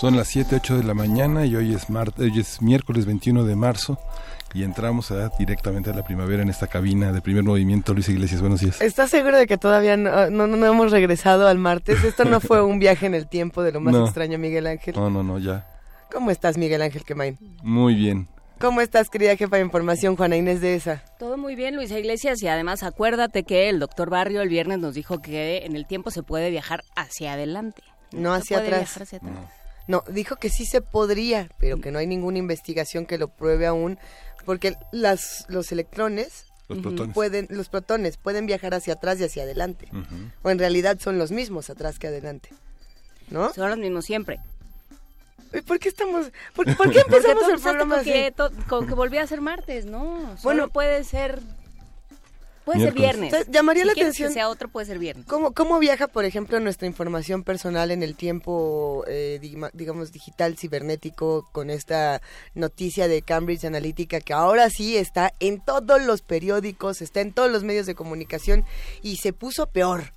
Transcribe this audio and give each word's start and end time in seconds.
Son 0.00 0.16
las 0.16 0.28
7, 0.28 0.56
8 0.56 0.78
de 0.78 0.84
la 0.84 0.94
mañana 0.94 1.44
y 1.44 1.54
hoy 1.54 1.74
es, 1.74 1.84
hoy 1.90 2.40
es 2.40 2.62
miércoles 2.62 3.04
21 3.04 3.44
de 3.44 3.54
marzo 3.54 3.98
y 4.54 4.62
entramos 4.62 5.12
directamente 5.38 5.90
a 5.90 5.92
la 5.92 6.02
primavera 6.04 6.42
en 6.42 6.48
esta 6.48 6.68
cabina 6.68 7.12
de 7.12 7.20
primer 7.20 7.42
movimiento. 7.42 7.92
Luis 7.92 8.08
Iglesias, 8.08 8.40
buenos 8.40 8.60
días. 8.60 8.80
¿Estás 8.80 9.10
seguro 9.10 9.36
de 9.36 9.46
que 9.46 9.58
todavía 9.58 9.98
no, 9.98 10.30
no, 10.30 10.66
hemos 10.66 10.90
regresado 10.90 11.48
al 11.48 11.58
martes? 11.58 12.02
Esto 12.02 12.24
no 12.24 12.40
fue 12.40 12.62
un 12.62 12.78
viaje 12.78 13.04
en 13.04 13.14
el 13.14 13.28
tiempo 13.28 13.62
de 13.62 13.72
lo 13.72 13.82
más 13.82 13.94
extraño, 14.06 14.38
Miguel 14.38 14.68
Ángel. 14.68 14.94
No, 14.94 15.10
no, 15.10 15.22
no, 15.22 15.38
ya. 15.38 15.68
¿Cómo 16.10 16.30
estás, 16.30 16.56
Miguel 16.56 16.80
Ángel 16.80 17.04
Quemain? 17.04 17.36
Muy 17.62 17.94
bien. 17.94 18.26
¿Cómo 18.58 18.80
estás, 18.80 19.10
querida 19.10 19.36
jefa 19.36 19.56
de 19.56 19.62
información, 19.64 20.16
Juana 20.16 20.34
Inés 20.34 20.62
de 20.62 20.76
esa? 20.76 21.04
Todo 21.18 21.36
muy 21.36 21.56
bien, 21.56 21.76
Luisa 21.76 21.98
Iglesias, 21.98 22.42
y 22.42 22.48
además 22.48 22.84
acuérdate 22.84 23.42
que 23.42 23.68
el 23.68 23.78
doctor 23.78 24.08
Barrio 24.08 24.40
el 24.40 24.48
viernes 24.48 24.78
nos 24.78 24.94
dijo 24.94 25.20
que 25.20 25.66
en 25.66 25.76
el 25.76 25.86
tiempo 25.86 26.10
se 26.10 26.22
puede 26.22 26.48
viajar 26.48 26.84
hacia 26.96 27.34
adelante. 27.34 27.82
No, 28.12 28.32
hacia 28.32 28.60
atrás. 28.60 28.98
Hacia 28.98 29.18
atrás. 29.18 29.34
No, 29.34 29.59
dijo 30.08 30.36
que 30.36 30.50
sí 30.50 30.66
se 30.66 30.80
podría, 30.80 31.48
pero 31.58 31.80
que 31.80 31.90
no 31.90 31.98
hay 31.98 32.06
ninguna 32.06 32.38
investigación 32.38 33.06
que 33.06 33.18
lo 33.18 33.28
pruebe 33.28 33.66
aún, 33.66 33.98
porque 34.44 34.76
las, 34.92 35.44
los 35.48 35.72
electrones 35.72 36.46
los 36.68 36.78
protones. 36.78 37.14
pueden 37.14 37.46
los 37.50 37.68
protones 37.68 38.16
pueden 38.16 38.46
viajar 38.46 38.74
hacia 38.74 38.94
atrás 38.94 39.20
y 39.20 39.24
hacia 39.24 39.42
adelante. 39.42 39.88
O 40.42 40.50
en 40.50 40.58
realidad 40.58 40.98
son 41.00 41.18
los 41.18 41.32
mismos 41.32 41.68
atrás 41.68 41.98
que 41.98 42.06
adelante 42.06 42.50
no 43.30 43.52
son 43.52 43.70
los 43.70 43.78
mismos 43.78 44.04
siempre. 44.04 44.40
¿Por 45.66 45.80
qué 45.80 45.88
estamos 45.88 46.30
por, 46.54 46.64
qué 46.64 47.00
empezamos 47.00 47.48
el 47.48 47.60
programa 47.60 47.96
así? 47.96 48.12
Que, 48.12 48.34
con 48.68 48.86
que 48.86 48.94
volvía 48.94 49.22
a 49.22 49.26
ser 49.26 49.40
martes 49.40 49.84
no 49.84 50.36
bueno 50.42 50.68
puede 50.68 51.02
ser 51.02 51.40
Puede 52.72 52.84
ser 52.84 52.94
viernes. 52.94 53.34
llamaría 53.48 53.84
la 53.84 53.92
atención. 53.92 54.28
Que 54.28 54.34
sea 54.34 54.48
otro, 54.48 54.68
puede 54.68 54.86
ser 54.86 54.98
viernes. 54.98 55.26
¿Cómo, 55.26 55.52
¿Cómo 55.52 55.78
viaja, 55.80 56.06
por 56.06 56.24
ejemplo, 56.24 56.60
nuestra 56.60 56.86
información 56.86 57.42
personal 57.42 57.90
en 57.90 58.02
el 58.04 58.14
tiempo, 58.14 59.04
eh, 59.08 59.40
digamos, 59.72 60.12
digital, 60.12 60.56
cibernético, 60.56 61.48
con 61.50 61.70
esta 61.70 62.22
noticia 62.54 63.08
de 63.08 63.22
Cambridge 63.22 63.64
Analytica, 63.64 64.20
que 64.20 64.32
ahora 64.32 64.70
sí 64.70 64.96
está 64.96 65.32
en 65.40 65.60
todos 65.60 66.00
los 66.02 66.22
periódicos, 66.22 67.02
está 67.02 67.20
en 67.20 67.32
todos 67.32 67.50
los 67.50 67.64
medios 67.64 67.86
de 67.86 67.96
comunicación 67.96 68.64
y 69.02 69.16
se 69.16 69.32
puso 69.32 69.66
peor? 69.66 70.12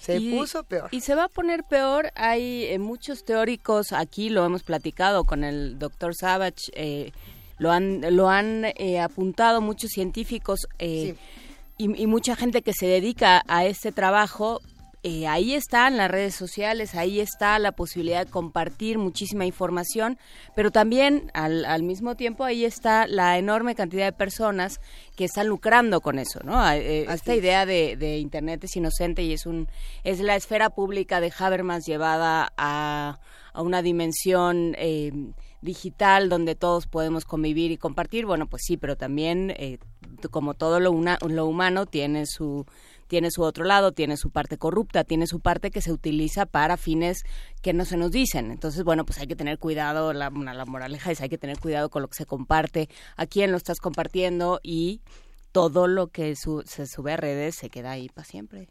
Se 0.00 0.18
puso 0.20 0.64
peor. 0.64 0.88
Y 0.90 1.02
se 1.02 1.14
va 1.14 1.24
a 1.24 1.28
poner 1.28 1.64
peor. 1.64 2.10
Hay 2.14 2.64
eh, 2.64 2.78
muchos 2.78 3.26
teóricos, 3.26 3.92
aquí 3.92 4.30
lo 4.30 4.46
hemos 4.46 4.62
platicado 4.62 5.24
con 5.24 5.44
el 5.44 5.78
doctor 5.78 6.14
Savage, 6.14 6.70
eh, 6.72 7.12
lo 7.58 7.70
han, 7.70 8.16
lo 8.16 8.30
han 8.30 8.64
apuntado 9.02 9.60
muchos 9.60 9.90
científicos. 9.90 10.60
Sí 10.78 11.14
y, 11.78 12.06
mucha 12.06 12.36
gente 12.36 12.62
que 12.62 12.72
se 12.72 12.86
dedica 12.86 13.42
a 13.46 13.64
este 13.64 13.92
trabajo, 13.92 14.60
eh, 15.04 15.28
ahí 15.28 15.54
están 15.54 15.96
las 15.96 16.10
redes 16.10 16.34
sociales, 16.34 16.96
ahí 16.96 17.20
está 17.20 17.56
la 17.60 17.70
posibilidad 17.70 18.26
de 18.26 18.30
compartir 18.30 18.98
muchísima 18.98 19.46
información, 19.46 20.18
pero 20.56 20.72
también 20.72 21.30
al, 21.34 21.64
al, 21.64 21.84
mismo 21.84 22.16
tiempo 22.16 22.42
ahí 22.42 22.64
está 22.64 23.06
la 23.06 23.38
enorme 23.38 23.76
cantidad 23.76 24.06
de 24.06 24.12
personas 24.12 24.80
que 25.16 25.24
están 25.24 25.46
lucrando 25.46 26.00
con 26.00 26.18
eso, 26.18 26.40
¿no? 26.42 26.68
Eh, 26.72 27.06
esta 27.08 27.36
idea 27.36 27.64
de, 27.64 27.96
de, 27.96 28.18
Internet 28.18 28.64
es 28.64 28.74
inocente 28.74 29.22
y 29.22 29.32
es 29.32 29.46
un 29.46 29.68
es 30.02 30.18
la 30.18 30.34
esfera 30.34 30.70
pública 30.70 31.20
de 31.20 31.32
Habermas 31.38 31.86
llevada 31.86 32.52
a, 32.56 33.20
a 33.52 33.62
una 33.62 33.82
dimensión 33.82 34.74
eh, 34.78 35.12
digital 35.62 36.28
donde 36.28 36.54
todos 36.54 36.86
podemos 36.86 37.24
convivir 37.24 37.70
y 37.70 37.76
compartir, 37.76 38.26
bueno, 38.26 38.46
pues 38.46 38.62
sí, 38.64 38.76
pero 38.76 38.96
también 38.96 39.52
eh, 39.56 39.78
como 40.30 40.54
todo 40.54 40.80
lo, 40.80 40.92
lo 41.28 41.46
humano 41.46 41.86
tiene 41.86 42.26
su 42.26 42.66
tiene 43.08 43.30
su 43.30 43.42
otro 43.42 43.64
lado, 43.64 43.92
tiene 43.92 44.18
su 44.18 44.30
parte 44.30 44.58
corrupta, 44.58 45.02
tiene 45.02 45.26
su 45.26 45.40
parte 45.40 45.70
que 45.70 45.80
se 45.80 45.92
utiliza 45.92 46.44
para 46.44 46.76
fines 46.76 47.24
que 47.62 47.72
no 47.72 47.86
se 47.86 47.96
nos 47.96 48.10
dicen. 48.10 48.50
Entonces, 48.50 48.84
bueno, 48.84 49.06
pues 49.06 49.18
hay 49.18 49.26
que 49.26 49.34
tener 49.34 49.58
cuidado, 49.58 50.12
la, 50.12 50.28
la 50.28 50.64
moraleja 50.66 51.10
es 51.10 51.22
hay 51.22 51.30
que 51.30 51.38
tener 51.38 51.58
cuidado 51.58 51.88
con 51.88 52.02
lo 52.02 52.08
que 52.08 52.18
se 52.18 52.26
comparte, 52.26 52.90
a 53.16 53.24
quién 53.24 53.50
lo 53.50 53.56
estás 53.56 53.78
compartiendo 53.78 54.60
y 54.62 55.00
todo 55.52 55.86
lo 55.86 56.08
que 56.08 56.34
se 56.36 56.86
sube 56.86 57.12
a 57.14 57.16
redes 57.16 57.56
se 57.56 57.70
queda 57.70 57.92
ahí 57.92 58.10
para 58.10 58.26
siempre. 58.26 58.68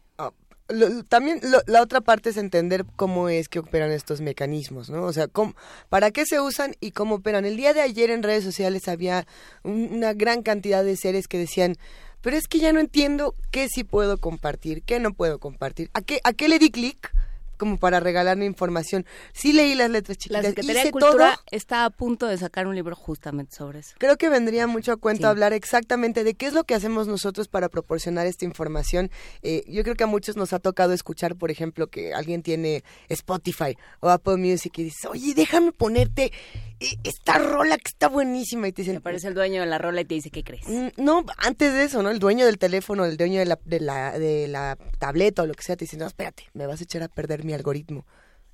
Ah, 0.68 1.02
también 1.08 1.40
la 1.66 1.82
otra 1.82 2.00
parte 2.00 2.30
es 2.30 2.36
entender 2.36 2.84
cómo 2.96 3.28
es 3.28 3.48
que 3.48 3.58
operan 3.58 3.90
estos 3.90 4.20
mecanismos, 4.20 4.90
¿no? 4.90 5.04
O 5.04 5.12
sea, 5.12 5.28
cómo, 5.28 5.54
para 5.88 6.10
qué 6.10 6.26
se 6.26 6.40
usan 6.40 6.74
y 6.80 6.90
cómo 6.90 7.16
operan. 7.16 7.44
El 7.44 7.56
día 7.56 7.72
de 7.72 7.80
ayer 7.80 8.10
en 8.10 8.22
redes 8.22 8.44
sociales 8.44 8.88
había 8.88 9.26
una 9.62 10.12
gran 10.12 10.42
cantidad 10.42 10.84
de 10.84 10.96
seres 10.96 11.28
que 11.28 11.38
decían, 11.38 11.76
pero 12.20 12.36
es 12.36 12.48
que 12.48 12.58
ya 12.58 12.72
no 12.72 12.80
entiendo 12.80 13.34
qué 13.50 13.68
sí 13.68 13.84
puedo 13.84 14.18
compartir, 14.18 14.82
qué 14.82 15.00
no 15.00 15.12
puedo 15.12 15.38
compartir, 15.38 15.90
a 15.94 16.02
qué, 16.02 16.20
a 16.24 16.32
qué 16.32 16.48
le 16.48 16.58
di 16.58 16.70
clic 16.70 17.12
como 17.58 17.76
para 17.76 18.00
regalarme 18.00 18.46
información. 18.46 19.04
Sí 19.32 19.52
leí 19.52 19.74
las 19.74 19.90
letras 19.90 20.16
chiquitas. 20.16 20.42
La 20.42 20.48
Secretaría 20.48 20.84
de 20.84 20.90
Cultura 20.92 21.40
está 21.50 21.84
a 21.84 21.90
punto 21.90 22.26
de 22.26 22.38
sacar 22.38 22.66
un 22.66 22.74
libro 22.74 22.96
justamente 22.96 23.54
sobre 23.54 23.80
eso. 23.80 23.94
Creo 23.98 24.16
que 24.16 24.28
vendría 24.28 24.66
mucho 24.66 24.92
a 24.92 24.96
cuento 24.96 25.28
hablar 25.28 25.52
exactamente 25.52 26.24
de 26.24 26.34
qué 26.34 26.46
es 26.46 26.52
lo 26.52 26.64
que 26.64 26.74
hacemos 26.74 27.06
nosotros 27.06 27.48
para 27.48 27.68
proporcionar 27.68 28.26
esta 28.26 28.44
información. 28.44 29.10
Eh, 29.42 29.64
yo 29.68 29.82
creo 29.82 29.94
que 29.94 30.04
a 30.04 30.06
muchos 30.06 30.36
nos 30.36 30.52
ha 30.52 30.58
tocado 30.58 30.92
escuchar, 30.92 31.36
por 31.36 31.50
ejemplo, 31.50 31.88
que 31.88 32.14
alguien 32.14 32.42
tiene 32.42 32.84
Spotify 33.08 33.76
o 34.00 34.08
Apple 34.08 34.36
Music 34.36 34.72
y 34.78 34.84
dice, 34.84 35.08
oye, 35.08 35.34
déjame 35.34 35.72
ponerte 35.72 36.32
esta 36.80 37.38
rola 37.38 37.76
que 37.76 37.88
está 37.88 38.08
buenísima 38.08 38.68
y 38.68 38.72
te 38.72 38.82
dice 38.82 38.96
aparece 38.96 39.28
el 39.28 39.34
dueño 39.34 39.60
de 39.60 39.66
la 39.66 39.78
rola 39.78 40.00
y 40.00 40.04
te 40.04 40.14
dice 40.14 40.30
qué 40.30 40.44
crees 40.44 40.68
mm, 40.68 40.88
no 40.96 41.24
antes 41.36 41.72
de 41.72 41.84
eso 41.84 42.02
no 42.02 42.10
el 42.10 42.18
dueño 42.18 42.46
del 42.46 42.58
teléfono 42.58 43.04
el 43.04 43.16
dueño 43.16 43.40
de 43.40 43.46
la 43.46 43.58
de 43.64 43.80
la 43.80 44.18
de 44.18 44.48
la 44.48 44.78
tableta 44.98 45.42
o 45.42 45.46
lo 45.46 45.54
que 45.54 45.62
sea 45.62 45.76
te 45.76 45.84
dice 45.84 45.96
no 45.96 46.06
espérate 46.06 46.44
me 46.54 46.66
vas 46.66 46.80
a 46.80 46.84
echar 46.84 47.02
a 47.02 47.08
perder 47.08 47.44
mi 47.44 47.52
algoritmo 47.52 48.06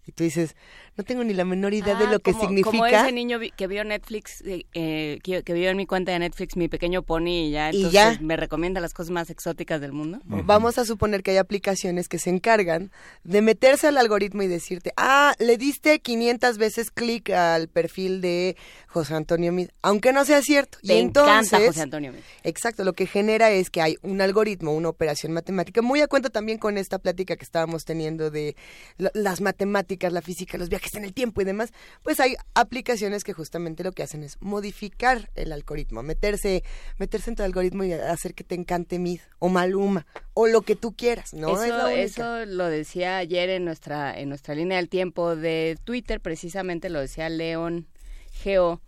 y 0.06 0.12
tú 0.12 0.24
dices, 0.24 0.54
no 0.96 1.04
tengo 1.04 1.24
ni 1.24 1.32
la 1.32 1.44
menor 1.44 1.72
idea 1.72 1.94
de 1.94 2.04
ah, 2.04 2.10
lo 2.10 2.18
que 2.20 2.34
significa. 2.34 2.70
Como 2.70 2.86
ese 2.86 3.12
niño 3.12 3.38
que 3.56 3.66
vio 3.66 3.84
Netflix, 3.84 4.42
eh, 4.42 4.66
eh, 4.74 5.18
que, 5.22 5.54
vio 5.54 5.70
en 5.70 5.76
mi 5.76 5.86
cuenta 5.86 6.12
de 6.12 6.18
Netflix 6.18 6.56
mi 6.56 6.68
pequeño 6.68 7.02
pony 7.02 7.46
y 7.46 7.50
ya, 7.50 7.70
entonces 7.70 8.20
me 8.20 8.36
recomienda 8.36 8.80
las 8.80 8.92
cosas 8.92 9.10
más 9.10 9.30
exóticas 9.30 9.80
del 9.80 9.92
mundo. 9.92 10.20
Vamos 10.24 10.78
a 10.78 10.84
suponer 10.84 11.22
que 11.22 11.30
hay 11.30 11.38
aplicaciones 11.38 12.08
que 12.08 12.18
se 12.18 12.30
encargan 12.30 12.92
de 13.22 13.40
meterse 13.40 13.88
al 13.88 13.96
algoritmo 13.96 14.42
y 14.42 14.46
decirte, 14.46 14.92
ah, 14.96 15.34
le 15.38 15.56
diste 15.56 16.00
500 16.00 16.58
veces 16.58 16.90
clic 16.90 17.30
al 17.30 17.68
perfil 17.68 18.20
de 18.20 18.56
José 18.86 19.14
Antonio 19.14 19.52
Mid, 19.52 19.70
aunque 19.80 20.12
no 20.12 20.24
sea 20.24 20.42
cierto. 20.42 20.78
y 20.82 20.92
entonces, 20.92 21.66
José 21.66 21.82
Antonio 21.82 22.12
Mid. 22.12 22.20
Exacto, 22.42 22.84
lo 22.84 22.92
que 22.92 23.06
genera 23.06 23.50
es 23.50 23.70
que 23.70 23.80
hay 23.80 23.96
un 24.02 24.20
algoritmo, 24.20 24.72
una 24.74 24.90
operación 24.90 25.32
matemática, 25.32 25.80
muy 25.80 26.02
a 26.02 26.08
cuenta 26.08 26.28
también 26.28 26.58
con 26.58 26.76
esta 26.76 26.98
plática 26.98 27.36
que 27.36 27.44
estábamos 27.44 27.84
teniendo 27.84 28.30
de 28.30 28.54
las 28.98 29.40
matemáticas 29.40 29.93
la 29.98 30.22
física, 30.22 30.58
los 30.58 30.68
viajes 30.68 30.94
en 30.94 31.04
el 31.04 31.12
tiempo 31.12 31.40
y 31.40 31.44
demás, 31.44 31.72
pues 32.02 32.20
hay 32.20 32.36
aplicaciones 32.54 33.24
que 33.24 33.32
justamente 33.32 33.84
lo 33.84 33.92
que 33.92 34.02
hacen 34.02 34.22
es 34.22 34.40
modificar 34.40 35.30
el 35.34 35.52
algoritmo, 35.52 36.02
meterse, 36.02 36.64
meterse 36.98 37.30
en 37.30 37.36
tu 37.36 37.42
algoritmo 37.42 37.84
y 37.84 37.92
hacer 37.92 38.34
que 38.34 38.44
te 38.44 38.54
encante 38.54 38.98
Mid 38.98 39.20
o 39.38 39.48
Maluma 39.48 40.06
o 40.34 40.46
lo 40.46 40.62
que 40.62 40.76
tú 40.76 40.94
quieras, 40.94 41.34
¿no? 41.34 41.62
Eso, 41.62 41.88
eso 41.88 42.46
lo 42.46 42.66
decía 42.66 43.18
ayer 43.18 43.50
en 43.50 43.64
nuestra, 43.64 44.18
en 44.18 44.28
nuestra 44.28 44.54
línea 44.54 44.78
del 44.78 44.88
tiempo 44.88 45.36
de 45.36 45.78
Twitter, 45.84 46.20
precisamente 46.20 46.88
lo 46.90 47.00
decía 47.00 47.28
León 47.28 47.86
Geo 48.32 48.80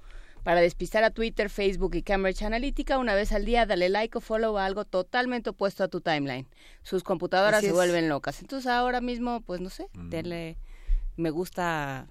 para 0.46 0.60
despistar 0.60 1.02
a 1.02 1.10
Twitter, 1.10 1.50
Facebook 1.50 1.96
y 1.96 2.02
Cambridge 2.02 2.42
Analytica, 2.42 2.98
una 2.98 3.16
vez 3.16 3.32
al 3.32 3.44
día 3.44 3.66
dale 3.66 3.88
like 3.88 4.16
o 4.16 4.20
follow 4.20 4.56
a 4.58 4.64
algo 4.64 4.84
totalmente 4.84 5.50
opuesto 5.50 5.82
a 5.82 5.88
tu 5.88 6.00
timeline. 6.00 6.46
Sus 6.84 7.02
computadoras 7.02 7.62
se 7.62 7.72
vuelven 7.72 8.08
locas. 8.08 8.40
Entonces 8.42 8.70
ahora 8.70 9.00
mismo, 9.00 9.40
pues 9.40 9.60
no 9.60 9.70
sé, 9.70 9.88
mm. 9.94 10.08
denle 10.08 10.56
me 11.16 11.30
gusta 11.30 12.06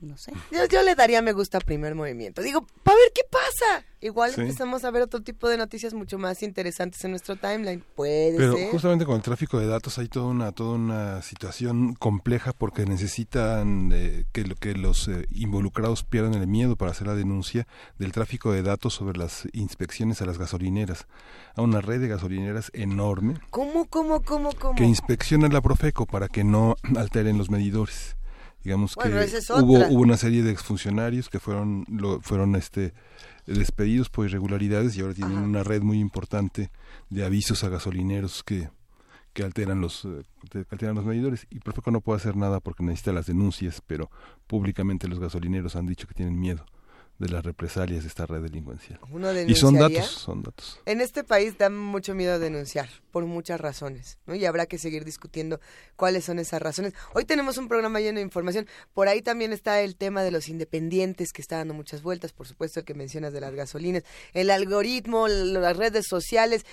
no 0.00 0.16
sé. 0.16 0.32
Yo, 0.70 0.82
le 0.82 0.94
daría 0.94 1.22
me 1.22 1.32
gusta 1.32 1.58
a 1.58 1.60
primer 1.60 1.94
movimiento. 1.94 2.42
Digo, 2.42 2.66
para 2.82 2.96
ver 2.96 3.12
qué 3.14 3.22
pasa. 3.30 3.84
Igual 4.00 4.32
empezamos 4.36 4.84
a 4.84 4.92
ver 4.92 5.02
otro 5.02 5.22
tipo 5.22 5.48
de 5.48 5.56
noticias 5.56 5.92
mucho 5.92 6.18
más 6.18 6.44
interesantes 6.44 7.04
en 7.04 7.10
nuestro 7.10 7.34
timeline. 7.34 7.82
Puede 7.96 8.36
Pero 8.36 8.56
justamente 8.70 9.04
con 9.04 9.16
el 9.16 9.22
tráfico 9.22 9.58
de 9.58 9.66
datos 9.66 9.98
hay 9.98 10.06
toda 10.06 10.26
una 10.26 10.52
toda 10.52 10.76
una 10.76 11.20
situación 11.22 11.94
compleja 11.94 12.52
porque 12.52 12.86
necesitan 12.86 13.90
eh, 13.92 14.24
que, 14.30 14.44
que 14.54 14.74
los 14.74 15.08
eh, 15.08 15.26
involucrados 15.30 16.04
pierdan 16.04 16.34
el 16.34 16.46
miedo 16.46 16.76
para 16.76 16.92
hacer 16.92 17.08
la 17.08 17.16
denuncia 17.16 17.66
del 17.98 18.12
tráfico 18.12 18.52
de 18.52 18.62
datos 18.62 18.94
sobre 18.94 19.18
las 19.18 19.48
inspecciones 19.52 20.22
a 20.22 20.26
las 20.26 20.38
gasolineras. 20.38 21.06
A 21.56 21.62
una 21.62 21.80
red 21.80 22.00
de 22.00 22.06
gasolineras 22.06 22.70
enorme. 22.74 23.34
¿Cómo, 23.50 23.86
cómo, 23.86 24.22
cómo, 24.22 24.52
cómo? 24.52 24.76
Que 24.76 24.84
inspecciona 24.84 25.48
la 25.48 25.60
Profeco 25.60 26.06
para 26.06 26.28
que 26.28 26.44
no 26.44 26.76
alteren 26.96 27.36
los 27.36 27.50
medidores 27.50 28.17
digamos 28.68 28.96
que 28.96 29.08
hubo, 29.62 29.78
hubo 29.88 30.02
una 30.02 30.18
serie 30.18 30.42
de 30.42 30.50
exfuncionarios 30.50 31.30
que 31.30 31.40
fueron 31.40 31.86
lo, 31.88 32.20
fueron 32.20 32.54
este 32.54 32.92
despedidos 33.46 34.10
por 34.10 34.26
irregularidades 34.26 34.94
y 34.94 35.00
ahora 35.00 35.14
tienen 35.14 35.38
una 35.38 35.64
red 35.64 35.80
muy 35.80 35.98
importante 35.98 36.70
de 37.08 37.24
avisos 37.24 37.64
a 37.64 37.70
gasolineros 37.70 38.42
que 38.42 38.68
que 39.32 39.42
alteran 39.42 39.80
los 39.80 40.04
eh, 40.04 40.22
que 40.50 40.66
alteran 40.70 40.96
los 40.96 41.06
medidores. 41.06 41.46
Y 41.48 41.60
Profeco 41.60 41.90
no 41.90 42.02
puede 42.02 42.18
hacer 42.18 42.36
nada 42.36 42.60
porque 42.60 42.82
necesita 42.82 43.12
las 43.12 43.24
denuncias 43.24 43.82
pero 43.86 44.10
públicamente 44.46 45.08
los 45.08 45.18
gasolineros 45.18 45.74
han 45.74 45.86
dicho 45.86 46.06
que 46.06 46.12
tienen 46.12 46.38
miedo 46.38 46.66
de 47.18 47.28
las 47.28 47.44
represalias 47.44 48.04
de 48.04 48.08
esta 48.08 48.26
red 48.26 48.42
delincuencial. 48.42 49.00
y 49.46 49.54
son 49.56 49.74
datos, 49.74 50.06
son 50.06 50.42
datos. 50.42 50.80
En 50.86 51.00
este 51.00 51.24
país 51.24 51.58
da 51.58 51.68
mucho 51.68 52.14
miedo 52.14 52.38
denunciar 52.38 52.88
por 53.10 53.26
muchas 53.26 53.60
razones, 53.60 54.18
¿no? 54.26 54.36
Y 54.36 54.44
habrá 54.46 54.66
que 54.66 54.78
seguir 54.78 55.04
discutiendo 55.04 55.60
cuáles 55.96 56.24
son 56.24 56.38
esas 56.38 56.62
razones. 56.62 56.94
Hoy 57.14 57.24
tenemos 57.24 57.58
un 57.58 57.66
programa 57.66 58.00
lleno 58.00 58.18
de 58.18 58.24
información. 58.24 58.68
Por 58.94 59.08
ahí 59.08 59.20
también 59.20 59.52
está 59.52 59.80
el 59.80 59.96
tema 59.96 60.22
de 60.22 60.30
los 60.30 60.48
independientes 60.48 61.32
que 61.32 61.42
está 61.42 61.56
dando 61.56 61.74
muchas 61.74 62.02
vueltas, 62.02 62.32
por 62.32 62.46
supuesto 62.46 62.80
el 62.80 62.86
que 62.86 62.94
mencionas 62.94 63.32
de 63.32 63.40
las 63.40 63.52
gasolinas, 63.52 64.04
el 64.32 64.50
algoritmo, 64.50 65.26
las 65.26 65.76
redes 65.76 66.06
sociales, 66.08 66.64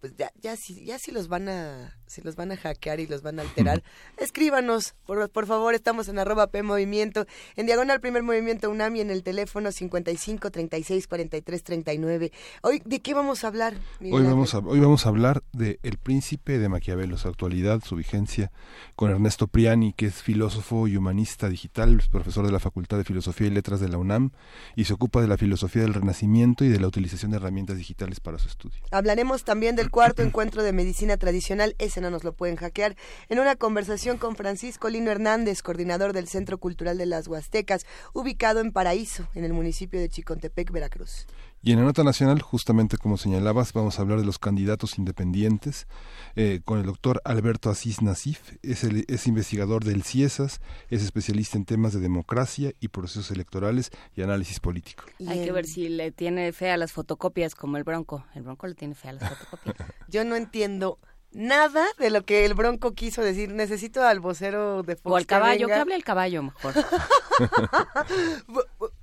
pues 0.00 0.14
ya 0.16 0.32
ya 0.40 0.56
si 0.56 0.84
ya 0.84 0.98
si 0.98 1.12
los 1.12 1.28
van 1.28 1.48
a 1.50 1.99
si 2.10 2.22
los 2.22 2.36
van 2.36 2.52
a 2.52 2.56
hackear 2.56 3.00
y 3.00 3.06
los 3.06 3.22
van 3.22 3.38
a 3.38 3.42
alterar, 3.42 3.82
escríbanos, 4.18 4.94
por, 5.06 5.30
por 5.30 5.46
favor, 5.46 5.74
estamos 5.74 6.08
en 6.08 6.18
arroba 6.18 6.48
P 6.48 6.62
Movimiento, 6.62 7.26
en 7.56 7.66
diagonal 7.66 8.00
primer 8.00 8.22
movimiento 8.22 8.68
UNAMI 8.68 9.00
en 9.00 9.10
el 9.10 9.22
teléfono 9.22 9.70
55 9.70 10.50
36 10.50 11.06
43 11.06 11.62
39. 11.62 12.32
Hoy, 12.62 12.82
¿de 12.84 13.00
qué 13.00 13.14
vamos 13.14 13.44
a 13.44 13.48
hablar? 13.48 13.74
hoy 14.00 14.22
vamos 14.24 14.54
a, 14.54 14.58
hoy 14.58 14.80
vamos 14.80 15.06
a 15.06 15.08
hablar 15.08 15.42
de 15.52 15.78
El 15.82 15.98
Príncipe 15.98 16.58
de 16.58 16.68
Maquiavelo, 16.68 17.16
su 17.16 17.28
actualidad, 17.28 17.80
su 17.84 17.94
vigencia, 17.94 18.50
con 18.96 19.10
Ernesto 19.10 19.46
Priani, 19.46 19.92
que 19.92 20.06
es 20.06 20.22
filósofo 20.22 20.88
y 20.88 20.96
humanista 20.96 21.48
digital, 21.48 22.02
profesor 22.10 22.44
de 22.44 22.52
la 22.52 22.58
Facultad 22.58 22.98
de 22.98 23.04
Filosofía 23.04 23.46
y 23.46 23.50
Letras 23.50 23.80
de 23.80 23.88
la 23.88 23.98
UNAM, 23.98 24.32
y 24.74 24.84
se 24.84 24.94
ocupa 24.94 25.20
de 25.20 25.28
la 25.28 25.36
filosofía 25.36 25.82
del 25.82 25.94
Renacimiento 25.94 26.64
y 26.64 26.68
de 26.68 26.80
la 26.80 26.88
utilización 26.88 27.30
de 27.30 27.36
herramientas 27.36 27.76
digitales 27.76 28.18
para 28.18 28.38
su 28.38 28.48
estudio. 28.48 28.80
Hablaremos 28.90 29.44
también 29.44 29.76
del 29.76 29.90
cuarto 29.90 30.22
encuentro 30.22 30.62
de 30.62 30.72
medicina 30.72 31.16
tradicional, 31.16 31.76
no 32.00 32.10
nos 32.10 32.24
lo 32.24 32.32
pueden 32.32 32.56
hackear, 32.56 32.96
en 33.28 33.38
una 33.38 33.56
conversación 33.56 34.18
con 34.18 34.36
Francisco 34.36 34.88
Lino 34.88 35.10
Hernández, 35.10 35.62
coordinador 35.62 36.12
del 36.12 36.28
Centro 36.28 36.58
Cultural 36.58 36.98
de 36.98 37.06
las 37.06 37.28
Huastecas, 37.28 37.86
ubicado 38.12 38.60
en 38.60 38.72
Paraíso, 38.72 39.28
en 39.34 39.44
el 39.44 39.52
municipio 39.52 40.00
de 40.00 40.08
Chicontepec, 40.08 40.70
Veracruz. 40.70 41.26
Y 41.62 41.72
en 41.72 41.78
la 41.78 41.84
nota 41.84 42.02
nacional, 42.04 42.40
justamente 42.40 42.96
como 42.96 43.18
señalabas, 43.18 43.74
vamos 43.74 43.98
a 43.98 44.02
hablar 44.02 44.18
de 44.18 44.24
los 44.24 44.38
candidatos 44.38 44.96
independientes 44.96 45.86
eh, 46.34 46.60
con 46.64 46.78
el 46.78 46.86
doctor 46.86 47.20
Alberto 47.22 47.68
Asís 47.68 48.00
Nasif. 48.00 48.56
Es, 48.62 48.82
el, 48.82 49.04
es 49.08 49.26
investigador 49.26 49.84
del 49.84 50.02
CIESAS, 50.02 50.62
es 50.88 51.02
especialista 51.02 51.58
en 51.58 51.66
temas 51.66 51.92
de 51.92 52.00
democracia 52.00 52.72
y 52.80 52.88
procesos 52.88 53.30
electorales 53.30 53.90
y 54.16 54.22
análisis 54.22 54.58
político. 54.58 55.04
Hay 55.28 55.44
que 55.44 55.52
ver 55.52 55.66
si 55.66 55.90
le 55.90 56.12
tiene 56.12 56.50
fe 56.52 56.70
a 56.70 56.78
las 56.78 56.92
fotocopias 56.92 57.54
como 57.54 57.76
el 57.76 57.84
Bronco. 57.84 58.24
El 58.34 58.42
Bronco 58.42 58.66
le 58.66 58.74
tiene 58.74 58.94
fe 58.94 59.10
a 59.10 59.12
las 59.12 59.28
fotocopias. 59.28 59.76
Yo 60.08 60.24
no 60.24 60.36
entiendo 60.36 60.98
nada 61.32 61.86
de 61.98 62.10
lo 62.10 62.24
que 62.24 62.44
el 62.44 62.54
Bronco 62.54 62.92
quiso 62.92 63.22
decir. 63.22 63.52
Necesito 63.52 64.02
al 64.02 64.20
vocero 64.20 64.82
de 64.82 64.96
Fox 64.96 65.12
O 65.12 65.16
al 65.16 65.26
caballo, 65.26 65.66
que, 65.66 65.74
hable 65.74 65.94
el 65.94 66.04
caballo 66.04 66.42
mejor. 66.42 66.74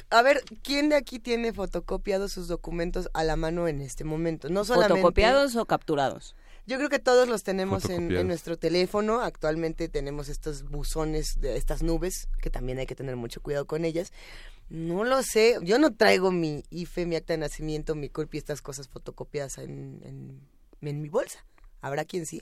a 0.10 0.22
ver, 0.22 0.44
¿quién 0.64 0.90
de 0.90 0.96
aquí 0.96 1.20
tiene 1.20 1.54
fotocopiados 1.54 2.32
sus 2.32 2.48
documentos 2.48 3.10
a 3.14 3.24
la 3.24 3.36
mano 3.36 3.68
en 3.68 3.82
este 3.82 4.04
momento? 4.04 4.50
No 4.50 4.66
solamente... 4.66 5.02
¿Fotocopiados 5.02 5.56
o 5.56 5.66
capturados? 5.66 6.36
Yo 6.66 6.78
creo 6.78 6.90
que 6.90 7.00
todos 7.00 7.30
los 7.30 7.44
tenemos 7.44 7.86
en, 7.86 8.10
nuestro 8.28 8.58
teléfono. 8.58 9.22
Actualmente 9.22 9.88
tenemos 9.88 10.28
estos 10.28 10.64
buzones, 10.64 11.40
de 11.40 11.56
estas 11.56 11.82
nubes, 11.82 12.28
que 12.42 12.50
también 12.50 12.78
hay 12.78 12.86
que 12.86 12.96
tener 12.96 13.16
mucho 13.16 13.42
cuidado 13.42 13.66
con 13.66 13.86
ellas. 13.86 14.12
No 14.70 15.06
lo 15.06 15.24
sé. 15.24 15.58
Yo 15.62 15.80
no 15.80 15.96
traigo 15.96 16.30
mi 16.30 16.66
IFE, 16.70 17.06
mi 17.06 17.16
acta 17.16 17.32
de 17.32 17.38
nacimiento, 17.38 17.96
mi 17.96 18.10
CURP 18.10 18.36
y 18.36 18.38
estas 18.40 18.62
cosas 18.62 18.90
fotocopiadas 18.90 19.60
en, 19.60 20.42
en 20.82 21.02
mi 21.02 21.08
bolsa. 21.08 21.46
Habrá 21.82 22.06
quien 22.06 22.26
sí. 22.26 22.42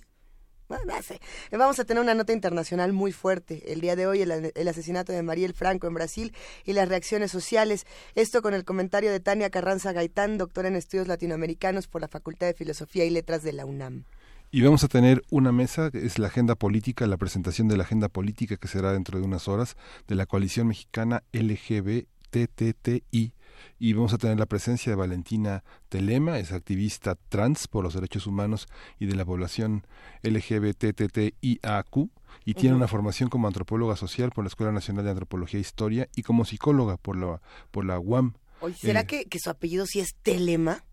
Vamos 1.51 1.79
a 1.79 1.85
tener 1.85 2.01
una 2.01 2.15
nota 2.15 2.33
internacional 2.33 2.91
muy 2.91 3.11
fuerte. 3.11 3.71
El 3.71 3.81
día 3.81 3.95
de 3.95 4.07
hoy, 4.07 4.21
el, 4.21 4.67
asesinato 4.67 5.13
de 5.13 5.21
Mariel 5.21 5.53
Franco 5.53 5.87
en 5.87 5.93
Brasil 5.93 6.33
y 6.63 6.73
las 6.73 6.89
reacciones 6.89 7.31
sociales. 7.31 7.85
Esto 8.15 8.41
con 8.41 8.53
el 8.53 8.65
comentario 8.65 9.11
de 9.11 9.19
Tania 9.19 9.49
Carranza 9.49 9.93
Gaitán, 9.93 10.37
doctora 10.37 10.67
en 10.67 10.75
estudios 10.75 11.07
latinoamericanos 11.07 11.87
por 11.87 12.01
la 12.01 12.07
Facultad 12.07 12.47
de 12.47 12.55
Filosofía 12.55 13.05
y 13.05 13.11
Letras 13.11 13.43
de 13.43 13.53
la 13.53 13.65
UNAM. 13.65 14.05
Y 14.51 14.61
vamos 14.61 14.83
a 14.83 14.87
tener 14.87 15.23
una 15.29 15.51
mesa, 15.51 15.89
es 15.93 16.17
la 16.17 16.27
agenda 16.27 16.55
política, 16.55 17.05
la 17.07 17.17
presentación 17.17 17.67
de 17.67 17.77
la 17.77 17.83
agenda 17.83 18.09
política 18.09 18.57
que 18.57 18.67
será 18.67 18.93
dentro 18.93 19.19
de 19.19 19.25
unas 19.25 19.47
horas 19.47 19.75
de 20.07 20.15
la 20.15 20.25
coalición 20.25 20.67
mexicana 20.67 21.23
LGBTTI 21.33 23.33
y 23.80 23.94
vamos 23.94 24.13
a 24.13 24.18
tener 24.18 24.38
la 24.40 24.46
presencia 24.46 24.92
de 24.92 24.96
Valentina 24.96 25.63
Telema, 25.90 26.40
es 26.40 26.52
activista 26.52 27.16
trans 27.30 27.68
por 27.68 27.84
los 27.84 27.94
derechos 27.94 28.28
humanos 28.28 28.68
y 29.00 29.06
de 29.06 29.16
la 29.16 29.25
población 29.25 29.86
LGBTTIAQ 30.24 32.10
y 32.46 32.54
tiene 32.54 32.75
una 32.75 32.88
formación 32.88 33.30
como 33.30 33.48
antropóloga 33.48 33.96
social 33.96 34.31
por 34.31 34.44
la 34.44 34.50
Escuela 34.50 34.72
Nacional 34.72 35.06
de 35.06 35.12
Antropología 35.12 35.57
e 35.57 35.62
Historia 35.62 36.10
y 36.16 36.24
como 36.24 36.46
psicóloga 36.46 36.98
por 36.98 37.18
la, 37.18 37.42
por 37.72 37.86
la 37.86 38.00
UAM. 38.00 38.34
¿será 38.80 39.02
eh, 39.02 39.06
que, 39.06 39.25
que 39.25 39.40
su 39.40 39.50
apellido 39.50 39.86
sí 39.86 40.00
es 40.00 40.16
Telema? 40.16 40.84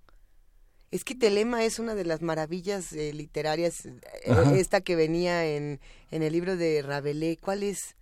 Es 0.91 1.05
que 1.05 1.15
Telema 1.15 1.65
es 1.65 1.79
una 1.79 1.95
de 1.95 2.05
las 2.05 2.21
maravillas 2.21 2.93
eh, 2.93 3.13
literarias, 3.15 3.87
eh, 3.87 4.01
esta 4.57 4.83
que 4.83 4.95
venía 4.95 5.47
en, 5.47 5.81
en 6.11 6.23
el 6.23 6.33
libro 6.33 6.57
de 6.57 6.83
Rabelais. 6.83 7.39
¿Cuál 7.41 7.63
es? 7.63 7.97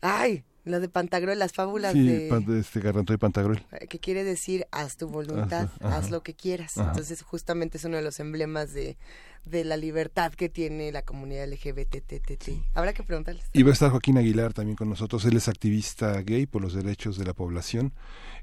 Ay, 0.00 0.44
lo 0.64 0.80
de 0.80 0.88
Pantagruel, 0.88 1.38
las 1.38 1.52
fábulas 1.52 1.94
de... 1.94 2.28
este 2.58 2.80
Gargantúa 2.80 3.14
y 3.14 3.18
Pantagruel. 3.18 3.64
Eh, 3.72 3.86
que 3.86 3.98
quiere 3.98 4.24
decir, 4.24 4.66
haz 4.70 4.96
tu 4.96 5.08
voluntad, 5.08 5.70
haz 5.80 6.10
lo 6.10 6.22
que 6.22 6.34
quieras. 6.34 6.76
Entonces, 6.76 7.22
justamente 7.22 7.78
es 7.78 7.84
uno 7.84 7.96
de 7.96 8.02
los 8.02 8.20
emblemas 8.20 8.72
de, 8.72 8.96
de 9.44 9.64
la 9.64 9.76
libertad 9.76 10.32
que 10.32 10.48
tiene 10.48 10.92
la 10.92 11.02
comunidad 11.02 11.48
LGBTTT. 11.48 12.74
Habrá 12.74 12.92
que 12.92 13.02
preguntarles. 13.02 13.44
Y 13.52 13.62
va 13.62 13.70
a 13.70 13.72
estar 13.72 13.90
Joaquín 13.90 14.18
Aguilar 14.18 14.52
también 14.52 14.76
con 14.76 14.88
nosotros. 14.88 15.24
Él 15.24 15.36
es 15.36 15.48
activista 15.48 16.20
gay 16.22 16.46
por 16.46 16.62
los 16.62 16.74
derechos 16.74 17.18
de 17.18 17.24
la 17.24 17.32
población 17.32 17.92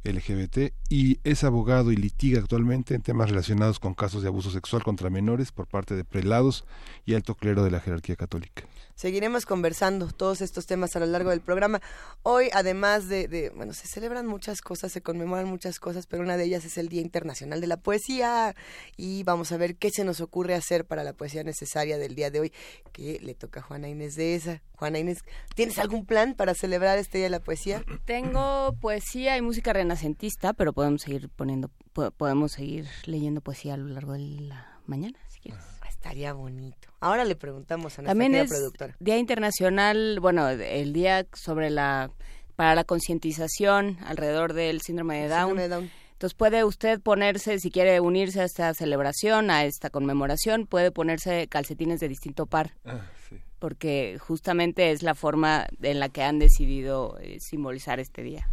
LGBT 0.03 0.73
y 0.89 1.19
es 1.23 1.43
abogado 1.43 1.91
y 1.91 1.95
litiga 1.95 2.39
actualmente 2.39 2.95
en 2.95 3.01
temas 3.01 3.29
relacionados 3.29 3.79
con 3.79 3.93
casos 3.93 4.21
de 4.21 4.27
abuso 4.27 4.51
sexual 4.51 4.83
contra 4.83 5.09
menores 5.09 5.51
por 5.51 5.67
parte 5.67 5.95
de 5.95 6.03
prelados 6.03 6.65
y 7.05 7.15
alto 7.15 7.35
clero 7.35 7.63
de 7.63 7.71
la 7.71 7.79
jerarquía 7.79 8.15
católica. 8.15 8.63
Seguiremos 8.95 9.45
conversando 9.45 10.07
todos 10.07 10.39
estos 10.39 10.65
temas 10.67 10.95
a 10.95 11.01
lo 11.01 11.05
largo 11.05 11.29
del 11.29 11.41
programa. 11.41 11.81
Hoy, 12.23 12.49
además 12.53 13.09
de, 13.09 13.51
bueno, 13.53 13.73
se 13.73 13.87
celebran 13.87 14.25
muchas 14.25 14.61
cosas, 14.61 14.93
se 14.93 15.01
conmemoran 15.01 15.47
muchas 15.47 15.79
cosas, 15.79 16.07
pero 16.07 16.23
una 16.23 16.37
de 16.37 16.45
ellas 16.45 16.63
es 16.63 16.77
el 16.77 16.87
Día 16.87 17.01
Internacional 17.01 17.59
de 17.59 17.67
la 17.67 17.75
Poesía 17.75 18.55
y 18.95 19.23
vamos 19.23 19.51
a 19.51 19.57
ver 19.57 19.75
qué 19.75 19.89
se 19.91 20.05
nos 20.05 20.21
ocurre 20.21 20.55
hacer 20.55 20.85
para 20.85 21.03
la 21.03 21.11
poesía 21.11 21.43
necesaria 21.43 21.97
del 21.97 22.15
día 22.15 22.31
de 22.31 22.39
hoy, 22.39 22.53
que 22.93 23.19
le 23.21 23.35
toca 23.35 23.59
a 23.59 23.63
Juana 23.63 23.89
Inés 23.89 24.15
de 24.15 24.35
esa. 24.35 24.61
Juana 24.77 24.99
Inés, 24.99 25.19
¿tienes 25.55 25.77
algún 25.77 26.05
plan 26.05 26.33
para 26.33 26.53
celebrar 26.53 26.97
este 26.97 27.17
Día 27.17 27.25
de 27.25 27.31
la 27.31 27.41
Poesía? 27.41 27.83
Tengo 28.05 28.77
poesía 28.79 29.35
y 29.37 29.41
música 29.41 29.73
renacentista, 29.73 30.53
pero 30.53 30.71
podemos 30.71 31.01
seguir 31.01 31.27
poniendo, 31.29 31.69
podemos 32.17 32.53
seguir 32.53 32.87
leyendo 33.05 33.41
poesía 33.41 33.73
a 33.73 33.77
lo 33.77 33.87
largo 33.87 34.13
de 34.13 34.19
la 34.19 34.79
mañana, 34.85 35.19
si 35.27 35.41
quieres. 35.41 35.74
Estaría 36.05 36.33
bonito. 36.33 36.87
Ahora 36.99 37.25
le 37.25 37.35
preguntamos 37.35 37.97
a 37.97 38.03
nuestra 38.03 38.11
También 38.11 38.35
es 38.35 38.47
productora. 38.47 38.95
Día 38.99 39.17
Internacional, 39.17 40.19
bueno, 40.19 40.47
el 40.49 40.93
día 40.93 41.25
sobre 41.33 41.71
la 41.71 42.11
para 42.55 42.75
la 42.75 42.83
concientización 42.83 43.97
alrededor 44.05 44.53
del 44.53 44.81
síndrome 44.81 45.23
de 45.23 45.29
Down. 45.29 45.59
Entonces 45.59 46.35
puede 46.35 46.63
usted 46.63 47.01
ponerse, 47.01 47.57
si 47.57 47.71
quiere 47.71 47.99
unirse 47.99 48.41
a 48.41 48.43
esta 48.43 48.71
celebración, 48.75 49.49
a 49.49 49.65
esta 49.65 49.89
conmemoración, 49.89 50.67
puede 50.67 50.91
ponerse 50.91 51.47
calcetines 51.47 51.99
de 51.99 52.07
distinto 52.07 52.45
par. 52.45 52.75
Ah, 52.85 53.01
porque 53.57 54.19
justamente 54.19 54.91
es 54.91 55.01
la 55.01 55.15
forma 55.15 55.65
en 55.81 55.99
la 55.99 56.09
que 56.09 56.21
han 56.21 56.37
decidido 56.37 57.17
eh, 57.19 57.39
simbolizar 57.39 57.99
este 57.99 58.21
día. 58.21 58.47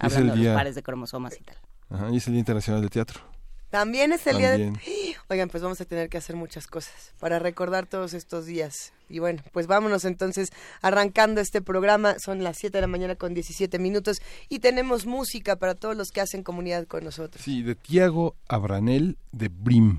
Hablando 0.00 0.34
de 0.34 0.42
los 0.42 0.54
pares 0.56 0.74
de 0.74 0.82
cromosomas 0.82 1.38
y 1.40 1.44
tal. 1.44 1.56
Ajá, 1.88 2.10
y 2.10 2.16
es 2.16 2.26
el 2.26 2.32
Día 2.32 2.40
Internacional 2.40 2.80
del 2.80 2.90
Teatro. 2.90 3.35
También 3.76 4.10
es 4.10 4.26
el 4.26 4.38
día 4.38 4.52
de... 4.52 4.72
Oigan, 5.28 5.50
pues 5.50 5.62
vamos 5.62 5.78
a 5.82 5.84
tener 5.84 6.08
que 6.08 6.16
hacer 6.16 6.34
muchas 6.34 6.66
cosas 6.66 7.12
para 7.20 7.38
recordar 7.38 7.84
todos 7.84 8.14
estos 8.14 8.46
días. 8.46 8.94
Y 9.10 9.18
bueno, 9.18 9.42
pues 9.52 9.66
vámonos 9.66 10.06
entonces 10.06 10.48
arrancando 10.80 11.42
este 11.42 11.60
programa. 11.60 12.18
Son 12.18 12.42
las 12.42 12.56
7 12.56 12.78
de 12.78 12.80
la 12.80 12.86
mañana 12.86 13.16
con 13.16 13.34
17 13.34 13.78
minutos 13.78 14.22
y 14.48 14.60
tenemos 14.60 15.04
música 15.04 15.56
para 15.56 15.74
todos 15.74 15.94
los 15.94 16.10
que 16.10 16.22
hacen 16.22 16.42
comunidad 16.42 16.86
con 16.86 17.04
nosotros. 17.04 17.44
Sí, 17.44 17.62
de 17.62 17.74
Tiago 17.74 18.34
Abranel 18.48 19.18
de 19.32 19.48
Brim. 19.48 19.98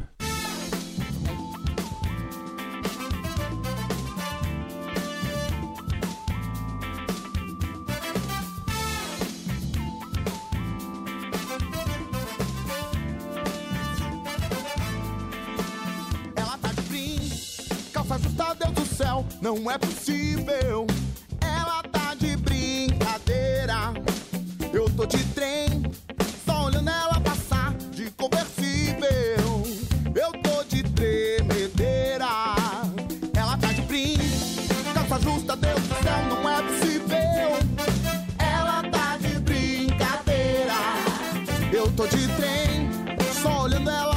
Não 19.48 19.72
é 19.72 19.78
possível. 19.78 20.86
Ela 21.40 21.82
tá 21.84 22.14
de 22.16 22.36
brincadeira. 22.36 23.94
Eu 24.74 24.90
tô 24.90 25.06
de 25.06 25.24
trem, 25.28 25.84
só 26.46 26.66
olhando 26.66 26.90
ela 26.90 27.22
passar 27.22 27.74
de 27.92 28.12
conversível. 28.12 29.64
Eu 30.14 30.34
tô 30.44 30.64
de 30.66 30.84
tremedeira. 30.84 32.28
Ela 33.34 33.58
tá 33.58 33.72
de 33.72 33.84
brim, 33.84 34.18
calça 34.94 35.18
justa, 35.24 35.56
Deus 35.56 35.80
do 35.80 35.96
céu, 36.04 36.26
não 36.28 36.50
é 36.50 36.62
possível. 36.64 37.88
Ela 38.40 38.84
tá 38.92 39.18
de 39.18 39.40
brincadeira. 39.40 40.76
Eu 41.72 41.90
tô 41.94 42.06
de 42.06 42.28
trem, 42.36 42.90
só 43.42 43.64
olhando 43.64 43.90
ela 43.90 44.17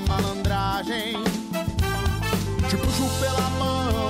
malandragem. 0.00 1.22
Te 2.68 2.76
puxo 2.76 3.08
pela 3.20 3.50
mão. 3.58 4.01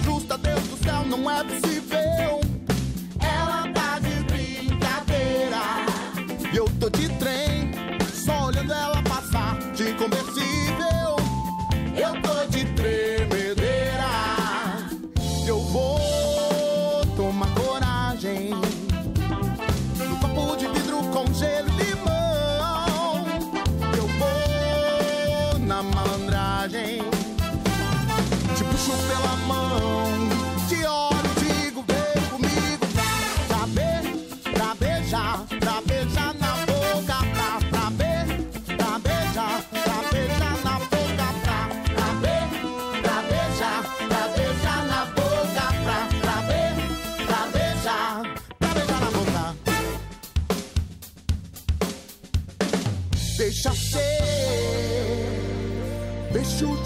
Justa, 0.00 0.36
Deus 0.38 0.62
do 0.62 0.76
céu, 0.84 1.04
não 1.06 1.30
é 1.30 1.42
possível. 1.44 2.55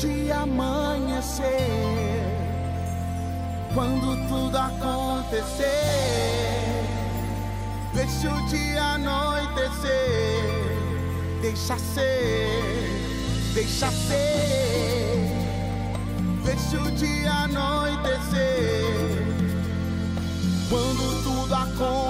Dia 0.01 0.39
amanhecer 0.39 1.45
quando 3.75 4.17
tudo 4.29 4.57
acontecer. 4.57 5.67
Deixa 7.93 8.35
o 8.35 8.47
dia 8.47 8.83
anoitecer. 8.95 9.91
Deixa 11.43 11.79
ser, 11.79 13.53
deixa 13.53 13.91
ser. 13.91 15.21
Deixa 16.45 16.81
o 16.81 16.91
dia 16.93 17.31
anoitecer 17.31 18.81
quando 20.71 21.23
tudo 21.25 21.55
acontecer. 21.55 22.10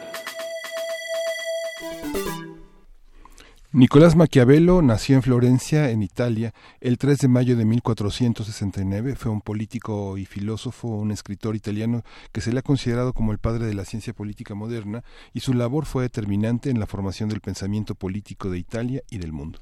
Nicolás 3.81 4.15
Maquiavelo 4.15 4.83
nació 4.83 5.15
en 5.15 5.23
Florencia, 5.23 5.89
en 5.89 6.03
Italia, 6.03 6.53
el 6.81 6.99
3 6.99 7.17
de 7.17 7.27
mayo 7.27 7.57
de 7.57 7.65
1469. 7.65 9.15
Fue 9.15 9.31
un 9.31 9.41
político 9.41 10.19
y 10.19 10.25
filósofo, 10.27 10.87
un 10.87 11.09
escritor 11.09 11.55
italiano 11.55 12.03
que 12.31 12.41
se 12.41 12.53
le 12.53 12.59
ha 12.59 12.61
considerado 12.61 13.11
como 13.13 13.31
el 13.31 13.39
padre 13.39 13.65
de 13.65 13.73
la 13.73 13.83
ciencia 13.83 14.13
política 14.13 14.53
moderna 14.53 15.03
y 15.33 15.39
su 15.39 15.55
labor 15.55 15.87
fue 15.87 16.03
determinante 16.03 16.69
en 16.69 16.79
la 16.79 16.85
formación 16.85 17.27
del 17.27 17.41
pensamiento 17.41 17.95
político 17.95 18.51
de 18.51 18.59
Italia 18.59 19.01
y 19.09 19.17
del 19.17 19.31
mundo. 19.31 19.57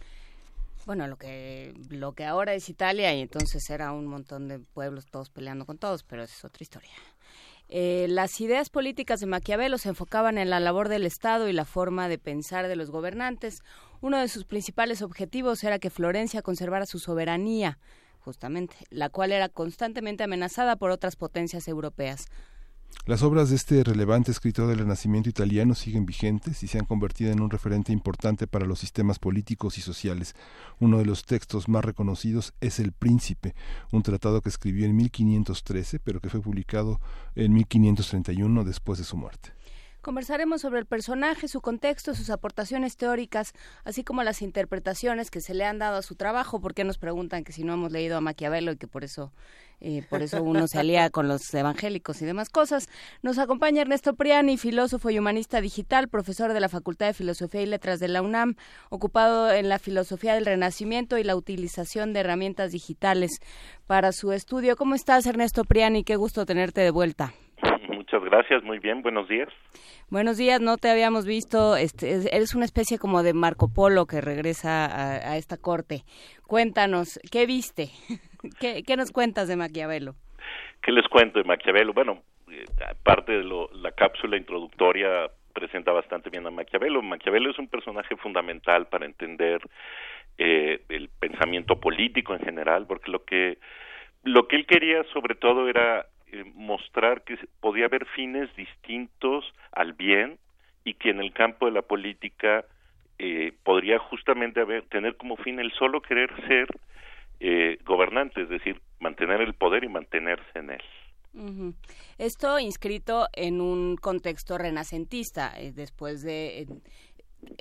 Bueno, 0.85 1.07
lo 1.07 1.15
que, 1.15 1.73
lo 1.87 2.11
que 2.11 2.25
ahora 2.25 2.53
es 2.53 2.67
Italia 2.67 3.15
y 3.15 3.21
entonces 3.21 3.69
era 3.69 3.93
un 3.93 4.05
montón 4.05 4.49
de 4.49 4.59
pueblos 4.59 5.05
todos 5.05 5.29
peleando 5.29 5.65
con 5.65 5.77
todos, 5.77 6.03
pero 6.03 6.23
es 6.23 6.43
otra 6.43 6.61
historia. 6.61 6.91
Eh, 7.71 8.07
las 8.09 8.41
ideas 8.41 8.71
políticas 8.71 9.19
de 9.19 9.27
Maquiavelo 9.27 9.77
se 9.77 9.89
enfocaban 9.89 10.39
en 10.39 10.49
la 10.49 10.59
labor 10.59 10.89
del 10.89 11.05
Estado 11.05 11.47
y 11.47 11.53
la 11.53 11.65
forma 11.65 12.09
de 12.09 12.17
pensar 12.17 12.67
de 12.67 12.75
los 12.75 12.89
gobernantes. 12.89 13.61
Uno 14.01 14.17
de 14.17 14.27
sus 14.27 14.43
principales 14.43 15.03
objetivos 15.03 15.63
era 15.63 15.77
que 15.77 15.91
Florencia 15.91 16.41
conservara 16.41 16.87
su 16.87 16.97
soberanía, 16.97 17.77
justamente, 18.19 18.75
la 18.89 19.09
cual 19.09 19.31
era 19.31 19.49
constantemente 19.49 20.23
amenazada 20.23 20.77
por 20.77 20.89
otras 20.89 21.15
potencias 21.15 21.67
europeas. 21.67 22.25
Las 23.05 23.23
obras 23.23 23.49
de 23.49 23.55
este 23.55 23.83
relevante 23.83 24.29
escritor 24.29 24.67
del 24.67 24.77
Renacimiento 24.79 25.29
italiano 25.29 25.73
siguen 25.73 26.05
vigentes 26.05 26.61
y 26.61 26.67
se 26.67 26.77
han 26.77 26.85
convertido 26.85 27.31
en 27.31 27.41
un 27.41 27.49
referente 27.49 27.91
importante 27.91 28.45
para 28.45 28.67
los 28.67 28.79
sistemas 28.79 29.17
políticos 29.17 29.79
y 29.79 29.81
sociales. 29.81 30.35
Uno 30.79 30.99
de 30.99 31.05
los 31.05 31.25
textos 31.25 31.67
más 31.67 31.83
reconocidos 31.83 32.53
es 32.61 32.79
El 32.79 32.91
Príncipe, 32.91 33.55
un 33.91 34.03
tratado 34.03 34.41
que 34.41 34.49
escribió 34.49 34.85
en 34.85 34.95
1513, 34.95 35.99
pero 35.99 36.19
que 36.19 36.29
fue 36.29 36.41
publicado 36.41 37.01
en 37.35 37.53
1531 37.53 38.63
después 38.63 38.99
de 38.99 39.05
su 39.05 39.17
muerte. 39.17 39.53
Conversaremos 40.01 40.61
sobre 40.61 40.79
el 40.79 40.85
personaje, 40.85 41.47
su 41.47 41.61
contexto, 41.61 42.15
sus 42.15 42.29
aportaciones 42.29 42.97
teóricas, 42.97 43.53
así 43.83 44.03
como 44.03 44.23
las 44.23 44.41
interpretaciones 44.41 45.29
que 45.29 45.41
se 45.41 45.53
le 45.53 45.65
han 45.65 45.79
dado 45.79 45.97
a 45.97 46.01
su 46.01 46.15
trabajo, 46.15 46.61
porque 46.61 46.83
nos 46.83 46.97
preguntan 46.97 47.43
que 47.43 47.51
si 47.51 47.63
no 47.63 47.73
hemos 47.73 47.91
leído 47.91 48.17
a 48.17 48.21
Maquiavelo 48.21 48.71
y 48.71 48.77
que 48.77 48.87
por 48.87 49.03
eso 49.03 49.31
eh, 49.81 50.03
por 50.09 50.21
eso 50.21 50.43
uno 50.43 50.67
se 50.67 50.77
alía 50.77 51.09
con 51.09 51.27
los 51.27 51.53
evangélicos 51.53 52.21
y 52.21 52.25
demás 52.25 52.49
cosas. 52.49 52.89
Nos 53.21 53.37
acompaña 53.37 53.81
Ernesto 53.81 54.13
Priani, 54.13 54.57
filósofo 54.57 55.09
y 55.09 55.19
humanista 55.19 55.61
digital, 55.61 56.09
profesor 56.09 56.53
de 56.53 56.59
la 56.59 56.69
Facultad 56.69 57.07
de 57.07 57.13
Filosofía 57.13 57.61
y 57.61 57.65
Letras 57.65 57.99
de 57.99 58.09
la 58.09 58.21
UNAM, 58.21 58.55
ocupado 58.89 59.51
en 59.51 59.69
la 59.69 59.79
filosofía 59.79 60.35
del 60.35 60.45
Renacimiento 60.45 61.17
y 61.17 61.23
la 61.23 61.35
utilización 61.35 62.11
de 62.13 62.19
herramientas 62.21 62.71
digitales 62.71 63.39
para 63.87 64.11
su 64.11 64.33
estudio. 64.33 64.75
¿Cómo 64.75 64.95
estás, 64.95 65.25
Ernesto 65.25 65.63
Priani? 65.63 66.03
Qué 66.03 66.17
gusto 66.17 66.45
tenerte 66.45 66.81
de 66.81 66.91
vuelta. 66.91 67.33
Gracias, 68.29 68.63
muy 68.63 68.77
bien, 68.77 69.01
buenos 69.01 69.27
días. 69.27 69.49
Buenos 70.11 70.37
días, 70.37 70.61
no 70.61 70.77
te 70.77 70.91
habíamos 70.91 71.25
visto, 71.25 71.75
este, 71.75 72.35
eres 72.35 72.53
una 72.53 72.65
especie 72.65 72.99
como 72.99 73.23
de 73.23 73.33
Marco 73.33 73.69
Polo 73.73 74.05
que 74.05 74.21
regresa 74.21 74.85
a, 75.31 75.37
esta 75.37 75.57
corte. 75.57 76.03
Cuéntanos, 76.45 77.19
¿qué 77.31 77.47
viste? 77.47 77.89
¿Qué, 78.59 78.95
nos 78.97 79.11
cuentas 79.11 79.47
de 79.47 79.55
Maquiavelo? 79.55 80.13
¿Qué 80.83 80.91
les 80.91 81.07
cuento 81.07 81.39
de 81.39 81.45
Maquiavelo? 81.45 81.91
Bueno, 81.93 82.21
eh, 82.51 82.65
aparte 82.87 83.31
de 83.31 83.43
lo, 83.43 83.67
la 83.73 83.91
cápsula 83.93 84.37
introductoria 84.37 85.31
presenta 85.51 85.91
bastante 85.91 86.29
bien 86.29 86.45
a 86.45 86.51
Maquiavelo. 86.51 87.01
Maquiavelo 87.01 87.49
es 87.49 87.57
un 87.57 87.67
personaje 87.67 88.15
fundamental 88.15 88.87
para 88.89 89.07
entender 89.07 89.59
eh, 90.37 90.81
el 90.89 91.09
pensamiento 91.19 91.79
político 91.79 92.35
en 92.35 92.41
general, 92.41 92.85
porque 92.85 93.09
lo 93.09 93.23
que 93.23 93.57
lo 94.23 94.47
que 94.47 94.57
él 94.57 94.65
quería 94.65 95.03
sobre 95.13 95.33
todo 95.35 95.69
era 95.69 96.05
eh, 96.31 96.43
mostrar 96.53 97.23
que 97.23 97.37
podía 97.59 97.85
haber 97.85 98.05
fines 98.05 98.53
distintos 98.55 99.45
al 99.71 99.93
bien 99.93 100.37
y 100.83 100.93
que 100.93 101.09
en 101.09 101.19
el 101.19 101.33
campo 101.33 101.65
de 101.65 101.71
la 101.71 101.81
política 101.81 102.65
eh, 103.17 103.53
podría 103.63 103.99
justamente 103.99 104.61
haber, 104.61 104.83
tener 104.89 105.17
como 105.17 105.37
fin 105.37 105.59
el 105.59 105.71
solo 105.71 106.01
querer 106.01 106.29
ser 106.47 106.67
eh, 107.39 107.79
gobernante, 107.83 108.43
es 108.43 108.49
decir, 108.49 108.79
mantener 108.99 109.41
el 109.41 109.53
poder 109.53 109.83
y 109.83 109.89
mantenerse 109.89 110.59
en 110.59 110.69
él. 110.71 111.75
Esto 112.17 112.59
inscrito 112.59 113.27
en 113.33 113.61
un 113.61 113.95
contexto 113.97 114.57
renacentista, 114.57 115.53
después 115.73 116.23
de, 116.23 116.67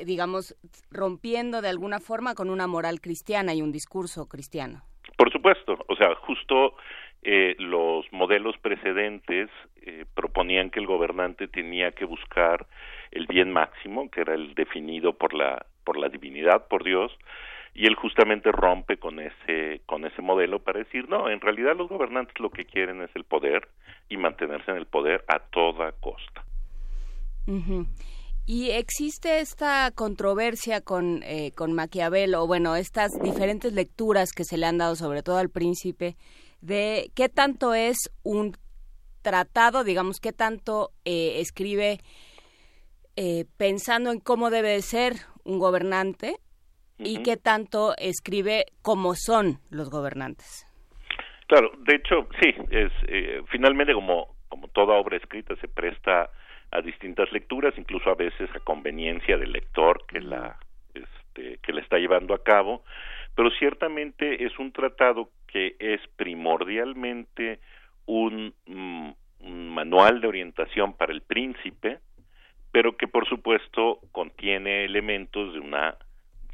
digamos, 0.04 0.56
rompiendo 0.90 1.60
de 1.62 1.68
alguna 1.68 2.00
forma 2.00 2.34
con 2.34 2.50
una 2.50 2.66
moral 2.66 3.00
cristiana 3.00 3.54
y 3.54 3.62
un 3.62 3.72
discurso 3.72 4.26
cristiano. 4.26 4.82
Por 5.16 5.32
supuesto, 5.32 5.76
o 5.88 5.96
sea, 5.96 6.14
justo 6.16 6.74
eh, 7.22 7.56
los 7.58 8.10
modelos 8.12 8.56
precedentes 8.58 9.50
eh, 9.82 10.04
proponían 10.14 10.70
que 10.70 10.80
el 10.80 10.86
gobernante 10.86 11.48
tenía 11.48 11.92
que 11.92 12.04
buscar 12.04 12.66
el 13.10 13.26
bien 13.26 13.52
máximo, 13.52 14.10
que 14.10 14.20
era 14.20 14.34
el 14.34 14.54
definido 14.54 15.14
por 15.14 15.34
la 15.34 15.66
por 15.84 15.98
la 15.98 16.10
divinidad, 16.10 16.68
por 16.68 16.84
Dios, 16.84 17.10
y 17.74 17.86
él 17.86 17.94
justamente 17.94 18.52
rompe 18.52 18.98
con 18.98 19.18
ese 19.20 19.80
con 19.86 20.04
ese 20.04 20.22
modelo 20.22 20.58
para 20.58 20.80
decir 20.80 21.08
no, 21.08 21.28
en 21.30 21.40
realidad 21.40 21.76
los 21.76 21.88
gobernantes 21.88 22.38
lo 22.38 22.50
que 22.50 22.66
quieren 22.66 23.02
es 23.02 23.10
el 23.14 23.24
poder 23.24 23.68
y 24.08 24.16
mantenerse 24.16 24.70
en 24.70 24.76
el 24.76 24.86
poder 24.86 25.24
a 25.28 25.38
toda 25.38 25.92
costa. 25.92 26.44
Y 28.50 28.70
existe 28.70 29.40
esta 29.40 29.90
controversia 29.94 30.80
con, 30.80 31.22
eh, 31.22 31.52
con 31.54 31.74
Maquiavelo, 31.74 32.46
bueno, 32.46 32.76
estas 32.76 33.12
diferentes 33.20 33.74
lecturas 33.74 34.32
que 34.32 34.44
se 34.44 34.56
le 34.56 34.64
han 34.64 34.78
dado, 34.78 34.96
sobre 34.96 35.22
todo 35.22 35.36
al 35.36 35.50
príncipe, 35.50 36.16
de 36.60 37.10
qué 37.14 37.28
tanto 37.28 37.74
es 37.74 37.96
un 38.22 38.56
tratado, 39.22 39.84
digamos, 39.84 40.20
qué 40.20 40.32
tanto 40.32 40.90
eh, 41.04 41.40
escribe 41.40 41.98
eh, 43.16 43.44
pensando 43.56 44.10
en 44.10 44.20
cómo 44.20 44.50
debe 44.50 44.80
ser 44.82 45.14
un 45.44 45.58
gobernante 45.58 46.36
y 46.98 47.22
qué 47.22 47.36
tanto 47.36 47.94
escribe 47.96 48.66
cómo 48.82 49.14
son 49.14 49.58
los 49.70 49.90
gobernantes. 49.90 50.66
Claro, 51.46 51.70
de 51.86 51.94
hecho, 51.94 52.28
sí, 52.40 52.54
es 52.70 52.92
eh, 53.06 53.42
finalmente 53.50 53.94
como 53.94 54.36
como 54.48 54.68
toda 54.68 54.96
obra 54.96 55.16
escrita 55.16 55.54
se 55.56 55.68
presta 55.68 56.30
a 56.70 56.80
distintas 56.80 57.30
lecturas, 57.32 57.74
incluso 57.76 58.10
a 58.10 58.14
veces 58.14 58.48
a 58.54 58.60
conveniencia 58.60 59.36
del 59.36 59.52
lector 59.52 60.04
que 60.06 60.20
la 60.20 60.58
este, 60.94 61.58
que 61.62 61.72
la 61.72 61.80
está 61.80 61.98
llevando 61.98 62.34
a 62.34 62.42
cabo, 62.42 62.82
pero 63.34 63.50
ciertamente 63.58 64.44
es 64.44 64.58
un 64.58 64.72
tratado 64.72 65.30
que 65.48 65.76
es 65.78 66.00
primordialmente 66.16 67.58
un, 68.06 68.54
mm, 68.66 69.10
un, 69.40 69.68
manual 69.70 70.20
de 70.20 70.28
orientación 70.28 70.94
para 70.94 71.12
el 71.12 71.22
príncipe, 71.22 71.98
pero 72.72 72.96
que 72.96 73.08
por 73.08 73.28
supuesto 73.28 74.00
contiene 74.12 74.84
elementos 74.84 75.52
de 75.54 75.60
una 75.60 75.96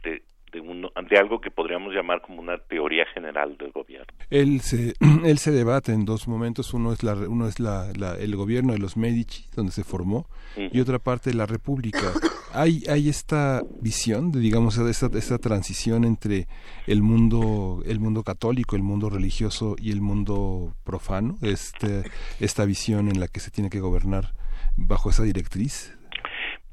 de, 0.03 0.23
de, 0.63 1.19
algo 1.19 1.41
que 1.41 1.51
podríamos 1.51 1.93
llamar 1.93 2.21
como 2.23 2.41
una 2.41 2.59
teoría 2.59 3.05
general 3.13 3.57
del 3.59 3.73
gobierno. 3.73 4.07
Él 4.31 4.61
se, 4.61 4.95
él 5.25 5.39
se 5.39 5.51
debate 5.51 5.93
en 5.93 6.05
dos 6.05 6.29
momentos, 6.29 6.75
uno 6.75 6.93
es, 6.93 7.03
la, 7.03 7.15
uno 7.15 7.49
es 7.49 7.61
la, 7.61 7.91
el 8.19 8.37
gobierno 8.37 8.73
de 8.73 8.79
los 8.79 8.97
Medici, 8.97 9.47
donde 9.55 9.73
se 9.73 9.85
formó, 9.85 10.27
y 10.57 10.81
otra 10.81 10.99
parte 10.99 11.35
la 11.35 11.47
República. 11.47 12.13
Hay, 12.53 12.85
hay 12.89 13.09
esta 13.09 13.63
visión, 13.81 14.31
de, 14.31 14.39
digamos, 14.39 14.79
esta, 14.79 15.07
esta 15.19 15.39
transición 15.39 16.05
entre 16.05 16.47
el 16.87 17.03
mundo, 17.03 17.83
el 17.85 17.99
mundo 17.99 18.23
católico, 18.23 18.77
el 18.77 18.83
mundo 18.83 19.11
religioso 19.11 19.75
y 19.77 19.91
el 19.91 20.01
mundo 20.01 20.75
profano, 20.85 21.37
este, 21.43 22.05
esta 22.39 22.65
visión 22.65 23.09
en 23.09 23.19
la 23.19 23.27
que 23.27 23.41
se 23.41 23.51
tiene 23.51 23.71
que 23.71 23.81
gobernar 23.81 24.35
bajo 24.77 25.11
esa 25.11 25.25
directriz. 25.25 25.97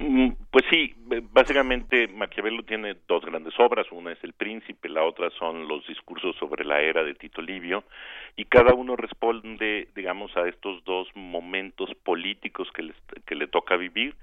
Mm, 0.04 0.32
pues 0.50 0.66
sí, 0.72 0.96
básicamente 1.32 2.08
Maquiavelo 2.08 2.64
tiene 2.64 2.96
dos 3.08 3.24
grandes 3.24 3.54
obras, 3.60 3.86
una 3.92 4.12
es 4.12 4.24
El 4.24 4.34
Príncipe, 4.34 4.90
la 4.90 5.04
otra 5.04 5.30
son 5.38 5.68
los 5.68 5.86
discursos 5.86 6.36
sobre 6.38 6.66
la 6.66 6.82
era 6.82 7.04
de 7.04 7.14
Tito 7.14 7.40
Livio, 7.40 7.84
y 8.36 8.46
cada 8.46 8.74
uno 8.74 8.96
responde, 8.96 9.90
digamos, 9.96 10.36
a 10.36 10.48
estos 10.48 10.84
dos 10.86 11.08
momentos 11.14 11.94
políticos 12.04 12.68
que, 12.74 12.92
que 13.28 13.36
le 13.36 13.46
toca 13.46 13.78
vivir, 13.78 14.16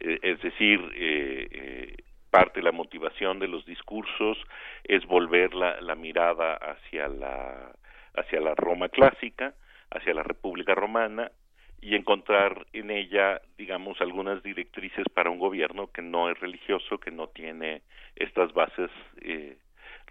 eh, 0.00 0.18
es 0.20 0.42
decir, 0.42 0.80
eh, 0.94 1.48
eh, 1.50 1.96
parte 2.30 2.60
de 2.60 2.64
la 2.64 2.72
motivación 2.72 3.38
de 3.38 3.48
los 3.48 3.64
discursos 3.64 4.36
es 4.84 5.06
volver 5.06 5.54
la, 5.54 5.94
mirada 5.94 6.58
la, 6.92 7.72
hacia 8.14 8.40
la 8.40 8.54
Roma 8.54 8.90
clásica, 8.90 9.54
hacia 9.90 10.12
la 10.12 10.24
República 10.24 10.74
Romana, 10.74 11.30
y 11.80 11.94
encontrar 11.94 12.66
en 12.72 12.90
ella, 12.90 13.40
digamos, 13.58 14.00
algunas 14.00 14.42
directrices 14.42 15.04
para 15.14 15.30
un 15.30 15.38
gobierno 15.38 15.88
que 15.92 16.02
no 16.02 16.30
es 16.30 16.38
religioso, 16.40 16.98
que 16.98 17.10
no 17.10 17.28
tiene 17.28 17.82
estas 18.16 18.52
bases 18.52 18.90
eh, 19.20 19.58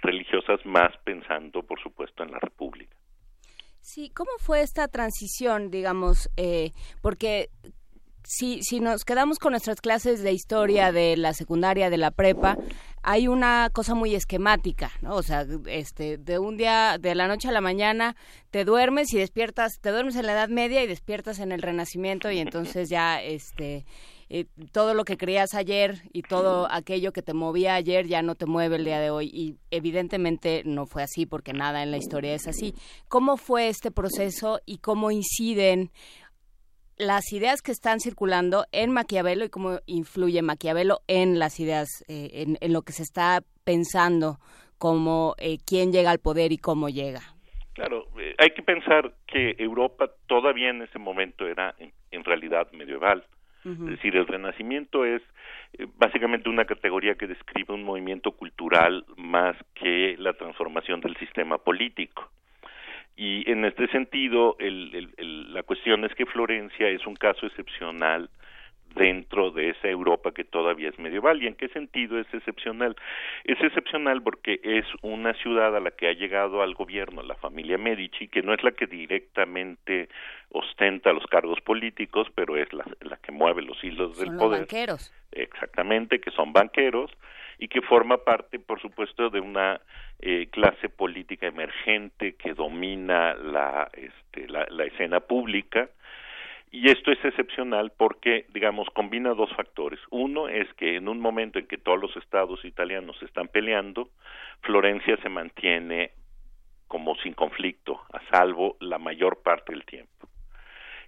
religiosas, 0.02 0.66
más 0.66 0.96
pensando, 1.04 1.64
por 1.64 1.82
supuesto, 1.82 2.24
en 2.24 2.32
la 2.32 2.40
República. 2.40 2.96
Sí, 3.82 4.10
¿cómo 4.16 4.32
fue 4.40 4.62
esta 4.62 4.88
transición, 4.88 5.70
digamos? 5.70 6.30
Eh, 6.38 6.72
porque 7.02 7.50
si, 8.28 8.62
si 8.64 8.80
nos 8.80 9.06
quedamos 9.06 9.40
con 9.40 9.52
nuestras 9.52 9.82
clases 9.82 10.22
de 10.22 10.34
historia 10.34 10.92
de 10.92 11.16
la 11.18 11.34
secundaria, 11.34 11.90
de 11.90 11.98
la 11.98 12.12
prepa, 12.12 12.58
hay 13.04 13.28
una 13.28 13.70
cosa 13.72 13.94
muy 13.94 14.16
esquemática, 14.16 14.92
¿no? 15.02 15.16
O 15.16 15.24
sea, 15.24 15.46
este, 15.68 16.18
de 16.18 16.40
un 16.40 16.58
día, 16.58 16.98
de 17.00 17.14
la 17.14 17.28
noche 17.28 17.50
a 17.50 17.52
la 17.52 17.62
mañana, 17.62 18.16
te 18.50 18.66
duermes 18.66 19.14
y 19.14 19.18
despiertas, 19.18 19.80
te 19.80 19.92
duermes 19.92 20.16
en 20.16 20.26
la 20.26 20.34
Edad 20.34 20.50
Media 20.50 20.84
y 20.84 20.88
despiertas 20.88 21.40
en 21.40 21.52
el 21.52 21.62
Renacimiento 21.62 22.32
y 22.32 22.40
entonces 22.40 22.90
ya, 22.90 23.22
este, 23.22 23.86
eh, 24.28 24.46
todo 24.72 24.96
lo 24.96 25.06
que 25.06 25.18
creías 25.18 25.54
ayer 25.54 26.02
y 26.12 26.24
todo 26.24 26.68
aquello 26.72 27.14
que 27.14 27.22
te 27.22 27.36
movía 27.36 27.76
ayer 27.76 28.08
ya 28.08 28.24
no 28.24 28.34
te 28.34 28.48
mueve 28.48 28.78
el 28.78 28.86
día 28.86 29.00
de 29.00 29.12
hoy 29.12 29.30
y 29.32 29.58
evidentemente 29.70 30.64
no 30.66 30.88
fue 30.88 31.04
así 31.04 31.28
porque 31.28 31.54
nada 31.54 31.84
en 31.84 31.92
la 31.92 31.98
historia 31.98 32.34
es 32.34 32.48
así. 32.48 32.74
¿Cómo 33.08 33.38
fue 33.38 33.70
este 33.70 33.92
proceso 33.92 34.62
y 34.66 34.80
cómo 34.80 35.12
inciden 35.12 35.92
las 36.98 37.34
ideas 37.34 37.62
que 37.62 37.72
están 37.72 38.00
circulando 38.00 38.66
en 38.72 38.92
Maquiavelo 38.92 39.46
y 39.46 39.50
cómo 39.50 39.80
influye 39.86 40.42
Maquiavelo 40.42 41.00
en 41.08 41.40
las 41.40 41.60
ideas, 41.60 42.04
eh, 42.08 42.56
en, 42.60 42.74
lo 42.74 42.84
que 42.84 42.94
se 42.94 43.04
está 43.04 43.42
pensando, 43.64 44.38
como 44.78 45.36
eh, 45.38 45.58
quién 45.66 45.92
llega 45.92 46.12
al 46.12 46.20
poder 46.20 46.52
y 46.52 46.58
cómo 46.58 46.90
llega. 46.90 47.22
Claro, 47.74 48.06
eh, 48.18 48.36
hay 48.38 48.52
que 48.52 48.62
pensar 48.62 49.14
que 49.28 49.56
Europa 49.58 50.10
todavía 50.28 50.70
en 50.70 50.82
ese 50.82 51.00
momento 51.00 51.48
era 51.48 51.76
en, 51.80 52.24
realidad 52.24 52.72
medieval. 52.72 53.26
Es 53.66 53.80
decir, 53.80 54.16
el 54.16 54.28
Renacimiento 54.28 55.06
es 55.06 55.24
básicamente 55.98 56.50
una 56.50 56.66
categoría 56.66 57.16
que 57.16 57.26
describe 57.26 57.74
un 57.74 57.84
movimiento 57.84 58.32
cultural 58.32 59.04
más 59.18 59.58
que 59.74 60.16
la 60.20 60.34
transformación 60.34 61.02
del 61.02 61.18
sistema 61.18 61.58
político. 61.58 62.30
Y 63.18 63.50
en 63.50 63.64
este 63.64 63.88
sentido, 63.88 64.58
la 64.60 65.64
cuestión 65.64 66.04
es 66.04 66.14
que 66.16 66.26
Florencia 66.26 66.90
es 66.90 67.06
un 67.08 67.16
caso 67.16 67.46
excepcional 67.46 68.30
dentro 68.96 69.52
de 69.52 69.70
esa 69.70 69.90
Europa 69.90 70.32
que 70.32 70.44
todavía 70.44 70.90
es 70.90 70.98
medieval. 70.98 71.42
¿Y 71.42 71.48
en 71.48 71.56
qué 71.56 71.68
sentido 71.70 72.20
es 72.20 72.28
excepcional? 72.34 72.96
Es 73.44 73.62
excepcional 73.62 74.22
porque 74.22 74.60
es 74.64 74.86
una 75.02 75.34
ciudad 75.36 75.76
a 75.76 75.80
la 75.80 75.92
que 75.92 76.08
ha 76.08 76.14
llegado 76.14 76.62
al 76.62 76.74
gobierno 76.74 77.22
la 77.22 77.36
familia 77.36 77.78
Medici, 77.78 78.28
que 78.28 78.42
no 78.42 78.54
es 78.54 78.64
la 78.64 78.72
que 78.72 78.88
directamente 78.88 80.10
ostenta 80.50 81.14
los 81.14 81.26
cargos 81.28 81.60
políticos, 81.62 82.28
pero 82.36 82.58
es 82.58 82.72
la, 82.74 82.86
que 83.22 83.32
mueve 83.32 83.62
los 83.62 83.82
hilos 83.84 84.18
del 84.18 84.36
poder. 84.38 84.62
banqueros. 84.62 85.14
Exactamente, 85.32 86.20
que 86.20 86.32
son 86.32 86.54
banqueros 86.54 87.12
y 87.58 87.68
que 87.68 87.82
forma 87.82 88.18
parte, 88.18 88.60
por 88.60 88.82
supuesto, 88.82 89.30
de 89.30 89.40
una 89.40 89.82
eh, 90.20 90.48
clase 90.52 90.90
política 90.90 91.48
emergente 91.48 92.36
que 92.36 92.54
domina 92.54 93.34
la, 93.36 93.90
este, 93.94 94.48
la 94.48 94.86
escena 94.86 95.20
pública 95.20 95.90
y 96.76 96.90
esto 96.90 97.10
es 97.10 97.24
excepcional 97.24 97.94
porque, 97.96 98.48
digamos, 98.50 98.90
combina 98.90 99.34
dos 99.34 99.50
factores. 99.56 99.98
Uno 100.10 100.50
es 100.50 100.68
que 100.74 100.98
en 100.98 101.08
un 101.08 101.22
momento 101.22 101.58
en 101.58 101.68
que 101.68 101.78
todos 101.78 101.98
los 101.98 102.18
estados 102.18 102.66
italianos 102.66 103.16
están 103.24 103.48
peleando, 103.48 104.10
Florencia 104.60 105.16
se 105.24 105.30
mantiene 105.30 106.12
como 106.90 107.16
sin 107.16 107.34
conflicto, 107.34 108.02
a 108.12 108.20
salvo 108.30 108.76
la 108.82 108.98
mayor 108.98 109.42
parte 109.42 109.72
del 109.72 109.86
tiempo. 109.86 110.28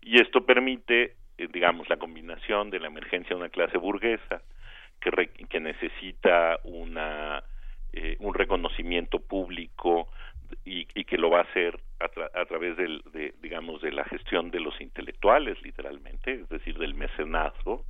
Y 0.02 0.22
esto 0.22 0.46
permite, 0.46 1.16
eh, 1.38 1.50
digamos, 1.52 1.90
la 1.90 1.98
combinación 1.98 2.70
de 2.70 2.80
la 2.80 2.88
emergencia 2.88 3.32
de 3.32 3.42
una 3.42 3.50
clase 3.50 3.78
burguesa 3.78 4.42
que, 5.00 5.60
necesita 5.60 6.60
una, 6.64 7.44
eh, 7.94 8.18
un 8.20 8.34
reconocimiento 8.34 9.20
público 9.20 10.10
y, 10.66 10.86
que 10.86 11.18
lo 11.18 11.30
va 11.30 11.40
a 11.40 11.44
hacer 11.44 11.80
a, 12.00 12.46
través 12.46 12.78
del, 12.78 13.02
de, 13.12 13.34
digamos, 13.42 13.82
de 13.82 13.92
la 13.92 14.04
gestión 14.06 14.52
de 14.52 14.60
los 14.60 14.80
intelectuales, 14.80 15.62
literalmente, 15.62 16.34
es 16.34 16.50
decir, 16.50 16.78
del 16.78 16.94
mecenazgo, 16.94 17.86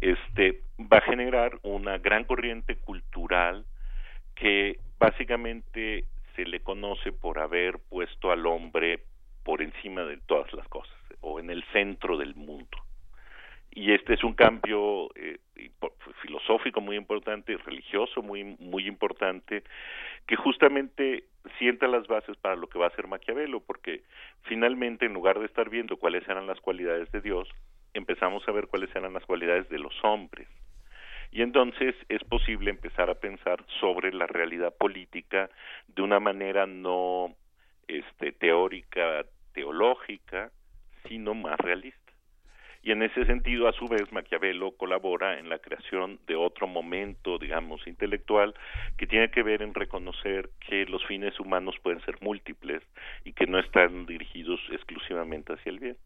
este, 0.00 0.62
va 0.80 0.98
a 0.98 1.02
generar 1.02 1.58
una 1.62 1.98
gran 1.98 2.24
corriente 2.24 2.76
cultural 2.76 3.64
que 4.34 4.78
básicamente 4.98 6.04
se 6.36 6.44
le 6.44 6.60
conoce 6.60 7.12
por 7.12 7.38
haber 7.38 7.78
puesto 7.88 8.30
al 8.30 8.46
hombre 8.46 9.04
por 9.42 9.62
encima 9.62 10.02
de 10.02 10.18
todas 10.18 10.52
las 10.52 10.66
cosas 10.68 10.94
o 11.20 11.40
en 11.40 11.50
el 11.50 11.64
centro 11.72 12.16
del 12.16 12.34
mundo 12.34 12.78
y 13.72 13.92
este 13.92 14.14
es 14.14 14.24
un 14.24 14.34
cambio 14.34 15.08
eh, 15.14 15.38
filosófico 16.22 16.80
muy 16.80 16.96
importante, 16.96 17.56
religioso 17.56 18.22
muy 18.22 18.44
muy 18.58 18.86
importante, 18.86 19.62
que 20.26 20.36
justamente 20.36 21.24
sienta 21.58 21.86
las 21.86 22.06
bases 22.06 22.36
para 22.36 22.56
lo 22.56 22.68
que 22.68 22.78
va 22.78 22.88
a 22.88 22.96
ser 22.96 23.06
Maquiavelo, 23.06 23.60
porque 23.60 24.02
finalmente 24.42 25.06
en 25.06 25.14
lugar 25.14 25.38
de 25.38 25.46
estar 25.46 25.70
viendo 25.70 25.96
cuáles 25.96 26.28
eran 26.28 26.46
las 26.46 26.60
cualidades 26.60 27.10
de 27.12 27.20
Dios, 27.20 27.48
empezamos 27.94 28.46
a 28.48 28.52
ver 28.52 28.66
cuáles 28.66 28.94
eran 28.94 29.12
las 29.12 29.24
cualidades 29.24 29.68
de 29.68 29.78
los 29.78 29.94
hombres. 30.04 30.48
Y 31.32 31.42
entonces 31.42 31.94
es 32.08 32.24
posible 32.24 32.70
empezar 32.70 33.08
a 33.08 33.14
pensar 33.14 33.64
sobre 33.78 34.12
la 34.12 34.26
realidad 34.26 34.74
política 34.76 35.48
de 35.86 36.02
una 36.02 36.18
manera 36.18 36.66
no 36.66 37.36
este 37.86 38.32
teórica, 38.32 39.24
teológica, 39.52 40.50
sino 41.06 41.34
más 41.34 41.56
realista 41.58 42.09
y 42.82 42.92
en 42.92 43.02
ese 43.02 43.24
sentido 43.26 43.68
a 43.68 43.72
su 43.72 43.86
vez 43.86 44.10
Maquiavelo 44.12 44.72
colabora 44.72 45.38
en 45.38 45.48
la 45.48 45.58
creación 45.58 46.18
de 46.26 46.36
otro 46.36 46.66
momento 46.66 47.38
digamos 47.38 47.86
intelectual 47.86 48.54
que 48.96 49.06
tiene 49.06 49.30
que 49.30 49.42
ver 49.42 49.62
en 49.62 49.74
reconocer 49.74 50.50
que 50.66 50.86
los 50.86 51.04
fines 51.06 51.38
humanos 51.38 51.76
pueden 51.82 52.00
ser 52.04 52.16
múltiples 52.20 52.82
y 53.24 53.32
que 53.32 53.46
no 53.46 53.58
están 53.58 54.06
dirigidos 54.06 54.60
exclusivamente 54.70 55.52
hacia 55.52 55.70
el 55.70 55.78
bien 55.78 55.96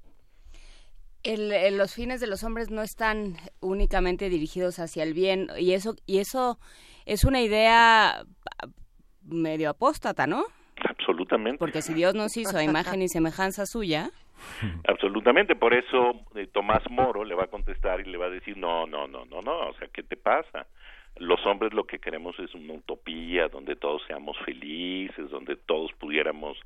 el, 1.22 1.76
los 1.78 1.94
fines 1.94 2.20
de 2.20 2.26
los 2.26 2.44
hombres 2.44 2.70
no 2.70 2.82
están 2.82 3.36
únicamente 3.60 4.28
dirigidos 4.28 4.78
hacia 4.78 5.02
el 5.02 5.14
bien 5.14 5.48
y 5.58 5.72
eso 5.72 5.96
y 6.06 6.18
eso 6.18 6.58
es 7.06 7.24
una 7.24 7.40
idea 7.40 8.24
medio 9.22 9.70
apóstata, 9.70 10.26
¿no? 10.26 10.44
Absolutamente. 10.88 11.58
Porque 11.58 11.82
si 11.82 11.94
Dios 11.94 12.14
nos 12.14 12.36
hizo 12.36 12.56
a 12.56 12.64
imagen 12.64 13.02
y 13.02 13.08
semejanza 13.08 13.66
suya, 13.66 14.10
Absolutamente, 14.88 15.54
por 15.54 15.74
eso 15.74 16.24
eh, 16.34 16.46
Tomás 16.46 16.88
Moro 16.90 17.24
le 17.24 17.34
va 17.34 17.44
a 17.44 17.48
contestar 17.48 18.00
y 18.00 18.04
le 18.04 18.18
va 18.18 18.26
a 18.26 18.30
decir, 18.30 18.56
no, 18.56 18.86
no, 18.86 19.06
no, 19.06 19.24
no, 19.24 19.40
no, 19.40 19.68
o 19.68 19.74
sea, 19.74 19.88
¿qué 19.92 20.02
te 20.02 20.16
pasa? 20.16 20.66
Los 21.16 21.44
hombres 21.46 21.72
lo 21.72 21.84
que 21.84 22.00
queremos 22.00 22.38
es 22.40 22.54
una 22.54 22.74
utopía 22.74 23.48
donde 23.48 23.76
todos 23.76 24.02
seamos 24.06 24.36
felices, 24.44 25.30
donde 25.30 25.56
todos 25.56 25.92
pudiéramos 25.92 26.58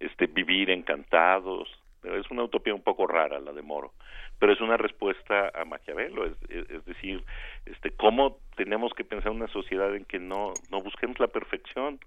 este, 0.00 0.26
vivir 0.26 0.70
encantados. 0.70 1.68
Es 2.02 2.30
una 2.30 2.44
utopía 2.44 2.74
un 2.74 2.82
poco 2.82 3.06
rara 3.06 3.40
la 3.40 3.52
de 3.52 3.62
Moro, 3.62 3.92
pero 4.38 4.52
es 4.52 4.60
una 4.60 4.76
respuesta 4.76 5.50
a 5.54 5.64
Maquiavelo, 5.64 6.26
es, 6.26 6.34
es, 6.50 6.84
decir, 6.84 7.24
este, 7.64 7.90
cómo 7.90 8.38
tenemos 8.54 8.92
que 8.92 9.02
pensar 9.02 9.32
en 9.32 9.38
una 9.38 9.48
sociedad 9.48 9.94
en 9.94 10.04
que 10.04 10.18
no, 10.18 10.52
no 10.70 10.82
busquemos 10.82 11.18
la 11.18 11.28
perfección, 11.28 11.98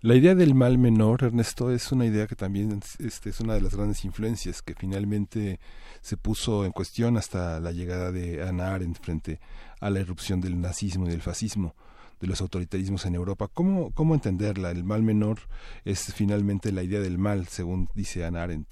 la 0.00 0.14
idea 0.14 0.34
del 0.34 0.54
mal 0.54 0.78
menor, 0.78 1.24
Ernesto, 1.24 1.70
es 1.70 1.90
una 1.92 2.04
idea 2.04 2.26
que 2.26 2.36
también 2.36 2.80
este, 2.98 3.30
es 3.30 3.40
una 3.40 3.54
de 3.54 3.60
las 3.60 3.74
grandes 3.74 4.04
influencias 4.04 4.62
que 4.62 4.74
finalmente 4.74 5.58
se 6.00 6.16
puso 6.16 6.64
en 6.64 6.72
cuestión 6.72 7.16
hasta 7.16 7.60
la 7.60 7.72
llegada 7.72 8.12
de 8.12 8.42
Ana 8.42 8.74
Arendt 8.74 8.98
frente 9.00 9.38
a 9.80 9.90
la 9.90 10.00
irrupción 10.00 10.40
del 10.40 10.60
nazismo 10.60 11.06
y 11.06 11.10
del 11.10 11.22
fascismo 11.22 11.74
de 12.20 12.26
los 12.26 12.40
autoritarismos 12.40 13.06
en 13.06 13.14
Europa. 13.14 13.48
¿Cómo, 13.52 13.92
cómo 13.94 14.14
entenderla? 14.14 14.70
El 14.70 14.84
mal 14.84 15.02
menor 15.02 15.38
es 15.84 16.14
finalmente 16.14 16.72
la 16.72 16.82
idea 16.82 17.00
del 17.00 17.18
mal, 17.18 17.46
según 17.46 17.88
dice 17.94 18.24
Ana 18.24 18.44
Arendt. 18.44 18.68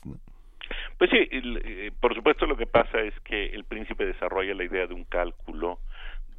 Pues 0.99 1.11
sí, 1.11 1.19
eh, 1.31 1.91
por 2.01 2.15
supuesto 2.15 2.47
lo 2.47 2.57
que 2.57 2.67
pasa 2.67 3.01
es 3.01 3.12
que 3.21 3.47
el 3.47 3.65
príncipe 3.65 4.07
desarrolla 4.07 4.55
la 4.55 4.65
idea 4.65 4.87
de 4.87 4.95
un 4.95 5.05
cálculo 5.05 5.81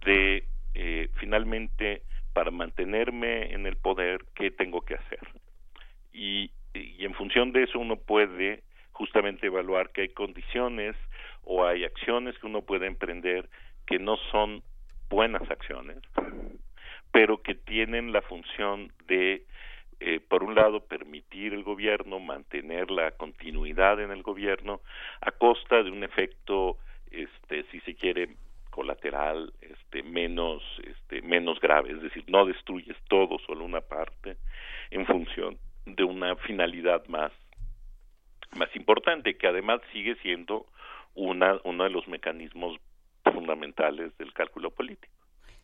de 0.06 0.46
eh, 0.74 1.10
finalmente 1.16 2.04
para 2.34 2.52
mantenerme 2.52 3.54
en 3.54 3.66
el 3.66 3.76
poder, 3.76 4.26
¿qué 4.36 4.52
tengo 4.52 4.82
que 4.82 4.96
hacer? 4.96 5.20
Y, 6.12 6.52
en 6.74 7.14
función 7.14 7.52
de 7.52 7.64
eso 7.64 7.78
uno 7.78 7.98
puede 7.98 8.64
justamente 8.92 9.46
evaluar 9.46 9.92
que 9.92 10.02
hay 10.02 10.10
condiciones 10.10 10.96
o 11.44 11.66
hay 11.66 11.84
acciones 11.84 12.38
que 12.40 12.48
uno 12.48 12.64
puede 12.64 12.88
emprender 12.88 13.48
que 13.86 14.00
no 14.00 14.18
son 14.32 14.64
buenas 15.10 15.48
acciones, 15.52 15.98
pero 17.12 17.44
que 17.44 17.54
tienen 17.54 18.12
la 18.12 18.24
función 18.24 18.92
de, 19.08 19.46
eh, 20.00 20.20
por 20.20 20.44
un 20.44 20.56
lado, 20.56 20.80
permitir 20.80 21.54
el 21.54 21.64
gobierno, 21.64 22.20
mantener 22.20 22.90
la 22.90 23.12
continuidad 23.12 24.02
en 24.02 24.10
el 24.10 24.24
gobierno 24.24 24.82
a 25.22 25.32
costa 25.32 25.84
de 25.84 25.92
un 25.92 26.04
efecto, 26.04 26.78
este, 27.12 27.66
si 27.72 27.82
se 27.82 27.94
quiere, 27.94 28.30
colateral 28.74 29.54
este 29.62 30.02
menos 30.02 30.64
este 30.84 31.22
menos 31.22 31.60
grave. 31.60 31.92
Es 31.92 32.02
decir 32.02 32.24
no 32.28 32.46
destruyes 32.46 32.98
todo 33.08 33.38
solo 33.46 33.64
una 33.64 33.82
parte 33.82 34.38
en 34.90 35.06
función 35.06 35.58
de 35.86 36.04
una 36.04 36.36
finalidad 36.38 37.06
más 37.08 37.32
más 38.58 38.76
importante 38.76 39.38
que 39.38 39.48
además 39.48 39.80
sigue 39.92 40.16
siendo 40.24 40.66
una 41.14 41.60
uno 41.64 41.84
de 41.84 41.92
los 41.92 42.08
mecanismos 42.08 42.80
fundamentales 43.24 44.18
del 44.18 44.34
cálculo 44.34 44.72
político. 44.72 45.14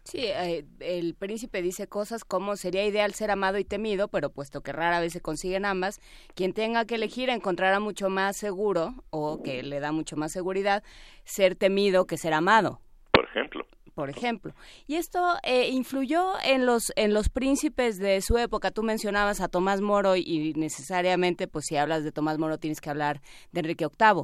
Sí, 0.03 0.25
eh, 0.25 0.65
el 0.79 1.13
príncipe 1.13 1.61
dice 1.61 1.87
cosas 1.87 2.23
como 2.23 2.55
sería 2.55 2.85
ideal 2.85 3.13
ser 3.13 3.31
amado 3.31 3.57
y 3.57 3.65
temido, 3.65 4.07
pero 4.07 4.29
puesto 4.31 4.61
que 4.61 4.71
rara 4.71 4.99
vez 4.99 5.13
se 5.13 5.21
consiguen 5.21 5.65
ambas, 5.65 5.99
quien 6.35 6.53
tenga 6.53 6.85
que 6.85 6.95
elegir 6.95 7.29
encontrará 7.29 7.79
mucho 7.79 8.09
más 8.09 8.37
seguro, 8.37 8.93
o 9.09 9.43
que 9.43 9.61
le 9.61 9.79
da 9.79 9.91
mucho 9.91 10.15
más 10.15 10.31
seguridad, 10.31 10.83
ser 11.25 11.55
temido 11.55 12.07
que 12.07 12.17
ser 12.17 12.33
amado 12.33 12.81
por 13.19 13.27
ejemplo. 13.27 13.65
Por 13.95 14.09
ejemplo. 14.09 14.53
Y 14.87 14.95
esto 14.95 15.19
eh, 15.43 15.67
influyó 15.71 16.35
en 16.45 16.65
los, 16.65 16.93
en 16.95 17.13
los 17.13 17.27
príncipes 17.27 17.99
de 17.99 18.21
su 18.21 18.37
época. 18.37 18.71
Tú 18.71 18.81
mencionabas 18.81 19.41
a 19.41 19.49
Tomás 19.49 19.81
Moro 19.81 20.15
y 20.15 20.53
necesariamente, 20.55 21.49
pues 21.49 21.65
si 21.65 21.75
hablas 21.75 22.05
de 22.05 22.13
Tomás 22.13 22.37
Moro 22.37 22.59
tienes 22.59 22.79
que 22.79 22.89
hablar 22.89 23.17
de 23.51 23.59
Enrique 23.59 23.85
VIII. 23.87 24.23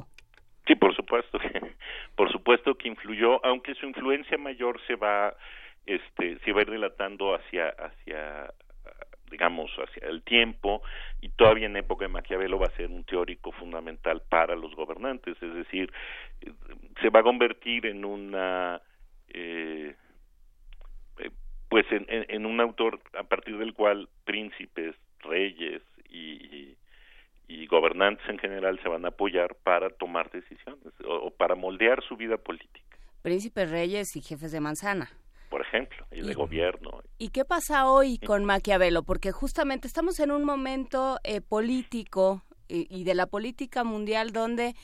Sí, 0.66 0.76
por 0.76 0.96
supuesto. 0.96 1.38
por 2.16 2.32
supuesto 2.32 2.74
que 2.76 2.88
influyó, 2.88 3.44
aunque 3.44 3.74
su 3.74 3.84
influencia 3.84 4.38
mayor 4.38 4.80
se 4.86 4.96
va, 4.96 5.36
este, 5.84 6.38
se 6.38 6.52
va 6.52 6.60
a 6.60 6.62
ir 6.62 6.70
relatando 6.70 7.34
hacia, 7.34 7.68
hacia 7.68 8.50
digamos, 9.30 9.70
hacia 9.72 10.08
el 10.08 10.22
tiempo, 10.22 10.80
y 11.20 11.28
todavía 11.30 11.66
en 11.66 11.76
época 11.76 12.06
de 12.06 12.12
Maquiavelo 12.12 12.58
va 12.58 12.66
a 12.66 12.76
ser 12.76 12.90
un 12.90 13.04
teórico 13.04 13.52
fundamental 13.52 14.22
para 14.26 14.54
los 14.54 14.74
gobernantes, 14.74 15.36
es 15.42 15.54
decir, 15.54 15.92
se 17.02 17.10
va 17.10 17.20
a 17.20 17.24
convertir 17.24 17.86
en 17.86 18.04
una, 18.04 18.80
eh, 19.36 19.94
eh, 21.18 21.30
pues 21.68 21.84
en, 21.90 22.06
en, 22.08 22.46
un 22.46 22.58
autor 22.60 23.00
a 23.18 23.24
partir 23.24 23.58
del 23.58 23.74
cual 23.74 24.08
príncipes, 24.24 24.94
reyes 25.20 25.82
y, 26.08 26.74
y, 27.46 27.66
gobernantes 27.66 28.26
en 28.28 28.38
general 28.38 28.80
se 28.82 28.88
van 28.88 29.04
a 29.04 29.08
apoyar 29.08 29.54
para 29.62 29.90
tomar 29.90 30.30
decisiones 30.30 30.92
o, 31.06 31.30
para 31.30 31.54
moldear 31.54 32.02
su 32.02 32.16
vida 32.16 32.38
política. 32.38 32.96
Príncipes, 33.20 33.70
reyes 33.70 34.16
y 34.16 34.22
jefes 34.22 34.52
de 34.52 34.60
manzana. 34.60 35.10
Por 35.50 35.60
ejemplo, 35.60 36.06
y 36.10 36.22
de 36.22 36.34
gobierno. 36.34 37.02
¿Y 37.18 37.28
qué 37.28 37.44
pasa 37.44 37.90
hoy 37.90 38.18
con 38.18 38.44
Maquiavelo? 38.44 39.02
Porque 39.02 39.32
justamente 39.32 39.86
estamos 39.86 40.18
en 40.18 40.30
un 40.30 40.44
momento 40.44 41.18
eh, 41.24 41.40
político 41.40 42.42
y, 42.68 43.04
de 43.04 43.14
la 43.14 43.26
política 43.26 43.84
mundial 43.84 44.32
donde 44.32 44.74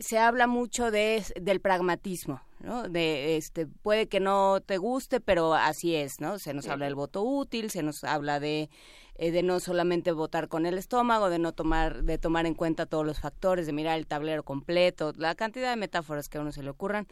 se 0.00 0.18
habla 0.18 0.46
mucho 0.46 0.90
de, 0.90 1.22
del 1.40 1.60
pragmatismo, 1.60 2.40
¿no? 2.58 2.88
De 2.88 3.36
este 3.36 3.66
puede 3.66 4.08
que 4.08 4.18
no 4.18 4.60
te 4.60 4.78
guste, 4.78 5.20
pero 5.20 5.54
así 5.54 5.94
es, 5.94 6.20
¿no? 6.20 6.38
Se 6.38 6.54
nos 6.54 6.68
habla 6.68 6.86
del 6.86 6.94
voto 6.94 7.22
útil, 7.22 7.70
se 7.70 7.82
nos 7.82 8.02
habla 8.02 8.40
de 8.40 8.70
eh, 9.16 9.30
de 9.30 9.42
no 9.42 9.60
solamente 9.60 10.12
votar 10.12 10.48
con 10.48 10.64
el 10.64 10.78
estómago, 10.78 11.28
de 11.28 11.38
no 11.38 11.52
tomar 11.52 12.02
de 12.04 12.16
tomar 12.16 12.46
en 12.46 12.54
cuenta 12.54 12.86
todos 12.86 13.04
los 13.04 13.20
factores, 13.20 13.66
de 13.66 13.72
mirar 13.74 13.98
el 13.98 14.06
tablero 14.06 14.42
completo, 14.42 15.12
la 15.16 15.34
cantidad 15.34 15.68
de 15.70 15.76
metáforas 15.76 16.28
que 16.30 16.38
a 16.38 16.40
uno 16.40 16.52
se 16.52 16.62
le 16.62 16.70
ocurran. 16.70 17.06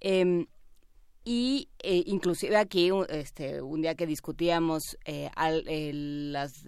Em, 0.00 0.46
y 1.24 1.68
eh, 1.78 2.02
inclusive 2.06 2.56
aquí 2.56 2.90
este 3.08 3.62
un 3.62 3.80
día 3.80 3.94
que 3.94 4.06
discutíamos 4.06 4.98
eh, 5.06 5.30
las 5.94 6.64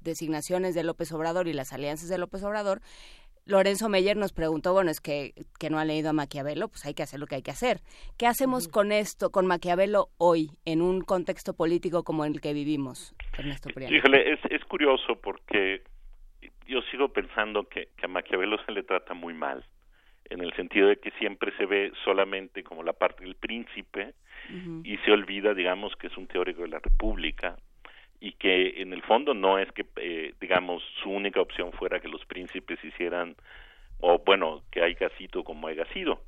designaciones 0.00 0.74
de 0.74 0.82
López 0.82 1.10
Obrador 1.12 1.48
y 1.48 1.52
las 1.54 1.72
alianzas 1.72 2.08
de 2.08 2.18
López 2.18 2.42
Obrador 2.42 2.82
Lorenzo 3.46 3.88
Meyer 3.88 4.16
nos 4.16 4.32
preguntó, 4.32 4.72
bueno, 4.72 4.90
es 4.90 5.00
que, 5.00 5.32
que 5.58 5.68
no 5.68 5.78
ha 5.78 5.84
leído 5.84 6.10
a 6.10 6.12
Maquiavelo, 6.12 6.68
pues 6.68 6.86
hay 6.86 6.94
que 6.94 7.02
hacer 7.02 7.20
lo 7.20 7.26
que 7.26 7.36
hay 7.36 7.42
que 7.42 7.50
hacer. 7.50 7.78
¿Qué 8.18 8.26
hacemos 8.26 8.68
con 8.68 8.90
esto, 8.90 9.30
con 9.30 9.46
Maquiavelo 9.46 10.08
hoy, 10.16 10.50
en 10.64 10.80
un 10.80 11.02
contexto 11.02 11.54
político 11.54 12.04
como 12.04 12.24
el 12.24 12.40
que 12.40 12.54
vivimos, 12.54 13.14
Ernesto 13.36 13.68
Priano? 13.74 13.94
Híjole, 13.94 14.32
es, 14.32 14.40
es 14.50 14.64
curioso 14.64 15.20
porque 15.22 15.82
yo 16.66 16.80
sigo 16.90 17.08
pensando 17.08 17.68
que, 17.68 17.88
que 17.96 18.06
a 18.06 18.08
Maquiavelo 18.08 18.56
se 18.64 18.72
le 18.72 18.82
trata 18.82 19.12
muy 19.12 19.34
mal, 19.34 19.64
en 20.30 20.40
el 20.40 20.54
sentido 20.54 20.88
de 20.88 20.96
que 20.96 21.10
siempre 21.12 21.52
se 21.56 21.66
ve 21.66 21.92
solamente 22.04 22.62
como 22.62 22.82
la 22.82 22.94
parte 22.94 23.24
del 23.24 23.34
príncipe 23.34 24.14
y 24.82 24.98
se 24.98 25.10
olvida, 25.10 25.54
digamos, 25.54 25.94
que 25.96 26.08
es 26.08 26.16
un 26.16 26.26
teórico 26.26 26.62
de 26.62 26.68
la 26.68 26.78
República, 26.78 27.56
y 28.24 28.32
que 28.32 28.80
en 28.80 28.94
el 28.94 29.02
fondo 29.02 29.34
no 29.34 29.58
es 29.58 29.70
que, 29.72 29.84
eh, 29.96 30.32
digamos, 30.40 30.82
su 31.02 31.10
única 31.10 31.42
opción 31.42 31.72
fuera 31.72 32.00
que 32.00 32.08
los 32.08 32.24
príncipes 32.24 32.82
hicieran, 32.82 33.36
o 34.00 34.18
bueno, 34.24 34.62
que 34.72 34.82
haya 34.82 35.10
sido 35.18 35.44
como 35.44 35.68
haya 35.68 35.84
sido, 35.92 36.22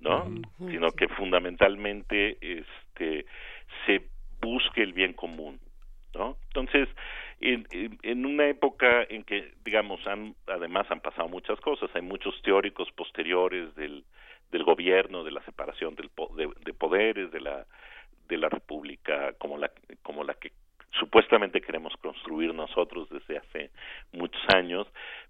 ¿no? 0.00 0.24
Sino 0.70 0.90
que 0.92 1.08
fundamentalmente 1.08 2.38
este, 2.40 3.26
se 3.84 4.00
busque 4.40 4.82
el 4.82 4.94
bien 4.94 5.12
común, 5.12 5.60
¿no? 6.14 6.38
Entonces, 6.46 6.88
en, 7.40 7.66
en, 7.70 8.24
una 8.24 8.48
época 8.48 9.04
en 9.10 9.22
que, 9.22 9.52
digamos, 9.62 10.06
han, 10.06 10.34
además 10.46 10.90
han 10.90 11.00
pasado 11.00 11.28
muchas 11.28 11.60
cosas, 11.60 11.90
hay 11.92 12.02
muchos 12.02 12.40
teóricos 12.40 12.90
posteriores 12.92 13.74
del, 13.74 14.04
del 14.50 14.64
gobierno, 14.64 15.22
de 15.22 15.32
la 15.32 15.44
separación 15.44 15.96
del, 15.96 16.10
de, 16.34 16.48
de 16.64 16.72
poderes, 16.72 17.30
de 17.30 17.40
la 17.40 17.66
de 18.28 18.38
la 18.38 18.48
república 18.48 19.34
como 19.34 19.58
la 19.58 19.70
como 20.02 20.24
la 20.24 20.32
que 20.34 20.52
supuestamente 20.98 21.60
queremos 21.60 21.94
construir 21.96 22.54
nosotros 22.54 23.08
desde 23.10 23.38
hace 23.38 23.70
muchos 24.12 24.42
años, 24.54 24.86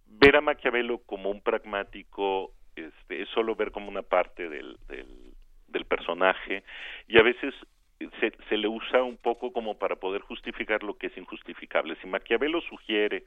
ver 0.07 0.37
a 0.37 0.41
Maquiavelo 0.41 0.99
como 0.99 1.31
un 1.31 1.41
pragmático 1.41 2.53
este, 2.77 3.23
es 3.23 3.29
solo 3.31 3.55
ver 3.55 3.71
como 3.71 3.89
una 3.89 4.03
parte 4.03 4.49
del, 4.49 4.77
del, 4.89 5.85
personaje 5.87 6.63
y 7.07 7.19
a 7.19 7.23
veces 7.23 7.55
se, 7.99 8.33
se, 8.49 8.57
le 8.57 8.69
usa 8.69 9.03
un 9.03 9.17
poco 9.19 9.53
como 9.53 9.79
para 9.79 9.97
poder 9.97 10.23
justificar 10.23 10.83
lo 10.83 10.97
que 10.97 11.09
es 11.09 11.17
injustificable. 11.17 11.97
Si 12.01 12.07
Maquiavelo 12.07 12.61
sugiere 12.63 13.25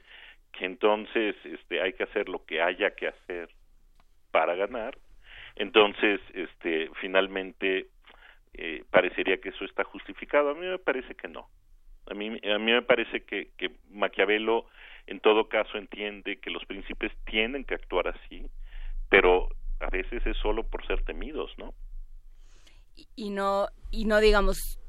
que 0.52 0.64
entonces 0.64 1.36
este, 1.44 1.80
hay 1.80 1.92
que 1.92 2.04
hacer 2.04 2.28
lo 2.28 2.44
que 2.44 2.60
haya 2.60 2.94
que 2.96 3.08
hacer 3.08 3.50
para 4.32 4.56
ganar, 4.56 4.98
entonces 5.54 6.20
este, 6.34 6.90
finalmente 7.00 7.86
eh, 8.54 8.84
parecería 8.90 9.40
que 9.40 9.50
eso 9.50 9.64
está 9.64 9.84
justificado. 9.84 10.50
A 10.50 10.54
mí 10.54 10.66
me 10.66 10.78
parece 10.78 11.14
que 11.14 11.28
no. 11.28 11.48
A 12.08 12.14
mí, 12.14 12.28
a 12.28 12.58
mí 12.58 12.72
me 12.72 12.82
parece 12.82 13.24
que, 13.24 13.50
que 13.56 13.72
Maquiavelo 13.90 14.66
en 15.06 15.20
todo 15.20 15.48
caso 15.48 15.78
entiende 15.78 16.38
que 16.38 16.50
los 16.50 16.64
príncipes 16.64 17.12
tienen 17.24 17.64
que 17.64 17.74
actuar 17.74 18.08
así, 18.08 18.46
pero 19.08 19.48
a 19.80 19.90
veces 19.90 20.26
es 20.26 20.36
solo 20.38 20.64
por 20.64 20.86
ser 20.86 21.02
temidos, 21.04 21.52
¿no? 21.58 21.74
Y, 23.14 23.30
no, 23.30 23.68
y 23.90 24.06
no 24.06 24.20
digamos, 24.20 24.80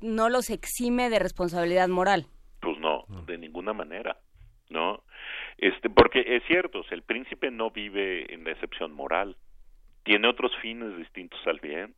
no 0.00 0.28
los 0.28 0.50
exime 0.50 1.10
de 1.10 1.18
responsabilidad 1.18 1.88
moral. 1.88 2.26
Pues 2.60 2.78
no, 2.78 3.04
de 3.26 3.38
ninguna 3.38 3.72
manera, 3.72 4.18
¿no? 4.68 5.02
Este, 5.58 5.88
porque 5.88 6.24
es 6.26 6.42
cierto, 6.46 6.82
el 6.90 7.02
príncipe 7.02 7.50
no 7.50 7.70
vive 7.70 8.32
en 8.32 8.44
la 8.44 8.50
excepción 8.52 8.92
moral, 8.92 9.36
tiene 10.04 10.28
otros 10.28 10.52
fines 10.60 10.96
distintos 10.96 11.40
al 11.46 11.60
bien, 11.60 11.94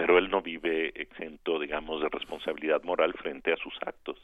pero 0.00 0.16
él 0.16 0.30
no 0.30 0.40
vive 0.40 0.98
exento, 0.98 1.58
digamos, 1.58 2.00
de 2.00 2.08
responsabilidad 2.08 2.82
moral 2.84 3.12
frente 3.20 3.52
a 3.52 3.56
sus 3.56 3.74
actos. 3.84 4.16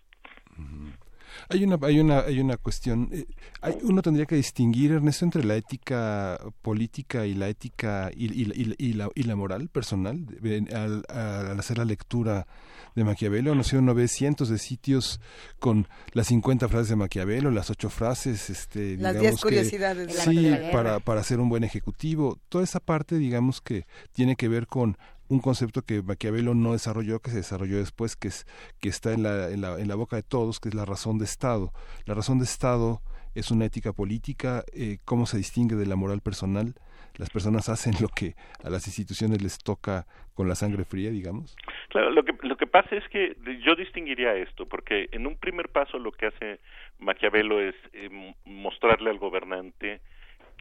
Hay 1.50 1.64
una, 1.64 1.78
hay 1.82 2.00
una, 2.00 2.20
hay 2.20 2.40
una 2.40 2.56
cuestión. 2.56 3.10
Eh, 3.12 3.26
hay, 3.60 3.74
uno 3.82 4.00
tendría 4.00 4.24
que 4.24 4.36
distinguir, 4.36 4.92
Ernesto, 4.92 5.26
entre 5.26 5.44
la 5.44 5.54
ética 5.54 6.40
política 6.62 7.26
y 7.26 7.34
la 7.34 7.48
ética 7.48 8.10
y, 8.16 8.26
y, 8.32 8.74
y, 8.78 8.92
la, 8.94 9.10
y 9.14 9.24
la 9.24 9.36
moral 9.36 9.68
personal 9.68 10.24
al, 10.72 11.04
al, 11.08 11.60
hacer 11.60 11.76
la 11.76 11.84
lectura 11.84 12.46
de 12.94 13.04
Maquiavelo. 13.04 13.54
No 13.54 13.62
sé, 13.62 13.76
uno 13.76 13.94
ve 13.94 14.08
cientos 14.08 14.48
de 14.48 14.56
sitios 14.56 15.20
con 15.58 15.86
las 16.14 16.28
50 16.28 16.68
frases 16.68 16.88
de 16.88 16.96
Maquiavelo, 16.96 17.50
las 17.50 17.68
ocho 17.68 17.90
frases, 17.90 18.48
este, 18.48 18.96
las 18.96 19.20
10 19.20 19.40
curiosidades. 19.42 20.14
sí, 20.14 20.50
para, 20.72 21.00
para 21.00 21.22
ser 21.22 21.38
un 21.38 21.50
buen 21.50 21.64
ejecutivo. 21.64 22.38
Toda 22.48 22.64
esa 22.64 22.80
parte, 22.80 23.18
digamos 23.18 23.60
que 23.60 23.84
tiene 24.12 24.36
que 24.36 24.48
ver 24.48 24.66
con 24.66 24.96
un 25.28 25.40
concepto 25.40 25.82
que 25.82 26.02
Maquiavelo 26.02 26.54
no 26.54 26.72
desarrolló, 26.72 27.20
que 27.20 27.30
se 27.30 27.38
desarrolló 27.38 27.78
después, 27.78 28.16
que, 28.16 28.28
es, 28.28 28.46
que 28.80 28.88
está 28.88 29.12
en 29.12 29.22
la, 29.22 29.50
en, 29.50 29.60
la, 29.60 29.78
en 29.78 29.88
la 29.88 29.94
boca 29.94 30.16
de 30.16 30.22
todos, 30.22 30.60
que 30.60 30.68
es 30.68 30.74
la 30.74 30.84
razón 30.84 31.18
de 31.18 31.24
Estado. 31.24 31.72
La 32.04 32.14
razón 32.14 32.38
de 32.38 32.44
Estado 32.44 33.00
es 33.34 33.50
una 33.50 33.66
ética 33.66 33.92
política, 33.92 34.64
eh, 34.72 34.98
cómo 35.04 35.26
se 35.26 35.36
distingue 35.36 35.76
de 35.76 35.86
la 35.86 35.96
moral 35.96 36.22
personal. 36.22 36.74
Las 37.18 37.30
personas 37.30 37.68
hacen 37.68 37.94
lo 38.00 38.08
que 38.08 38.34
a 38.64 38.70
las 38.70 38.86
instituciones 38.86 39.42
les 39.42 39.58
toca 39.58 40.06
con 40.34 40.48
la 40.48 40.54
sangre 40.54 40.84
fría, 40.84 41.10
digamos. 41.10 41.56
Claro, 41.88 42.10
lo 42.10 42.24
que, 42.24 42.34
lo 42.42 42.56
que 42.56 42.66
pasa 42.66 42.96
es 42.96 43.06
que 43.08 43.36
yo 43.64 43.74
distinguiría 43.74 44.34
esto, 44.34 44.66
porque 44.66 45.08
en 45.12 45.26
un 45.26 45.36
primer 45.36 45.68
paso 45.68 45.98
lo 45.98 46.12
que 46.12 46.26
hace 46.26 46.60
Maquiavelo 46.98 47.60
es 47.60 47.74
eh, 47.92 48.10
mostrarle 48.44 49.10
al 49.10 49.18
gobernante 49.18 50.00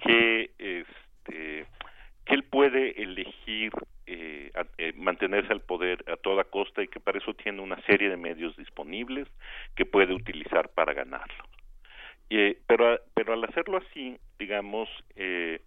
que 0.02 0.52
este 0.58 1.68
que 2.26 2.34
él 2.34 2.44
puede 2.44 3.02
elegir 3.02 3.72
eh, 4.08 4.52
eh, 4.78 4.94
mantenerse 4.96 5.52
al 5.52 5.62
poder 5.62 6.04
a 6.12 6.18
toda 6.18 6.44
costa 6.44 6.84
y 6.84 6.88
que 6.88 7.00
para 7.00 7.20
eso 7.20 7.34
tiene 7.34 7.62
una 7.62 7.82
serie 7.84 8.10
de 8.10 8.18
medios 8.18 8.56
disponibles 8.58 9.28
que 9.76 9.86
puede 9.86 10.14
utilizar 10.14 10.70
para 10.70 10.94
ganarlo. 10.94 11.46
Eh, 12.30 12.58
pero, 12.68 13.00
pero 13.14 13.34
al 13.34 13.44
hacerlo 13.44 13.78
así, 13.78 14.18
digamos, 14.40 14.90
eh, 15.16 15.62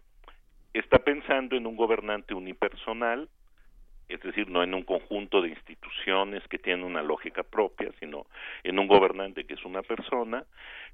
está 0.74 0.98
pensando 0.98 1.56
en 1.56 1.66
un 1.66 1.76
gobernante 1.76 2.34
unipersonal, 2.34 3.28
es 4.08 4.20
decir, 4.22 4.48
no 4.48 4.62
en 4.62 4.74
un 4.74 4.82
conjunto 4.82 5.42
de 5.42 5.50
instituciones 5.50 6.46
que 6.48 6.58
tienen 6.58 6.84
una 6.84 7.02
lógica 7.02 7.42
propia, 7.42 7.90
sino 8.00 8.26
en 8.64 8.78
un 8.78 8.88
gobernante 8.88 9.44
que 9.44 9.54
es 9.54 9.64
una 9.64 9.82
persona, 9.82 10.44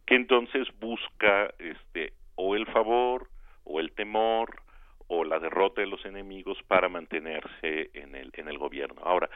que 0.04 0.16
entonces 0.16 0.66
busca 0.80 1.54
este, 1.58 2.12
o 2.34 2.56
el 2.56 2.66
favor 2.66 3.28
o 3.64 3.80
el 3.80 3.92
temor 3.92 4.63
o 5.08 5.24
la 5.24 5.38
derrota 5.38 5.80
de 5.80 5.86
los 5.86 6.04
enemigos 6.04 6.58
para 6.66 6.88
mantenerse 6.88 7.90
en 7.94 8.14
el, 8.14 8.30
en 8.34 8.48
el 8.48 8.58
gobierno. 8.58 9.02
Ahora, 9.04 9.28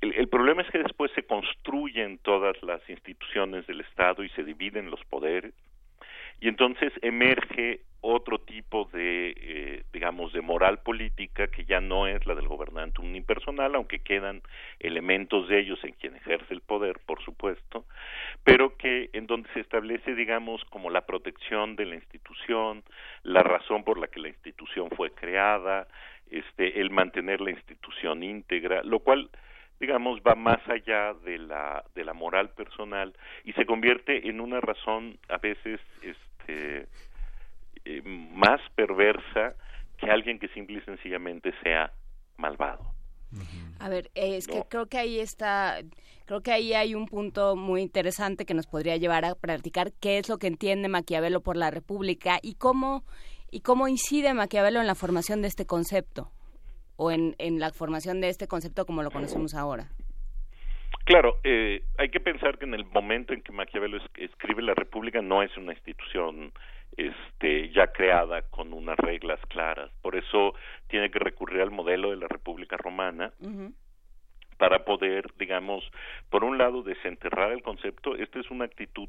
el, 0.00 0.12
el, 0.14 0.28
problema 0.28 0.62
es 0.62 0.70
que 0.70 0.78
después 0.78 1.10
se 1.14 1.24
construyen 1.24 2.18
todas 2.18 2.60
las 2.62 2.80
instituciones 2.88 3.66
del 3.66 3.80
Estado 3.80 4.22
y 4.22 4.28
se 4.30 4.44
dividen 4.44 4.90
los 4.90 5.02
poderes 5.04 5.54
y 6.40 6.48
entonces 6.48 6.92
emerge 7.02 7.80
otro 8.08 8.38
tipo 8.38 8.88
de, 8.92 9.34
eh, 9.36 9.82
digamos, 9.92 10.32
de 10.32 10.40
moral 10.40 10.78
política 10.78 11.48
que 11.48 11.64
ya 11.64 11.80
no 11.80 12.06
es 12.06 12.24
la 12.24 12.36
del 12.36 12.46
gobernante 12.46 13.00
unipersonal, 13.00 13.74
aunque 13.74 13.98
quedan 13.98 14.42
elementos 14.78 15.48
de 15.48 15.58
ellos 15.58 15.82
en 15.82 15.92
quien 15.94 16.14
ejerce 16.14 16.54
el 16.54 16.60
poder, 16.60 17.00
por 17.04 17.20
supuesto, 17.24 17.84
pero 18.44 18.76
que 18.76 19.10
en 19.12 19.26
donde 19.26 19.48
se 19.54 19.60
establece, 19.60 20.14
digamos, 20.14 20.64
como 20.66 20.90
la 20.90 21.04
protección 21.04 21.74
de 21.74 21.86
la 21.86 21.96
institución, 21.96 22.84
la 23.24 23.42
razón 23.42 23.82
por 23.82 23.98
la 23.98 24.06
que 24.06 24.20
la 24.20 24.28
institución 24.28 24.88
fue 24.90 25.10
creada, 25.10 25.88
este, 26.30 26.80
el 26.80 26.90
mantener 26.90 27.40
la 27.40 27.50
institución 27.50 28.22
íntegra, 28.22 28.82
lo 28.84 29.00
cual 29.00 29.30
digamos 29.80 30.20
va 30.20 30.34
más 30.34 30.60
allá 30.68 31.14
de 31.24 31.38
la 31.38 31.84
de 31.94 32.04
la 32.04 32.14
moral 32.14 32.50
personal 32.50 33.14
y 33.44 33.52
se 33.52 33.66
convierte 33.66 34.28
en 34.28 34.40
una 34.40 34.60
razón 34.60 35.18
a 35.28 35.38
veces 35.38 35.80
este 36.02 36.88
eh, 37.84 38.02
más 38.04 38.60
perversa 38.74 39.54
que 39.98 40.10
alguien 40.10 40.38
que 40.38 40.48
simple 40.48 40.78
y 40.78 40.80
sencillamente 40.82 41.52
sea 41.62 41.92
malvado. 42.36 42.96
A 43.78 43.88
ver, 43.88 44.10
es 44.14 44.46
que 44.46 44.62
creo 44.68 44.86
que 44.86 44.98
ahí 44.98 45.20
está, 45.20 45.78
creo 46.26 46.40
que 46.40 46.52
ahí 46.52 46.72
hay 46.74 46.94
un 46.94 47.06
punto 47.06 47.56
muy 47.56 47.82
interesante 47.82 48.46
que 48.46 48.54
nos 48.54 48.66
podría 48.66 48.96
llevar 48.96 49.24
a 49.24 49.34
practicar 49.34 49.92
qué 50.00 50.18
es 50.18 50.28
lo 50.28 50.38
que 50.38 50.46
entiende 50.46 50.88
Maquiavelo 50.88 51.40
por 51.42 51.56
la 51.56 51.70
República 51.70 52.38
y 52.42 52.54
cómo 52.54 53.04
y 53.50 53.60
cómo 53.60 53.88
incide 53.88 54.34
Maquiavelo 54.34 54.80
en 54.80 54.86
la 54.86 54.94
formación 54.94 55.42
de 55.42 55.48
este 55.48 55.66
concepto 55.66 56.30
o 56.96 57.10
en, 57.10 57.34
en 57.38 57.58
la 57.60 57.70
formación 57.72 58.20
de 58.20 58.28
este 58.28 58.48
concepto 58.48 58.86
como 58.86 59.02
lo 59.02 59.10
conocemos 59.10 59.54
ahora. 59.54 59.88
Claro, 61.04 61.38
eh, 61.44 61.84
hay 61.98 62.08
que 62.08 62.18
pensar 62.18 62.58
que 62.58 62.64
en 62.64 62.74
el 62.74 62.84
momento 62.84 63.32
en 63.32 63.40
que 63.40 63.52
Maquiavelo 63.52 63.98
escribe 64.16 64.60
la 64.60 64.74
República 64.74 65.22
no 65.22 65.40
es 65.42 65.56
una 65.56 65.72
institución 65.72 66.52
este, 66.96 67.70
ya 67.70 67.86
creada 67.88 68.42
con 68.42 68.72
unas 68.72 68.96
reglas 68.96 69.38
claras. 69.48 69.90
Por 70.02 70.16
eso 70.16 70.54
tiene 70.88 71.10
que 71.10 71.20
recurrir 71.20 71.60
al 71.60 71.70
modelo 71.70 72.10
de 72.10 72.16
la 72.16 72.26
República 72.26 72.76
Romana 72.76 73.32
para 74.58 74.84
poder, 74.84 75.32
digamos, 75.38 75.84
por 76.28 76.42
un 76.42 76.58
lado, 76.58 76.82
desenterrar 76.82 77.52
el 77.52 77.62
concepto. 77.62 78.16
Esta 78.16 78.40
es 78.40 78.50
una 78.50 78.64
actitud 78.64 79.08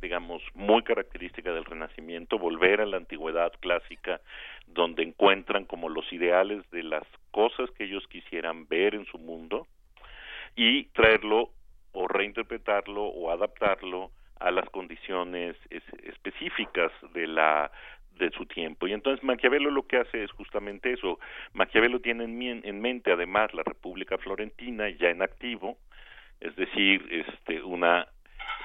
digamos, 0.00 0.42
muy 0.54 0.82
característica 0.82 1.52
del 1.52 1.64
Renacimiento, 1.64 2.38
volver 2.38 2.80
a 2.80 2.86
la 2.86 2.96
antigüedad 2.96 3.52
clásica, 3.60 4.20
donde 4.66 5.02
encuentran 5.02 5.64
como 5.64 5.88
los 5.88 6.12
ideales 6.12 6.68
de 6.70 6.82
las 6.82 7.04
cosas 7.30 7.70
que 7.72 7.84
ellos 7.84 8.06
quisieran 8.08 8.66
ver 8.68 8.94
en 8.94 9.06
su 9.06 9.18
mundo, 9.18 9.66
y 10.54 10.84
traerlo 10.94 11.50
o 11.92 12.08
reinterpretarlo 12.08 13.04
o 13.04 13.30
adaptarlo 13.30 14.10
a 14.38 14.50
las 14.50 14.68
condiciones 14.70 15.56
específicas 16.04 16.92
de 17.14 17.26
la 17.26 17.70
de 18.18 18.30
su 18.30 18.46
tiempo. 18.46 18.86
Y 18.86 18.92
entonces 18.92 19.22
Maquiavelo 19.22 19.70
lo 19.70 19.86
que 19.86 19.98
hace 19.98 20.24
es 20.24 20.30
justamente 20.32 20.92
eso. 20.92 21.18
Maquiavelo 21.52 22.00
tiene 22.00 22.24
en, 22.24 22.80
mente 22.80 23.12
además 23.12 23.52
la 23.54 23.62
República 23.62 24.18
Florentina 24.18 24.88
ya 24.88 25.10
en 25.10 25.22
activo, 25.22 25.78
es 26.40 26.54
decir, 26.56 27.06
este 27.10 27.62
una 27.62 28.06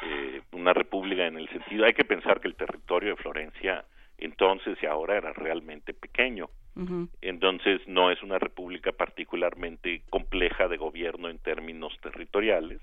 eh, 0.04 0.42
una 0.52 0.74
república 0.74 1.28
en 1.28 1.38
el 1.38 1.50
sentido 1.50 1.86
hay 1.86 1.94
que 1.94 2.06
pensar 2.06 2.40
que 2.40 2.48
el 2.48 2.56
territorio 2.56 3.12
de 3.12 3.22
Florencia 3.22 3.86
entonces 4.18 4.78
y 4.82 4.86
ahora 4.86 5.18
era 5.18 5.34
realmente 5.34 5.94
pequeño. 5.94 6.50
Entonces 7.22 7.82
no 7.86 8.12
es 8.12 8.24
una 8.24 8.40
república 8.40 8.94
particularmente 8.94 10.04
compleja 10.10 10.70
de 10.70 10.78
gobierno 10.78 11.30
en 11.30 11.38
términos 11.38 11.94
territoriales 12.02 12.80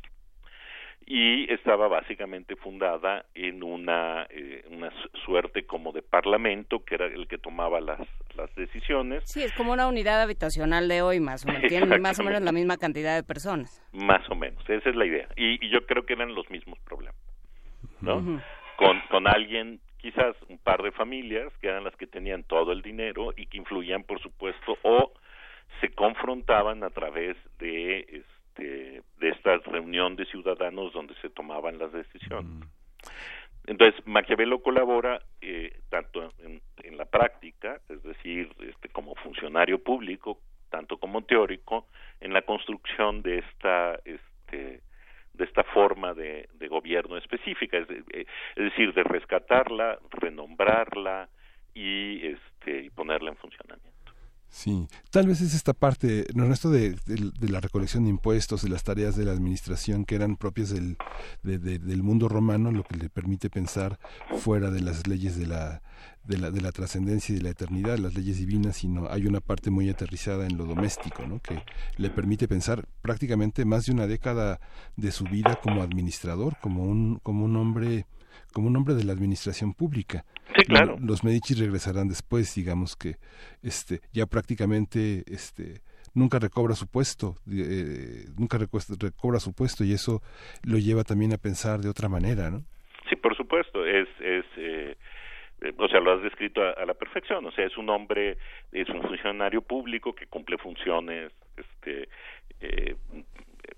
y 1.07 1.51
estaba 1.53 1.89
básicamente 1.89 2.55
fundada 2.57 3.25
en 3.35 3.63
una, 3.63 4.27
eh, 4.31 4.65
una 4.71 4.91
suerte 5.25 5.65
como 5.65 5.93
de 5.93 6.03
parlamento 6.03 6.85
que 6.85 6.97
era 6.97 7.07
el 7.07 7.27
que 7.27 7.39
tomaba 7.39 7.81
las, 7.81 8.01
las 8.37 8.55
decisiones. 8.55 9.23
Sí, 9.25 9.43
es 9.43 9.53
como 9.55 9.73
una 9.73 9.89
unidad 9.89 10.21
habitacional 10.21 10.87
de 10.89 11.03
hoy 11.03 11.21
más 11.21 11.45
o 11.45 11.49
menos, 11.49 11.63
tienen 11.69 12.03
más 12.03 12.21
o 12.21 12.25
menos 12.25 12.43
la 12.43 12.53
misma 12.53 12.77
cantidad 12.77 13.17
de 13.17 13.23
personas. 13.23 13.83
Más 13.93 14.29
o 14.31 14.35
menos, 14.35 14.63
esa 14.69 14.91
es 14.91 14.97
la 14.97 15.07
idea. 15.07 15.29
Y, 15.37 15.69
yo 15.71 15.87
creo 15.87 16.05
que 16.05 16.13
eran 16.13 16.35
los 16.35 16.49
mismos 16.51 16.79
problemas, 16.81 17.21
¿no? 18.01 18.43
con, 18.77 19.01
con 19.11 19.27
alguien 19.27 19.81
quizás 19.99 20.37
un 20.49 20.59
par 20.59 20.83
de 20.83 20.93
familias 20.93 21.53
que 21.61 21.69
eran 21.69 21.85
las 21.85 21.97
que 21.97 22.07
tenían 22.07 22.45
todo 22.45 22.73
el 22.73 22.83
dinero 22.83 23.33
y 23.37 23.47
que 23.47 23.59
influían 23.59 24.05
por 24.05 24.21
supuesto 24.21 24.79
o 24.83 25.13
se 25.81 25.91
confrontaban 25.91 26.85
a 26.85 26.91
través 26.91 27.37
de 27.59 28.23
este 28.59 29.03
de 29.19 29.29
esta 29.31 29.57
reunión 29.59 30.17
de 30.17 30.27
ciudadanos 30.27 30.93
donde 30.93 31.15
se 31.17 31.31
tomaban 31.31 31.79
las 31.79 31.93
decisiones 31.93 32.51
mm. 32.51 32.63
entonces 33.67 34.07
Maquiavelo 34.07 34.63
colabora 34.63 35.21
eh, 35.41 35.81
tanto 35.89 36.33
en, 36.43 36.61
en, 36.83 36.97
la 36.97 37.05
práctica 37.05 37.81
es 37.89 38.03
decir 38.03 38.51
este 38.61 38.89
como 38.89 39.15
funcionario 39.17 39.83
público 39.83 40.39
tanto 40.71 40.99
como 40.99 41.23
teórico 41.23 41.87
en 42.21 42.33
la 42.33 42.43
construcción 42.43 43.23
de 43.23 43.39
esta 43.39 43.99
este 44.05 44.83
de 45.35 45.45
esta 45.45 45.63
forma 45.63 46.15
de, 46.15 46.49
gobierno 46.69 47.17
específica, 47.17 47.79
es, 47.79 47.89
eh, 47.89 48.27
es, 48.57 48.65
decir, 48.65 48.93
de 48.93 49.05
rescatarla, 49.05 49.99
renombrarla 50.11 51.29
y, 51.75 52.27
este, 52.27 52.83
y 52.83 52.91
ponerla 52.91 53.31
en 53.31 53.37
funcionamiento. 53.37 53.98
Sí, 54.51 54.89
tal 55.11 55.27
vez 55.27 55.41
es 55.43 55.55
esta 55.55 55.75
parte, 55.75 56.27
no, 56.35 56.51
esto 56.53 56.71
de, 56.71 56.97
la 57.41 57.61
recolección 57.61 58.05
de 58.05 58.11
impuestos, 58.11 58.63
de 58.63 58.71
las 58.71 58.83
tareas 58.83 59.15
de 59.15 59.25
la 59.25 59.33
administración 59.33 60.05
que 60.05 60.15
eran 60.15 60.37
propias 60.37 60.71
del, 60.71 60.97
del 61.43 62.03
mundo 62.03 62.29
romano, 62.29 62.73
lo 62.73 62.83
que 62.83 62.97
le 62.97 63.11
permite 63.11 63.51
pensar 63.51 63.99
fuera 64.39 64.71
de 64.71 64.81
las 64.81 65.07
leyes 65.07 65.37
de 65.37 65.47
la, 65.47 65.83
de 66.25 66.39
la, 66.39 66.51
de 66.51 66.61
la 66.61 66.73
trascendencia 66.73 67.35
y 67.35 67.39
de 67.39 67.45
la 67.45 67.51
eternidad, 67.51 67.99
las 67.99 68.15
leyes 68.15 68.39
divinas, 68.39 68.77
sino 68.77 69.09
hay 69.11 69.27
una 69.27 69.41
parte 69.41 69.71
muy 69.71 69.89
aterrizada 69.91 70.47
en 70.47 70.57
lo 70.57 70.65
doméstico, 70.65 71.27
¿no? 71.27 71.41
que 71.41 71.63
le 71.97 72.11
permite 72.11 72.49
pensar 72.49 72.89
prácticamente 73.03 73.65
más 73.65 73.87
de 73.87 73.93
una 73.93 74.07
década 74.07 74.61
de 74.97 75.13
su 75.13 75.25
vida 75.25 75.59
como 75.63 75.83
administrador, 75.83 76.57
como 76.61 76.85
un, 76.85 77.19
como 77.23 77.45
un 77.45 77.57
hombre 77.57 78.07
como 78.53 78.69
un 78.69 78.77
hombre 78.77 78.95
de 78.95 79.05
la 79.05 79.13
administración 79.13 79.75
pública. 79.75 80.25
Sí, 80.57 80.65
claro. 80.65 80.97
Los 81.01 81.25
Medici 81.25 81.55
regresarán 81.55 82.09
después, 82.09 82.55
digamos 82.55 82.97
que 82.97 83.17
este 83.63 84.01
ya 84.13 84.27
prácticamente 84.27 85.25
este 85.27 85.83
nunca 86.15 86.39
recobra 86.39 86.75
su 86.75 86.91
puesto, 86.91 87.35
eh, 87.51 88.25
nunca 88.39 88.59
recobra 88.59 89.41
su 89.41 89.55
puesto 89.55 89.85
y 89.85 89.93
eso 89.93 90.21
lo 90.65 90.79
lleva 90.79 91.05
también 91.05 91.33
a 91.33 91.39
pensar 91.39 91.81
de 91.81 91.89
otra 91.89 92.09
manera, 92.09 92.51
¿no? 92.51 92.63
Sí, 93.09 93.17
por 93.17 93.37
supuesto, 93.37 93.85
es 93.87 94.09
es 94.21 94.45
eh, 94.57 94.97
o 95.77 95.89
sea, 95.89 96.01
lo 96.01 96.13
has 96.13 96.23
descrito 96.23 96.63
a, 96.63 96.85
la 96.85 96.95
perfección, 96.95 97.45
o 97.47 97.51
sea, 97.51 97.67
es 97.67 97.77
un 97.77 97.91
hombre, 97.91 98.39
es 98.73 98.89
un 98.89 99.03
funcionario 99.03 99.61
público 99.63 100.15
que 100.15 100.27
cumple 100.27 100.57
funciones, 100.57 101.33
este, 101.57 102.09
eh, 102.61 102.95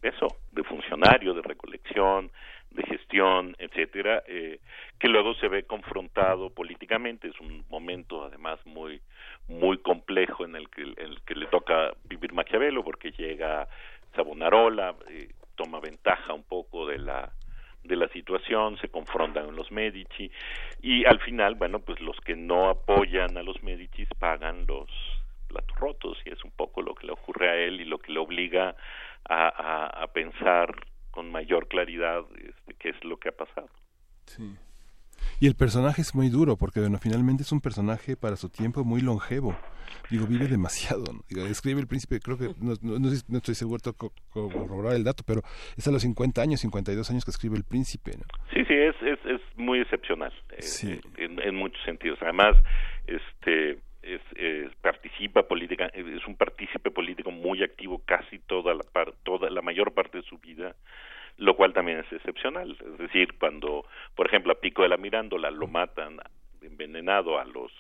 eso, 0.02 0.26
de 0.52 0.62
funcionario, 0.62 1.32
de 1.32 1.42
recolección, 1.42 2.30
de 2.70 2.82
gestión, 2.84 3.56
etcétera, 3.58 4.22
eh, 4.26 4.60
que 4.98 5.08
luego 5.08 5.34
se 5.34 5.48
ve 5.48 5.64
confrontado 5.64 6.50
políticamente. 6.50 7.28
Es 7.28 7.40
un 7.40 7.64
momento, 7.68 8.24
además, 8.24 8.58
muy 8.64 9.00
muy 9.48 9.78
complejo 9.78 10.44
en 10.44 10.54
el 10.54 10.68
que, 10.70 11.34
le 11.34 11.46
toca 11.46 11.92
vivir 12.04 12.32
Maquiavelo, 12.32 12.84
porque 12.84 13.10
llega 13.10 13.68
Savonarola, 14.14 14.94
eh, 15.08 15.28
toma 15.56 15.80
ventaja 15.80 16.32
un 16.32 16.44
poco 16.44 16.86
de 16.86 16.98
la 16.98 17.32
de 17.82 17.96
la 17.96 18.08
situación, 18.08 18.76
se 18.78 18.90
confrontan 18.90 19.46
con 19.46 19.56
los 19.56 19.72
Medici 19.72 20.30
y 20.82 21.06
al 21.06 21.18
final, 21.20 21.54
bueno, 21.54 21.78
pues 21.80 21.98
los 22.00 22.20
que 22.20 22.36
no 22.36 22.68
apoyan 22.68 23.38
a 23.38 23.42
los 23.42 23.62
Medici 23.62 24.04
pagan 24.18 24.66
los 24.66 24.90
platos 25.48 25.76
rotos 25.78 26.18
y 26.26 26.30
es 26.30 26.44
un 26.44 26.50
poco 26.50 26.82
lo 26.82 26.94
que 26.94 27.06
le 27.06 27.12
ocurre 27.12 27.48
a 27.48 27.56
él 27.56 27.80
y 27.80 27.86
lo 27.86 27.98
que 27.98 28.12
le 28.12 28.18
obliga 28.18 28.76
a, 29.26 30.02
a 30.02 30.06
pensar 30.08 30.74
con 31.10 31.30
mayor 31.30 31.68
claridad 31.68 32.22
este, 32.36 32.74
qué 32.78 32.90
es 32.90 33.04
lo 33.04 33.18
que 33.18 33.30
ha 33.30 33.32
pasado. 33.32 33.68
Sí. 34.26 34.56
Y 35.40 35.46
el 35.46 35.54
personaje 35.54 36.02
es 36.02 36.14
muy 36.14 36.28
duro, 36.28 36.56
porque 36.56 36.80
bueno, 36.80 36.98
finalmente 36.98 37.42
es 37.42 37.52
un 37.52 37.60
personaje 37.60 38.16
para 38.16 38.36
su 38.36 38.48
tiempo 38.50 38.84
muy 38.84 39.00
longevo. 39.00 39.56
Digo, 40.10 40.26
vive 40.26 40.46
demasiado. 40.48 41.04
Digo, 41.28 41.46
escribe 41.46 41.80
el 41.80 41.86
príncipe, 41.86 42.20
creo 42.20 42.36
que, 42.36 42.50
no, 42.60 42.74
no, 42.82 43.08
estoy 43.38 43.54
seguro 43.54 43.80
de 43.84 43.92
corroborar 44.30 44.94
el 44.94 45.04
dato, 45.04 45.22
pero 45.26 45.42
es 45.76 45.86
a 45.88 45.90
los 45.90 46.02
50 46.02 46.42
años, 46.42 46.60
52 46.60 47.10
años 47.10 47.24
que 47.24 47.30
escribe 47.30 47.56
el 47.56 47.64
príncipe. 47.64 48.12
¿no? 48.18 48.24
Sí, 48.52 48.64
sí, 48.66 48.74
es, 48.74 48.94
es, 49.02 49.18
es 49.24 49.40
muy 49.56 49.80
excepcional 49.80 50.32
eh, 50.50 50.62
sí. 50.62 51.00
en, 51.16 51.40
en, 51.40 51.54
muchos 51.54 51.82
sentidos. 51.84 52.18
Además, 52.22 52.56
este 53.06 53.78
es, 54.02 54.20
participa 54.80 55.42
política, 55.42 55.86
es 55.92 56.26
un 56.26 56.36
partícipe 56.36 56.90
político 56.90 57.30
muy 57.30 57.62
activo 57.62 58.02
casi 58.04 58.38
toda 58.38 58.74
la 58.74 58.84
toda 59.22 59.50
la 59.50 59.62
mayor 59.62 59.92
parte 59.92 60.18
de 60.18 60.24
su 60.24 60.38
vida, 60.38 60.74
lo 61.36 61.56
cual 61.56 61.72
también 61.72 61.98
es 61.98 62.12
excepcional. 62.12 62.76
Es 62.80 62.98
decir, 62.98 63.38
cuando, 63.38 63.86
por 64.14 64.26
ejemplo, 64.26 64.52
a 64.52 64.60
Pico 64.60 64.82
de 64.82 64.88
la 64.88 64.96
Mirándola 64.96 65.50
lo 65.50 65.66
matan 65.66 66.18
envenenado 66.62 67.38
a 67.38 67.44
los 67.44 67.72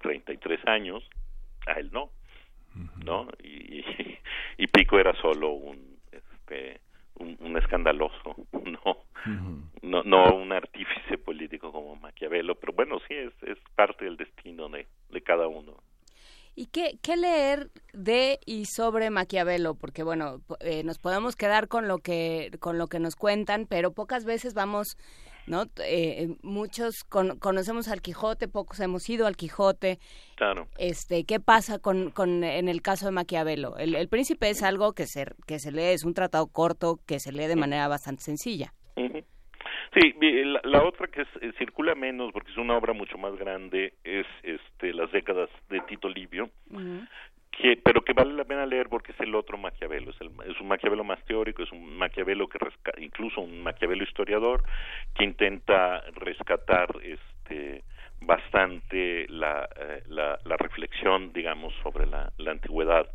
33 0.00 0.66
años, 0.66 1.08
a 1.66 1.72
él 1.72 1.90
no, 1.92 2.10
¿no? 3.04 3.28
Y, 3.42 3.84
y 4.58 4.66
Pico 4.66 4.98
era 4.98 5.14
solo 5.20 5.50
un 5.50 5.98
este, 6.10 6.80
un, 7.22 7.56
escandaloso, 7.56 8.36
no, 8.52 8.96
no, 9.82 10.02
no 10.02 10.34
un 10.34 10.52
artífice 10.52 11.18
político 11.18 11.72
como 11.72 11.96
Maquiavelo, 11.96 12.54
pero 12.56 12.72
bueno, 12.72 12.98
sí 13.08 13.14
es, 13.14 13.32
es 13.42 13.58
parte 13.74 14.04
del 14.04 14.16
destino 14.16 14.68
de, 14.68 14.86
de 15.10 15.20
cada 15.22 15.48
uno. 15.48 15.74
¿Y 16.54 16.66
qué, 16.66 16.98
qué, 17.02 17.16
leer 17.16 17.70
de 17.94 18.38
y 18.44 18.66
sobre 18.66 19.08
Maquiavelo? 19.08 19.74
Porque 19.74 20.02
bueno, 20.02 20.42
eh, 20.60 20.82
nos 20.84 20.98
podemos 20.98 21.34
quedar 21.34 21.66
con 21.66 21.88
lo 21.88 21.98
que 21.98 22.50
con 22.60 22.76
lo 22.76 22.88
que 22.88 22.98
nos 22.98 23.16
cuentan, 23.16 23.66
pero 23.66 23.92
pocas 23.92 24.26
veces 24.26 24.52
vamos 24.52 24.98
¿no? 25.46 25.64
Eh, 25.84 26.36
muchos 26.42 27.04
conocemos 27.04 27.88
al 27.88 28.02
Quijote, 28.02 28.48
pocos 28.48 28.80
hemos 28.80 29.08
ido 29.08 29.26
al 29.26 29.36
Quijote. 29.36 29.98
Claro. 30.36 30.68
Este, 30.78 31.24
¿qué 31.24 31.40
pasa 31.40 31.78
con, 31.78 32.10
con 32.10 32.44
en 32.44 32.68
el 32.68 32.82
caso 32.82 33.06
de 33.06 33.12
Maquiavelo? 33.12 33.76
El, 33.76 33.94
el, 33.94 34.08
Príncipe 34.08 34.50
es 34.50 34.62
algo 34.62 34.92
que 34.92 35.06
se 35.06 35.26
que 35.46 35.58
se 35.58 35.72
lee, 35.72 35.92
es 35.94 36.04
un 36.04 36.14
tratado 36.14 36.46
corto 36.46 36.98
que 37.06 37.20
se 37.20 37.32
lee 37.32 37.46
de 37.46 37.56
manera 37.56 37.88
bastante 37.88 38.22
sencilla. 38.22 38.72
Sí, 39.94 40.14
la, 40.64 40.82
otra 40.84 41.06
que 41.08 41.20
eh, 41.20 41.52
circula 41.58 41.94
menos 41.94 42.32
porque 42.32 42.50
es 42.50 42.56
una 42.56 42.76
obra 42.78 42.94
mucho 42.94 43.18
más 43.18 43.36
grande 43.36 43.92
es 44.04 44.26
este 44.42 44.94
las 44.94 45.12
décadas 45.12 45.50
de 45.68 45.80
Tito 45.80 46.08
Livio, 46.08 46.48
que, 47.52 47.78
pero 47.82 48.02
que 48.02 48.14
vale 48.14 48.32
la 48.32 48.44
pena 48.44 48.66
leer 48.66 48.88
porque 48.88 49.12
es 49.12 49.20
el 49.20 49.34
otro 49.34 49.58
Maquiavelo, 49.58 50.10
es, 50.10 50.20
el, 50.20 50.30
es 50.50 50.60
un 50.60 50.68
Maquiavelo 50.68 51.04
más 51.04 51.22
teórico, 51.24 51.62
es 51.62 51.70
un 51.70 51.96
Maquiavelo 51.96 52.48
que 52.48 52.58
rescata, 52.58 53.00
incluso 53.00 53.40
un 53.40 53.62
Maquiavelo 53.62 54.02
historiador 54.02 54.64
que 55.14 55.24
intenta 55.24 56.00
rescatar 56.14 56.88
este 57.02 57.84
bastante 58.24 59.26
la, 59.28 59.68
eh, 59.76 60.02
la, 60.08 60.38
la, 60.44 60.56
reflexión, 60.56 61.32
digamos, 61.32 61.74
sobre 61.82 62.06
la, 62.06 62.32
la 62.38 62.52
antigüedad, 62.52 63.08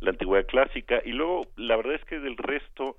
la 0.00 0.10
antigüedad 0.10 0.46
clásica, 0.46 1.02
y 1.04 1.10
luego 1.10 1.42
la 1.56 1.76
verdad 1.76 1.94
es 1.94 2.04
que 2.04 2.20
del 2.20 2.36
resto 2.36 2.96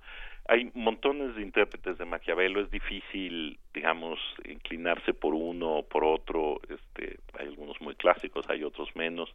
hay 0.47 0.71
montones 0.75 1.35
de 1.35 1.41
intérpretes 1.41 1.97
de 1.97 2.05
Maquiavelo, 2.05 2.61
es 2.61 2.69
difícil, 2.69 3.57
digamos, 3.73 4.19
inclinarse 4.47 5.13
por 5.13 5.33
uno 5.33 5.77
o 5.77 5.87
por 5.87 6.03
otro, 6.03 6.59
este, 6.69 7.17
hay 7.37 7.47
algunos 7.47 7.79
muy 7.81 7.95
clásicos, 7.95 8.47
hay 8.49 8.63
otros 8.63 8.89
menos, 8.95 9.31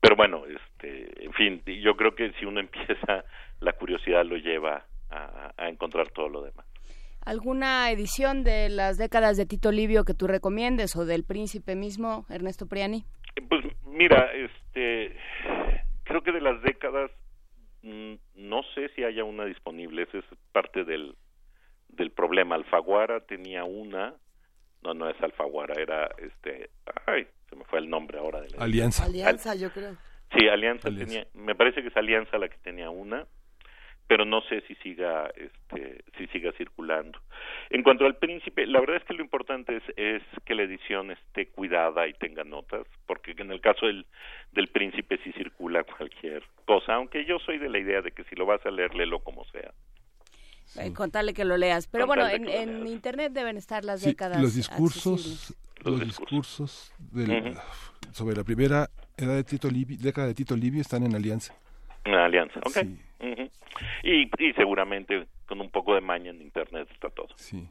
pero 0.00 0.16
bueno, 0.16 0.44
este, 0.46 1.24
en 1.24 1.32
fin, 1.34 1.62
yo 1.82 1.94
creo 1.96 2.14
que 2.14 2.32
si 2.32 2.46
uno 2.46 2.60
empieza, 2.60 3.24
la 3.60 3.72
curiosidad 3.74 4.24
lo 4.24 4.36
lleva 4.36 4.86
a, 5.10 5.52
a 5.56 5.68
encontrar 5.68 6.10
todo 6.10 6.28
lo 6.28 6.42
demás. 6.42 6.66
¿Alguna 7.24 7.90
edición 7.90 8.42
de 8.44 8.70
las 8.70 8.96
décadas 8.96 9.36
de 9.36 9.44
Tito 9.44 9.70
Livio 9.70 10.04
que 10.04 10.14
tú 10.14 10.26
recomiendes 10.26 10.96
o 10.96 11.04
del 11.04 11.24
príncipe 11.24 11.76
mismo, 11.76 12.24
Ernesto 12.30 12.66
Priani? 12.66 13.04
Pues 13.48 13.62
mira, 13.84 14.30
este, 14.32 15.14
creo 16.04 16.22
que 16.22 16.32
de 16.32 16.40
las 16.40 16.62
décadas 16.62 17.10
no 17.82 18.62
sé 18.74 18.88
si 18.94 19.04
haya 19.04 19.24
una 19.24 19.44
disponible, 19.44 20.02
ese 20.02 20.18
es 20.18 20.24
parte 20.52 20.84
del, 20.84 21.16
del 21.88 22.10
problema. 22.10 22.54
Alfaguara 22.54 23.20
tenía 23.20 23.64
una, 23.64 24.14
no, 24.82 24.94
no 24.94 25.08
es 25.08 25.20
Alfaguara, 25.22 25.74
era 25.80 26.10
este, 26.18 26.70
ay, 27.06 27.26
se 27.48 27.56
me 27.56 27.64
fue 27.64 27.78
el 27.78 27.88
nombre 27.88 28.18
ahora 28.18 28.40
de 28.40 28.50
la 28.50 28.64
Alianza. 28.64 29.04
Alianza, 29.04 29.54
yo 29.54 29.70
creo. 29.72 29.96
Sí, 30.36 30.48
Alianza, 30.48 30.90
tenía, 30.90 31.26
me 31.34 31.54
parece 31.54 31.82
que 31.82 31.88
es 31.88 31.96
Alianza 31.96 32.38
la 32.38 32.48
que 32.48 32.58
tenía 32.58 32.90
una, 32.90 33.26
pero 34.10 34.24
no 34.24 34.40
sé 34.48 34.60
si 34.62 34.74
siga 34.82 35.30
este 35.36 36.02
si 36.18 36.26
siga 36.32 36.50
circulando. 36.58 37.20
En 37.70 37.84
cuanto 37.84 38.06
al 38.06 38.16
príncipe, 38.16 38.66
la 38.66 38.80
verdad 38.80 38.96
es 38.96 39.04
que 39.04 39.14
lo 39.14 39.22
importante 39.22 39.76
es, 39.76 39.84
es 39.96 40.22
que 40.44 40.56
la 40.56 40.64
edición 40.64 41.12
esté 41.12 41.46
cuidada 41.46 42.08
y 42.08 42.14
tenga 42.14 42.42
notas, 42.42 42.88
porque 43.06 43.36
en 43.38 43.52
el 43.52 43.60
caso 43.60 43.86
del, 43.86 44.04
del 44.50 44.66
príncipe 44.66 45.20
sí 45.22 45.30
circula 45.34 45.84
cualquier 45.84 46.42
cosa, 46.64 46.94
aunque 46.94 47.24
yo 47.24 47.38
soy 47.38 47.58
de 47.58 47.68
la 47.68 47.78
idea 47.78 48.02
de 48.02 48.10
que 48.10 48.24
si 48.24 48.34
lo 48.34 48.46
vas 48.46 48.66
a 48.66 48.72
leer, 48.72 48.96
léelo 48.96 49.20
como 49.20 49.44
sea. 49.44 49.70
Eh, 50.80 50.92
contarle 50.92 51.32
que 51.32 51.44
lo 51.44 51.56
leas. 51.56 51.86
Pero 51.86 52.08
bueno, 52.08 52.26
en, 52.26 52.88
internet 52.88 53.32
deben 53.32 53.56
estar 53.56 53.84
las 53.84 54.02
décadas. 54.02 54.42
Los 54.42 54.56
discursos, 54.56 55.56
los, 55.84 56.00
discursos, 56.00 56.92
sobre 58.10 58.34
la 58.34 58.42
primera 58.42 58.90
edad 59.16 59.36
de 59.36 59.44
Tito 59.44 59.70
Livio, 59.70 59.96
década 60.00 60.26
de 60.26 60.34
Tito 60.34 60.56
Livio 60.56 60.80
están 60.80 61.04
en 61.04 61.14
alianza. 61.14 61.54
En 62.04 62.14
alianza, 62.14 62.58
ok 62.66 62.88
y, 64.02 64.22
y 64.22 64.52
seguramente 64.54 65.26
con 65.46 65.60
un 65.60 65.70
poco 65.70 65.94
de 65.94 66.00
maña 66.00 66.30
en 66.30 66.40
internet 66.42 66.88
está 66.92 67.10
todo. 67.10 67.28
Sí. 67.36 67.68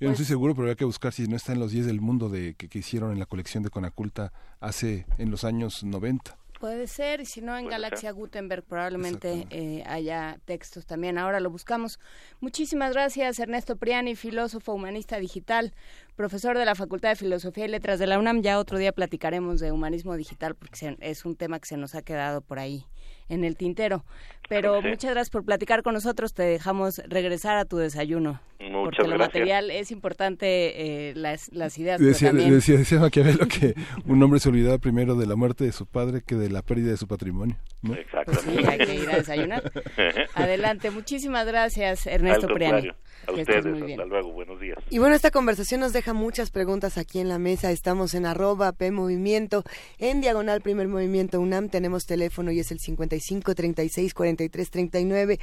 Yo 0.00 0.06
no 0.06 0.12
estoy 0.12 0.24
pues 0.24 0.28
seguro, 0.28 0.54
pero 0.54 0.68
hay 0.68 0.76
que 0.76 0.84
buscar 0.84 1.12
si 1.12 1.26
no 1.26 1.34
está 1.34 1.52
en 1.52 1.58
los 1.58 1.72
10 1.72 1.86
del 1.86 2.00
mundo 2.00 2.28
de 2.28 2.54
que, 2.54 2.68
que 2.68 2.78
hicieron 2.78 3.10
en 3.10 3.18
la 3.18 3.26
colección 3.26 3.64
de 3.64 3.70
Conaculta 3.70 4.32
hace 4.60 5.06
en 5.18 5.30
los 5.32 5.42
años 5.42 5.82
90. 5.82 6.38
Puede 6.60 6.88
ser, 6.88 7.20
y 7.20 7.24
si 7.24 7.40
no, 7.40 7.56
en 7.56 7.68
Galaxia 7.68 8.10
Gutenberg 8.10 8.64
probablemente 8.64 9.46
eh, 9.50 9.84
haya 9.86 10.38
textos 10.44 10.86
también. 10.86 11.16
Ahora 11.16 11.38
lo 11.38 11.50
buscamos. 11.50 12.00
Muchísimas 12.40 12.92
gracias, 12.92 13.38
Ernesto 13.38 13.76
Priani, 13.76 14.16
filósofo 14.16 14.72
humanista 14.72 15.18
digital, 15.18 15.72
profesor 16.16 16.58
de 16.58 16.64
la 16.64 16.74
Facultad 16.74 17.10
de 17.10 17.16
Filosofía 17.16 17.66
y 17.66 17.68
Letras 17.68 18.00
de 18.00 18.08
la 18.08 18.18
UNAM. 18.18 18.42
Ya 18.42 18.58
otro 18.58 18.76
día 18.76 18.90
platicaremos 18.90 19.60
de 19.60 19.70
humanismo 19.70 20.16
digital 20.16 20.56
porque 20.56 20.96
es 21.00 21.24
un 21.24 21.36
tema 21.36 21.60
que 21.60 21.66
se 21.66 21.76
nos 21.76 21.94
ha 21.94 22.02
quedado 22.02 22.40
por 22.40 22.58
ahí 22.58 22.84
en 23.28 23.44
el 23.44 23.56
tintero. 23.56 24.04
Pero 24.48 24.80
muchas 24.80 25.10
gracias 25.10 25.30
por 25.30 25.44
platicar 25.44 25.82
con 25.82 25.92
nosotros. 25.92 26.32
Te 26.32 26.42
dejamos 26.42 27.02
regresar 27.06 27.58
a 27.58 27.66
tu 27.66 27.76
desayuno. 27.76 28.40
Muchas 28.58 29.04
porque 29.04 29.10
lo 29.10 29.18
material 29.18 29.70
es 29.70 29.90
importante, 29.90 31.10
eh, 31.10 31.14
las, 31.14 31.52
las 31.52 31.78
ideas. 31.78 32.00
Decía, 32.00 32.32
decía, 32.32 32.98
Maquiavelo 32.98 33.46
que 33.46 33.74
un 34.06 34.22
hombre 34.22 34.40
se 34.40 34.48
olvidaba 34.48 34.78
primero 34.78 35.14
de 35.16 35.26
la 35.26 35.36
muerte 35.36 35.64
de 35.64 35.72
su 35.72 35.86
padre 35.86 36.22
que 36.26 36.34
de 36.34 36.48
la 36.48 36.62
pérdida 36.62 36.90
de 36.90 36.96
su 36.96 37.06
patrimonio. 37.06 37.56
¿no? 37.82 37.94
Exacto. 37.94 38.32
sí, 38.34 38.56
hay 38.66 38.78
que 38.78 38.94
ir 38.94 39.10
a 39.10 39.16
desayunar. 39.16 39.70
Adelante. 40.34 40.90
Muchísimas 40.90 41.46
gracias, 41.46 42.06
Ernesto 42.06 42.48
Priani. 42.48 42.90
A 43.26 43.32
ustedes, 43.32 43.82
hasta 43.82 44.04
luego, 44.04 44.32
buenos 44.32 44.60
días. 44.60 44.78
Y 44.90 44.98
bueno, 44.98 45.14
esta 45.14 45.30
conversación 45.30 45.80
nos 45.80 45.92
deja 45.92 46.12
muchas 46.12 46.50
preguntas 46.50 46.98
aquí 46.98 47.18
en 47.18 47.28
la 47.28 47.38
mesa. 47.38 47.70
Estamos 47.70 48.14
en 48.14 48.26
arroba 48.26 48.72
P 48.72 48.90
Movimiento, 48.90 49.64
en 49.98 50.20
diagonal 50.20 50.60
Primer 50.62 50.88
Movimiento 50.88 51.40
UNAM. 51.40 51.68
Tenemos 51.68 52.06
teléfono 52.06 52.50
y 52.50 52.60
es 52.60 52.70
el 52.70 52.78
55 52.78 53.54
36 53.54 54.14
43 54.14 54.70
39. 54.70 55.38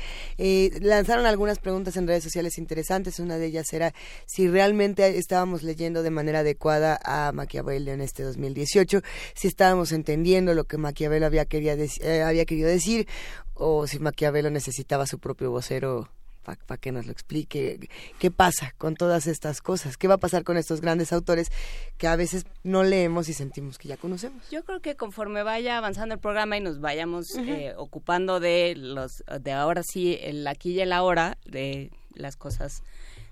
lanzaron 0.82 1.26
algunas 1.26 1.60
preguntas 1.60 1.96
en 1.98 2.08
redes 2.08 2.24
sociales 2.24 2.58
interesantes. 2.58 3.20
Una 3.20 3.38
de 3.38 3.48
ellas 3.48 3.72
era 3.74 3.94
si 4.26 4.48
realmente 4.48 5.18
estábamos 5.18 5.64
leyendo 5.64 6.04
de 6.04 6.12
manera 6.12 6.40
adecuada 6.40 7.00
a 7.04 7.32
Maquiavelo 7.32 7.92
en 7.92 8.02
este 8.02 8.24
2018, 8.24 9.02
si 9.34 9.48
estábamos 9.48 9.92
entendiendo 9.92 10.54
lo 10.54 10.66
que 10.66 10.78
Maquiavelo 10.78 11.26
había, 11.26 11.46
quería 11.46 11.76
eh, 11.76 12.22
había 12.22 12.46
querido 12.46 12.70
decir 12.70 13.08
o 13.54 13.88
si 13.88 14.00
Maquiavelo 14.00 14.50
necesitaba 14.50 15.06
su 15.06 15.20
propio 15.20 15.52
vocero 15.52 16.10
para 16.46 16.78
que 16.80 16.92
nos 16.92 17.06
lo 17.06 17.12
explique. 17.12 17.90
¿Qué 18.20 18.32
pasa 18.32 18.74
con 18.78 18.96
todas 18.96 19.28
estas 19.28 19.62
cosas? 19.62 19.98
¿Qué 19.98 20.08
va 20.08 20.16
a 20.16 20.20
pasar 20.20 20.44
con 20.44 20.58
estos 20.58 20.82
grandes 20.82 21.12
autores 21.12 21.52
que 21.98 22.08
a 22.08 22.16
veces 22.16 22.46
no 22.64 22.84
leemos 22.84 23.28
y 23.30 23.34
sentimos 23.34 23.78
que 23.78 23.88
ya 23.88 23.98
conocemos? 23.98 24.50
Yo 24.50 24.64
creo 24.64 24.82
que 24.82 24.96
conforme 24.96 25.44
vaya 25.44 25.78
avanzando 25.78 26.16
el 26.16 26.22
programa 26.22 26.58
y 26.58 26.62
nos 26.62 26.80
vayamos 26.80 27.36
eh, 27.36 27.74
ocupando 27.78 28.40
de 28.40 28.76
los 28.78 29.24
de 29.42 29.52
ahora 29.52 29.82
sí 29.84 30.18
el 30.22 30.48
aquí 30.48 30.72
y 30.72 30.82
el 30.82 30.94
ahora 30.94 31.38
de 31.46 31.92
las 32.14 32.38
cosas 32.38 32.84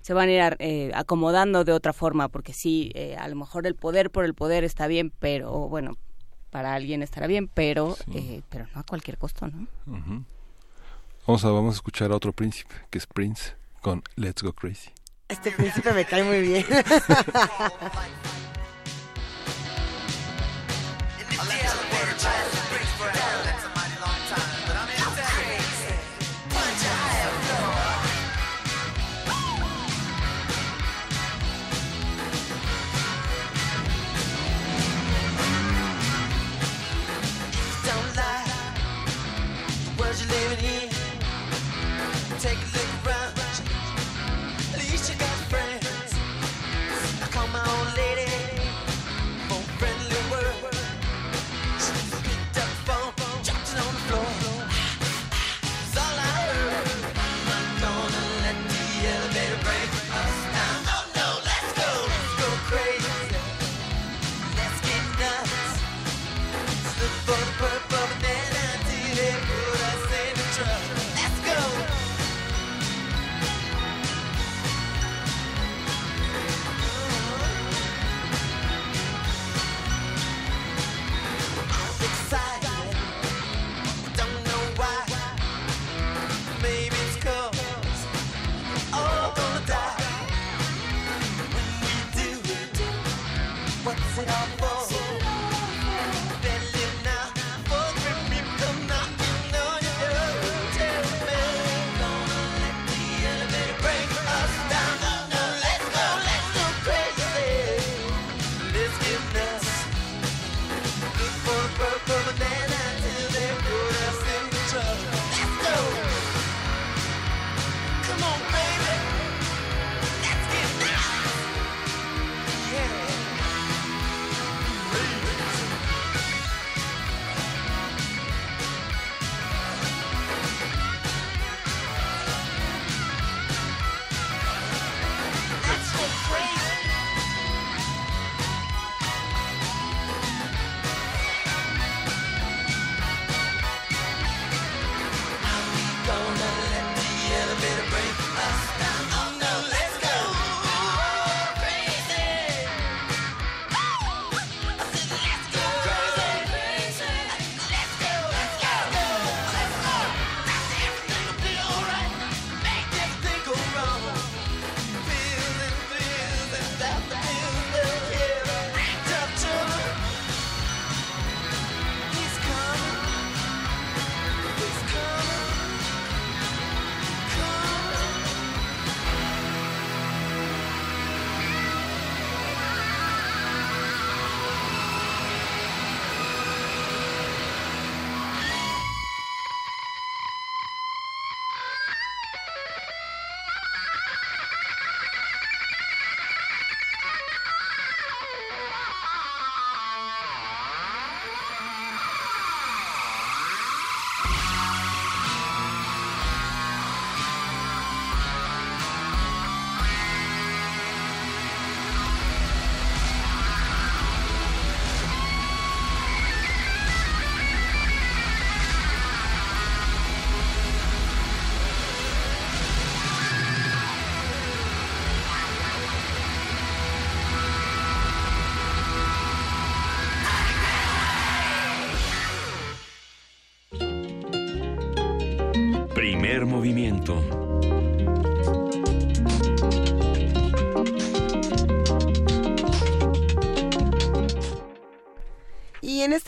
se 0.02 0.12
van 0.12 0.28
a 0.28 0.32
ir 0.32 0.56
eh, 0.58 0.90
acomodando 0.94 1.64
de 1.64 1.72
otra 1.72 1.92
forma 1.92 2.28
porque 2.28 2.52
sí 2.52 2.90
eh, 2.94 3.16
a 3.16 3.26
lo 3.28 3.36
mejor 3.36 3.66
el 3.66 3.74
poder 3.74 4.10
por 4.10 4.24
el 4.24 4.34
poder 4.34 4.64
está 4.64 4.86
bien 4.86 5.12
pero 5.18 5.68
bueno 5.68 5.96
para 6.50 6.74
alguien 6.74 7.02
estará 7.02 7.26
bien 7.26 7.48
pero 7.48 7.96
pero 8.50 8.66
no 8.74 8.80
a 8.80 8.84
cualquier 8.84 9.16
costo 9.16 9.48
no 9.48 10.24
Vamos 11.26 11.42
a, 11.42 11.50
vamos 11.50 11.74
a 11.74 11.76
escuchar 11.76 12.12
a 12.12 12.16
otro 12.16 12.34
príncipe, 12.34 12.74
que 12.90 12.98
es 12.98 13.06
Prince, 13.06 13.54
con 13.80 14.02
Let's 14.14 14.42
Go 14.42 14.52
Crazy. 14.52 14.90
Este 15.28 15.50
príncipe 15.52 15.90
me 15.92 16.04
cae 16.04 16.22
muy 16.22 16.42
bien. 16.42 16.66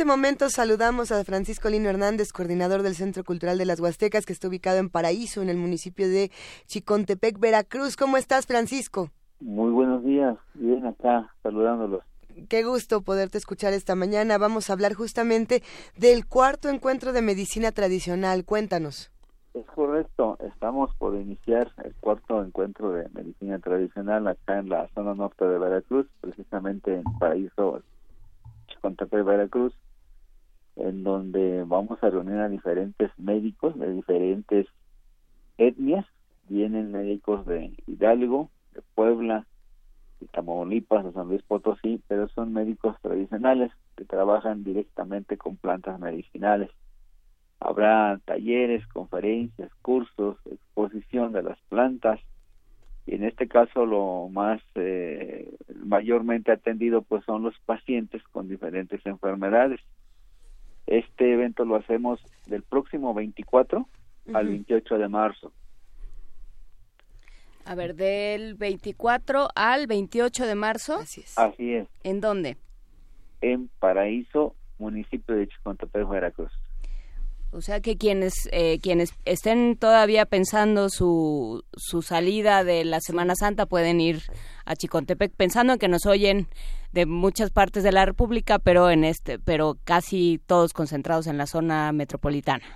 momento 0.06 0.48
saludamos 0.48 1.12
a 1.12 1.22
Francisco 1.24 1.68
Lino 1.68 1.90
Hernández, 1.90 2.32
coordinador 2.32 2.82
del 2.82 2.94
Centro 2.94 3.24
Cultural 3.24 3.58
de 3.58 3.66
las 3.66 3.80
Huastecas, 3.80 4.24
que 4.24 4.32
está 4.32 4.48
ubicado 4.48 4.78
en 4.78 4.88
Paraíso, 4.88 5.42
en 5.42 5.50
el 5.50 5.56
municipio 5.56 6.08
de 6.08 6.30
Chicontepec, 6.66 7.38
Veracruz. 7.38 7.96
¿Cómo 7.96 8.16
estás, 8.16 8.46
Francisco? 8.46 9.10
Muy 9.40 9.70
buenos 9.72 10.04
días, 10.04 10.38
bien 10.54 10.86
acá, 10.86 11.34
saludándolos. 11.42 12.02
Qué 12.48 12.62
gusto 12.64 13.02
poderte 13.02 13.36
escuchar 13.36 13.72
esta 13.72 13.94
mañana. 13.94 14.38
Vamos 14.38 14.70
a 14.70 14.74
hablar 14.74 14.94
justamente 14.94 15.62
del 15.96 16.26
cuarto 16.26 16.68
encuentro 16.68 17.12
de 17.12 17.22
medicina 17.22 17.72
tradicional. 17.72 18.44
Cuéntanos. 18.44 19.10
Es 19.54 19.66
correcto, 19.66 20.36
estamos 20.40 20.94
por 20.96 21.14
iniciar 21.16 21.72
el 21.82 21.94
cuarto 21.94 22.44
encuentro 22.44 22.92
de 22.92 23.08
medicina 23.08 23.58
tradicional 23.58 24.28
acá 24.28 24.58
en 24.58 24.68
la 24.68 24.86
zona 24.94 25.14
norte 25.14 25.46
de 25.46 25.58
Veracruz, 25.58 26.06
precisamente 26.20 26.94
en 26.94 27.04
Paraíso, 27.18 27.80
Chicontepec, 28.68 29.24
Veracruz, 29.24 29.74
en 30.76 31.02
donde 31.02 31.64
vamos 31.64 32.02
a 32.02 32.10
reunir 32.10 32.38
a 32.38 32.48
diferentes 32.48 33.10
médicos 33.18 33.78
de 33.78 33.92
diferentes 33.92 34.66
etnias. 35.58 36.06
Vienen 36.48 36.92
médicos 36.92 37.44
de 37.46 37.72
Hidalgo, 37.86 38.50
de 38.72 38.82
Puebla, 38.94 39.46
de 40.20 40.26
Tamaulipas, 40.28 41.04
de 41.04 41.12
San 41.12 41.28
Luis 41.28 41.42
Potosí, 41.42 42.00
pero 42.06 42.28
son 42.28 42.52
médicos 42.52 42.96
tradicionales 43.02 43.72
que 43.96 44.04
trabajan 44.04 44.62
directamente 44.62 45.36
con 45.36 45.56
plantas 45.56 45.98
medicinales. 45.98 46.70
Habrá 47.58 48.20
talleres, 48.24 48.86
conferencias, 48.88 49.72
cursos, 49.82 50.36
exposición 50.46 51.32
de 51.32 51.42
las 51.42 51.58
plantas 51.68 52.20
y 53.06 53.14
en 53.14 53.24
este 53.24 53.48
caso 53.48 53.86
lo 53.86 54.28
más 54.28 54.60
eh, 54.74 55.54
mayormente 55.84 56.52
atendido 56.52 57.02
pues 57.02 57.24
son 57.24 57.42
los 57.42 57.58
pacientes 57.60 58.22
con 58.24 58.48
diferentes 58.48 59.04
enfermedades. 59.06 59.80
Este 60.86 61.32
evento 61.32 61.64
lo 61.64 61.76
hacemos 61.76 62.20
del 62.46 62.62
próximo 62.62 63.12
24 63.14 63.88
al 64.32 64.46
28 64.46 64.98
de 64.98 65.08
marzo. 65.08 65.52
A 67.64 67.74
ver, 67.74 67.96
del 67.96 68.54
24 68.54 69.48
al 69.54 69.88
28 69.88 70.46
de 70.46 70.54
marzo. 70.54 70.98
Así 70.98 71.22
es. 71.22 71.36
Así 71.36 71.74
es. 71.74 71.88
¿En 72.04 72.20
dónde? 72.20 72.56
En 73.40 73.68
Paraíso, 73.80 74.54
municipio 74.78 75.34
de 75.34 75.48
Chicontepec, 75.48 76.08
Veracruz. 76.08 76.52
O 77.56 77.62
sea 77.62 77.80
que 77.80 77.96
quienes 77.96 78.50
eh, 78.52 78.78
quienes 78.82 79.18
estén 79.24 79.78
todavía 79.78 80.26
pensando 80.26 80.90
su, 80.90 81.64
su 81.72 82.02
salida 82.02 82.64
de 82.64 82.84
la 82.84 83.00
Semana 83.00 83.34
Santa 83.34 83.64
pueden 83.64 83.98
ir 83.98 84.18
a 84.66 84.76
Chicontepec 84.76 85.32
pensando 85.34 85.72
en 85.72 85.78
que 85.78 85.88
nos 85.88 86.04
oyen 86.04 86.48
de 86.92 87.06
muchas 87.06 87.50
partes 87.50 87.82
de 87.82 87.92
la 87.92 88.04
República, 88.04 88.58
pero 88.58 88.90
en 88.90 89.04
este 89.04 89.38
pero 89.38 89.78
casi 89.84 90.38
todos 90.46 90.74
concentrados 90.74 91.28
en 91.28 91.38
la 91.38 91.46
zona 91.46 91.92
metropolitana. 91.92 92.66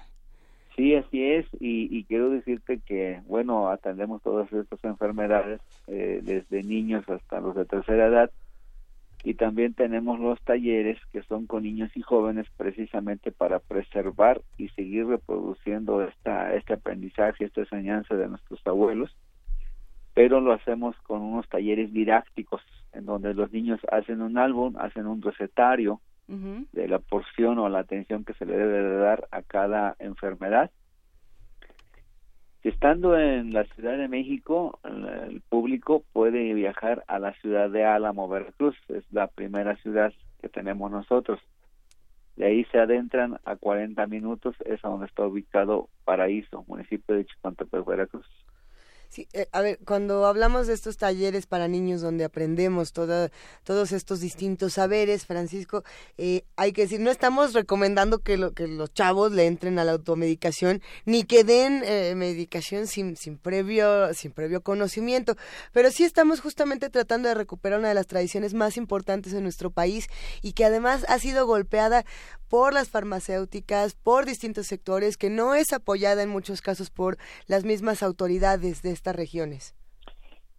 Sí, 0.77 0.95
así 0.95 1.23
es, 1.25 1.47
y, 1.61 2.05
quiero 2.05 2.31
decirte 2.31 2.81
que, 2.87 3.21
bueno, 3.27 3.69
atendemos 3.69 4.23
todas 4.23 4.51
estas 4.51 4.83
enfermedades, 4.83 5.61
eh, 5.89 6.21
desde 6.23 6.63
niños 6.63 7.07
hasta 7.07 7.39
los 7.41 7.55
de 7.55 7.67
tercera 7.67 8.07
edad, 8.07 8.31
y 9.23 9.35
también 9.35 9.75
tenemos 9.75 10.19
los 10.19 10.41
talleres 10.43 10.99
que 11.13 11.23
son 11.23 11.47
con 11.47 11.65
niños 11.65 11.91
y 11.95 12.03
jóvenes 12.03 12.47
precisamente 12.57 13.33
para 13.33 13.59
preservar 13.59 14.41
y 14.57 14.69
seguir 14.71 15.07
reproduciendo 15.07 16.03
esta 16.03 16.55
este 16.55 16.75
aprendizaje, 16.75 17.45
esta 17.45 17.61
enseñanza 17.61 18.15
de 18.15 18.29
nuestros 18.29 18.67
abuelos, 18.67 19.15
pero 20.15 20.41
lo 20.41 20.53
hacemos 20.53 20.97
con 21.03 21.21
unos 21.21 21.49
talleres 21.49 21.93
didácticos 21.93 22.63
en 22.93 23.05
donde 23.05 23.35
los 23.35 23.53
niños 23.53 23.81
hacen 23.91 24.23
un 24.23 24.39
álbum, 24.39 24.77
hacen 24.79 25.07
un 25.07 25.23
recetario 25.23 26.01
de 26.73 26.87
la 26.87 27.01
porción 27.01 27.59
o 27.59 27.69
la 27.69 27.81
atención 27.81 28.25
que 28.25 28.35
se 28.35 28.47
le 28.47 28.57
debe 28.57 28.83
de 28.83 28.97
dar 28.99 29.27
a 29.33 29.43
cada 29.43 29.97
enfermedad 29.99 30.71
Estando 32.63 33.19
en 33.19 33.55
la 33.55 33.65
Ciudad 33.65 33.97
de 33.97 34.09
México, 34.09 34.79
el 34.85 35.41
público 35.49 36.05
puede 36.13 36.53
viajar 36.53 37.05
a 37.07 37.19
la 37.19 37.33
ciudad 37.41 37.71
de 37.71 37.85
Álamo, 37.85 38.29
Veracruz, 38.29 38.77
es 38.89 39.03
la 39.13 39.29
primera 39.29 39.77
ciudad 39.77 40.13
que 40.43 40.51
tenemos 40.51 40.91
nosotros. 40.91 41.41
De 42.37 42.47
ahí 42.47 42.65
se 42.67 42.79
adentran 42.79 43.39
a 43.45 43.57
40 43.57 44.07
minutos, 44.07 44.57
es 44.67 44.81
donde 44.83 45.07
está 45.07 45.27
ubicado 45.27 45.89
Paraíso, 46.05 46.65
municipio 46.69 47.15
de 47.15 47.25
Chicontepec, 47.25 47.85
Veracruz. 47.87 48.27
Sí, 49.11 49.27
eh, 49.33 49.49
a 49.51 49.61
ver, 49.61 49.81
cuando 49.85 50.25
hablamos 50.25 50.69
de 50.69 50.73
estos 50.73 50.97
talleres 50.97 51.47
para 51.47 51.67
niños 51.67 52.01
donde 52.01 52.23
aprendemos 52.23 52.93
todos 52.93 53.91
estos 53.91 54.21
distintos 54.21 54.75
saberes, 54.75 55.27
Francisco, 55.27 55.83
eh, 56.17 56.45
hay 56.55 56.73
que 56.73 56.83
decir, 56.83 57.01
no 57.01 57.11
estamos 57.11 57.53
recomendando 57.53 58.21
que, 58.21 58.37
lo, 58.37 58.53
que 58.53 58.69
los 58.69 58.95
chavos 58.95 59.33
le 59.33 59.49
entren 59.49 59.81
a 59.81 59.85
la 59.85 59.93
automedicación 59.93 60.81
ni 61.07 61.25
que 61.25 61.43
den 61.43 61.83
eh, 61.85 62.15
medicación 62.15 62.87
sin, 62.87 63.17
sin, 63.17 63.37
previo, 63.37 64.15
sin 64.15 64.31
previo 64.31 64.63
conocimiento, 64.63 65.35
pero 65.73 65.91
sí 65.91 66.05
estamos 66.05 66.41
justamente 66.41 66.89
tratando 66.89 67.29
de 67.31 67.35
recuperar 67.35 67.81
una 67.81 67.89
de 67.89 67.95
las 67.95 68.07
tradiciones 68.07 68.55
más 68.55 68.77
importantes 68.77 69.33
en 69.33 69.43
nuestro 69.43 69.73
país 69.73 70.07
y 70.41 70.53
que 70.53 70.67
además 70.67 71.05
ha 71.09 71.19
sido 71.19 71.49
golpeada 71.49 72.05
por 72.51 72.75
las 72.75 72.89
farmacéuticas, 72.89 73.95
por 73.95 74.27
distintos 74.27 74.67
sectores, 74.67 75.17
que 75.17 75.31
no 75.31 75.55
es 75.55 75.73
apoyada 75.73 76.23
en 76.25 76.29
muchos 76.29 76.61
casos 76.63 76.91
por 76.91 77.17
las 77.47 77.65
mismas 77.65 78.03
autoridades 78.03 78.83
de 78.83 79.00
estas 79.01 79.17
regiones. 79.17 79.75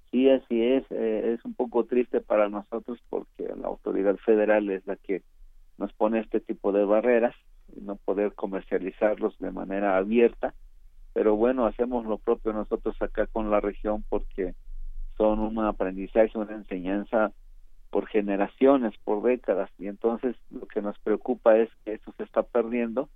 Sí, 0.10 0.28
así 0.28 0.64
es. 0.64 0.84
Eh, 0.90 1.34
es 1.34 1.46
un 1.46 1.54
poco 1.54 1.86
triste 1.86 2.22
para 2.22 2.50
nosotros 2.50 3.00
porque 3.08 3.44
la 3.56 3.68
autoridad 3.68 4.18
federal 4.18 4.70
es 4.72 4.86
la 4.88 4.96
que 4.96 5.22
nos 5.78 5.94
pone 5.94 6.20
este 6.20 6.40
tipo 6.40 6.72
de 6.72 6.84
barreras 6.84 7.36
y 7.76 7.82
no 7.82 7.98
poder 7.98 8.34
comercializarlos 8.34 9.38
de 9.38 9.52
manera 9.52 9.96
abierta. 9.96 10.56
Pero 11.14 11.36
bueno, 11.36 11.68
hacemos 11.68 12.06
lo 12.06 12.18
propio 12.18 12.52
nosotros 12.52 13.00
acá 13.00 13.28
con 13.28 13.52
la 13.52 13.60
región 13.60 14.04
porque 14.10 14.56
son 15.18 15.40
un 15.40 15.60
aprendizaje, 15.64 16.36
una 16.36 16.56
enseñanza 16.56 17.32
por 17.92 18.08
generaciones, 18.08 18.94
por 19.04 19.22
décadas, 19.22 19.70
y 19.78 19.88
entonces 19.88 20.36
lo 20.50 20.66
que 20.66 20.82
nos 20.82 20.98
preocupa 21.00 21.58
es 21.58 21.70
que 21.84 21.94
esto 21.94 22.14
se 22.18 22.24
está 22.24 22.42
perdiendo 22.42 23.10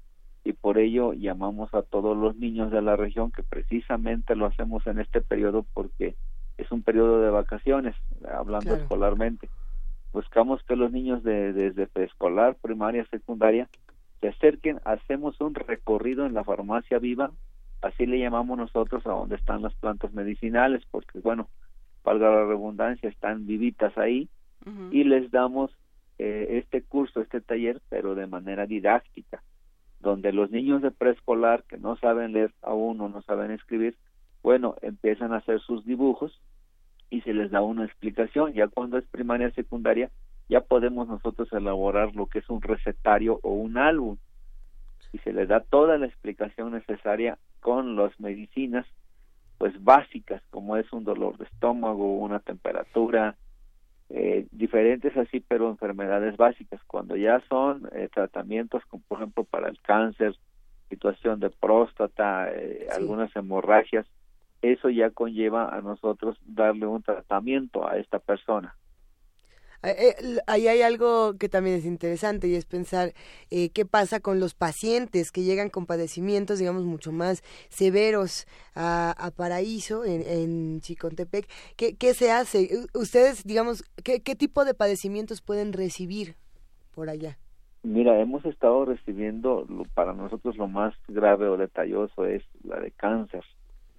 y 0.45 0.53
por 0.53 0.77
ello 0.77 1.11
llamamos 1.13 1.73
a 1.73 1.81
todos 1.81 2.15
los 2.15 2.37
niños 2.37 2.71
de 2.71 2.83
la 2.83 2.95
región 2.95 3.31
que 3.31 3.41
precisamente 3.41 4.35
lo 4.35 4.45
hacemos 4.45 4.85
en 4.85 4.99
este 4.99 5.19
periodo 5.19 5.65
porque 5.73 6.15
es 6.57 6.71
un 6.71 6.83
periodo 6.83 7.19
de 7.19 7.31
vacaciones, 7.31 7.95
hablando 8.31 8.75
escolarmente. 8.75 9.49
Buscamos 10.13 10.63
que 10.63 10.75
los 10.75 10.91
niños 10.91 11.23
de, 11.23 11.51
desde 11.51 11.87
preescolar, 11.87 12.55
primaria, 12.61 13.05
secundaria, 13.07 13.67
se 14.21 14.29
acerquen, 14.29 14.79
hacemos 14.85 15.41
un 15.41 15.55
recorrido 15.55 16.27
en 16.27 16.35
la 16.35 16.43
farmacia 16.43 16.99
viva, 16.99 17.31
así 17.81 18.05
le 18.05 18.19
llamamos 18.19 18.57
nosotros 18.57 19.05
a 19.07 19.11
donde 19.11 19.35
están 19.35 19.63
las 19.63 19.73
plantas 19.73 20.13
medicinales, 20.13 20.83
porque 20.91 21.19
bueno, 21.19 21.49
valga 22.03 22.29
la 22.29 22.45
redundancia, 22.45 23.09
están 23.09 23.47
vivitas 23.47 23.97
ahí, 23.97 24.29
y 24.91 25.03
les 25.03 25.29
damos 25.29 25.71
eh, 26.17 26.61
este 26.63 26.81
curso, 26.81 27.21
este 27.21 27.41
taller, 27.41 27.81
pero 27.89 28.15
de 28.15 28.25
manera 28.25 28.65
didáctica, 28.65 29.43
donde 30.05 30.31
los 30.31 30.51
niños 30.51 30.81
de 30.81 30.91
preescolar 30.91 31.63
que 31.63 31.77
no 31.77 31.97
saben 31.97 32.31
leer 32.31 32.53
aún 32.61 33.01
o 33.01 33.09
no 33.09 33.21
saben 33.23 33.51
escribir, 33.51 33.97
bueno, 34.43 34.75
empiezan 34.81 35.33
a 35.33 35.37
hacer 35.37 35.59
sus 35.59 35.83
dibujos 35.83 36.39
y 37.09 37.21
se 37.21 37.33
les 37.33 37.51
da 37.51 37.61
una 37.61 37.85
explicación. 37.85 38.53
Ya 38.53 38.67
cuando 38.67 38.97
es 38.97 39.05
primaria, 39.07 39.51
secundaria, 39.51 40.11
ya 40.47 40.61
podemos 40.61 41.07
nosotros 41.07 41.51
elaborar 41.51 42.15
lo 42.15 42.27
que 42.27 42.39
es 42.39 42.49
un 42.49 42.61
recetario 42.61 43.39
o 43.41 43.51
un 43.51 43.77
álbum 43.77 44.17
y 45.11 45.17
se 45.19 45.33
les 45.33 45.47
da 45.47 45.61
toda 45.61 45.97
la 45.97 46.05
explicación 46.05 46.73
necesaria 46.73 47.37
con 47.59 47.95
las 47.95 48.17
medicinas 48.19 48.85
pues 49.57 49.73
básicas 49.83 50.43
como 50.51 50.77
es 50.77 50.91
un 50.93 51.03
dolor 51.03 51.37
de 51.37 51.45
estómago, 51.45 52.17
una 52.17 52.39
temperatura, 52.39 53.35
eh, 54.09 54.47
diferentes 54.51 55.15
así, 55.17 55.39
pero 55.39 55.69
enfermedades 55.69 56.37
básicas. 56.37 56.81
Cuando 56.85 57.15
ya 57.15 57.41
son 57.49 57.89
eh, 57.93 58.09
tratamientos, 58.13 58.83
como 58.85 59.03
por 59.07 59.19
ejemplo 59.19 59.43
para 59.43 59.69
el 59.69 59.81
cáncer, 59.81 60.35
situación 60.89 61.39
de 61.39 61.49
próstata, 61.49 62.49
eh, 62.51 62.87
algunas 62.95 63.35
hemorragias, 63.35 64.05
eso 64.61 64.89
ya 64.89 65.09
conlleva 65.09 65.75
a 65.75 65.81
nosotros 65.81 66.37
darle 66.45 66.85
un 66.85 67.01
tratamiento 67.03 67.87
a 67.87 67.97
esta 67.97 68.19
persona. 68.19 68.75
Eh, 69.85 70.15
eh, 70.19 70.39
ahí 70.47 70.67
hay 70.67 70.81
algo 70.81 71.37
que 71.37 71.47
también 71.47 71.75
es 71.77 71.85
interesante 71.85 72.47
y 72.47 72.55
es 72.55 72.65
pensar 72.65 73.13
eh, 73.51 73.69
qué 73.69 73.85
pasa 73.85 74.19
con 74.19 74.39
los 74.39 74.55
pacientes 74.55 75.31
que 75.31 75.43
llegan 75.43 75.69
con 75.69 75.85
padecimientos, 75.85 76.59
digamos, 76.59 76.85
mucho 76.85 77.11
más 77.11 77.43
severos 77.69 78.47
a, 78.75 79.31
Paraíso, 79.35 80.03
en, 80.03 80.21
en 80.23 80.81
Chicontepec. 80.81 81.47
¿Qué, 81.77 81.95
¿Qué, 81.95 82.13
se 82.13 82.31
hace? 82.31 82.69
Ustedes, 82.93 83.43
digamos, 83.45 83.83
¿qué, 84.03 84.21
¿qué 84.21 84.35
tipo 84.35 84.65
de 84.65 84.73
padecimientos 84.73 85.41
pueden 85.41 85.71
recibir 85.71 86.35
por 86.93 87.09
allá? 87.09 87.37
Mira, 87.83 88.19
hemos 88.19 88.43
estado 88.45 88.85
recibiendo, 88.85 89.67
para 89.93 90.13
nosotros 90.13 90.57
lo 90.57 90.67
más 90.67 90.95
grave 91.07 91.47
o 91.47 91.57
detalloso 91.57 92.25
es 92.25 92.43
la 92.63 92.79
de 92.79 92.91
cáncer. 92.91 93.43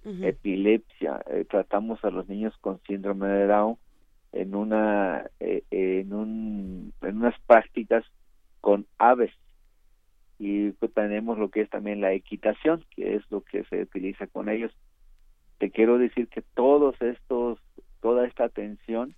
epilepsia, 0.03 1.21
eh, 1.29 1.45
tratamos 1.49 2.03
a 2.03 2.09
los 2.09 2.27
niños 2.27 2.53
con 2.61 2.81
síndrome 2.87 3.27
de 3.27 3.47
Down 3.47 3.77
en 4.31 4.55
una 4.55 5.29
eh, 5.39 5.63
en 5.71 6.13
un 6.13 6.93
en 7.01 7.17
unas 7.17 7.39
prácticas 7.41 8.03
con 8.61 8.85
aves. 8.97 9.31
Y 10.39 10.71
pues, 10.71 10.93
tenemos 10.93 11.37
lo 11.37 11.49
que 11.49 11.61
es 11.61 11.69
también 11.69 12.01
la 12.01 12.13
equitación 12.13 12.85
que 12.95 13.15
es 13.15 13.23
lo 13.31 13.41
que 13.41 13.63
se 13.65 13.81
utiliza 13.81 14.27
con 14.27 14.49
ellos. 14.49 14.71
Te 15.57 15.71
quiero 15.71 15.97
decir 15.97 16.27
que 16.27 16.41
todos 16.41 16.95
estos 17.01 17.59
toda 18.01 18.27
esta 18.27 18.45
atención 18.45 19.15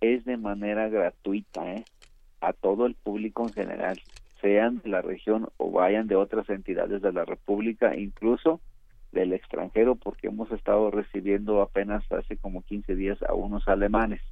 es 0.00 0.24
de 0.24 0.36
manera 0.36 0.88
gratuita 0.88 1.74
¿eh? 1.74 1.84
a 2.40 2.52
todo 2.52 2.86
el 2.86 2.94
público 2.94 3.42
en 3.42 3.52
general 3.52 4.00
sean 4.40 4.80
de 4.82 4.88
la 4.88 5.02
región 5.02 5.48
o 5.58 5.70
vayan 5.70 6.06
de 6.06 6.16
otras 6.16 6.48
entidades 6.48 7.02
de 7.02 7.12
la 7.12 7.24
república 7.24 7.96
incluso 7.96 8.60
del 9.12 9.32
extranjero 9.32 9.96
porque 9.96 10.28
hemos 10.28 10.50
estado 10.52 10.90
recibiendo 10.90 11.60
apenas 11.60 12.04
hace 12.12 12.36
como 12.36 12.62
15 12.62 12.94
días 12.94 13.18
a 13.24 13.34
unos 13.34 13.66
alemanes 13.68 14.22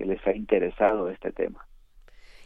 que 0.00 0.06
les 0.06 0.26
ha 0.26 0.34
interesado 0.34 1.10
este 1.10 1.30
tema. 1.30 1.66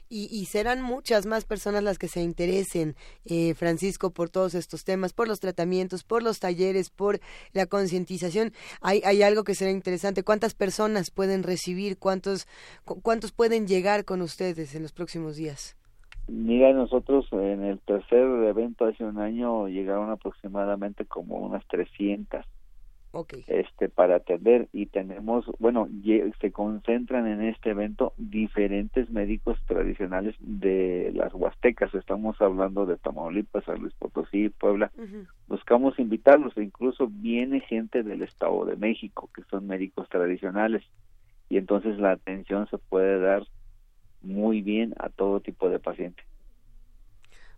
Y, 0.09 0.45
serán 0.45 0.83
muchas 0.83 1.25
más 1.27 1.45
personas 1.45 1.83
las 1.83 1.99
que 1.99 2.09
se 2.09 2.23
interesen, 2.23 2.95
eh, 3.25 3.55
Francisco, 3.55 4.13
por 4.13 4.29
todos 4.29 4.55
estos 4.55 4.85
temas, 4.85 5.13
por 5.13 5.27
los 5.27 5.41
tratamientos, 5.41 6.05
por 6.05 6.23
los 6.23 6.39
talleres, 6.41 6.91
por 6.91 7.21
la 7.53 7.67
concientización. 7.67 8.53
Hay, 8.81 9.01
hay 9.05 9.23
algo 9.23 9.43
que 9.45 9.55
será 9.55 9.71
interesante. 9.71 10.23
¿Cuántas 10.23 10.55
personas 10.55 11.11
pueden 11.11 11.43
recibir? 11.43 11.99
¿Cuántos, 11.99 12.47
¿Cuántos 12.85 13.33
pueden 13.33 13.67
llegar 13.67 14.05
con 14.05 14.21
ustedes 14.21 14.75
en 14.77 14.83
los 14.83 14.93
próximos 14.93 15.37
días? 15.37 15.77
Mira, 16.29 16.73
nosotros 16.73 17.27
en 17.33 17.65
el 17.65 17.81
tercer 17.81 18.25
evento 18.45 18.85
hace 18.85 19.05
un 19.05 19.19
año 19.19 19.69
llegaron 19.69 20.11
aproximadamente 20.11 21.07
como 21.07 21.39
unas 21.39 21.67
300 21.69 22.45
este 23.47 23.89
para 23.89 24.17
atender 24.17 24.69
y 24.73 24.87
tenemos 24.87 25.45
bueno 25.59 25.89
se 26.41 26.53
concentran 26.53 27.27
en 27.27 27.43
este 27.43 27.71
evento 27.71 28.13
diferentes 28.17 29.11
médicos 29.11 29.59
tradicionales 29.67 30.35
de 30.41 31.13
las 31.15 31.33
huastecas. 31.35 31.95
Estamos 31.95 32.41
hablando 32.41 32.87
de 32.87 32.97
Tamaulipas 32.97 33.65
San 33.65 33.81
Luis 33.81 33.95
Potosí 33.95 34.49
Puebla. 34.49 34.91
Buscamos 35.49 35.99
invitarlos. 35.99 36.57
E 36.57 36.63
incluso 36.63 37.09
viene 37.09 37.61
gente 37.61 38.03
del 38.03 38.23
Estado 38.23 38.65
de 38.65 38.77
México 38.77 39.31
que 39.35 39.43
son 39.45 39.67
médicos 39.67 40.09
tradicionales. 40.09 40.83
Y 41.49 41.59
entonces 41.59 41.99
la 41.99 42.13
atención 42.13 42.67
se 42.69 42.79
puede 42.79 43.21
dar 43.21 43.45
muy 44.23 44.63
bien 44.63 44.95
a 44.99 45.11
todo 45.11 45.41
tipo 45.41 45.69
de 45.69 45.79
pacientes 45.79 46.27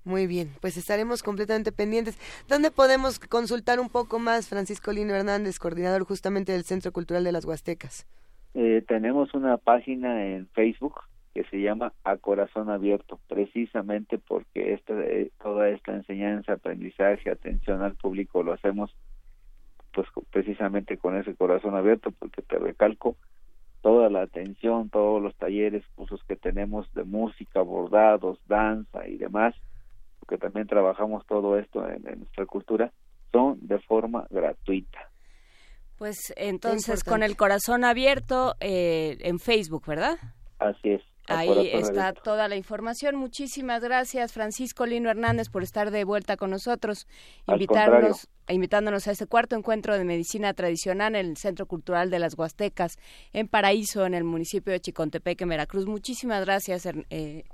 muy 0.07 0.27
bien, 0.27 0.51
pues 0.61 0.77
estaremos 0.77 1.23
completamente 1.23 1.73
pendientes. 1.73 2.19
¿Dónde 2.49 2.71
podemos 2.71 3.19
consultar 3.19 3.81
un 3.81 3.89
poco 3.89 4.19
más, 4.19 4.49
Francisco 4.49 4.93
Lino 4.93 5.15
Hernández, 5.15 5.59
coordinador 5.59 6.05
justamente 6.05 6.53
del 6.53 6.65
Centro 6.65 6.93
Cultural 6.93 7.25
de 7.25 7.33
las 7.33 7.45
Huastecas? 7.45 8.07
Eh, 8.55 8.83
tenemos 8.87 9.35
una 9.35 9.59
página 9.59 10.25
en 10.25 10.47
Facebook 10.49 11.01
que 11.35 11.45
se 11.51 11.61
llama 11.61 11.93
A 12.05 12.17
Corazón 12.17 12.71
Abierto, 12.71 13.21
precisamente 13.29 14.17
porque 14.17 14.73
esta, 14.73 14.95
eh, 14.95 15.31
toda 15.43 15.69
esta 15.69 15.93
enseñanza, 15.93 16.55
aprendizaje, 16.55 17.29
atención 17.29 17.83
al 17.83 17.95
público 17.97 18.43
lo 18.43 18.55
hacemos 18.55 18.97
pues 19.97 20.09
precisamente 20.31 20.99
con 20.99 21.17
ese 21.17 21.35
corazón 21.35 21.75
abierto, 21.75 22.11
porque 22.11 22.43
te 22.43 22.59
recalco, 22.59 23.17
toda 23.81 24.11
la 24.11 24.23
atención, 24.23 24.91
todos 24.91 25.23
los 25.23 25.35
talleres, 25.37 25.85
cursos 25.95 26.23
que 26.29 26.37
tenemos 26.37 26.93
de 26.93 27.05
música, 27.05 27.63
bordados, 27.63 28.39
danza 28.47 29.09
y 29.09 29.17
demás, 29.17 29.55
que 30.29 30.39
también 30.39 30.67
trabajamos 30.67 31.27
todo 31.27 31.59
esto 31.59 31.89
en, 31.89 32.03
nuestra 32.19 32.47
cultura, 32.47 32.93
son 33.33 33.59
de 33.67 33.79
forma 33.81 34.27
gratuita. 34.31 35.11
Pues 35.99 36.33
entonces 36.37 37.05
con 37.05 37.23
el 37.23 37.37
corazón 37.37 37.85
abierto 37.85 38.55
eh, 38.61 39.17
en 39.21 39.39
Facebook, 39.39 39.87
¿verdad? 39.87 40.19
Así 40.59 40.91
es. 40.91 41.03
Ahí 41.29 41.71
está 41.73 42.13
toda 42.13 42.49
la 42.49 42.57
información. 42.57 43.17
Muchísimas 43.17 43.83
gracias, 43.83 44.33
Francisco 44.33 44.87
Lino 44.87 45.11
Hernández, 45.11 45.49
por 45.49 45.63
estar 45.63 45.91
de 45.91 46.05
vuelta 46.05 46.37
con 46.37 46.51
nosotros, 46.51 47.07
invitarnos, 47.49 48.29
invitándonos 48.49 49.09
a 49.09 49.13
este 49.13 49.27
cuarto 49.27 49.57
encuentro 49.57 49.97
de 49.99 50.05
medicina 50.05 50.55
tradicional 50.55 51.17
en 51.17 51.27
el 51.27 51.37
Centro 51.37 51.67
Cultural 51.67 52.11
de 52.11 52.21
las 52.21 52.39
Huastecas, 52.39 52.97
en 53.33 53.49
Paraíso, 53.49 54.07
en 54.07 54.15
el 54.15 54.25
municipio 54.25 54.73
de 54.73 54.81
Chicontepec, 54.81 55.41
en 55.43 55.49
Veracruz. 55.49 55.87
Muchísimas 55.87 56.45
gracias, 56.45 56.87
eh, 57.11 57.45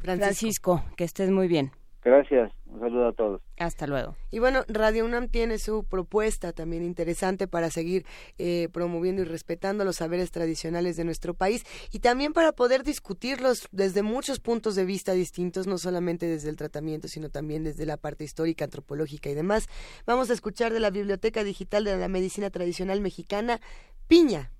Francisco. 0.00 0.82
Que 0.96 1.04
estés 1.04 1.30
muy 1.30 1.46
bien. 1.46 1.70
Gracias, 2.04 2.52
un 2.66 2.80
saludo 2.80 3.08
a 3.08 3.12
todos. 3.12 3.40
Hasta 3.58 3.86
luego. 3.86 4.16
Y 4.32 4.40
bueno, 4.40 4.64
Radio 4.66 5.04
UNAM 5.04 5.28
tiene 5.28 5.58
su 5.58 5.84
propuesta 5.84 6.52
también 6.52 6.82
interesante 6.82 7.46
para 7.46 7.70
seguir 7.70 8.04
eh, 8.38 8.68
promoviendo 8.72 9.22
y 9.22 9.24
respetando 9.24 9.84
los 9.84 9.96
saberes 9.96 10.32
tradicionales 10.32 10.96
de 10.96 11.04
nuestro 11.04 11.34
país 11.34 11.64
y 11.92 12.00
también 12.00 12.32
para 12.32 12.50
poder 12.50 12.82
discutirlos 12.82 13.68
desde 13.70 14.02
muchos 14.02 14.40
puntos 14.40 14.74
de 14.74 14.84
vista 14.84 15.12
distintos, 15.12 15.68
no 15.68 15.78
solamente 15.78 16.26
desde 16.26 16.48
el 16.48 16.56
tratamiento, 16.56 17.06
sino 17.06 17.30
también 17.30 17.62
desde 17.62 17.86
la 17.86 17.96
parte 17.96 18.24
histórica, 18.24 18.64
antropológica 18.64 19.30
y 19.30 19.34
demás. 19.34 19.68
Vamos 20.04 20.28
a 20.30 20.32
escuchar 20.32 20.72
de 20.72 20.80
la 20.80 20.90
Biblioteca 20.90 21.44
Digital 21.44 21.84
de 21.84 21.96
la 21.96 22.08
Medicina 22.08 22.50
Tradicional 22.50 23.00
Mexicana, 23.00 23.60
Piña, 24.08 24.50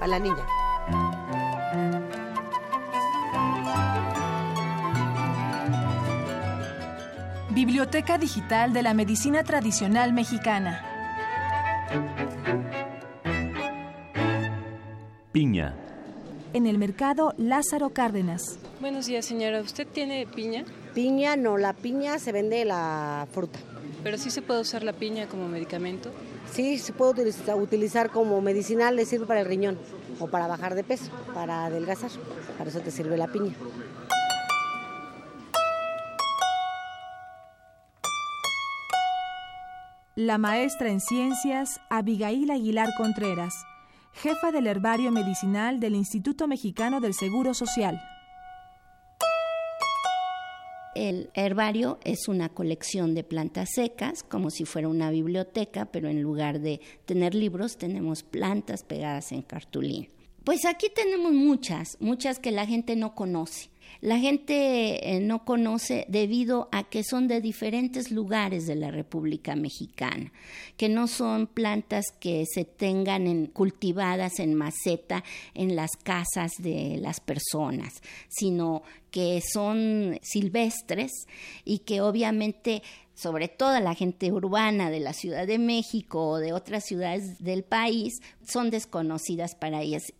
a 0.00 0.06
la 0.06 0.20
niña. 0.20 0.46
Biblioteca 7.54 8.16
Digital 8.16 8.72
de 8.72 8.82
la 8.82 8.94
Medicina 8.94 9.44
Tradicional 9.44 10.14
Mexicana. 10.14 10.82
Piña. 15.32 15.74
En 16.54 16.66
el 16.66 16.78
mercado 16.78 17.34
Lázaro 17.36 17.90
Cárdenas. 17.90 18.58
Buenos 18.80 19.04
días, 19.04 19.26
señora. 19.26 19.60
¿Usted 19.60 19.86
tiene 19.86 20.26
piña? 20.26 20.64
Piña, 20.94 21.36
no, 21.36 21.58
la 21.58 21.74
piña 21.74 22.18
se 22.18 22.32
vende 22.32 22.64
la 22.64 23.26
fruta. 23.32 23.58
¿Pero 24.02 24.16
sí 24.16 24.30
se 24.30 24.40
puede 24.40 24.62
usar 24.62 24.82
la 24.82 24.94
piña 24.94 25.26
como 25.26 25.46
medicamento? 25.46 26.10
Sí, 26.50 26.78
se 26.78 26.94
puede 26.94 27.10
utilizar, 27.10 27.56
utilizar 27.56 28.10
como 28.10 28.40
medicinal, 28.40 28.96
le 28.96 29.04
sirve 29.04 29.26
para 29.26 29.40
el 29.40 29.46
riñón 29.46 29.78
o 30.20 30.26
para 30.26 30.46
bajar 30.46 30.74
de 30.74 30.84
peso, 30.84 31.10
para 31.34 31.66
adelgazar. 31.66 32.10
Para 32.56 32.70
eso 32.70 32.80
te 32.80 32.90
sirve 32.90 33.18
la 33.18 33.28
piña. 33.28 33.52
La 40.14 40.36
maestra 40.36 40.90
en 40.90 41.00
ciencias 41.00 41.80
Abigail 41.88 42.50
Aguilar 42.50 42.90
Contreras, 42.98 43.54
jefa 44.12 44.52
del 44.52 44.66
herbario 44.66 45.10
medicinal 45.10 45.80
del 45.80 45.94
Instituto 45.94 46.46
Mexicano 46.46 47.00
del 47.00 47.14
Seguro 47.14 47.54
Social. 47.54 47.98
El 50.94 51.30
herbario 51.32 51.98
es 52.04 52.28
una 52.28 52.50
colección 52.50 53.14
de 53.14 53.24
plantas 53.24 53.70
secas, 53.74 54.22
como 54.22 54.50
si 54.50 54.66
fuera 54.66 54.88
una 54.88 55.10
biblioteca, 55.10 55.86
pero 55.86 56.08
en 56.10 56.20
lugar 56.20 56.60
de 56.60 56.82
tener 57.06 57.34
libros 57.34 57.78
tenemos 57.78 58.22
plantas 58.22 58.82
pegadas 58.82 59.32
en 59.32 59.40
cartulina. 59.40 60.08
Pues 60.44 60.66
aquí 60.66 60.88
tenemos 60.94 61.32
muchas, 61.32 61.96
muchas 62.00 62.38
que 62.38 62.50
la 62.50 62.66
gente 62.66 62.96
no 62.96 63.14
conoce 63.14 63.71
la 64.00 64.18
gente 64.18 65.14
eh, 65.14 65.20
no 65.20 65.44
conoce 65.44 66.06
debido 66.08 66.68
a 66.72 66.84
que 66.84 67.04
son 67.04 67.28
de 67.28 67.40
diferentes 67.40 68.10
lugares 68.10 68.66
de 68.66 68.74
la 68.74 68.90
República 68.90 69.54
Mexicana, 69.54 70.32
que 70.76 70.88
no 70.88 71.06
son 71.06 71.46
plantas 71.46 72.06
que 72.18 72.44
se 72.46 72.64
tengan 72.64 73.46
cultivadas 73.46 74.40
en 74.40 74.54
maceta 74.54 75.22
en 75.54 75.76
las 75.76 75.90
casas 76.02 76.52
de 76.58 76.98
las 77.00 77.20
personas, 77.20 78.02
sino 78.28 78.82
que 79.10 79.40
son 79.40 80.18
silvestres 80.22 81.12
y 81.64 81.80
que 81.80 82.00
obviamente 82.00 82.82
sobre 83.14 83.48
todo 83.48 83.78
la 83.78 83.94
gente 83.94 84.32
urbana 84.32 84.90
de 84.90 85.00
la 85.00 85.12
Ciudad 85.12 85.46
de 85.46 85.58
México 85.58 86.26
o 86.28 86.38
de 86.38 86.52
otras 86.52 86.84
ciudades 86.84 87.38
del 87.38 87.62
país, 87.62 88.20
son 88.44 88.70
desconocidas 88.70 89.54
para 89.54 89.82
ellas. 89.82 90.12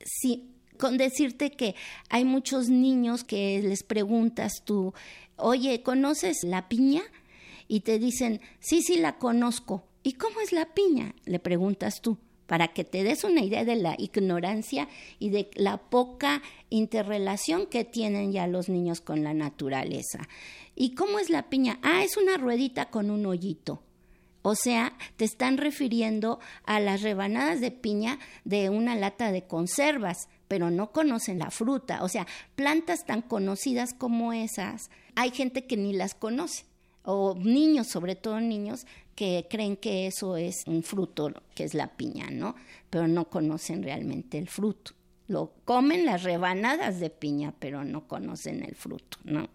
Con 0.78 0.96
decirte 0.96 1.50
que 1.50 1.74
hay 2.08 2.24
muchos 2.24 2.68
niños 2.68 3.24
que 3.24 3.60
les 3.62 3.82
preguntas 3.82 4.62
tú, 4.64 4.94
oye, 5.36 5.82
¿conoces 5.82 6.44
la 6.44 6.68
piña? 6.68 7.02
Y 7.68 7.80
te 7.80 7.98
dicen, 7.98 8.40
sí, 8.60 8.82
sí, 8.82 8.96
la 8.96 9.18
conozco. 9.18 9.84
¿Y 10.02 10.14
cómo 10.14 10.40
es 10.40 10.52
la 10.52 10.74
piña? 10.74 11.14
Le 11.24 11.38
preguntas 11.38 12.00
tú, 12.00 12.18
para 12.46 12.68
que 12.68 12.84
te 12.84 13.04
des 13.04 13.24
una 13.24 13.42
idea 13.42 13.64
de 13.64 13.76
la 13.76 13.94
ignorancia 13.98 14.88
y 15.18 15.30
de 15.30 15.50
la 15.54 15.78
poca 15.78 16.42
interrelación 16.70 17.66
que 17.66 17.84
tienen 17.84 18.32
ya 18.32 18.46
los 18.46 18.68
niños 18.68 19.00
con 19.00 19.22
la 19.22 19.32
naturaleza. 19.32 20.28
¿Y 20.74 20.94
cómo 20.94 21.18
es 21.18 21.30
la 21.30 21.48
piña? 21.48 21.78
Ah, 21.82 22.02
es 22.02 22.16
una 22.16 22.36
ruedita 22.36 22.90
con 22.90 23.10
un 23.10 23.26
hoyito. 23.26 23.82
O 24.42 24.56
sea, 24.56 24.92
te 25.16 25.24
están 25.24 25.56
refiriendo 25.56 26.40
a 26.64 26.80
las 26.80 27.02
rebanadas 27.02 27.60
de 27.60 27.70
piña 27.70 28.18
de 28.44 28.70
una 28.70 28.96
lata 28.96 29.30
de 29.30 29.46
conservas, 29.46 30.28
pero 30.53 30.70
no 30.70 30.92
conocen 30.92 31.38
la 31.38 31.50
fruta. 31.50 32.03
O 32.05 32.11
sea, 32.11 32.26
plantas 32.57 33.07
tan 33.07 33.22
conocidas 33.22 33.94
como 33.94 34.34
esas, 34.34 34.90
hay 35.14 35.30
gente 35.30 35.64
que 35.64 35.78
ni 35.78 35.94
las 35.94 36.14
conoce, 36.14 36.66
o 37.05 37.34
niños, 37.34 37.86
sobre 37.86 38.16
todo 38.16 38.38
niños, 38.38 38.86
que 39.14 39.46
creen 39.48 39.78
que 39.78 40.07
eso 40.07 40.36
es 40.36 40.64
un 40.66 40.82
fruto, 40.82 41.32
que 41.55 41.64
es 41.64 41.72
la 41.72 41.96
piña, 41.96 42.28
¿no? 42.30 42.55
Pero 42.90 43.09
no 43.09 43.30
conocen 43.30 43.82
realmente 43.82 44.36
el 44.36 44.46
fruto. 44.46 44.92
Lo 45.26 45.55
comen 45.64 46.05
las 46.05 46.22
rebanadas 46.22 47.00
de 47.00 47.09
piña, 47.09 47.55
pero 47.59 47.82
no 47.82 48.07
conocen 48.07 48.62
el 48.62 48.74
fruto, 48.74 49.16
¿no? 49.24 49.48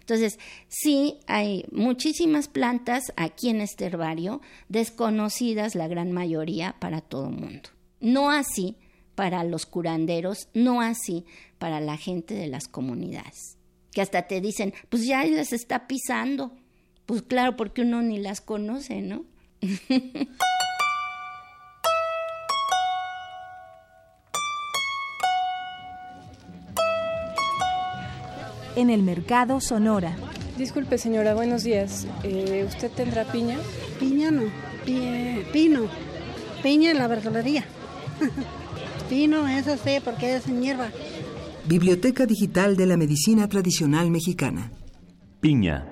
Entonces, 0.00 0.38
sí 0.68 1.20
hay 1.26 1.64
muchísimas 1.72 2.48
plantas 2.48 3.14
aquí 3.16 3.48
en 3.48 3.62
este 3.62 3.86
herbario, 3.86 4.42
desconocidas 4.68 5.74
la 5.74 5.88
gran 5.88 6.12
mayoría 6.12 6.76
para 6.80 7.00
todo 7.00 7.30
el 7.30 7.36
mundo. 7.36 7.70
No 8.00 8.30
así 8.30 8.76
para 9.14 9.44
los 9.44 9.66
curanderos, 9.66 10.48
no 10.54 10.80
así 10.80 11.24
para 11.58 11.80
la 11.80 11.96
gente 11.96 12.34
de 12.34 12.48
las 12.48 12.68
comunidades, 12.68 13.56
que 13.92 14.02
hasta 14.02 14.22
te 14.22 14.40
dicen, 14.40 14.74
pues 14.88 15.06
ya 15.06 15.24
las 15.24 15.52
está 15.52 15.86
pisando. 15.86 16.52
Pues 17.06 17.22
claro, 17.22 17.56
porque 17.56 17.82
uno 17.82 18.00
ni 18.02 18.18
las 18.18 18.40
conoce, 18.40 19.02
¿no? 19.02 19.24
en 28.76 28.90
el 28.90 29.02
mercado 29.02 29.60
Sonora. 29.60 30.16
Disculpe 30.58 30.98
señora, 30.98 31.34
buenos 31.34 31.64
días. 31.64 32.06
Eh, 32.22 32.64
¿Usted 32.66 32.90
tendrá 32.90 33.24
piña? 33.24 33.58
Piña 33.98 34.30
no, 34.30 34.44
pino. 34.84 35.88
Piña 36.62 36.90
en 36.90 36.98
la 36.98 37.06
verdulería. 37.06 37.64
pino, 39.08 39.46
eso 39.48 39.76
sí, 39.76 39.98
porque 40.04 40.36
es 40.36 40.46
en 40.46 40.62
hierba. 40.62 40.90
Biblioteca 41.66 42.26
Digital 42.26 42.76
de 42.76 42.86
la 42.86 42.96
Medicina 42.96 43.48
Tradicional 43.48 44.10
Mexicana. 44.10 44.70
Piña. 45.40 45.86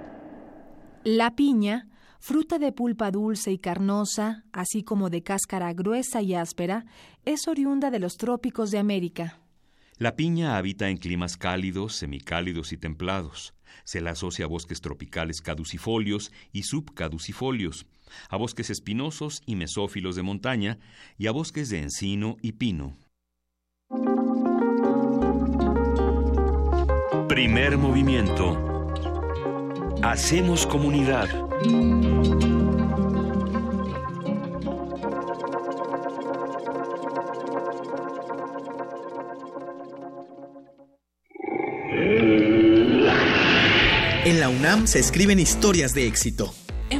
La 1.04 1.34
piña, 1.34 1.88
fruta 2.20 2.58
de 2.58 2.72
pulpa 2.72 3.10
dulce 3.10 3.52
y 3.52 3.58
carnosa, 3.58 4.44
así 4.52 4.82
como 4.82 5.10
de 5.10 5.22
cáscara 5.22 5.72
gruesa 5.72 6.22
y 6.22 6.34
áspera, 6.34 6.84
es 7.24 7.48
oriunda 7.48 7.90
de 7.90 7.98
los 7.98 8.16
trópicos 8.16 8.70
de 8.70 8.78
América. 8.78 9.40
La 9.98 10.16
piña 10.16 10.56
habita 10.56 10.88
en 10.88 10.96
climas 10.96 11.36
cálidos, 11.36 11.94
semicálidos 11.96 12.72
y 12.72 12.76
templados. 12.76 13.54
Se 13.84 14.00
la 14.00 14.10
asocia 14.10 14.44
a 14.44 14.48
bosques 14.48 14.80
tropicales 14.80 15.40
caducifolios 15.40 16.32
y 16.52 16.64
subcaducifolios, 16.64 17.86
a 18.28 18.36
bosques 18.36 18.70
espinosos 18.70 19.42
y 19.46 19.56
mesófilos 19.56 20.16
de 20.16 20.22
montaña 20.22 20.78
y 21.18 21.26
a 21.26 21.32
bosques 21.32 21.68
de 21.68 21.80
encino 21.82 22.36
y 22.42 22.52
pino. 22.52 22.96
Primer 27.28 27.78
movimiento. 27.78 28.58
Hacemos 30.02 30.66
comunidad. 30.66 31.28
En 44.24 44.38
la 44.38 44.48
UNAM 44.48 44.86
se 44.86 44.98
escriben 44.98 45.40
historias 45.40 45.94
de 45.94 46.06
éxito. 46.06 46.54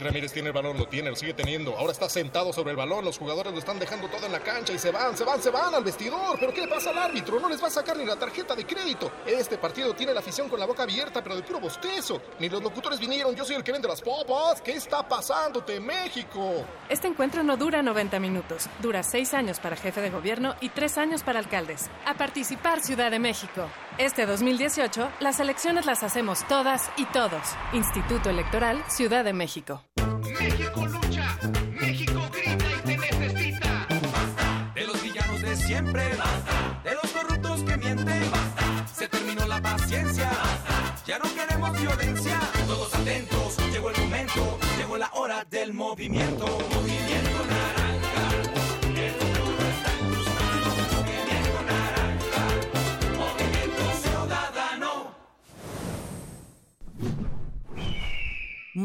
Ramírez 0.00 0.32
tiene 0.32 0.48
el 0.48 0.54
balón, 0.54 0.76
lo 0.78 0.86
tiene, 0.86 1.10
lo 1.10 1.16
sigue 1.16 1.34
teniendo. 1.34 1.76
Ahora 1.76 1.92
está 1.92 2.08
sentado 2.08 2.52
sobre 2.52 2.70
el 2.70 2.76
balón. 2.76 3.04
Los 3.04 3.18
jugadores 3.18 3.52
lo 3.52 3.58
están 3.58 3.78
dejando 3.78 4.08
todo 4.08 4.26
en 4.26 4.32
la 4.32 4.40
cancha 4.40 4.72
y 4.72 4.78
se 4.78 4.90
van, 4.90 5.16
se 5.16 5.24
van, 5.24 5.42
se 5.42 5.50
van 5.50 5.74
al 5.74 5.84
vestidor. 5.84 6.38
¿Pero 6.38 6.52
qué 6.52 6.62
le 6.62 6.68
pasa 6.68 6.90
al 6.90 6.98
árbitro? 6.98 7.40
No 7.40 7.48
les 7.48 7.62
va 7.62 7.68
a 7.68 7.70
sacar 7.70 7.96
ni 7.96 8.04
la 8.04 8.16
tarjeta 8.16 8.54
de 8.54 8.66
crédito. 8.66 9.12
Este 9.26 9.58
partido 9.58 9.94
tiene 9.94 10.12
la 10.12 10.20
afición 10.20 10.48
con 10.48 10.58
la 10.60 10.66
boca 10.66 10.82
abierta, 10.82 11.22
pero 11.22 11.36
de 11.36 11.42
puro 11.42 11.60
bostezo. 11.60 12.20
Ni 12.38 12.48
los 12.48 12.62
locutores 12.62 12.98
vinieron. 12.98 13.34
Yo 13.34 13.44
soy 13.44 13.56
el 13.56 13.64
que 13.64 13.72
vende 13.72 13.88
las 13.88 14.00
popas. 14.00 14.60
¿Qué 14.60 14.72
está 14.72 15.06
pasándote, 15.06 15.80
México? 15.80 16.64
Este 16.88 17.08
encuentro 17.08 17.42
no 17.42 17.56
dura 17.56 17.82
90 17.82 18.18
minutos. 18.20 18.68
Dura 18.80 19.02
6 19.02 19.34
años 19.34 19.60
para 19.60 19.76
jefe 19.76 20.00
de 20.00 20.10
gobierno 20.10 20.54
y 20.60 20.70
3 20.70 20.98
años 20.98 21.22
para 21.22 21.38
alcaldes. 21.38 21.90
A 22.04 22.14
participar, 22.14 22.80
Ciudad 22.80 23.10
de 23.10 23.18
México. 23.18 23.68
Este 23.98 24.26
2018, 24.26 25.08
las 25.20 25.40
elecciones 25.40 25.86
las 25.86 26.02
hacemos 26.02 26.46
todas 26.48 26.90
y 26.96 27.06
todos. 27.06 27.42
Instituto 27.72 28.30
Electoral, 28.30 28.84
Ciudad 28.88 29.24
de 29.24 29.32
México. 29.32 29.82
México 29.96 30.86
lucha, 30.86 31.38
México 31.80 32.20
grita 32.32 32.64
y 32.70 32.80
te 32.86 32.96
necesita. 32.98 33.86
Basta. 33.88 34.72
De 34.74 34.86
los 34.86 35.02
villanos 35.02 35.42
de 35.42 35.56
siempre, 35.56 36.08
basta. 36.16 36.80
De 36.84 36.94
los 36.94 37.10
corruptos 37.12 37.62
que 37.62 37.76
mienten, 37.76 38.30
basta. 38.30 38.86
Se 38.94 39.08
terminó 39.08 39.46
la 39.46 39.60
paciencia, 39.60 40.28
basta. 40.28 41.04
Ya 41.06 41.18
no 41.18 41.34
queremos 41.34 41.80
violencia. 41.80 42.40
Todos 42.66 42.94
atentos, 42.94 43.56
llegó 43.72 43.90
el 43.90 44.00
momento, 44.00 44.58
llegó 44.78 44.96
la 44.96 45.10
hora 45.14 45.44
del 45.50 45.72
movimiento. 45.72 46.46
Movimiento 46.46 47.15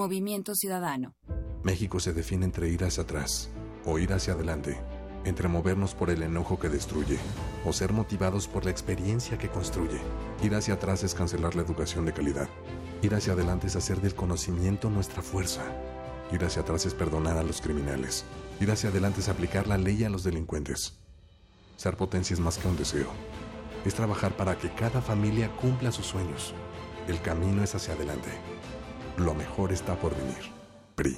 Movimiento 0.02 0.56
Ciudadano. 0.56 1.14
México 1.62 2.00
se 2.00 2.12
define 2.12 2.46
entre 2.46 2.68
ir 2.70 2.84
hacia 2.84 3.04
atrás 3.04 3.52
o 3.86 4.00
ir 4.00 4.12
hacia 4.14 4.34
adelante, 4.34 4.82
entre 5.26 5.48
movernos 5.48 5.94
por 5.94 6.10
el 6.10 6.24
enojo 6.24 6.58
que 6.58 6.70
destruye 6.70 7.20
o 7.66 7.72
ser 7.72 7.94
motivados 7.94 8.48
por 8.48 8.66
la 8.66 8.72
experiencia 8.72 9.38
que 9.38 9.50
construye. 9.50 10.00
Ir 10.42 10.56
hacia 10.56 10.74
atrás 10.74 11.04
es 11.04 11.14
cancelar 11.14 11.54
la 11.54 11.62
educación 11.62 12.04
de 12.06 12.14
calidad. 12.14 12.50
Ir 13.04 13.14
hacia 13.14 13.34
adelante 13.34 13.68
es 13.68 13.76
hacer 13.76 14.02
del 14.02 14.16
conocimiento 14.16 14.90
nuestra 14.90 15.22
fuerza. 15.22 15.62
Ir 16.32 16.44
hacia 16.46 16.64
atrás 16.64 16.88
es 16.88 16.96
perdonar 16.96 17.38
a 17.38 17.44
los 17.44 17.62
criminales. 17.62 18.26
Ir 18.60 18.72
hacia 18.72 18.90
adelante 18.90 19.20
es 19.20 19.30
aplicar 19.30 19.68
la 19.68 19.78
ley 19.78 20.04
a 20.04 20.10
los 20.10 20.24
delincuentes. 20.24 20.98
Ser 21.78 21.96
potencia 21.96 22.34
es 22.34 22.40
más 22.40 22.58
que 22.58 22.68
un 22.68 22.76
deseo. 22.76 23.12
Es 23.86 23.94
trabajar 23.94 24.36
para 24.36 24.58
que 24.58 24.74
cada 24.74 25.00
familia 25.00 25.56
cumpla 25.58 25.92
sus 25.92 26.08
sueños. 26.08 26.56
El 27.08 27.22
camino 27.22 27.64
es 27.64 27.76
hacia 27.76 27.94
adelante. 27.94 28.32
Lo 29.18 29.34
mejor 29.34 29.72
está 29.72 29.96
por 29.96 30.16
venir. 30.16 30.38
PRI. 30.96 31.18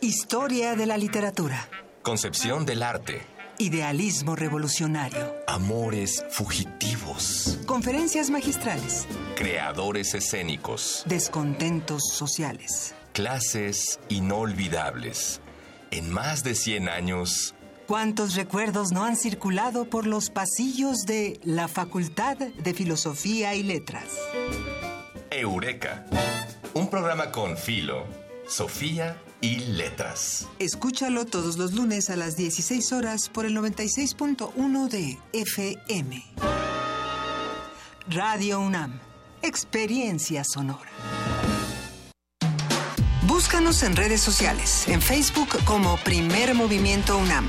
Historia 0.00 0.74
de 0.74 0.86
la 0.86 0.96
literatura. 0.96 1.68
Concepción 2.02 2.66
del 2.66 2.82
arte. 2.82 3.22
Idealismo 3.58 4.34
revolucionario. 4.34 5.36
Amores 5.46 6.24
fugitivos. 6.30 7.60
Conferencias 7.66 8.28
magistrales. 8.28 9.06
Creadores 9.36 10.14
escénicos. 10.14 11.04
Descontentos 11.06 12.08
sociales. 12.08 12.94
Clases 13.12 14.00
inolvidables. 14.08 15.40
En 15.92 16.10
más 16.10 16.42
de 16.42 16.56
100 16.56 16.88
años. 16.88 17.54
¿Cuántos 17.86 18.36
recuerdos 18.36 18.92
no 18.92 19.04
han 19.04 19.16
circulado 19.16 19.86
por 19.86 20.06
los 20.06 20.30
pasillos 20.30 20.98
de 21.04 21.40
la 21.42 21.66
Facultad 21.66 22.36
de 22.36 22.74
Filosofía 22.74 23.54
y 23.54 23.64
Letras? 23.64 24.04
Eureka. 25.30 26.06
Un 26.74 26.88
programa 26.88 27.32
con 27.32 27.56
Filo, 27.56 28.06
Sofía 28.46 29.20
y 29.40 29.58
Letras. 29.58 30.46
Escúchalo 30.60 31.26
todos 31.26 31.58
los 31.58 31.72
lunes 31.72 32.08
a 32.08 32.16
las 32.16 32.36
16 32.36 32.92
horas 32.92 33.28
por 33.28 33.46
el 33.46 33.56
96.1 33.56 34.88
de 34.88 35.18
FM. 35.32 36.24
Radio 38.08 38.60
UNAM. 38.60 39.00
Experiencia 39.42 40.44
sonora. 40.44 40.90
Búscanos 43.26 43.82
en 43.82 43.96
redes 43.96 44.20
sociales, 44.20 44.86
en 44.86 45.02
Facebook 45.02 45.48
como 45.64 45.96
Primer 45.98 46.54
Movimiento 46.54 47.18
UNAM 47.18 47.48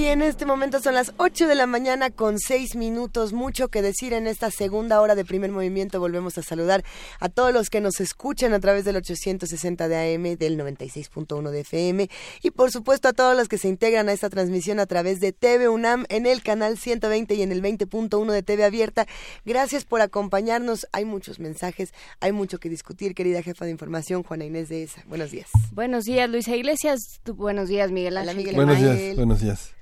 Y 0.00 0.06
en 0.06 0.22
este 0.22 0.46
momento 0.46 0.80
son 0.80 0.94
las 0.94 1.12
8 1.18 1.46
de 1.46 1.54
la 1.54 1.66
mañana 1.66 2.08
con 2.08 2.38
6 2.38 2.74
minutos. 2.74 3.34
Mucho 3.34 3.68
que 3.68 3.82
decir 3.82 4.14
en 4.14 4.26
esta 4.26 4.50
segunda 4.50 4.98
hora 5.02 5.14
de 5.14 5.26
primer 5.26 5.50
movimiento. 5.50 6.00
Volvemos 6.00 6.38
a 6.38 6.42
saludar 6.42 6.82
a 7.18 7.28
todos 7.28 7.52
los 7.52 7.68
que 7.68 7.82
nos 7.82 8.00
escuchan 8.00 8.54
a 8.54 8.60
través 8.60 8.86
del 8.86 8.96
860 8.96 9.88
de 9.88 10.14
AM, 10.14 10.38
del 10.38 10.58
96.1 10.58 11.50
de 11.50 11.60
FM. 11.60 12.08
Y 12.42 12.50
por 12.50 12.70
supuesto 12.70 13.08
a 13.08 13.12
todos 13.12 13.36
los 13.36 13.46
que 13.46 13.58
se 13.58 13.68
integran 13.68 14.08
a 14.08 14.12
esta 14.12 14.30
transmisión 14.30 14.80
a 14.80 14.86
través 14.86 15.20
de 15.20 15.34
TV 15.34 15.68
UNAM 15.68 16.06
en 16.08 16.24
el 16.24 16.42
canal 16.42 16.78
120 16.78 17.34
y 17.34 17.42
en 17.42 17.52
el 17.52 17.60
20.1 17.60 18.32
de 18.32 18.42
TV 18.42 18.64
Abierta. 18.64 19.06
Gracias 19.44 19.84
por 19.84 20.00
acompañarnos. 20.00 20.86
Hay 20.92 21.04
muchos 21.04 21.40
mensajes, 21.40 21.92
hay 22.20 22.32
mucho 22.32 22.56
que 22.58 22.70
discutir, 22.70 23.14
querida 23.14 23.42
jefa 23.42 23.66
de 23.66 23.72
información, 23.72 24.22
Juana 24.22 24.46
Inés 24.46 24.70
de 24.70 24.82
ESA. 24.84 25.04
Buenos 25.06 25.30
días. 25.30 25.50
Buenos 25.72 26.04
días, 26.06 26.30
Luisa 26.30 26.56
Iglesias. 26.56 27.20
Buenos 27.26 27.68
días, 27.68 27.90
Miguel 27.90 28.16
Ángel. 28.16 28.36
Miguel 28.38 28.56
Buenos 28.56 28.78
días, 28.78 29.16
buenos 29.16 29.40
días. 29.42 29.74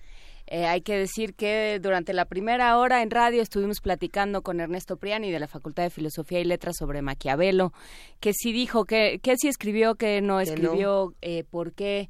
Eh, 0.50 0.64
hay 0.64 0.80
que 0.80 0.96
decir 0.96 1.34
que 1.34 1.78
durante 1.80 2.14
la 2.14 2.24
primera 2.24 2.78
hora 2.78 3.02
en 3.02 3.10
radio 3.10 3.42
estuvimos 3.42 3.80
platicando 3.82 4.40
con 4.42 4.60
Ernesto 4.60 4.96
Priani 4.96 5.30
de 5.30 5.38
la 5.40 5.46
Facultad 5.46 5.82
de 5.82 5.90
Filosofía 5.90 6.40
y 6.40 6.44
Letras 6.44 6.76
sobre 6.78 7.02
Maquiavelo, 7.02 7.72
que 8.18 8.32
sí 8.32 8.52
dijo, 8.52 8.86
que, 8.86 9.20
que 9.22 9.36
sí 9.36 9.48
escribió, 9.48 9.96
que 9.96 10.22
no 10.22 10.40
escribió, 10.40 11.14
eh, 11.20 11.44
por 11.50 11.74
qué, 11.74 12.08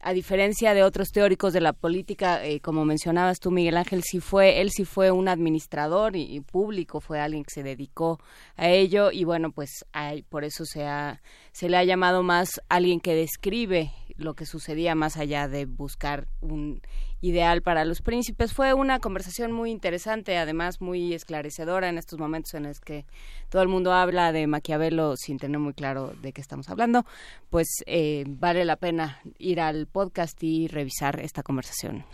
a 0.00 0.12
diferencia 0.12 0.74
de 0.74 0.82
otros 0.82 1.08
teóricos 1.10 1.52
de 1.52 1.60
la 1.60 1.72
política, 1.72 2.44
eh, 2.44 2.60
como 2.60 2.84
mencionabas 2.84 3.38
tú, 3.38 3.50
Miguel 3.52 3.76
Ángel, 3.76 4.02
sí 4.02 4.18
fue, 4.20 4.60
él 4.60 4.70
sí 4.70 4.84
fue 4.84 5.10
un 5.12 5.28
administrador 5.28 6.16
y, 6.16 6.22
y 6.22 6.40
público, 6.40 7.00
fue 7.00 7.20
alguien 7.20 7.44
que 7.44 7.54
se 7.54 7.62
dedicó 7.62 8.20
a 8.56 8.68
ello 8.68 9.10
y 9.12 9.22
bueno, 9.24 9.52
pues 9.52 9.84
hay- 9.92 10.22
por 10.22 10.42
eso 10.44 10.64
se, 10.64 10.84
ha, 10.84 11.22
se 11.52 11.68
le 11.68 11.76
ha 11.76 11.84
llamado 11.84 12.22
más 12.24 12.60
alguien 12.68 13.00
que 13.00 13.14
describe 13.14 13.92
lo 14.16 14.34
que 14.34 14.44
sucedía 14.46 14.94
más 14.94 15.16
allá 15.16 15.46
de 15.48 15.66
buscar 15.66 16.26
un 16.40 16.80
ideal 17.20 17.62
para 17.62 17.84
los 17.84 18.02
príncipes. 18.02 18.52
Fue 18.52 18.74
una 18.74 19.00
conversación 19.00 19.52
muy 19.52 19.70
interesante, 19.70 20.36
además 20.36 20.80
muy 20.80 21.14
esclarecedora 21.14 21.88
en 21.88 21.98
estos 21.98 22.18
momentos 22.18 22.54
en 22.54 22.64
los 22.64 22.80
que 22.80 23.06
todo 23.48 23.62
el 23.62 23.68
mundo 23.68 23.92
habla 23.92 24.32
de 24.32 24.46
Maquiavelo 24.46 25.16
sin 25.16 25.38
tener 25.38 25.58
muy 25.58 25.74
claro 25.74 26.12
de 26.20 26.32
qué 26.32 26.40
estamos 26.40 26.68
hablando. 26.68 27.04
Pues 27.50 27.68
eh, 27.86 28.24
vale 28.26 28.64
la 28.64 28.76
pena 28.76 29.20
ir 29.38 29.60
al 29.60 29.86
podcast 29.86 30.42
y 30.42 30.68
revisar 30.68 31.20
esta 31.20 31.42
conversación. 31.42 32.04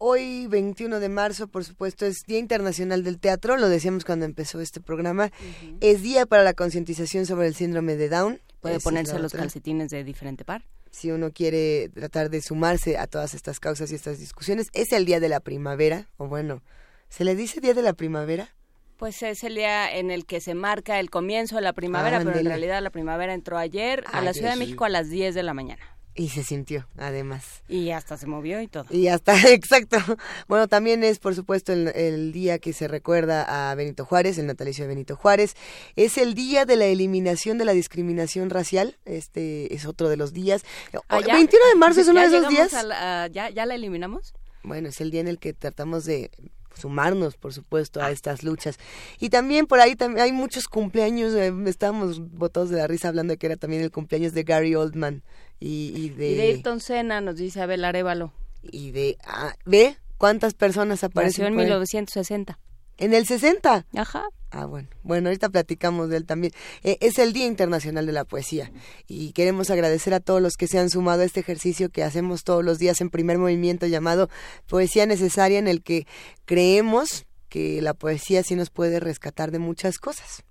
Hoy, 0.00 0.46
21 0.46 1.00
de 1.00 1.08
marzo, 1.08 1.48
por 1.48 1.64
supuesto, 1.64 2.06
es 2.06 2.18
Día 2.24 2.38
Internacional 2.38 3.02
del 3.02 3.18
Teatro, 3.18 3.56
lo 3.56 3.68
decíamos 3.68 4.04
cuando 4.04 4.26
empezó 4.26 4.60
este 4.60 4.80
programa. 4.80 5.32
Es 5.80 6.02
Día 6.02 6.24
para 6.24 6.44
la 6.44 6.54
concientización 6.54 7.26
sobre 7.26 7.48
el 7.48 7.56
síndrome 7.56 7.96
de 7.96 8.08
Down. 8.08 8.40
Puede 8.60 8.76
Esa 8.76 8.84
ponerse 8.84 9.18
los 9.18 9.32
calcetines 9.32 9.90
de 9.90 10.04
diferente 10.04 10.44
par. 10.44 10.62
Si 10.90 11.10
uno 11.10 11.32
quiere 11.32 11.88
tratar 11.90 12.30
de 12.30 12.40
sumarse 12.42 12.98
a 12.98 13.06
todas 13.06 13.34
estas 13.34 13.60
causas 13.60 13.92
y 13.92 13.94
estas 13.94 14.18
discusiones, 14.18 14.68
es 14.72 14.92
el 14.92 15.04
Día 15.04 15.20
de 15.20 15.28
la 15.28 15.40
Primavera, 15.40 16.08
o 16.16 16.26
bueno, 16.26 16.62
¿se 17.08 17.24
le 17.24 17.34
dice 17.34 17.60
Día 17.60 17.74
de 17.74 17.82
la 17.82 17.92
Primavera? 17.92 18.54
Pues 18.96 19.22
es 19.22 19.44
el 19.44 19.54
día 19.54 19.94
en 19.96 20.10
el 20.10 20.26
que 20.26 20.40
se 20.40 20.54
marca 20.54 20.98
el 20.98 21.08
comienzo 21.08 21.54
de 21.54 21.62
la 21.62 21.72
primavera, 21.72 22.18
pero 22.18 22.36
en 22.36 22.46
realidad 22.46 22.82
la 22.82 22.90
primavera 22.90 23.32
entró 23.32 23.56
ayer 23.56 24.02
a 24.12 24.20
la 24.20 24.32
Ciudad 24.32 24.54
de. 24.54 24.56
México 24.56 24.84
a 24.84 24.88
las 24.88 25.08
10 25.08 25.36
de 25.36 25.44
la 25.44 25.54
mañana. 25.54 25.97
Y 26.18 26.30
se 26.30 26.42
sintió, 26.42 26.88
además. 26.96 27.62
Y 27.68 27.90
hasta 27.92 28.16
se 28.16 28.26
movió 28.26 28.60
y 28.60 28.66
todo. 28.66 28.84
Y 28.90 29.06
hasta, 29.06 29.40
exacto. 29.52 29.98
Bueno, 30.48 30.66
también 30.66 31.04
es, 31.04 31.20
por 31.20 31.34
supuesto, 31.36 31.72
el, 31.72 31.88
el 31.94 32.32
día 32.32 32.58
que 32.58 32.72
se 32.72 32.88
recuerda 32.88 33.70
a 33.70 33.74
Benito 33.76 34.04
Juárez, 34.04 34.36
el 34.36 34.46
natalicio 34.46 34.82
de 34.84 34.88
Benito 34.88 35.14
Juárez. 35.14 35.54
Es 35.94 36.18
el 36.18 36.34
día 36.34 36.64
de 36.64 36.74
la 36.74 36.86
eliminación 36.86 37.56
de 37.56 37.64
la 37.64 37.72
discriminación 37.72 38.50
racial. 38.50 38.96
Este 39.04 39.72
es 39.72 39.86
otro 39.86 40.08
de 40.08 40.16
los 40.16 40.32
días. 40.32 40.64
Ah, 41.08 41.18
El 41.18 41.26
¿ya? 41.26 41.34
21 41.34 41.66
de 41.68 41.74
marzo 41.76 42.00
es 42.00 42.08
uno 42.08 42.20
¿Ya 42.20 42.28
de 42.28 42.36
esos 42.38 42.48
días. 42.48 42.74
a 42.74 42.82
la- 42.82 43.22
a- 43.22 43.26
¿ya, 43.28 43.48
¿Ya 43.50 43.64
la 43.64 43.76
eliminamos? 43.76 44.34
Bueno, 44.64 44.88
es 44.88 45.00
el 45.00 45.12
día 45.12 45.20
en 45.20 45.28
el 45.28 45.38
que 45.38 45.52
tratamos 45.52 46.04
de 46.04 46.32
sumarnos, 46.74 47.36
por 47.36 47.52
supuesto, 47.54 48.00
a 48.02 48.10
estas 48.10 48.42
luchas. 48.42 48.76
Y 49.20 49.30
también 49.30 49.66
por 49.66 49.80
ahí 49.80 49.96
también 49.96 50.24
hay 50.24 50.32
muchos 50.32 50.68
cumpleaños, 50.68 51.32
eh, 51.34 51.52
estábamos 51.66 52.20
botados 52.32 52.70
de 52.70 52.76
la 52.78 52.86
risa 52.86 53.08
hablando 53.08 53.32
de 53.32 53.38
que 53.38 53.46
era 53.46 53.56
también 53.56 53.82
el 53.82 53.90
cumpleaños 53.90 54.32
de 54.32 54.42
Gary 54.44 54.74
Oldman 54.74 55.22
y, 55.60 55.92
y 55.94 56.08
de... 56.10 56.30
Y 56.30 56.34
de 56.34 56.42
Ayrton 56.42 56.80
Senna, 56.80 57.20
nos 57.20 57.36
dice 57.36 57.60
Abel 57.60 57.84
Arevalo. 57.84 58.32
Y 58.62 58.90
de... 58.90 59.16
ah, 59.24 59.54
¿Ve 59.64 59.96
cuántas 60.16 60.54
personas 60.54 61.04
aparecen 61.04 61.46
en 61.46 61.54
por 61.54 61.60
ahí? 61.60 61.66
1960. 61.66 62.58
¿En 62.98 63.14
el 63.14 63.26
60? 63.26 63.86
Ajá. 63.94 64.24
Ah, 64.50 64.64
bueno. 64.64 64.88
Bueno, 65.02 65.28
ahorita 65.28 65.50
platicamos 65.50 66.08
de 66.08 66.16
él 66.16 66.26
también. 66.26 66.52
Eh, 66.82 66.96
es 67.00 67.18
el 67.18 67.32
Día 67.32 67.46
Internacional 67.46 68.06
de 68.06 68.12
la 68.12 68.24
Poesía 68.24 68.72
y 69.06 69.32
queremos 69.32 69.70
agradecer 69.70 70.14
a 70.14 70.20
todos 70.20 70.42
los 70.42 70.56
que 70.56 70.66
se 70.66 70.78
han 70.78 70.90
sumado 70.90 71.22
a 71.22 71.24
este 71.24 71.40
ejercicio 71.40 71.90
que 71.90 72.02
hacemos 72.02 72.44
todos 72.44 72.64
los 72.64 72.78
días 72.78 73.00
en 73.00 73.10
primer 73.10 73.38
movimiento 73.38 73.86
llamado 73.86 74.30
Poesía 74.66 75.06
Necesaria, 75.06 75.58
en 75.58 75.68
el 75.68 75.82
que 75.82 76.06
creemos 76.44 77.26
que 77.48 77.80
la 77.82 77.94
poesía 77.94 78.42
sí 78.42 78.56
nos 78.56 78.70
puede 78.70 79.00
rescatar 79.00 79.50
de 79.50 79.58
muchas 79.58 79.98
cosas. 79.98 80.44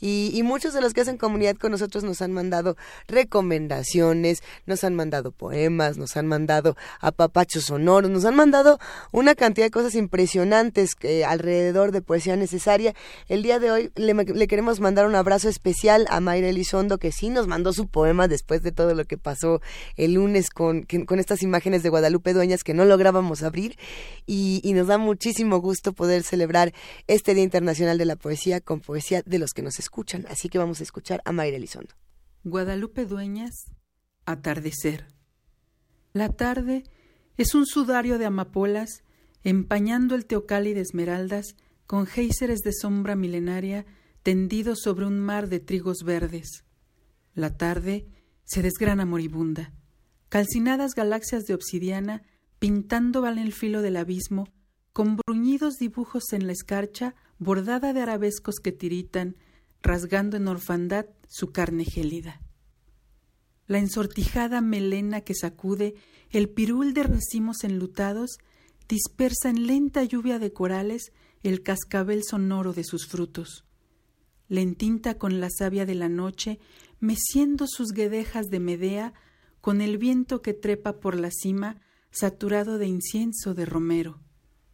Y, 0.00 0.42
muchos 0.42 0.74
de 0.74 0.80
los 0.80 0.92
que 0.92 1.00
hacen 1.00 1.16
comunidad 1.16 1.56
con 1.56 1.72
nosotros 1.72 2.04
nos 2.04 2.22
han 2.22 2.32
mandado 2.32 2.76
recomendaciones, 3.08 4.42
nos 4.64 4.84
han 4.84 4.94
mandado 4.94 5.32
poemas, 5.32 5.96
nos 5.96 6.16
han 6.16 6.26
mandado 6.26 6.76
apapachos 7.00 7.64
sonoros, 7.64 8.10
nos 8.10 8.24
han 8.24 8.36
mandado 8.36 8.78
una 9.10 9.34
cantidad 9.34 9.66
de 9.66 9.70
cosas 9.70 9.94
impresionantes 9.96 10.92
eh, 11.02 11.24
alrededor 11.24 11.90
de 11.90 12.02
poesía 12.02 12.36
necesaria. 12.36 12.94
El 13.28 13.42
día 13.42 13.58
de 13.58 13.70
hoy 13.70 13.90
le, 13.96 14.46
queremos 14.46 14.80
mandar 14.80 15.06
un 15.06 15.16
abrazo 15.16 15.48
especial 15.48 16.06
a 16.10 16.20
Mayra 16.20 16.48
Elizondo, 16.48 16.98
que 16.98 17.10
sí 17.10 17.28
nos 17.28 17.48
mandó 17.48 17.72
su 17.72 17.88
poema 17.88 18.28
después 18.28 18.62
de 18.62 18.72
todo 18.72 18.94
lo 18.94 19.04
que 19.04 19.18
pasó 19.18 19.60
el 19.96 20.14
lunes 20.14 20.50
con, 20.50 20.82
con 20.82 21.18
estas 21.18 21.42
imágenes 21.42 21.82
de 21.82 21.88
Guadalupe 21.88 22.32
Dueñas 22.32 22.62
que 22.62 22.74
no 22.74 22.84
lográbamos 22.84 23.42
abrir. 23.42 23.76
Y, 24.26 24.60
y 24.62 24.72
nos 24.74 24.86
da 24.86 24.98
muchísimo 24.98 25.58
gusto 25.58 25.92
poder 25.92 26.22
celebrar 26.22 26.72
este 27.06 27.34
Día 27.34 27.44
Internacional 27.44 27.98
de 27.98 28.04
la 28.04 28.16
Poesía 28.16 28.60
con 28.60 28.80
poesía 28.80 29.22
de 29.24 29.38
los 29.38 29.45
que 29.52 29.62
nos 29.62 29.78
escuchan. 29.78 30.26
Así 30.28 30.48
que 30.48 30.58
vamos 30.58 30.80
a 30.80 30.82
escuchar 30.82 31.22
a 31.24 31.32
Mayra 31.32 31.56
Elizondo. 31.56 31.94
Guadalupe 32.44 33.06
Dueñas, 33.06 33.54
Atardecer. 34.24 35.06
La 36.12 36.30
tarde 36.30 36.84
es 37.36 37.54
un 37.54 37.66
sudario 37.66 38.18
de 38.18 38.26
amapolas 38.26 39.02
empañando 39.44 40.14
el 40.14 40.26
teocal 40.26 40.66
y 40.66 40.74
de 40.74 40.80
esmeraldas 40.80 41.56
con 41.86 42.06
géiseres 42.06 42.60
de 42.60 42.72
sombra 42.72 43.14
milenaria 43.14 43.86
tendidos 44.22 44.80
sobre 44.82 45.06
un 45.06 45.20
mar 45.20 45.48
de 45.48 45.60
trigos 45.60 45.98
verdes. 46.04 46.64
La 47.34 47.56
tarde 47.56 48.08
se 48.44 48.62
desgrana 48.62 49.04
moribunda. 49.04 49.72
Calcinadas 50.28 50.94
galaxias 50.94 51.44
de 51.44 51.54
obsidiana 51.54 52.22
pintando 52.58 53.20
van 53.20 53.38
el 53.38 53.52
filo 53.52 53.82
del 53.82 53.96
abismo, 53.96 54.48
con 54.92 55.16
bruñidos 55.16 55.76
dibujos 55.76 56.32
en 56.32 56.46
la 56.46 56.52
escarcha, 56.52 57.14
bordada 57.38 57.92
de 57.92 58.00
arabescos 58.02 58.56
que 58.56 58.72
tiritan, 58.72 59.36
rasgando 59.82 60.36
en 60.36 60.48
orfandad 60.48 61.06
su 61.28 61.52
carne 61.52 61.84
gélida. 61.84 62.40
La 63.66 63.78
ensortijada 63.78 64.60
melena 64.60 65.22
que 65.22 65.34
sacude 65.34 65.94
el 66.30 66.48
pirul 66.48 66.94
de 66.94 67.02
racimos 67.02 67.64
enlutados 67.64 68.38
dispersa 68.88 69.50
en 69.50 69.66
lenta 69.66 70.04
lluvia 70.04 70.38
de 70.38 70.52
corales 70.52 71.12
el 71.42 71.62
cascabel 71.62 72.22
sonoro 72.24 72.72
de 72.72 72.84
sus 72.84 73.06
frutos. 73.06 73.64
Lentinta 74.48 75.18
con 75.18 75.40
la 75.40 75.48
savia 75.50 75.86
de 75.86 75.94
la 75.94 76.08
noche, 76.08 76.60
meciendo 77.00 77.66
sus 77.68 77.92
guedejas 77.92 78.46
de 78.46 78.60
Medea, 78.60 79.14
con 79.60 79.80
el 79.80 79.98
viento 79.98 80.42
que 80.42 80.54
trepa 80.54 81.00
por 81.00 81.18
la 81.18 81.30
cima, 81.32 81.80
saturado 82.10 82.78
de 82.78 82.86
incienso 82.86 83.54
de 83.54 83.66
romero. 83.66 84.20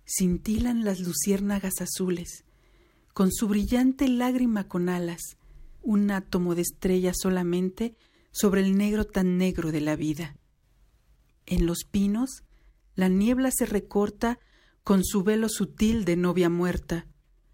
Cintilan 0.07 0.85
las 0.85 1.01
luciérnagas 1.01 1.81
azules, 1.81 2.45
con 3.13 3.31
su 3.31 3.49
brillante 3.49 4.09
lágrima 4.09 4.69
con 4.69 4.89
alas, 4.89 5.37
un 5.83 6.11
átomo 6.11 6.55
de 6.55 6.63
estrella 6.63 7.13
solamente 7.15 7.97
sobre 8.31 8.63
el 8.63 8.77
negro 8.77 9.05
tan 9.05 9.37
negro 9.37 9.73
de 9.73 9.81
la 9.81 9.97
vida. 9.97 10.37
En 11.45 11.67
los 11.67 11.85
pinos, 11.85 12.45
la 12.95 13.09
niebla 13.09 13.51
se 13.51 13.67
recorta 13.67 14.39
con 14.85 15.05
su 15.05 15.23
velo 15.23 15.49
sutil 15.49 16.05
de 16.05 16.17
novia 16.17 16.49
muerta, 16.49 17.07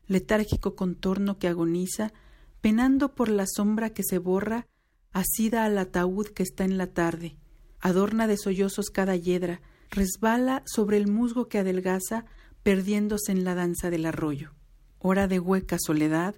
letárgico 0.07 0.77
contorno 0.77 1.39
que 1.39 1.49
agoniza, 1.49 2.13
penando 2.61 3.15
por 3.15 3.29
la 3.29 3.47
sombra 3.47 3.91
que 3.91 4.03
se 4.03 4.19
borra, 4.19 4.67
asida 5.13 5.65
al 5.65 5.77
ataúd 5.79 6.29
que 6.29 6.43
está 6.43 6.65
en 6.65 6.79
la 6.79 6.93
tarde, 6.93 7.37
adorna 7.81 8.27
de 8.27 8.37
sollozos 8.37 8.91
cada 8.91 9.17
hiedra, 9.17 9.61
resbala 9.91 10.63
sobre 10.67 10.97
el 10.97 11.09
musgo 11.09 11.49
que 11.49 11.59
adelgaza, 11.59 12.27
perdiéndose 12.63 13.33
en 13.33 13.45
la 13.45 13.55
danza 13.55 13.91
del 13.91 14.07
arroyo. 14.07 14.58
Hora 14.99 15.29
de 15.29 15.39
hueca 15.39 15.77
soledad, 15.79 16.35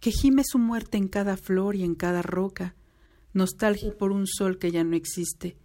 que 0.00 0.10
gime 0.10 0.42
su 0.44 0.58
muerte 0.58 0.98
en 0.98 1.08
cada 1.08 1.36
flor 1.36 1.76
y 1.76 1.84
en 1.84 1.94
cada 1.94 2.22
roca, 2.22 2.74
nostalgia 3.32 3.96
por 3.96 4.12
un 4.12 4.26
sol 4.26 4.58
que 4.58 4.70
ya 4.70 4.84
no 4.84 4.96
existe, 4.96 5.56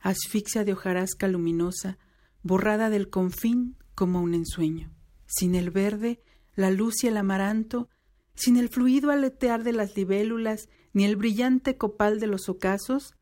asfixia 0.00 0.64
de 0.64 0.74
hojarasca 0.74 1.28
luminosa, 1.28 1.98
borrada 2.42 2.90
del 2.90 3.08
confín 3.08 3.76
como 3.94 4.20
un 4.20 4.34
ensueño. 4.34 4.92
Sin 5.26 5.54
el 5.54 5.70
verde, 5.70 6.20
la 6.54 6.70
luz 6.70 7.02
y 7.02 7.08
el 7.08 7.16
amaranto, 7.16 7.88
sin 8.34 8.56
el 8.56 8.68
fluido 8.68 9.10
aletear 9.10 9.64
de 9.64 9.72
las 9.72 9.96
libélulas, 9.96 10.68
ni 10.92 11.04
el 11.04 11.16
brillante 11.16 11.76
copal 11.76 12.20
de 12.20 12.26
los 12.26 12.48
ocasos, 12.48 13.14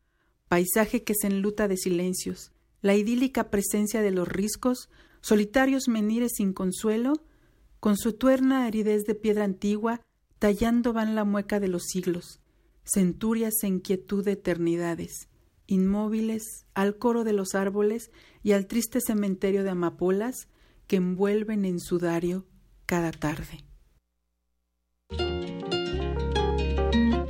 paisaje 0.47 1.03
que 1.03 1.13
se 1.19 1.27
enluta 1.27 1.67
de 1.67 1.77
silencios, 1.77 2.51
la 2.81 2.95
idílica 2.95 3.49
presencia 3.49 4.01
de 4.01 4.11
los 4.11 4.27
riscos, 4.27 4.89
solitarios 5.21 5.87
menires 5.87 6.33
sin 6.35 6.53
consuelo, 6.53 7.13
con 7.85 7.97
su 7.97 8.13
tuerna 8.13 8.65
aridez 8.65 9.03
de 9.03 9.13
piedra 9.13 9.43
antigua, 9.43 10.01
tallando 10.39 10.91
van 10.91 11.13
la 11.13 11.23
mueca 11.23 11.59
de 11.59 11.67
los 11.67 11.83
siglos, 11.83 12.39
centurias 12.83 13.53
en 13.61 13.79
quietud 13.79 14.25
de 14.25 14.31
eternidades, 14.31 15.29
inmóviles 15.67 16.65
al 16.73 16.97
coro 16.97 17.23
de 17.23 17.33
los 17.33 17.53
árboles 17.53 18.09
y 18.41 18.53
al 18.53 18.65
triste 18.65 19.01
cementerio 19.01 19.63
de 19.63 19.69
amapolas 19.69 20.47
que 20.87 20.95
envuelven 20.95 21.63
en 21.63 21.79
sudario 21.79 22.47
cada 22.87 23.11
tarde. 23.11 23.63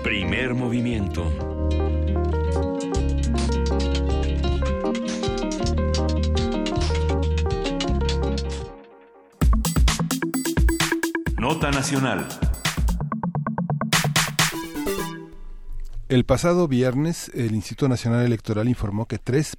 Primer 0.04 0.54
movimiento 0.54 1.55
Nota 11.48 11.70
Nacional. 11.70 12.26
El 16.10 16.26
pasado 16.26 16.68
viernes, 16.68 17.30
el 17.36 17.54
Instituto 17.54 17.88
Nacional 17.88 18.26
Electoral 18.26 18.68
informó 18.68 19.06
que 19.06 19.20
tres 19.20 19.56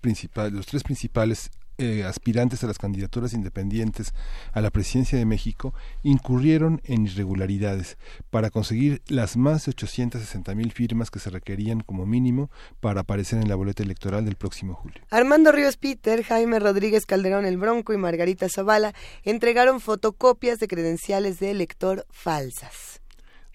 los 0.51 0.67
tres 0.67 0.83
principales 0.83 1.53
eh, 1.79 2.05
aspirantes 2.05 2.65
a 2.65 2.67
las 2.67 2.79
candidaturas 2.79 3.35
independientes 3.35 4.15
a 4.53 4.61
la 4.61 4.71
presidencia 4.71 5.19
de 5.19 5.27
México 5.27 5.75
incurrieron 6.03 6.81
en 6.85 7.07
irregularidades 7.07 7.99
para 8.31 8.51
conseguir 8.51 9.03
las 9.09 9.37
más 9.37 9.67
de 9.67 9.71
860 9.71 10.55
mil 10.55 10.73
firmas 10.73 11.11
que 11.11 11.19
se 11.19 11.31
requerían 11.31 11.81
como 11.81 12.07
mínimo 12.07 12.51
para 12.81 13.03
aparecer 13.03 13.41
en 13.41 13.49
la 13.49 13.57
boleta 13.57 13.83
electoral 13.83 14.25
del 14.25 14.37
próximo 14.37 14.75
julio. 14.75 15.03
Armando 15.11 15.53
Ríos 15.53 15.77
Peter, 15.77 16.23
Jaime 16.23 16.59
Rodríguez 16.59 17.07
Calderón 17.07 17.45
el 17.45 17.59
Bronco 17.59 17.93
y 17.93 17.99
Margarita 17.99 18.49
Zavala 18.49 18.95
entregaron 19.23 19.81
fotocopias 19.81 20.59
de 20.59 20.69
credenciales 20.69 21.39
de 21.41 21.51
elector 21.51 22.07
falsas. 22.11 22.96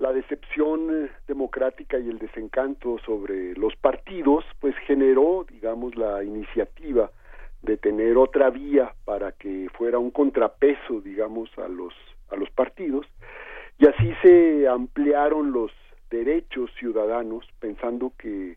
la 0.00 0.12
decepción 0.14 1.04
eh, 1.04 1.10
democrática 1.28 1.98
y 1.98 2.08
el 2.08 2.18
desencanto 2.18 2.98
sobre 3.04 3.54
los 3.54 3.76
partidos, 3.76 4.44
pues 4.58 4.74
generó, 4.86 5.44
digamos, 5.48 5.94
la 5.94 6.24
iniciativa 6.24 7.10
de 7.62 7.76
tener 7.76 8.16
otra 8.16 8.48
vía 8.48 8.94
para 9.04 9.32
que 9.32 9.68
fuera 9.76 9.98
un 9.98 10.10
contrapeso, 10.10 11.02
digamos, 11.02 11.50
a 11.58 11.68
los 11.68 11.94
a 12.30 12.36
los 12.36 12.48
partidos. 12.50 13.06
Y 13.78 13.86
así 13.86 14.12
se 14.22 14.66
ampliaron 14.68 15.52
los 15.52 15.70
derechos 16.10 16.70
ciudadanos 16.78 17.46
pensando 17.58 18.12
que 18.16 18.56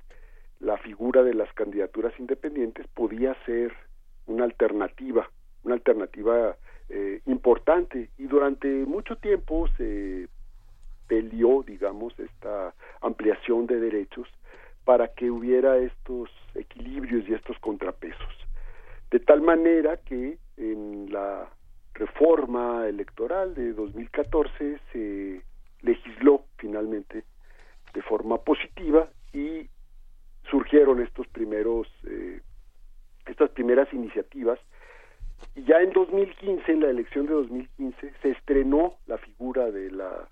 la 0.60 0.78
figura 0.78 1.24
de 1.24 1.34
las 1.34 1.52
candidaturas 1.54 2.14
independientes 2.20 2.88
podía 2.88 3.36
ser 3.46 3.74
una 4.28 4.46
alternativa, 4.46 5.30
una 5.64 5.76
alternativa 5.76 6.56
eh, 6.89 7.20
importante. 7.26 8.10
Y 8.18 8.28
durante 8.28 8.68
mucho 8.86 9.18
tiempo 9.18 9.68
se 9.76 10.30
peleó, 11.14 11.61
digamos, 11.61 12.20
esta 12.20 12.74
ampliación 13.01 13.68
de 13.68 13.80
derechos 13.80 14.28
para 14.84 15.09
que 15.09 15.30
hubiera 15.30 15.78
estos 15.78 16.32
equilibrios 16.55 17.30
y 17.30 17.36
estos 17.36 17.57
contrapesos. 17.59 18.34
De 19.11 19.20
tal 19.20 19.43
manera 19.43 19.97
que 19.97 20.39
en 20.57 21.11
la 21.11 21.47
reforma 21.93 22.88
electoral 22.88 23.53
de 23.53 23.74
2014 23.74 24.80
se 24.91 25.43
legisló 25.82 26.45
finalmente 26.57 27.24
de 27.93 28.01
forma 28.01 28.39
positiva 28.39 29.07
y 29.34 29.70
surgieron 30.49 30.99
estos 30.99 31.28
primeros 31.28 31.88
eh, 32.07 32.41
estas 33.28 33.51
primeras 33.51 33.93
iniciativas 33.93 34.59
y 35.53 35.64
ya 35.66 35.80
en 35.80 35.91
2015, 35.91 36.72
en 36.72 36.80
la 36.82 36.89
elección 36.89 37.28
de 37.28 37.34
2015, 37.34 38.14
se 38.22 38.30
estrenó 38.32 38.95
la 39.05 39.20
figura 39.20 39.70
de, 39.70 39.91
la, 39.91 40.28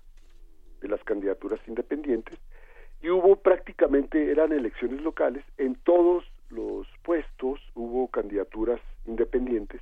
de 0.82 0.88
las 0.88 1.02
candidaturas 1.04 1.60
independientes 1.66 2.38
y 3.02 3.10
hubo 3.10 3.36
prácticamente, 3.36 4.30
eran 4.30 4.52
elecciones 4.52 5.00
locales, 5.02 5.44
en 5.58 5.74
todos 5.74 6.24
los 6.50 6.86
puestos 7.02 7.60
hubo 7.74 8.08
candidaturas 8.08 8.80
independientes 9.06 9.80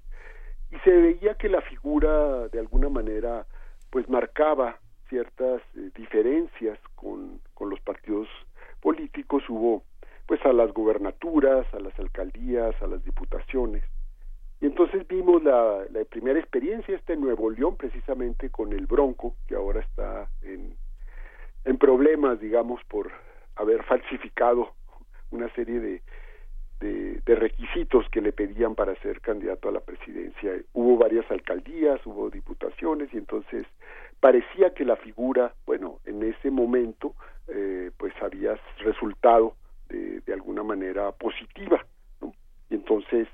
y 0.71 0.79
se 0.79 0.91
veía 0.91 1.35
que 1.35 1.49
la 1.49 1.61
figura 1.63 2.49
de 2.49 2.61
alguna 2.61 2.89
manera 2.89 3.47
pues 3.91 4.09
marcaba 4.09 4.79
ciertas 5.09 5.61
eh, 5.77 5.91
diferencias 5.97 6.79
con, 6.95 7.41
con 7.55 7.69
los 7.69 7.81
partidos 7.81 8.29
políticos, 8.81 9.43
hubo 9.49 9.83
pues 10.27 10.41
a 10.47 10.53
las 10.53 10.73
gubernaturas, 10.73 11.67
a 11.75 11.81
las 11.81 11.99
alcaldías, 11.99 12.81
a 12.81 12.87
las 12.87 13.05
diputaciones. 13.05 13.83
Y 14.61 14.67
entonces 14.67 15.07
vimos 15.09 15.43
la, 15.43 15.85
la 15.91 16.05
primera 16.05 16.39
experiencia, 16.39 16.95
esta 16.95 17.15
en 17.15 17.23
Nuevo 17.23 17.51
León, 17.51 17.77
precisamente 17.77 18.49
con 18.49 18.73
el 18.73 18.87
Bronco, 18.87 19.35
que 19.49 19.57
ahora 19.57 19.81
está 19.81 20.29
en, 20.43 20.77
en 21.65 21.79
problemas, 21.79 22.41
digamos, 22.41 22.83
por 22.85 23.11
haber 23.57 23.83
falsificado 23.85 24.73
una 25.31 25.53
serie 25.55 25.81
de, 25.81 26.03
de, 26.81 27.35
requisitos 27.35 28.09
que 28.11 28.21
le 28.21 28.33
pedían 28.33 28.75
para 28.75 28.95
ser 28.97 29.21
candidato 29.21 29.69
a 29.69 29.73
la 29.73 29.81
presidencia. 29.81 30.53
Hubo 30.73 30.97
varias 30.97 31.31
alcaldías, 31.31 32.05
hubo 32.05 32.31
diputaciones 32.31 33.13
y 33.13 33.19
entonces 33.19 33.67
parecía 34.19 34.75
que 34.75 34.85
la 34.85 34.97
figura, 34.97 35.55
bueno, 35.67 36.01
en 36.05 36.23
ese 36.23 36.51
momento, 36.51 37.15
eh, 37.49 37.91
pues 37.97 38.13
había 38.21 38.59
resultado 38.79 39.55
de, 39.89 40.21
de 40.21 40.33
alguna 40.33 40.63
manera 40.63 41.13
positiva. 41.13 41.85
Y 42.69 42.75
entonces 42.75 43.29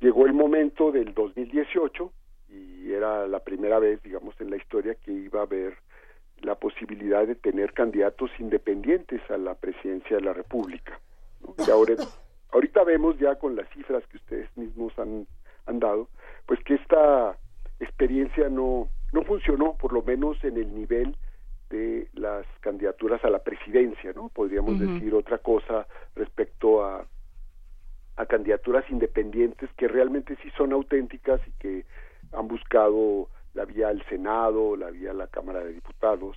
llegó 0.00 0.26
el 0.26 0.32
momento 0.32 0.90
del 0.90 1.14
2018 1.14 2.12
y 2.48 2.92
era 2.92 3.26
la 3.28 3.40
primera 3.40 3.78
vez, 3.78 4.02
digamos, 4.02 4.38
en 4.40 4.50
la 4.50 4.56
historia 4.56 4.94
que 4.96 5.12
iba 5.12 5.40
a 5.40 5.44
haber 5.44 5.76
la 6.42 6.56
posibilidad 6.56 7.26
de 7.26 7.34
tener 7.34 7.72
candidatos 7.72 8.30
independientes 8.38 9.20
a 9.30 9.38
la 9.38 9.54
presidencia 9.54 10.16
de 10.16 10.22
la 10.22 10.32
República. 10.32 10.98
¿no? 11.40 11.54
Y 11.64 11.70
ahora, 11.70 11.94
ahorita 12.52 12.84
vemos 12.84 13.18
ya 13.18 13.36
con 13.36 13.56
las 13.56 13.68
cifras 13.70 14.04
que 14.08 14.16
ustedes 14.16 14.56
mismos 14.56 14.92
han, 14.98 15.26
han 15.66 15.80
dado, 15.80 16.08
pues 16.46 16.62
que 16.64 16.74
esta 16.74 17.36
experiencia 17.80 18.48
no, 18.48 18.88
no 19.12 19.22
funcionó, 19.22 19.76
por 19.76 19.92
lo 19.92 20.02
menos 20.02 20.42
en 20.44 20.56
el 20.56 20.74
nivel 20.74 21.16
de 21.70 22.08
las 22.14 22.46
candidaturas 22.60 23.24
a 23.24 23.30
la 23.30 23.42
presidencia, 23.42 24.12
¿no? 24.12 24.28
Podríamos 24.28 24.74
uh 24.74 24.76
-huh. 24.78 24.94
decir 24.94 25.14
otra 25.14 25.38
cosa 25.38 25.86
respecto 26.14 26.84
a, 26.84 27.06
a 28.16 28.26
candidaturas 28.26 28.84
independientes 28.90 29.70
que 29.76 29.88
realmente 29.88 30.36
sí 30.42 30.50
son 30.56 30.72
auténticas 30.72 31.40
y 31.46 31.52
que 31.52 31.84
han 32.32 32.46
buscado 32.48 33.28
la 33.54 33.64
vía 33.64 33.88
al 33.88 34.04
Senado, 34.06 34.76
la 34.76 34.90
vía 34.90 35.10
a 35.10 35.14
la 35.14 35.26
Cámara 35.26 35.62
de 35.64 35.72
Diputados 35.72 36.36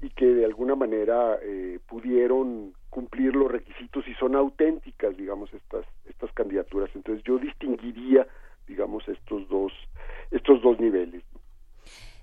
y 0.00 0.10
que 0.10 0.26
de 0.26 0.44
alguna 0.44 0.76
manera 0.76 1.38
eh, 1.42 1.80
pudieron 1.86 2.72
cumplir 2.90 3.34
los 3.34 3.50
requisitos 3.50 4.06
y 4.06 4.14
son 4.14 4.36
auténticas, 4.36 5.16
digamos, 5.16 5.52
estas 5.52 5.84
estas 6.08 6.32
candidaturas. 6.32 6.90
Entonces 6.94 7.24
yo 7.24 7.38
distinguiría, 7.38 8.26
digamos, 8.66 9.08
estos 9.08 9.48
dos 9.48 9.72
estos 10.30 10.62
dos 10.62 10.78
niveles. 10.78 11.22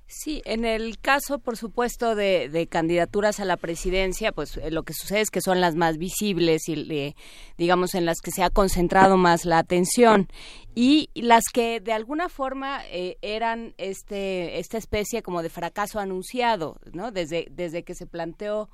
Sí, 0.08 0.44
en 0.46 0.66
el 0.66 1.00
caso, 1.00 1.40
por 1.40 1.58
supuesto, 1.58 2.14
de, 2.14 2.48
de, 2.48 2.68
candidaturas 2.68 3.40
a 3.40 3.46
la 3.46 3.58
presidencia, 3.58 4.32
pues 4.32 4.56
eh, 4.58 4.70
lo 4.70 4.84
que 4.84 4.94
sucede 4.94 5.22
es 5.22 5.32
que 5.32 5.42
son 5.42 5.62
las 5.62 5.76
más 5.76 5.98
visibles 5.98 6.70
y, 6.70 6.74
eh, 6.94 7.16
digamos, 7.58 7.96
en 7.96 8.06
las 8.06 8.22
que 8.22 8.30
se 8.30 8.44
ha 8.44 8.52
concentrado 8.52 9.18
más 9.18 9.46
la 9.46 9.58
atención 9.58 10.28
y 10.76 11.10
las 11.16 11.46
que 11.52 11.80
de 11.80 11.92
alguna 11.92 12.30
forma 12.30 12.82
eh, 12.92 13.18
eran 13.24 13.74
este 13.80 14.60
esta 14.60 14.78
especie 14.78 15.24
como 15.24 15.42
de 15.42 15.50
fracaso 15.50 16.00
anunciado, 16.00 16.78
¿no? 16.94 17.12
Desde 17.12 17.48
desde 17.50 17.84
que 17.84 17.96
se 17.96 18.06
planteó 18.06 18.70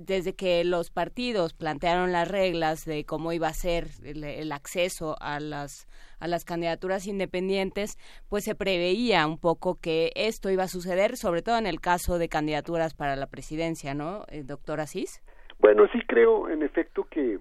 desde 0.00 0.34
que 0.34 0.64
los 0.64 0.90
partidos 0.90 1.52
plantearon 1.52 2.12
las 2.12 2.28
reglas 2.28 2.84
de 2.84 3.04
cómo 3.04 3.32
iba 3.32 3.48
a 3.48 3.52
ser 3.52 3.88
el, 4.02 4.52
acceso 4.52 5.16
a 5.20 5.40
las 5.40 5.86
a 6.18 6.28
las 6.28 6.44
candidaturas 6.44 7.06
independientes, 7.06 7.96
pues 8.28 8.44
se 8.44 8.54
preveía 8.54 9.26
un 9.26 9.38
poco 9.38 9.78
que 9.80 10.12
esto 10.14 10.50
iba 10.50 10.64
a 10.64 10.68
suceder, 10.68 11.16
sobre 11.16 11.40
todo 11.40 11.56
en 11.56 11.66
el 11.66 11.80
caso 11.80 12.18
de 12.18 12.28
candidaturas 12.28 12.94
para 12.94 13.16
la 13.16 13.26
presidencia, 13.26 13.94
¿no, 13.94 14.24
eh, 14.28 14.42
doctor 14.42 14.80
Asís? 14.80 15.22
Bueno, 15.58 15.86
sí 15.92 16.00
creo, 16.06 16.50
en 16.50 16.62
efecto, 16.62 17.06
que 17.10 17.38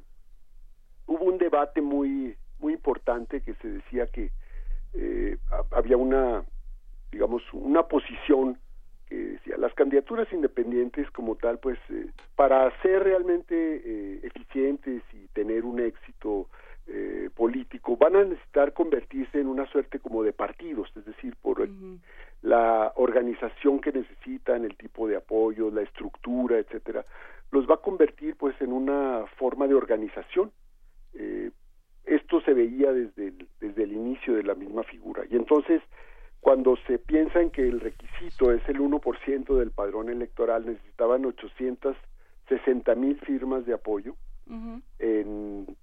hubo 1.07 1.25
un 1.25 1.37
debate 1.37 1.81
muy 1.81 2.37
muy 2.59 2.73
importante 2.73 3.41
que 3.41 3.53
se 3.55 3.67
decía 3.67 4.05
que 4.07 4.31
eh, 4.93 5.37
había 5.71 5.97
una, 5.97 6.43
digamos, 7.11 7.41
una 7.53 7.83
posición 7.83 8.59
que 9.09 9.15
decía 9.15 9.57
las 9.57 9.73
candidaturas 9.73 10.31
independientes 10.31 11.09
como 11.11 11.35
tal 11.35 11.57
pues 11.59 11.79
eh, 11.89 12.07
para 12.35 12.69
ser 12.81 13.03
realmente 13.03 13.55
eh, 13.55 14.19
eficientes 14.23 15.01
y 15.13 15.27
tener 15.33 15.65
un 15.65 15.79
éxito 15.79 16.47
eh, 16.87 17.29
político 17.35 17.97
van 17.97 18.15
a 18.15 18.23
necesitar 18.23 18.73
convertirse 18.73 19.39
en 19.39 19.47
una 19.47 19.65
suerte 19.67 19.99
como 19.99 20.23
de 20.23 20.33
partidos 20.33 20.91
es 20.95 21.05
decir 21.05 21.35
por 21.41 21.61
el, 21.61 21.71
uh 21.71 21.73
-huh. 21.73 21.99
la 22.43 22.93
organización 22.95 23.79
que 23.79 23.91
necesitan 23.91 24.63
el 24.63 24.75
tipo 24.77 25.07
de 25.07 25.17
apoyo 25.17 25.71
la 25.71 25.81
estructura 25.81 26.59
etcétera 26.59 27.05
los 27.51 27.67
va 27.67 27.75
a 27.75 27.81
convertir 27.81 28.35
pues 28.35 28.55
en 28.61 28.71
una 28.71 29.25
forma 29.37 29.67
de 29.67 29.73
organización 29.73 30.51
esto 32.05 32.41
se 32.41 32.53
veía 32.53 32.91
desde 32.91 33.27
el, 33.27 33.47
desde 33.59 33.83
el 33.83 33.91
inicio 33.91 34.35
de 34.35 34.43
la 34.43 34.55
misma 34.55 34.83
figura 34.83 35.23
y 35.29 35.35
entonces 35.35 35.81
cuando 36.49 36.77
se 36.87 36.97
piensa 36.97 37.39
en 37.41 37.51
que 37.51 37.61
el 37.61 37.79
requisito 37.79 38.51
es 38.51 38.67
el 38.67 38.79
1% 38.79 39.55
del 39.55 39.69
padrón 39.69 40.09
electoral, 40.09 40.65
necesitaban 40.65 41.23
860 41.23 42.95
mil 42.95 43.19
firmas 43.19 43.67
de 43.67 43.75
apoyo 43.75 44.15
uh 44.47 44.53
-huh. 44.55 44.81
en, 44.97 45.77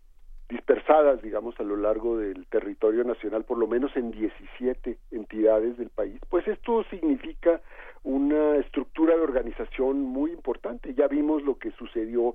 dispersadas, 0.48 1.22
digamos, 1.22 1.54
a 1.60 1.62
lo 1.62 1.76
largo 1.76 2.18
del 2.18 2.46
territorio 2.46 3.04
nacional, 3.04 3.44
por 3.44 3.58
lo 3.58 3.68
menos 3.68 3.96
en 3.96 4.10
17 4.10 4.98
entidades 5.12 5.78
del 5.78 5.90
país. 5.90 6.20
Pues 6.28 6.48
esto 6.48 6.82
significa 6.90 7.60
una 8.02 8.56
estructura 8.56 9.14
de 9.14 9.22
organización 9.22 10.00
muy 10.00 10.32
importante. 10.32 10.94
Ya 10.94 11.06
vimos 11.06 11.44
lo 11.44 11.58
que 11.58 11.70
sucedió 11.78 12.34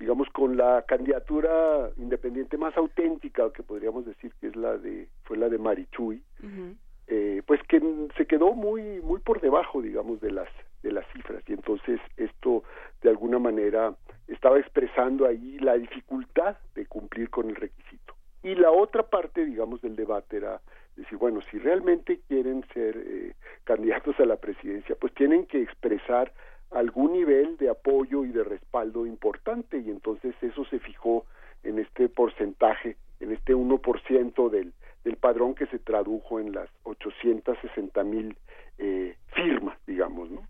digamos 0.00 0.28
con 0.30 0.56
la 0.56 0.82
candidatura 0.88 1.90
independiente 1.98 2.56
más 2.56 2.74
auténtica 2.76 3.52
que 3.52 3.62
podríamos 3.62 4.06
decir 4.06 4.32
que 4.40 4.46
es 4.48 4.56
la 4.56 4.76
de 4.78 5.06
fue 5.24 5.36
la 5.36 5.48
de 5.50 5.58
Marichuy 5.58 6.22
uh 6.42 6.46
-huh 6.46 6.74
eh, 7.12 7.42
pues 7.44 7.60
que 7.68 7.82
se 8.16 8.26
quedó 8.26 8.52
muy 8.52 9.00
muy 9.00 9.18
por 9.20 9.40
debajo 9.40 9.82
digamos 9.82 10.20
de 10.20 10.30
las 10.30 10.48
de 10.84 10.92
las 10.92 11.04
cifras. 11.12 11.42
Y 11.48 11.52
entonces 11.52 12.00
esto 12.16 12.62
de 13.02 13.10
alguna 13.10 13.40
manera 13.40 13.94
estaba 14.28 14.60
expresando 14.60 15.26
ahí 15.26 15.58
la 15.58 15.74
dificultad 15.74 16.56
de 16.76 16.86
cumplir 16.86 17.28
con 17.28 17.50
el 17.50 17.56
requisito. 17.56 18.14
Y 18.44 18.54
la 18.54 18.70
otra 18.70 19.02
parte 19.02 19.44
digamos 19.44 19.82
del 19.82 19.96
debate 19.96 20.36
era 20.36 20.60
decir 20.94 21.18
bueno 21.18 21.40
si 21.50 21.58
realmente 21.58 22.20
quieren 22.28 22.64
ser 22.72 22.96
eh, 22.96 23.34
candidatos 23.64 24.18
a 24.20 24.24
la 24.24 24.36
presidencia 24.36 24.94
pues 24.94 25.12
tienen 25.14 25.46
que 25.46 25.60
expresar 25.60 26.32
algún 26.70 27.14
nivel 27.14 27.56
de 27.56 27.70
apoyo 27.70 28.24
y 28.24 28.30
de 28.30 28.44
respaldo 28.44 29.04
importante. 29.04 29.78
Y 29.78 29.90
entonces 29.90 30.34
eso 30.42 30.64
se 30.66 30.78
fijó 30.78 31.26
en 31.64 31.80
este 31.80 32.08
porcentaje 32.08 32.96
en 33.18 33.32
este 33.32 33.54
1% 33.54 34.48
del 34.48 34.72
del 35.04 35.16
padrón 35.16 35.54
que 35.54 35.66
se 35.66 35.78
tradujo 35.78 36.40
en 36.40 36.52
las 36.52 36.68
860 36.84 38.04
mil 38.04 38.36
eh, 38.78 39.16
firmas, 39.34 39.78
digamos, 39.86 40.30
¿no? 40.30 40.42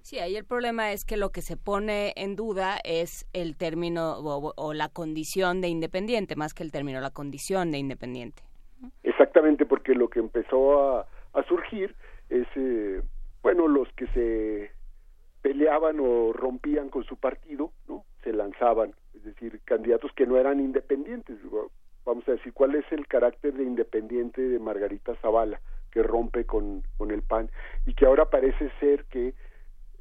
Sí, 0.00 0.18
ahí 0.18 0.36
el 0.36 0.44
problema 0.44 0.92
es 0.92 1.06
que 1.06 1.16
lo 1.16 1.30
que 1.30 1.40
se 1.40 1.56
pone 1.56 2.12
en 2.16 2.36
duda 2.36 2.76
es 2.84 3.26
el 3.32 3.56
término 3.56 4.18
o, 4.18 4.52
o, 4.54 4.74
la 4.74 4.90
condición 4.90 5.62
de 5.62 5.68
independiente, 5.68 6.36
más 6.36 6.52
que 6.52 6.62
el 6.62 6.72
término, 6.72 7.00
la 7.00 7.10
condición 7.10 7.70
de 7.70 7.78
independiente. 7.78 8.42
Exactamente, 9.02 9.64
porque 9.64 9.94
lo 9.94 10.08
que 10.08 10.18
empezó 10.18 10.98
a, 10.98 11.06
a 11.32 11.42
surgir 11.44 11.94
es, 12.28 12.46
eh, 12.54 13.00
bueno, 13.42 13.66
los 13.66 13.88
que 13.94 14.06
se 14.08 14.70
peleaban 15.40 15.98
o 16.00 16.34
rompían 16.34 16.90
con 16.90 17.04
su 17.04 17.16
partido, 17.16 17.70
¿no? 17.88 18.04
Se 18.22 18.32
lanzaban, 18.32 18.94
es 19.14 19.24
decir, 19.24 19.60
candidatos 19.64 20.12
que 20.12 20.26
no 20.26 20.36
eran 20.36 20.60
independientes, 20.60 21.38
vamos 22.04 22.28
a 22.28 22.32
decir, 22.32 22.52
cuál 22.52 22.74
es 22.74 22.84
el 22.92 23.06
carácter 23.06 23.54
de 23.54 23.64
independiente 23.64 24.40
de 24.42 24.58
Margarita 24.58 25.14
Zavala, 25.16 25.60
que 25.90 26.02
rompe 26.02 26.44
con, 26.44 26.82
con 26.96 27.10
el 27.10 27.22
PAN 27.22 27.50
y 27.86 27.94
que 27.94 28.06
ahora 28.06 28.28
parece 28.28 28.70
ser 28.80 29.04
que 29.04 29.34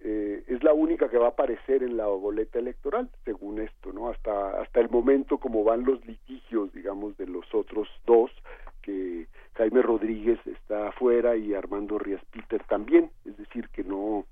eh, 0.02 0.44
es 0.48 0.62
la 0.64 0.74
única 0.74 1.10
que 1.10 1.18
va 1.18 1.28
a 1.28 1.30
aparecer 1.30 1.82
en 1.82 1.96
la 1.96 2.08
boleta 2.08 2.60
electoral, 2.60 3.10
según 3.24 3.62
esto, 3.62 3.94
¿no? 3.94 4.10
Hasta, 4.10 4.62
hasta 4.62 4.82
el 4.82 4.90
momento 4.90 5.38
como 5.38 5.64
van 5.64 5.86
los 5.86 6.06
litigios, 6.06 6.74
digamos, 6.74 7.16
de 7.18 7.28
los 7.28 7.46
otros 7.54 7.88
dos, 8.06 8.32
que 8.82 9.28
Jaime 9.54 9.82
Rodríguez 9.82 10.40
está 10.46 10.90
afuera 10.90 11.38
y 11.38 11.54
Armando 11.54 11.98
Rías 11.98 12.24
Peter 12.32 12.62
también, 12.66 13.12
es 13.24 13.38
decir, 13.38 13.70
que 13.70 13.84
no 13.84 14.26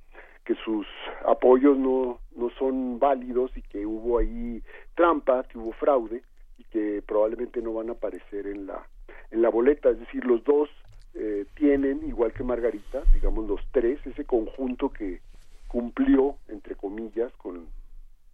que 0.43 0.55
sus 0.55 0.87
apoyos 1.25 1.77
no, 1.77 2.19
no 2.35 2.49
son 2.57 2.99
válidos 2.99 3.55
y 3.55 3.61
que 3.61 3.85
hubo 3.85 4.17
ahí 4.17 4.61
trampa, 4.95 5.43
que 5.43 5.57
hubo 5.57 5.71
fraude, 5.73 6.23
que 6.71 7.03
probablemente 7.05 7.61
no 7.61 7.73
van 7.73 7.89
a 7.89 7.93
aparecer 7.93 8.47
en 8.47 8.67
la 8.67 8.87
en 9.31 9.41
la 9.41 9.49
boleta, 9.49 9.89
es 9.89 9.99
decir, 9.99 10.25
los 10.25 10.43
dos 10.43 10.69
eh, 11.13 11.45
tienen, 11.55 12.05
igual 12.05 12.33
que 12.33 12.43
Margarita, 12.43 13.03
digamos 13.13 13.47
los 13.47 13.61
tres, 13.71 13.99
ese 14.05 14.25
conjunto 14.25 14.89
que 14.89 15.21
cumplió, 15.67 16.35
entre 16.49 16.75
comillas, 16.75 17.31
con 17.37 17.67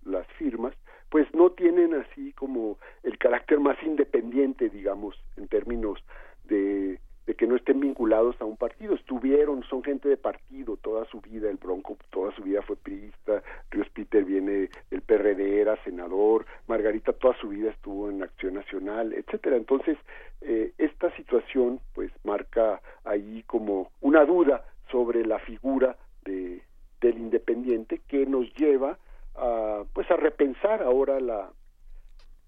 las 0.05 0.25
firmas, 0.39 0.73
pues 1.09 1.27
no 1.33 1.51
tienen 1.51 1.93
así 1.93 2.33
como 2.33 2.77
el 3.03 3.17
carácter 3.17 3.59
más 3.59 3.77
independiente, 3.83 4.69
digamos, 4.69 5.15
en 5.37 5.47
términos 5.47 6.03
de, 6.45 6.99
que 7.37 7.47
no 7.47 7.55
estén 7.55 7.79
vinculados 7.79 8.35
a 8.41 8.45
un 8.45 8.57
partido. 8.57 8.95
Estuvieron, 8.95 9.63
son 9.63 9.83
gente 9.83 10.09
de 10.09 10.17
partido 10.17 10.77
toda 10.77 11.05
su 11.05 11.21
vida, 11.21 11.49
el 11.49 11.57
Bronco 11.57 11.97
toda 12.09 12.33
su 12.35 12.43
vida 12.43 12.61
fue 12.61 12.75
priista, 12.75 13.41
Ríos 13.69 13.87
Peter 13.89 14.23
viene 14.25 14.69
del 14.89 15.01
PRD, 15.01 15.61
era 15.61 15.81
senador, 15.83 16.45
Margarita 16.67 17.13
toda 17.13 17.37
su 17.37 17.49
vida 17.49 17.69
estuvo 17.69 18.09
en 18.09 18.23
Acción 18.23 18.55
Nacional, 18.55 19.13
etcétera. 19.13 19.55
Entonces, 19.55 19.97
eh, 20.41 20.73
esta 20.77 21.15
situación 21.15 21.79
pues 21.93 22.11
marca 22.23 22.81
ahí 23.03 23.43
como 23.47 23.91
una 24.01 24.25
duda 24.25 24.65
sobre 24.91 25.25
la 25.25 25.39
figura 25.39 25.95
de, 26.25 26.61
del 27.01 27.17
independiente 27.17 28.01
que 28.07 28.25
nos 28.25 28.53
lleva 28.55 28.97
a 29.35 29.83
pues 29.93 30.09
a 30.09 30.15
repensar 30.15 30.81
ahora 30.81 31.19
la 31.19 31.51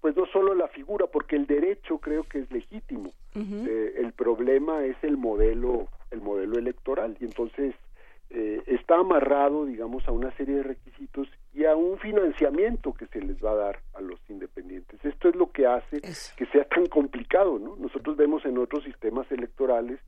pues 0.00 0.16
no 0.16 0.26
solo 0.26 0.54
la 0.54 0.68
figura 0.68 1.06
porque 1.06 1.36
el 1.36 1.46
derecho 1.46 1.98
creo 1.98 2.24
que 2.24 2.40
es 2.40 2.50
legítimo. 2.50 3.12
Eh, 3.34 3.94
el 3.98 4.12
problema 4.12 4.84
es 4.84 4.96
el 5.02 5.16
modelo 5.16 5.88
el 6.10 6.20
modelo 6.20 6.58
electoral. 6.58 7.16
Y 7.20 7.24
entonces 7.24 7.74
eh, 8.30 8.62
está 8.66 8.96
amarrado 8.96 9.66
digamos 9.66 10.06
a 10.08 10.12
una 10.12 10.30
serie 10.36 10.56
de 10.56 10.62
requisitos 10.62 11.28
y 11.52 11.64
a 11.64 11.74
un 11.74 11.98
financiamiento 11.98 12.94
que 12.94 13.06
se 13.06 13.20
les 13.20 13.44
va 13.44 13.52
a 13.52 13.56
dar 13.56 13.80
a 13.94 14.00
los 14.00 14.18
independientes. 14.28 15.04
Esto 15.04 15.28
es 15.28 15.36
lo 15.36 15.50
que 15.50 15.66
hace 15.66 16.00
que 16.00 16.46
sea 16.46 16.64
tan 16.64 16.86
complicado 16.86 17.58
no 17.58 17.76
nosotros 17.76 18.16
vemos 18.16 18.44
en 18.44 18.58
otros 18.58 18.84
sistemas 18.84 19.30
electorales 19.30 20.00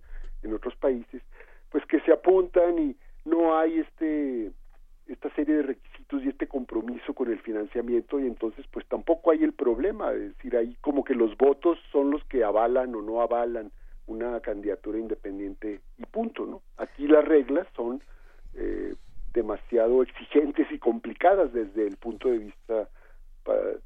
en 0.43 0.55
otros 0.55 0.75
países 0.77 1.23
pues 1.71 1.85
que 1.87 2.01
se 2.01 2.13
apuntan 2.13 2.79
y 2.79 2.97
no 3.25 3.59
hay 3.59 3.81
este 3.81 4.53
esta 5.09 5.29
serie 5.35 5.57
de 5.57 5.63
requisitos 5.63 5.92
y 6.21 6.29
este 6.29 6.47
compromiso 6.47 7.15
con 7.15 7.31
el 7.31 7.39
financiamiento 7.41 8.19
y 8.19 8.27
entonces 8.27 8.67
pues 8.71 8.87
tampoco 8.87 9.31
hay 9.31 9.43
el 9.45 9.53
problema, 9.53 10.13
es 10.13 10.37
decir, 10.37 10.57
ahí 10.57 10.77
como 10.81 11.05
que 11.05 11.15
los 11.15 11.37
votos 11.37 11.79
son 11.91 12.11
los 12.11 12.25
que 12.25 12.45
avalan 12.45 12.95
o 12.95 13.03
no 13.03 13.21
avalan 13.23 13.71
una 14.07 14.41
candidatura 14.41 14.99
independiente 14.99 15.81
y 15.97 16.05
punto, 16.07 16.45
¿no? 16.45 16.63
Aquí 16.77 17.07
las 17.07 17.25
reglas 17.25 17.67
son 17.77 18.03
eh, 18.55 18.95
demasiado 19.33 20.03
exigentes 20.03 20.71
y 20.71 20.79
complicadas 20.79 21.53
desde 21.53 21.87
el 21.87 21.97
punto 21.97 22.29
de 22.29 22.39
vista 22.39 22.89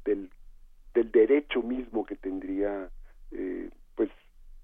del, 0.05 0.29
del 0.93 1.11
derecho 1.11 1.61
mismo 1.61 2.05
que 2.05 2.15
tendría 2.15 2.89
eh, 3.31 3.69
pues 3.95 4.09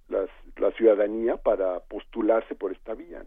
las 0.10 0.30
la 0.58 0.72
ciudadanía 0.72 1.38
para 1.38 1.80
postularse 1.82 2.56
por 2.56 2.72
esta 2.72 2.94
vía. 2.94 3.24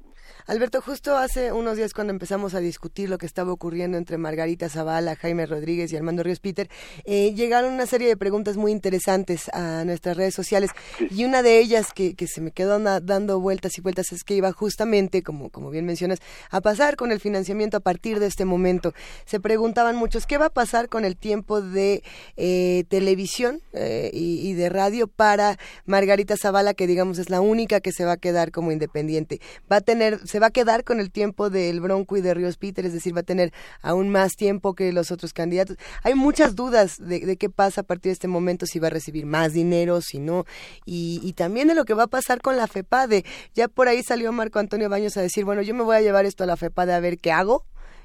Alberto, 0.46 0.80
justo 0.80 1.16
hace 1.16 1.52
unos 1.52 1.76
días 1.76 1.92
cuando 1.92 2.12
empezamos 2.12 2.54
a 2.54 2.60
discutir 2.60 3.10
lo 3.10 3.18
que 3.18 3.26
estaba 3.26 3.52
ocurriendo 3.52 3.98
entre 3.98 4.16
Margarita 4.16 4.68
Zavala, 4.68 5.16
Jaime 5.16 5.46
Rodríguez 5.46 5.92
y 5.92 5.96
Armando 5.96 6.22
Ríos 6.22 6.40
Peter, 6.40 6.68
eh, 7.04 7.34
llegaron 7.34 7.72
una 7.72 7.86
serie 7.86 8.08
de 8.08 8.16
preguntas 8.16 8.56
muy 8.56 8.70
interesantes 8.70 9.48
a 9.52 9.84
nuestras 9.84 10.16
redes 10.16 10.34
sociales 10.34 10.70
y 11.10 11.24
una 11.24 11.42
de 11.42 11.58
ellas 11.58 11.92
que, 11.92 12.14
que 12.14 12.26
se 12.26 12.40
me 12.40 12.52
quedó 12.52 12.78
dando 12.78 13.40
vueltas 13.40 13.76
y 13.78 13.80
vueltas 13.80 14.12
es 14.12 14.22
que 14.22 14.34
iba 14.34 14.52
justamente, 14.52 15.22
como, 15.22 15.50
como 15.50 15.70
bien 15.70 15.84
mencionas, 15.84 16.20
a 16.50 16.60
pasar 16.60 16.96
con 16.96 17.10
el 17.10 17.20
financiamiento 17.20 17.76
a 17.76 17.80
partir 17.80 18.20
de 18.20 18.26
este 18.26 18.44
momento. 18.44 18.92
Se 19.24 19.40
preguntaban 19.40 19.96
muchos, 19.96 20.26
¿qué 20.26 20.38
va 20.38 20.46
a 20.46 20.50
pasar 20.50 20.88
con 20.88 21.04
el 21.04 21.16
tiempo 21.16 21.60
de 21.60 22.02
eh, 22.36 22.84
televisión 22.88 23.60
eh, 23.72 24.10
y, 24.12 24.48
y 24.48 24.54
de 24.54 24.68
radio 24.68 25.08
para 25.08 25.58
Margarita 25.86 26.36
Zavala, 26.36 26.74
que 26.74 26.86
digamos 26.86 27.15
es 27.18 27.30
la 27.30 27.40
única 27.40 27.80
que 27.80 27.92
se 27.92 28.04
va 28.04 28.12
a 28.12 28.16
quedar 28.16 28.52
como 28.52 28.72
independiente. 28.72 29.40
Va 29.70 29.76
a 29.76 29.80
tener, 29.80 30.20
se 30.26 30.38
va 30.38 30.48
a 30.48 30.50
quedar 30.50 30.84
con 30.84 31.00
el 31.00 31.10
tiempo 31.10 31.50
del 31.50 31.80
Bronco 31.80 32.16
y 32.16 32.20
de 32.20 32.34
Ríos 32.34 32.56
Peter, 32.56 32.84
es 32.86 32.92
decir, 32.92 33.14
va 33.16 33.20
a 33.20 33.24
tener 33.24 33.52
aún 33.82 34.08
más 34.10 34.36
tiempo 34.36 34.74
que 34.74 34.92
los 34.92 35.10
otros 35.10 35.32
candidatos. 35.32 35.76
Hay 36.02 36.14
muchas 36.14 36.54
dudas 36.54 36.96
de, 36.98 37.36
qué 37.36 37.50
pasa 37.50 37.82
a 37.82 37.84
partir 37.84 38.10
de 38.10 38.14
este 38.14 38.28
momento, 38.28 38.66
si 38.66 38.78
va 38.78 38.88
a 38.88 38.90
recibir 38.90 39.26
más 39.26 39.52
dinero, 39.52 40.00
si 40.00 40.18
no, 40.18 40.44
y, 40.84 41.32
también 41.36 41.68
de 41.68 41.74
lo 41.74 41.84
que 41.84 41.92
va 41.92 42.04
a 42.04 42.08
pasar 42.08 42.40
con 42.40 42.56
la 42.56 42.66
FEPADE. 42.66 43.24
Ya 43.54 43.68
por 43.68 43.88
ahí 43.88 44.02
salió 44.02 44.32
Marco 44.32 44.58
Antonio 44.58 44.88
Baños 44.88 45.16
a 45.16 45.20
decir, 45.20 45.44
bueno, 45.44 45.60
yo 45.62 45.74
me 45.74 45.82
voy 45.82 45.96
a 45.96 46.00
llevar 46.00 46.24
esto 46.24 46.44
a 46.44 46.46
la 46.46 46.56
FEPADE 46.56 46.94
a 46.94 47.00
ver 47.00 47.18
qué 47.18 47.30
hago. 47.30 47.64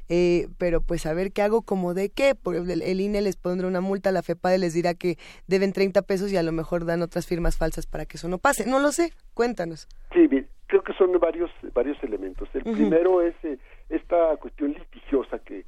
Eh, 0.10 0.48
pero 0.58 0.82
pues 0.82 1.06
a 1.06 1.14
ver 1.14 1.32
qué 1.32 1.42
hago 1.42 1.62
como 1.62 1.94
de 1.94 2.10
qué, 2.10 2.36
porque 2.36 2.60
el, 2.60 3.02
INE 3.02 3.22
les 3.22 3.38
pondrá 3.38 3.68
una 3.68 3.82
multa, 3.82 4.12
la 4.12 4.24
FEPADE 4.24 4.58
les 4.58 4.74
dirá 4.74 4.94
que 4.94 5.18
deben 5.48 5.74
30 5.74 6.02
pesos 6.02 6.32
y 6.32 6.38
a 6.38 6.44
lo 6.44 6.52
mejor 6.52 6.86
dan 6.86 7.02
otras 7.02 7.28
firmas 7.28 7.58
falsas 7.58 7.88
para 7.88 8.06
que 8.06 8.18
eso 8.18 8.28
no 8.28 8.38
pase. 8.38 8.66
No 8.66 8.80
lo 8.80 8.92
sé, 8.92 9.14
cuéntanos. 9.34 9.88
Sí, 10.14 10.28
bien, 10.28 10.48
creo 10.68 10.84
que 10.84 10.94
son 10.94 11.18
varios 11.20 11.50
varios 11.74 12.02
elementos. 12.04 12.50
El 12.54 12.64
primero 12.64 13.22
es 13.22 13.36
eh, 13.44 13.58
esta 13.90 14.36
cuestión 14.38 14.74
litigiosa 14.74 15.40
que 15.40 15.66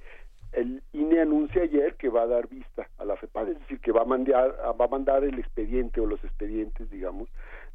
el 0.54 0.84
INE 0.94 1.22
anuncia 1.22 1.64
ayer 1.64 1.96
que 1.96 2.10
va 2.10 2.24
a 2.24 2.28
dar 2.28 2.48
vista 2.48 2.88
a 2.98 3.06
la 3.06 3.16
FEPADE, 3.16 3.54
es 3.54 3.60
decir, 3.60 3.80
que 3.80 3.92
va 3.92 4.02
a 4.02 4.06
mandar 4.06 4.56
va 4.80 4.86
a 4.86 4.88
mandar 4.88 5.24
el 5.24 5.40
expediente 5.40 6.00
o 6.00 6.06
los 6.06 6.24
expedientes, 6.24 6.90
digamos, 6.92 7.30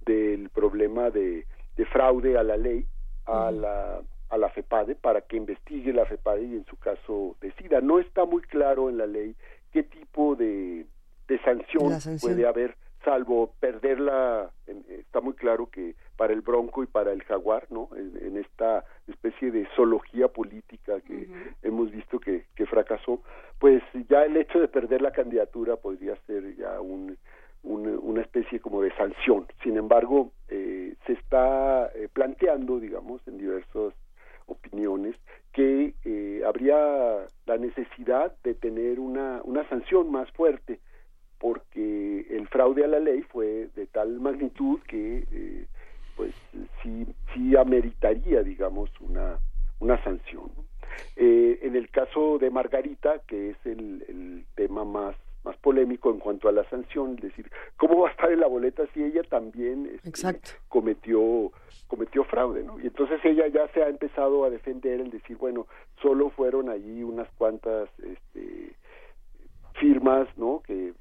del 0.06 0.48
problema 0.50 1.10
de, 1.10 1.46
de 1.76 1.86
fraude 1.86 2.38
a 2.38 2.42
la 2.42 2.56
ley 2.56 2.86
a 3.26 3.50
la 3.50 4.00
a 4.30 4.36
la 4.36 4.48
FEPADE 4.50 4.94
para 4.94 5.22
que 5.22 5.36
investigue 5.36 5.92
la 5.92 6.06
FEPADE 6.06 6.44
y 6.44 6.54
en 6.54 6.64
su 6.66 6.76
caso 6.76 7.36
decida. 7.40 7.80
No 7.80 7.98
está 7.98 8.24
muy 8.24 8.42
claro 8.42 8.88
en 8.88 8.98
la 8.98 9.06
ley 9.06 9.34
qué 9.72 9.82
tipo 9.82 10.36
de, 10.36 10.86
de 11.28 11.38
sanción, 11.40 11.92
puede 12.20 12.46
haber, 12.46 12.76
salvo 13.04 13.52
perderla, 13.60 14.50
está 14.88 15.20
muy 15.20 15.34
claro 15.34 15.70
que 15.70 15.94
para 16.16 16.32
el 16.32 16.40
Bronco 16.40 16.82
y 16.82 16.86
para 16.86 17.12
el 17.12 17.22
Jaguar, 17.24 17.66
¿no? 17.70 17.88
En, 17.96 18.36
esta 18.38 18.84
especie 19.08 19.50
de 19.50 19.66
zoología 19.74 20.28
política 20.28 21.00
que 21.00 21.28
hemos 21.62 21.90
visto 21.90 22.20
que, 22.20 22.44
que 22.54 22.66
fracasó, 22.66 23.20
pues 23.58 23.82
ya 24.08 24.24
el 24.24 24.36
hecho 24.36 24.60
de 24.60 24.68
perder 24.68 25.02
la 25.02 25.12
candidatura 25.12 25.76
podría 25.76 26.16
ser 26.26 26.56
ya 26.56 26.80
un, 26.80 27.16
una 27.62 28.20
especie 28.20 28.60
como 28.60 28.82
de 28.82 28.94
sanción. 28.96 29.46
Sin 29.62 29.76
embargo, 29.76 30.32
eh, 30.48 30.94
se 31.06 31.12
está 31.12 31.90
eh, 31.94 32.08
planteando, 32.12 32.78
digamos, 32.78 33.20
en 33.26 33.38
diversos 33.38 33.94
opiniones 34.48 35.14
que 35.52 35.94
eh, 36.04 36.42
habría 36.46 36.76
la 37.46 37.56
necesidad 37.56 38.34
de 38.42 38.54
tener 38.54 38.98
una, 39.00 39.40
una 39.44 39.68
sanción 39.68 40.10
más 40.10 40.30
fuerte 40.32 40.80
porque 41.38 42.26
el 42.30 42.48
fraude 42.48 42.84
a 42.84 42.88
la 42.88 42.98
ley 42.98 43.22
fue 43.22 43.68
de 43.76 43.86
tal 43.86 44.20
magnitud 44.20 44.80
que 44.88 45.24
eh, 45.30 45.66
pues 46.16 46.34
sí, 46.82 47.06
sí 47.32 47.56
ameritaría 47.56 48.42
digamos 48.42 48.90
una, 49.00 49.38
una 49.78 50.02
sanción 50.02 50.50
eh, 51.16 51.60
en 51.62 51.76
el 51.76 51.90
caso 51.90 52.38
de 52.38 52.50
Margarita 52.50 53.20
que 53.26 53.50
es 53.50 53.56
el, 53.64 54.04
el 54.08 54.44
tema 54.56 54.84
más 54.84 55.14
más 55.48 55.56
polémico 55.56 56.10
en 56.10 56.18
cuanto 56.18 56.48
a 56.48 56.52
la 56.52 56.68
sanción, 56.68 57.14
es 57.16 57.22
decir, 57.22 57.50
¿cómo 57.78 58.02
va 58.02 58.08
a 58.08 58.12
estar 58.12 58.30
en 58.30 58.40
la 58.40 58.46
boleta 58.46 58.84
si 58.92 59.02
ella 59.02 59.22
también 59.22 59.90
este, 60.04 60.40
cometió 60.68 61.50
cometió 61.86 62.22
fraude, 62.24 62.62
¿no? 62.64 62.78
Y 62.78 62.86
entonces 62.88 63.18
ella 63.24 63.48
ya 63.48 63.66
se 63.68 63.82
ha 63.82 63.88
empezado 63.88 64.44
a 64.44 64.50
defender 64.50 65.00
el 65.00 65.10
decir, 65.10 65.38
bueno, 65.38 65.66
solo 66.02 66.28
fueron 66.28 66.68
allí 66.68 67.02
unas 67.02 67.28
cuantas 67.38 67.88
este, 67.98 68.74
firmas, 69.80 70.28
¿no? 70.36 70.60
Que 70.66 70.92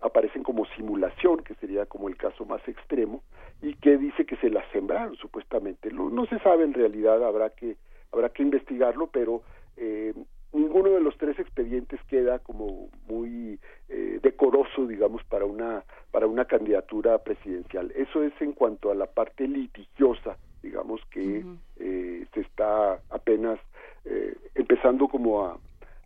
aparecen 0.00 0.42
como 0.42 0.66
simulación, 0.76 1.44
que 1.44 1.54
sería 1.54 1.86
como 1.86 2.08
el 2.08 2.16
caso 2.16 2.44
más 2.44 2.66
extremo, 2.66 3.22
y 3.62 3.74
que 3.76 3.96
dice 3.96 4.26
que 4.26 4.36
se 4.36 4.50
las 4.50 4.68
sembraron 4.72 5.14
supuestamente. 5.16 5.92
No, 5.92 6.10
no 6.10 6.26
se 6.26 6.40
sabe 6.40 6.64
en 6.64 6.74
realidad, 6.74 7.24
habrá 7.24 7.50
que 7.50 7.76
habrá 8.12 8.28
que 8.30 8.42
investigarlo, 8.42 9.08
pero 9.08 9.42
eh, 9.76 10.14
ninguno 10.54 10.90
de 10.90 11.00
los 11.00 11.16
tres 11.18 11.38
expedientes 11.38 12.00
queda 12.08 12.38
como 12.38 12.88
muy 13.08 13.58
eh, 13.88 14.20
decoroso, 14.22 14.86
digamos, 14.86 15.22
para 15.24 15.44
una 15.44 15.84
para 16.10 16.26
una 16.26 16.44
candidatura 16.44 17.18
presidencial. 17.18 17.92
Eso 17.96 18.22
es 18.22 18.32
en 18.40 18.52
cuanto 18.52 18.90
a 18.90 18.94
la 18.94 19.06
parte 19.06 19.48
litigiosa, 19.48 20.38
digamos 20.62 21.00
que 21.10 21.44
eh, 21.80 22.26
se 22.32 22.40
está 22.40 23.00
apenas 23.10 23.58
eh, 24.04 24.36
empezando 24.54 25.08
como 25.08 25.44
a, 25.44 25.58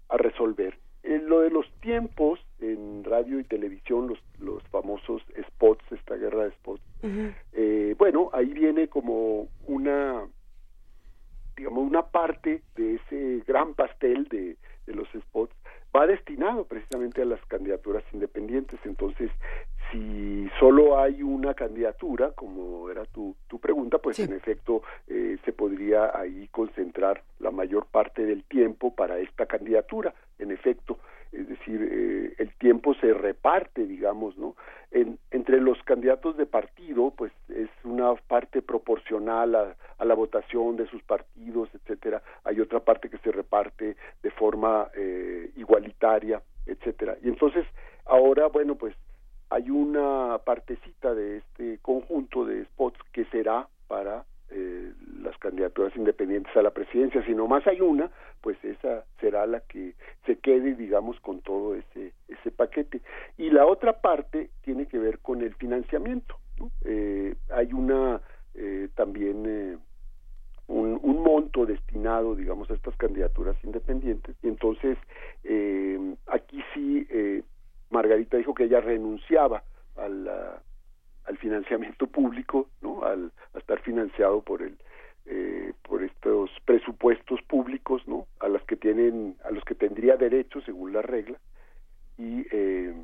a 0.08 0.16
resolver. 0.16 0.78
En 1.02 1.28
lo 1.28 1.40
de 1.40 1.50
los 1.50 1.70
tiempos 1.80 2.40
en 2.60 3.04
radio 3.04 3.38
y 3.38 3.44
televisión, 3.44 4.08
los, 4.08 4.18
los 4.40 4.62
famosos 4.64 5.22
spots, 5.48 5.84
esta 5.92 6.16
guerra 6.16 6.44
de 6.44 6.50
spots, 6.52 6.82
bueno, 7.98 8.30
ahí 8.32 8.52
viene 8.52 8.88
como 8.88 9.48
una 9.66 10.26
digamos, 11.58 11.84
una 11.84 12.02
parte 12.02 12.62
de 12.76 12.94
ese 12.94 13.42
gran 13.46 13.74
pastel 13.74 14.28
de, 14.28 14.56
de 14.86 14.94
los 14.94 15.08
spots 15.12 15.54
va 15.94 16.06
destinado 16.06 16.64
precisamente 16.64 17.22
a 17.22 17.24
las 17.24 17.44
candidaturas 17.46 18.04
independientes. 18.12 18.78
Entonces, 18.84 19.30
si 19.90 20.48
solo 20.58 20.98
hay 20.98 21.22
una 21.22 21.54
candidatura, 21.54 22.32
como 22.32 22.90
era 22.90 23.04
tu, 23.04 23.36
tu 23.46 23.58
pregunta, 23.58 23.98
pues 23.98 24.18
en 24.18 24.32
efecto 24.32 24.82
eh, 25.06 25.38
se 25.44 25.52
podría 25.52 26.18
ahí 26.18 26.48
concentrar 26.50 27.22
la 27.38 27.50
mayor 27.50 27.86
parte 27.86 28.24
del 28.24 28.44
tiempo 28.44 28.94
para 28.94 29.18
esta 29.18 29.46
candidatura. 29.46 30.14
En 30.38 30.50
efecto, 30.50 30.98
es 31.32 31.48
decir, 31.48 31.58
decir, 31.58 31.88
eh, 31.90 32.34
el 32.38 32.52
tiempo 32.54 32.94
se 32.94 33.12
reparte, 33.12 33.86
digamos, 33.86 34.36
¿no? 34.38 34.56
En, 34.90 35.18
entre 35.30 35.60
los 35.60 35.82
candidatos 35.82 36.36
de 36.36 36.46
partido, 36.46 37.12
pues 37.16 37.32
es 37.48 37.68
una 37.84 38.14
parte 38.14 38.62
proporcional 38.62 39.54
a, 39.54 39.76
a, 39.98 40.04
la 40.04 40.14
votación 40.14 40.76
de 40.76 40.86
sus 40.86 41.02
partidos, 41.02 41.68
etcétera. 41.74 42.22
Hay 42.44 42.60
otra 42.60 42.80
parte 42.80 43.10
que 43.10 43.18
se 43.18 43.30
reparte 43.32 43.96
de 44.22 44.30
forma 44.30 44.88
eh, 44.94 45.50
igualitaria, 45.56 46.40
etcétera. 46.66 47.16
Y 47.22 47.28
entonces, 47.28 47.66
ahora, 48.06 48.46
bueno, 48.48 48.76
pues 48.76 48.94
hay 49.50 49.70
una 49.70 50.38
partecita 50.44 51.14
de 51.14 51.38
este 51.38 51.78
conjunto 51.78 52.44
de 52.44 52.64
spots 52.64 52.98
que 53.12 53.24
será 53.26 53.68
para 53.86 54.24
eh, 54.50 54.92
las 55.22 55.36
candidaturas 55.38 55.94
independientes 55.96 56.54
a 56.56 56.62
la 56.62 56.70
presidencia, 56.70 57.24
si 57.24 57.34
más 57.34 57.66
hay 57.66 57.80
una, 57.80 58.10
pues 58.40 58.62
esa 58.64 59.04
será 59.20 59.46
la 59.46 59.60
que 59.60 59.94
se 60.26 60.36
quede, 60.36 60.74
digamos, 60.74 61.20
con 61.20 61.40
todo 61.40 61.74
ese, 61.74 62.12
ese 62.28 62.50
paquete. 62.50 63.00
Y 63.36 63.50
la 63.50 63.66
otra 63.66 64.00
parte 64.00 64.50
tiene 64.62 64.86
que 64.86 64.98
ver 64.98 65.18
con 65.18 65.42
el 65.42 65.54
financiamiento. 65.54 66.36
Eh, 66.84 67.34
hay 67.50 67.72
una 67.72 68.20
eh, 68.54 68.88
también 68.94 69.44
eh, 69.46 69.78
un, 70.66 70.98
un, 71.02 71.22
monto 71.22 71.64
destinado, 71.66 72.34
digamos, 72.34 72.70
a 72.70 72.74
estas 72.74 72.96
candidaturas 72.96 73.56
independientes. 73.64 74.36
Y 74.42 74.48
entonces, 74.48 74.98
eh, 75.44 76.14
aquí 76.26 76.62
sí, 76.74 77.06
eh, 77.10 77.42
Margarita 77.90 78.36
dijo 78.36 78.54
que 78.54 78.64
ella 78.64 78.80
renunciaba 78.80 79.62
a 79.96 80.08
la, 80.08 80.62
al 81.24 81.38
financiamiento 81.38 82.06
público, 82.18 82.68
¿no? 82.80 83.02
Al, 83.02 83.32
a 83.54 83.58
estar 83.58 83.80
financiado 83.80 84.42
por 84.42 84.62
el 84.62 84.78
eh, 85.30 85.74
por 85.82 86.02
estos 86.02 86.50
presupuestos 86.64 87.42
públicos, 87.42 88.02
¿no? 88.06 88.26
A 88.40 88.48
los 88.48 88.62
que 88.62 88.76
tienen, 88.76 89.36
a 89.44 89.50
los 89.50 89.62
que 89.64 89.74
tendría 89.74 90.16
derecho 90.16 90.62
según 90.62 90.94
la 90.94 91.02
regla 91.02 91.38
y 92.16 92.46
eh, 92.50 92.94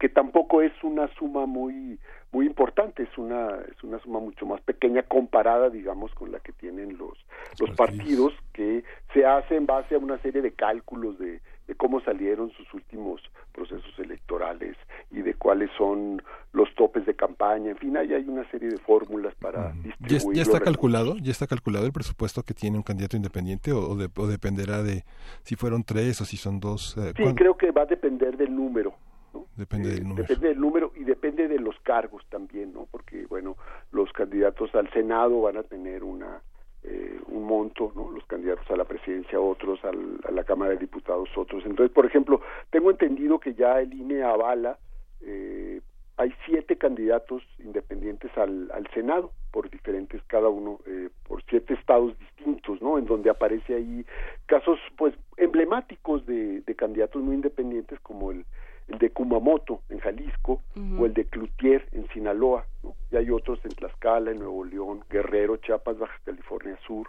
que 0.00 0.08
tampoco 0.08 0.60
es 0.60 0.72
una 0.82 1.06
suma 1.14 1.46
muy 1.46 2.00
muy 2.32 2.46
importante, 2.46 3.04
es 3.04 3.16
una 3.16 3.60
es 3.70 3.84
una 3.84 4.00
suma 4.00 4.18
mucho 4.18 4.44
más 4.44 4.60
pequeña 4.62 5.04
comparada, 5.04 5.70
digamos, 5.70 6.12
con 6.14 6.32
la 6.32 6.40
que 6.40 6.52
tienen 6.52 6.98
los 6.98 7.16
los 7.60 7.70
partidos 7.76 8.34
que 8.52 8.82
se 9.12 9.24
hace 9.24 9.54
en 9.54 9.66
base 9.66 9.94
a 9.94 9.98
una 9.98 10.18
serie 10.18 10.42
de 10.42 10.52
cálculos 10.52 11.16
de 11.18 11.40
de 11.66 11.74
cómo 11.74 12.00
salieron 12.00 12.50
sus 12.52 12.72
últimos 12.74 13.22
procesos 13.52 13.98
electorales 13.98 14.76
y 15.10 15.22
de 15.22 15.34
cuáles 15.34 15.70
son 15.78 16.22
los 16.52 16.72
topes 16.74 17.06
de 17.06 17.14
campaña, 17.14 17.70
en 17.70 17.76
fin, 17.76 17.96
ahí 17.96 18.12
hay 18.12 18.28
una 18.28 18.48
serie 18.50 18.68
de 18.68 18.78
fórmulas 18.78 19.34
para 19.36 19.72
distribuir. 19.72 20.36
¿Ya, 20.36 20.42
está 20.42 20.60
calculado? 20.60 21.16
¿Ya 21.16 21.30
está 21.30 21.46
calculado 21.46 21.86
el 21.86 21.92
presupuesto 21.92 22.42
que 22.42 22.54
tiene 22.54 22.76
un 22.76 22.82
candidato 22.82 23.16
independiente 23.16 23.72
o, 23.72 23.90
o, 23.90 23.96
de, 23.96 24.08
o 24.16 24.26
dependerá 24.26 24.82
de 24.82 25.04
si 25.42 25.56
fueron 25.56 25.84
tres 25.84 26.20
o 26.20 26.24
si 26.24 26.36
son 26.36 26.60
dos? 26.60 26.96
Eh, 26.98 27.12
sí, 27.16 27.22
¿cuándo? 27.22 27.34
creo 27.34 27.56
que 27.56 27.70
va 27.70 27.82
a 27.82 27.86
depender 27.86 28.36
del 28.36 28.54
número. 28.54 28.94
¿no? 29.32 29.46
Depende 29.56 29.90
del 29.90 30.04
número. 30.04 30.22
Depende 30.22 30.48
del 30.48 30.60
número 30.60 30.92
y 30.96 31.04
depende 31.04 31.48
de 31.48 31.58
los 31.58 31.78
cargos 31.80 32.24
también, 32.28 32.72
¿no? 32.72 32.86
Porque, 32.90 33.26
bueno, 33.26 33.56
los 33.90 34.12
candidatos 34.12 34.74
al 34.74 34.90
Senado 34.92 35.40
van 35.42 35.56
a 35.56 35.62
tener 35.62 36.04
una 36.04 36.40
eh, 36.84 37.18
un 37.28 37.44
monto, 37.44 37.92
¿no? 37.94 38.10
los 38.10 38.24
candidatos 38.26 38.70
a 38.70 38.76
la 38.76 38.84
presidencia 38.84 39.40
otros, 39.40 39.82
al, 39.84 40.20
a 40.28 40.30
la 40.30 40.44
Cámara 40.44 40.72
de 40.72 40.78
Diputados 40.78 41.28
otros. 41.36 41.64
Entonces, 41.64 41.92
por 41.92 42.06
ejemplo, 42.06 42.40
tengo 42.70 42.90
entendido 42.90 43.38
que 43.38 43.54
ya 43.54 43.80
el 43.80 43.92
INE 43.92 44.22
avala, 44.22 44.78
eh, 45.22 45.80
hay 46.16 46.32
siete 46.46 46.76
candidatos 46.76 47.42
independientes 47.58 48.30
al, 48.36 48.70
al 48.70 48.86
Senado, 48.92 49.32
por 49.50 49.68
diferentes, 49.70 50.22
cada 50.26 50.48
uno, 50.48 50.78
eh, 50.86 51.08
por 51.26 51.42
siete 51.44 51.74
estados 51.74 52.16
distintos, 52.18 52.80
¿no? 52.82 52.98
En 52.98 53.06
donde 53.06 53.30
aparece 53.30 53.74
ahí 53.74 54.04
casos, 54.46 54.78
pues, 54.96 55.14
emblemáticos 55.36 56.24
de, 56.26 56.60
de 56.60 56.74
candidatos 56.74 57.22
muy 57.22 57.34
independientes, 57.34 57.98
como 58.00 58.30
el, 58.30 58.44
el 58.88 58.98
de 58.98 59.10
Kumamoto 59.10 59.80
en 59.88 59.98
Jalisco 59.98 60.62
uh 60.76 60.80
-huh. 60.80 61.00
o 61.00 61.06
el 61.06 61.14
de 61.14 61.24
Cloutier 61.24 61.86
en 61.92 62.06
Sinaloa, 62.08 62.66
¿no? 62.82 62.94
y 63.10 63.16
hay 63.16 63.30
otros 63.30 63.58
en 63.64 63.72
Tlaxcala, 63.72 64.30
en 64.30 64.38
Nuevo 64.38 64.64
León, 64.64 65.04
Guerrero, 65.08 65.56
Chiapas, 65.56 65.98
Baja 65.98 66.18
California 66.24 66.78
Sur. 66.86 67.08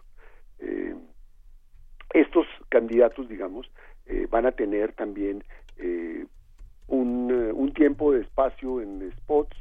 Eh, 0.59 0.95
estos 2.13 2.45
candidatos, 2.69 3.27
digamos, 3.27 3.69
eh, 4.05 4.27
van 4.29 4.45
a 4.45 4.51
tener 4.51 4.93
también 4.93 5.43
eh, 5.77 6.25
un, 6.87 7.31
un, 7.31 7.73
tiempo 7.73 8.13
de 8.13 8.21
espacio 8.21 8.79
en 8.81 9.11
spots, 9.17 9.57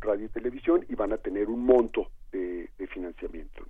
radio 0.00 0.26
y 0.26 0.28
televisión 0.28 0.84
y 0.88 0.94
van 0.94 1.12
a 1.12 1.16
tener 1.16 1.48
un 1.48 1.64
monto 1.64 2.10
de, 2.30 2.68
de 2.78 2.86
financiamiento. 2.86 3.64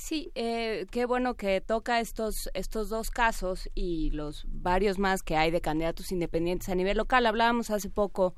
Sí, 0.00 0.32
eh, 0.34 0.86
qué 0.90 1.04
bueno 1.04 1.34
que 1.34 1.60
toca 1.60 2.00
estos 2.00 2.48
estos 2.54 2.88
dos 2.88 3.10
casos 3.10 3.68
y 3.74 4.08
los 4.12 4.46
varios 4.48 4.98
más 4.98 5.22
que 5.22 5.36
hay 5.36 5.50
de 5.50 5.60
candidatos 5.60 6.10
independientes 6.10 6.70
a 6.70 6.74
nivel 6.74 6.96
local. 6.96 7.26
Hablábamos 7.26 7.70
hace 7.70 7.90
poco 7.90 8.34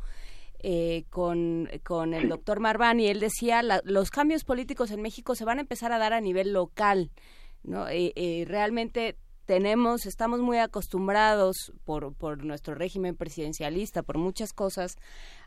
eh, 0.59 1.05
con, 1.09 1.71
con 1.85 2.15
el 2.15 2.29
doctor 2.29 2.59
Marván 2.59 2.99
y 2.99 3.07
él 3.07 3.21
decía 3.21 3.63
la, 3.63 3.81
los 3.85 4.11
cambios 4.11 4.43
políticos 4.43 4.91
en 4.91 5.03
México 5.03 5.37
se 5.37 5.45
van 5.45 5.59
a 5.59 5.61
empezar 5.61 5.93
a 5.93 5.99
dar 5.99 6.13
a 6.13 6.21
nivel 6.21 6.53
local, 6.53 7.13
no 7.63 7.89
eh, 7.89 8.13
eh, 8.17 8.45
realmente 8.49 9.17
tenemos 9.47 10.05
estamos 10.07 10.41
muy 10.41 10.59
acostumbrados 10.59 11.73
por 11.85 12.13
por 12.13 12.45
nuestro 12.45 12.75
régimen 12.75 13.17
presidencialista 13.17 14.03
por 14.03 14.19
muchas 14.19 14.53
cosas 14.53 14.97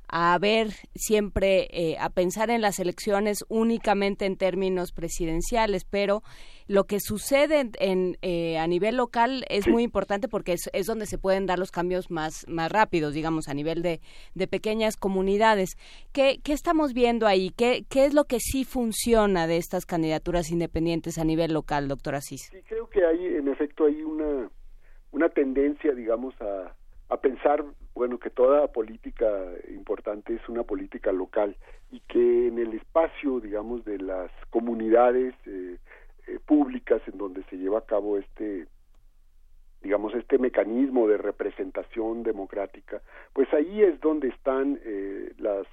a 0.07 0.37
ver 0.39 0.69
siempre, 0.93 1.67
eh, 1.71 1.97
a 1.99 2.09
pensar 2.09 2.49
en 2.49 2.61
las 2.61 2.79
elecciones 2.79 3.45
únicamente 3.49 4.25
en 4.25 4.37
términos 4.37 4.91
presidenciales, 4.91 5.85
pero 5.85 6.21
lo 6.67 6.85
que 6.85 6.99
sucede 6.99 7.59
en, 7.59 7.71
en 7.79 8.17
eh, 8.21 8.57
a 8.57 8.67
nivel 8.67 8.97
local 8.97 9.45
es 9.49 9.65
sí. 9.65 9.71
muy 9.71 9.83
importante 9.83 10.27
porque 10.27 10.53
es, 10.53 10.69
es, 10.73 10.87
donde 10.87 11.05
se 11.05 11.17
pueden 11.17 11.45
dar 11.45 11.59
los 11.59 11.71
cambios 11.71 12.09
más, 12.09 12.45
más 12.47 12.71
rápidos, 12.71 13.13
digamos, 13.13 13.47
a 13.47 13.53
nivel 13.53 13.81
de, 13.81 13.99
de 14.33 14.47
pequeñas 14.47 14.97
comunidades. 14.97 15.77
¿Qué, 16.11 16.39
¿Qué, 16.43 16.53
estamos 16.53 16.93
viendo 16.93 17.27
ahí? 17.27 17.51
¿Qué, 17.55 17.85
¿Qué 17.89 18.05
es 18.05 18.13
lo 18.13 18.25
que 18.25 18.39
sí 18.39 18.63
funciona 18.63 19.47
de 19.47 19.57
estas 19.57 19.85
candidaturas 19.85 20.51
independientes 20.51 21.17
a 21.17 21.23
nivel 21.23 21.53
local, 21.53 21.87
doctor 21.87 22.15
Asís? 22.15 22.49
Sí, 22.51 22.61
creo 22.67 22.89
que 22.89 23.05
hay, 23.05 23.25
en 23.35 23.47
efecto, 23.47 23.85
hay 23.85 24.01
una, 24.01 24.49
una 25.11 25.29
tendencia, 25.29 25.93
digamos, 25.93 26.33
a, 26.41 26.73
a 27.09 27.17
pensar 27.17 27.63
bueno, 27.95 28.19
que 28.19 28.29
toda 28.29 28.67
política 28.67 29.27
importante 29.69 30.35
es 30.35 30.49
una 30.49 30.63
política 30.63 31.13
local 31.13 31.55
y 31.91 32.01
que 32.01 32.47
en 32.49 32.59
el 32.59 32.73
espacio, 32.73 33.39
digamos, 33.39 33.85
de 33.85 33.97
las 33.99 34.29
comunidades 34.49 35.33
eh, 35.45 35.77
eh, 36.27 36.39
públicas 36.45 37.01
en 37.07 37.17
donde 37.17 37.43
se 37.45 37.57
lleva 37.57 37.79
a 37.79 37.85
cabo 37.85 38.17
este, 38.17 38.67
digamos, 39.81 40.13
este 40.13 40.37
mecanismo 40.37 41.07
de 41.07 41.17
representación 41.17 42.23
democrática, 42.23 43.01
pues 43.31 43.51
ahí 43.53 43.81
es 43.81 43.99
donde 44.01 44.27
están 44.27 44.77
eh, 44.83 45.31
las, 45.37 45.65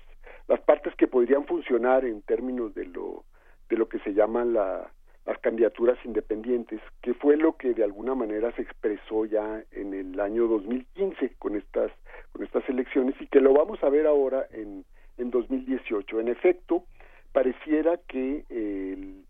las 0.46 0.60
partes 0.60 0.94
que 0.94 1.08
podrían 1.08 1.44
funcionar 1.44 2.04
en 2.04 2.22
términos 2.22 2.72
de 2.74 2.84
lo, 2.86 3.24
de 3.68 3.76
lo 3.76 3.88
que 3.88 3.98
se 3.98 4.14
llama 4.14 4.44
la, 4.44 4.92
las 5.26 5.38
candidaturas 5.38 5.98
independientes, 6.04 6.80
que 7.00 7.14
fue 7.14 7.36
lo 7.36 7.56
que 7.56 7.74
de 7.74 7.84
alguna 7.84 8.14
manera 8.14 8.52
se 8.56 8.62
expresó 8.62 9.24
ya 9.24 9.62
en 9.70 9.94
el 9.94 10.18
año 10.18 10.48
2015 10.48 11.34
con 11.38 11.56
estas 11.56 11.92
con 12.32 12.42
estas 12.42 12.68
elecciones 12.68 13.14
y 13.20 13.26
que 13.26 13.40
lo 13.40 13.52
vamos 13.52 13.82
a 13.84 13.88
ver 13.88 14.06
ahora 14.06 14.46
en 14.50 14.84
en 15.18 15.30
2018. 15.30 16.20
En 16.20 16.28
efecto, 16.28 16.84
pareciera 17.32 17.98
que 18.08 18.44
el, 18.48 19.24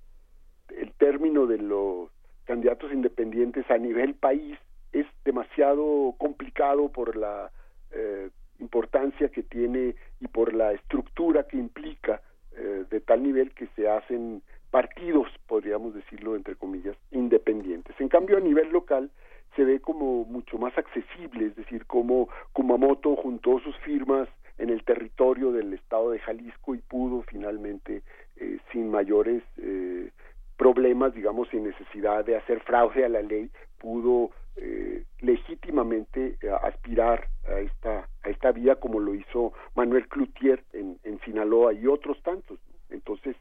el 0.77 0.93
término 0.95 1.47
de 1.47 1.59
los 1.59 2.11
candidatos 2.45 2.93
independientes 2.93 3.71
a 3.71 3.79
nivel 3.79 4.15
país 4.15 4.59
es 4.93 5.07
demasiado 5.25 6.15
complicado 6.19 6.91
por 6.91 7.17
la 7.17 7.51
eh, 7.93 8.31
importancia 8.59 9.29
que 9.29 9.43
tiene 9.43 9.95
y 10.21 10.29
por 10.29 10.53
la 10.55 10.73
estructura 10.73 11.45
que 11.45 11.57
implica 11.57 12.21
eh, 12.57 12.85
de 12.91 13.01
tal 13.01 13.23
nivel 13.23 13.53
que 13.53 13.69
se 13.77 13.89
hacen 13.89 14.43
partidos, 14.73 15.29
podríamos 15.47 15.95
decirlo 15.95 16.35
entre 16.35 16.57
comillas, 16.57 16.97
independientes. 17.11 17.95
En 18.01 18.09
cambio, 18.09 18.39
a 18.39 18.41
nivel 18.41 18.71
local 18.73 19.11
se 19.55 19.65
ve 19.65 19.81
como 19.81 20.25
mucho 20.25 20.57
más 20.57 20.77
accesible, 20.79 21.47
es 21.47 21.57
decir, 21.57 21.85
como 21.85 22.31
Kumamoto 22.55 23.15
juntó 23.17 23.61
sus 23.61 23.77
firmas 23.81 24.29
en 24.57 24.71
el 24.71 24.83
territorio 24.83 25.53
del 25.53 25.75
estado 25.75 26.11
de 26.11 26.21
Jalisco 26.21 26.75
y 26.75 26.79
pudo 26.79 27.23
finalmente, 27.23 28.03
eh, 28.37 28.59
sin 28.73 28.91
mayores 28.91 29.43
eh, 29.59 30.11
problemas, 30.57 31.13
digamos, 31.13 31.49
sin 31.51 31.65
necesidad 31.65 32.25
de 32.25 32.37
hacer 32.37 32.61
fraude 32.61 33.05
a 33.05 33.11
la 33.11 33.21
ley, 33.21 33.51
pudo 33.79 34.31
eh, 34.57 35.05
legítimamente 35.21 36.39
eh, 36.41 36.51
aspirar 36.63 37.29
a 37.47 37.59
esta 37.61 38.09
a 38.23 38.31
esta 38.31 38.53
vía 38.53 38.77
como 38.77 39.01
lo 39.01 39.15
hizo 39.15 39.53
Manuel 39.75 40.07
Cloutier 40.09 40.63
en, 40.73 40.99
en 41.05 41.21
Sinaloa 41.21 41.75
y 41.75 41.87
otros 41.87 42.23
tantos. 42.23 42.59
Entonces, 42.91 43.35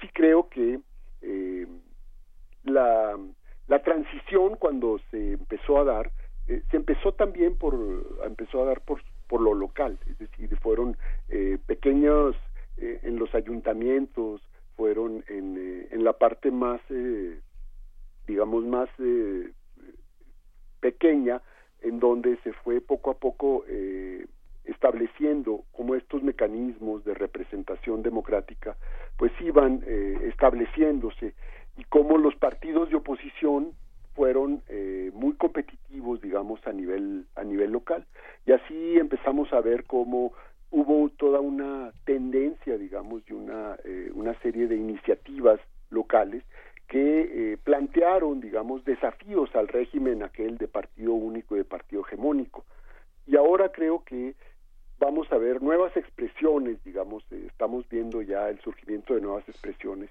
sí 0.00 0.08
creo 0.12 0.48
que 0.48 0.80
eh, 1.22 1.66
la, 2.64 3.18
la 3.66 3.82
transición 3.82 4.56
cuando 4.56 4.98
se 5.10 5.32
empezó 5.32 5.78
a 5.78 5.84
dar, 5.84 6.10
eh, 6.46 6.62
se 6.70 6.76
empezó 6.76 7.12
también 7.12 7.56
por, 7.56 7.74
empezó 8.24 8.62
a 8.62 8.66
dar 8.66 8.80
por, 8.82 9.00
por 9.28 9.40
lo 9.40 9.54
local, 9.54 9.98
es 10.06 10.18
decir, 10.18 10.56
fueron 10.58 10.96
eh, 11.28 11.58
pequeños 11.66 12.36
eh, 12.76 13.00
en 13.02 13.18
los 13.18 13.34
ayuntamientos, 13.34 14.42
fueron 14.76 15.24
en, 15.28 15.88
en 15.90 16.04
la 16.04 16.14
parte 16.14 16.50
más, 16.50 16.80
digamos, 18.26 18.64
más 18.64 18.88
pequeña, 20.80 21.40
en 21.80 22.00
donde 22.00 22.36
se 22.38 22.52
fue 22.52 22.80
poco 22.80 23.12
a 23.12 23.14
poco 23.14 23.64
estableciendo 24.64 25.64
cómo 25.72 25.94
estos 25.94 26.22
mecanismos 26.22 27.04
de 27.04 27.14
representación 27.14 28.02
democrática 28.02 28.76
pues 29.16 29.32
iban 29.40 29.82
eh, 29.86 30.18
estableciéndose 30.28 31.34
y 31.76 31.84
cómo 31.84 32.18
los 32.18 32.34
partidos 32.36 32.90
de 32.90 32.96
oposición 32.96 33.72
fueron 34.14 34.62
eh, 34.68 35.10
muy 35.14 35.34
competitivos 35.34 36.20
digamos 36.20 36.64
a 36.66 36.72
nivel 36.72 37.26
a 37.34 37.44
nivel 37.44 37.72
local. 37.72 38.06
Y 38.46 38.52
así 38.52 38.98
empezamos 38.98 39.52
a 39.52 39.60
ver 39.60 39.84
cómo 39.84 40.32
hubo 40.70 41.08
toda 41.10 41.40
una 41.40 41.92
tendencia 42.04 42.78
digamos 42.78 43.22
y 43.28 43.32
una 43.32 43.76
eh, 43.84 44.10
una 44.14 44.34
serie 44.40 44.66
de 44.66 44.76
iniciativas 44.76 45.60
locales 45.90 46.42
que 46.88 47.58
plantearon 47.64 48.40
digamos 48.40 48.84
desafíos 48.84 49.48
al 49.56 49.68
régimen 49.68 50.22
aquel 50.22 50.58
de 50.58 50.68
partido 50.68 51.12
único 51.14 51.54
y 51.54 51.58
de 51.58 51.64
partido 51.64 52.02
hegemónico. 52.02 52.64
Y 53.26 53.36
ahora 53.36 53.72
creo 53.72 54.04
que 54.04 54.34
vamos 54.98 55.30
a 55.32 55.38
ver 55.38 55.62
nuevas 55.62 55.96
expresiones, 55.96 56.82
digamos, 56.84 57.24
eh, 57.30 57.44
estamos 57.46 57.88
viendo 57.88 58.22
ya 58.22 58.48
el 58.48 58.60
surgimiento 58.60 59.14
de 59.14 59.20
nuevas 59.20 59.48
expresiones, 59.48 60.10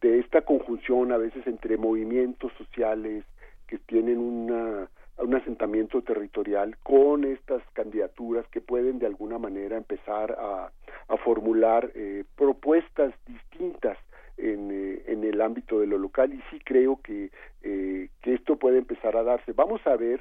de 0.00 0.18
esta 0.18 0.42
conjunción 0.42 1.12
a 1.12 1.16
veces 1.16 1.46
entre 1.46 1.76
movimientos 1.76 2.52
sociales 2.58 3.24
que 3.66 3.78
tienen 3.78 4.18
una, 4.18 4.88
un 5.18 5.34
asentamiento 5.34 6.02
territorial 6.02 6.76
con 6.82 7.24
estas 7.24 7.62
candidaturas 7.72 8.46
que 8.48 8.60
pueden 8.60 8.98
de 8.98 9.06
alguna 9.06 9.38
manera 9.38 9.76
empezar 9.76 10.32
a, 10.32 10.70
a 11.08 11.16
formular 11.18 11.90
eh, 11.94 12.24
propuestas 12.36 13.14
distintas 13.26 13.96
en, 14.36 14.70
eh, 14.70 15.04
en, 15.06 15.24
el 15.24 15.40
ámbito 15.40 15.80
de 15.80 15.86
lo 15.86 15.96
local 15.96 16.34
y 16.34 16.42
sí 16.50 16.60
creo 16.64 17.00
que, 17.02 17.30
que 17.62 18.34
esto 18.34 18.56
puede 18.56 18.78
empezar 18.78 19.16
a 19.16 19.22
darse. 19.22 19.52
Vamos 19.52 19.80
a 19.86 19.96
ver 19.96 20.20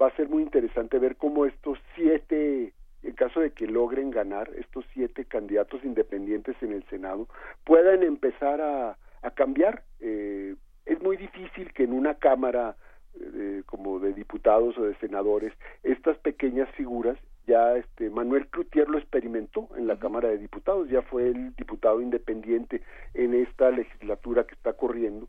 va 0.00 0.08
a 0.08 0.16
ser 0.16 0.28
muy 0.28 0.42
interesante 0.42 0.98
ver 0.98 1.16
cómo 1.16 1.46
estos 1.46 1.78
siete, 1.94 2.72
en 3.02 3.12
caso 3.14 3.40
de 3.40 3.50
que 3.50 3.66
logren 3.66 4.10
ganar, 4.10 4.50
estos 4.56 4.84
siete 4.92 5.24
candidatos 5.24 5.84
independientes 5.84 6.56
en 6.62 6.72
el 6.72 6.84
Senado, 6.84 7.28
puedan 7.64 8.02
empezar 8.02 8.60
a, 8.60 8.96
a 9.22 9.30
cambiar. 9.32 9.82
Eh, 10.00 10.54
es 10.86 11.02
muy 11.02 11.16
difícil 11.16 11.72
que 11.72 11.84
en 11.84 11.92
una 11.92 12.14
Cámara 12.14 12.76
eh, 13.20 13.62
como 13.66 13.98
de 13.98 14.12
diputados 14.12 14.78
o 14.78 14.84
de 14.84 14.94
senadores, 14.96 15.52
estas 15.82 16.16
pequeñas 16.18 16.70
figuras, 16.70 17.18
ya 17.46 17.76
este 17.76 18.08
Manuel 18.08 18.46
Cloutier 18.46 18.88
lo 18.88 18.98
experimentó 18.98 19.68
en 19.76 19.86
la 19.86 19.98
Cámara 19.98 20.28
de 20.28 20.38
Diputados, 20.38 20.88
ya 20.88 21.02
fue 21.02 21.26
el 21.28 21.54
diputado 21.56 22.00
independiente 22.00 22.82
en 23.14 23.34
esta 23.34 23.70
legislatura 23.70 24.44
que 24.44 24.54
está 24.54 24.74
corriendo, 24.74 25.28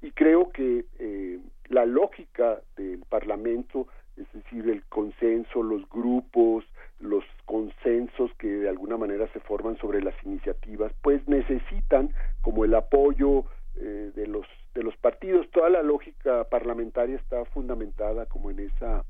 y 0.00 0.12
creo 0.12 0.50
que 0.50 0.84
eh, 0.98 1.40
la 1.68 1.84
lógica 1.84 2.60
del 2.76 3.00
Parlamento 3.08 3.88
es 4.16 4.32
decir, 4.32 4.68
el 4.68 4.84
consenso, 4.84 5.62
los 5.62 5.88
grupos, 5.90 6.64
los 7.00 7.24
consensos 7.44 8.30
que 8.38 8.48
de 8.48 8.68
alguna 8.68 8.96
manera 8.96 9.28
se 9.32 9.40
forman 9.40 9.76
sobre 9.78 10.02
las 10.02 10.14
iniciativas, 10.24 10.92
pues 11.02 11.26
necesitan 11.28 12.10
como 12.40 12.64
el 12.64 12.74
apoyo 12.74 13.44
eh, 13.76 14.12
de 14.14 14.26
los 14.26 14.46
de 14.74 14.82
los 14.82 14.96
partidos. 14.96 15.50
Toda 15.50 15.70
la 15.70 15.82
lógica 15.82 16.44
parlamentaria 16.44 17.16
está 17.16 17.44
fundamentada 17.46 18.26
como 18.26 18.50
en 18.50 18.60
esa 18.60 19.04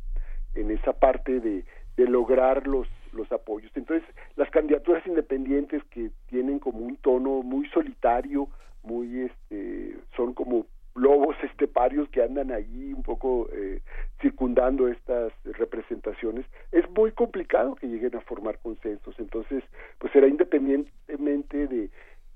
en 0.54 0.70
esa 0.70 0.92
parte 0.92 1.40
de, 1.40 1.64
de 1.96 2.08
lograr 2.08 2.66
los 2.66 2.88
los 3.12 3.30
apoyos. 3.32 3.70
Entonces, 3.74 4.06
las 4.36 4.50
candidaturas 4.50 5.06
independientes 5.06 5.82
que 5.84 6.10
tienen 6.28 6.58
como 6.58 6.80
un 6.80 6.96
tono 6.96 7.42
muy 7.42 7.68
solitario, 7.70 8.48
muy 8.82 9.22
este, 9.22 9.96
son 10.16 10.34
como 10.34 10.66
lobos 10.96 11.36
esteparios 11.42 12.08
que 12.08 12.22
andan 12.22 12.50
allí 12.50 12.92
un 12.92 13.02
poco 13.02 13.48
eh, 13.52 13.80
circundando 14.20 14.88
estas 14.88 15.32
representaciones, 15.44 16.46
es 16.72 16.88
muy 16.90 17.12
complicado 17.12 17.74
que 17.74 17.86
lleguen 17.86 18.16
a 18.16 18.22
formar 18.22 18.58
consensos. 18.58 19.14
Entonces, 19.18 19.62
pues 19.98 20.12
será 20.12 20.26
independientemente 20.26 21.66
de, 21.66 21.90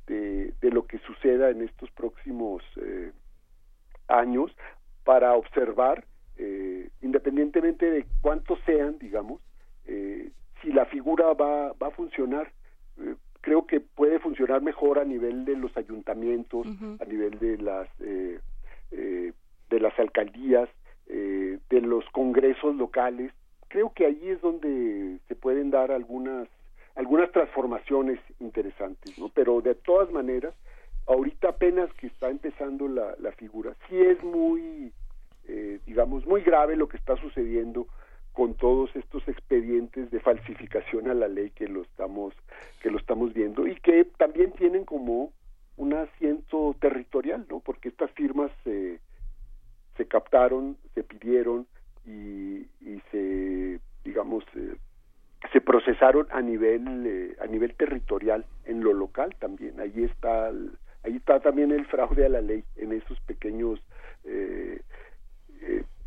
de, 0.07 0.71
lo 0.71 0.87
que 0.87 0.99
suceda 0.99 1.51
en 1.51 1.63
estos 1.63 1.91
próximos 1.93 2.63
eh, 2.77 3.13
años 4.09 4.55
para 5.05 5.35
observar, 5.35 6.05
eh, 6.37 6.91
independientemente 7.01 7.91
de 7.91 8.07
cuántos 8.21 8.59
sean, 8.67 8.99
digamos, 8.99 9.41
si 10.63 10.73
la 10.73 10.85
figura 10.85 11.33
va, 11.33 11.73
va 11.73 11.89
a 11.89 11.91
funcionar 11.91 12.53
creo 13.41 13.67
que 13.67 13.81
puede 13.81 14.19
funcionar 14.19 14.63
mejor 14.63 14.99
a 14.99 15.05
nivel 15.05 15.45
de 15.45 15.57
los 15.57 15.75
ayuntamientos, 15.77 16.67
a 17.01 17.05
nivel 17.05 17.39
de 17.39 17.59
las 17.59 17.89
eh, 18.01 18.39
eh, 18.91 19.33
de 19.71 19.81
las 19.81 19.99
alcaldías, 19.99 20.69
eh, 21.07 21.59
de 21.69 21.81
los 21.81 22.05
congresos 22.11 22.77
locales. 22.77 23.33
Creo 23.69 23.93
que 23.95 24.07
ahí 24.07 24.29
es 24.29 24.41
donde 24.41 25.19
se 25.29 25.35
pueden 25.37 25.71
dar 25.71 25.91
algunas 25.93 26.49
algunas 26.97 27.31
transformaciones 27.33 28.19
interesantes, 28.41 29.17
¿no? 29.19 29.29
Pero 29.29 29.61
de 29.61 29.75
todas 29.75 30.11
maneras, 30.11 30.55
ahorita 31.07 31.51
apenas 31.51 31.91
que 31.95 32.09
está 32.09 32.29
empezando 32.29 32.89
la, 32.89 33.15
la 33.21 33.33
figura, 33.33 33.75
sí 33.89 33.97
es 33.97 34.23
muy, 34.23 34.93
digamos, 35.87 36.27
muy 36.27 36.43
grave 36.43 36.77
lo 36.77 36.89
que 36.89 36.97
está 36.97 37.17
sucediendo 37.17 37.87
con 38.33 38.55
todos 38.55 38.95
estos 38.95 39.27
expedientes 39.29 40.11
de 40.11 40.21
falsificación 40.21 41.11
a 41.11 41.15
la 41.15 41.29
ley 41.29 41.51
que 41.51 41.69
lo 41.69 41.83
estamos 41.83 42.35
que 42.81 42.91
lo 42.91 42.99
estamos 42.99 43.35
viendo 43.35 43.67
y 43.67 43.75
que 43.77 44.05
también 44.17 44.53
tienen 44.53 44.85
como 44.85 45.33
un 45.77 45.95
asiento 45.95 46.77
territorial, 46.81 47.47
¿no? 47.49 47.61
Porque 47.61 47.89
estas 47.89 48.11
firmas 48.13 48.51
se, 48.65 49.01
se 49.97 50.07
captaron, 50.07 50.77
se 50.95 51.03
pidieron 51.03 51.67
y, 52.07 52.67
se 53.11 53.81
digamos 54.05 54.45
eh, 54.55 54.77
se 55.53 55.61
procesaron 55.61 56.29
a 56.31 56.41
nivel 56.41 57.05
eh, 57.07 57.37
a 57.41 57.47
nivel 57.47 57.75
territorial 57.75 58.45
en 58.67 58.83
lo 58.83 58.93
local 58.93 59.35
también. 59.39 59.81
Ahí 59.81 60.05
está 60.05 60.49
ahí 61.03 61.17
está 61.17 61.41
también 61.41 61.73
el 61.73 61.87
fraude 61.87 62.27
a 62.27 62.29
la 62.29 62.41
ley 62.41 62.63
en 62.77 62.93
esos 62.93 63.19
pequeños 63.21 63.81
eh, 64.25 64.81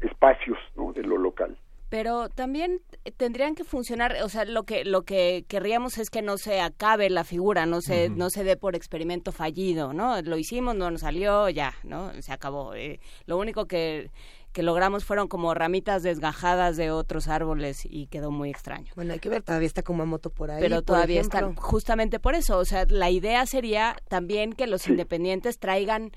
espacios, 0.01 0.57
¿no? 0.75 0.93
De 0.93 1.03
lo 1.03 1.17
local 1.17 1.57
pero 1.93 2.27
también 2.27 2.81
tendrían 3.17 3.53
que 3.53 3.63
funcionar, 3.63 4.15
o 4.23 4.27
sea, 4.27 4.45
lo 4.45 4.63
que 4.63 4.83
lo 4.83 5.03
que 5.03 5.45
querríamos 5.47 5.99
es 5.99 6.09
que 6.09 6.23
no 6.23 6.39
se 6.39 6.59
acabe 6.59 7.07
la 7.11 7.23
figura, 7.23 7.67
no 7.67 7.81
se 7.81 8.09
no 8.09 8.31
se 8.31 8.43
dé 8.43 8.57
por 8.57 8.75
experimento 8.75 9.31
fallido, 9.31 9.93
¿no? 9.93 10.19
Lo 10.23 10.39
hicimos, 10.39 10.73
no 10.75 10.89
nos 10.89 11.01
salió, 11.01 11.49
ya, 11.49 11.75
¿no? 11.83 12.11
Se 12.23 12.31
acabó. 12.33 12.73
Eh, 12.73 12.99
lo 13.27 13.37
único 13.37 13.67
que 13.67 14.09
que 14.53 14.63
logramos 14.63 15.05
fueron 15.05 15.27
como 15.27 15.53
ramitas 15.53 16.01
desgajadas 16.01 16.77
de 16.77 16.89
otros 16.89 17.27
árboles 17.27 17.85
y 17.87 18.07
quedó 18.07 18.31
muy 18.31 18.49
extraño. 18.49 18.91
Bueno, 18.95 19.13
hay 19.13 19.19
que 19.19 19.29
ver, 19.29 19.43
todavía 19.43 19.67
está 19.67 19.83
como 19.83 20.03
moto 20.07 20.31
por 20.31 20.49
ahí. 20.49 20.61
Pero 20.61 20.81
todavía 20.81 21.21
están, 21.21 21.55
justamente 21.55 22.19
por 22.19 22.33
eso, 22.35 22.57
o 22.59 22.65
sea, 22.65 22.85
la 22.87 23.09
idea 23.11 23.45
sería 23.45 23.97
también 24.07 24.53
que 24.53 24.65
los 24.65 24.87
independientes 24.87 25.59
traigan 25.59 26.11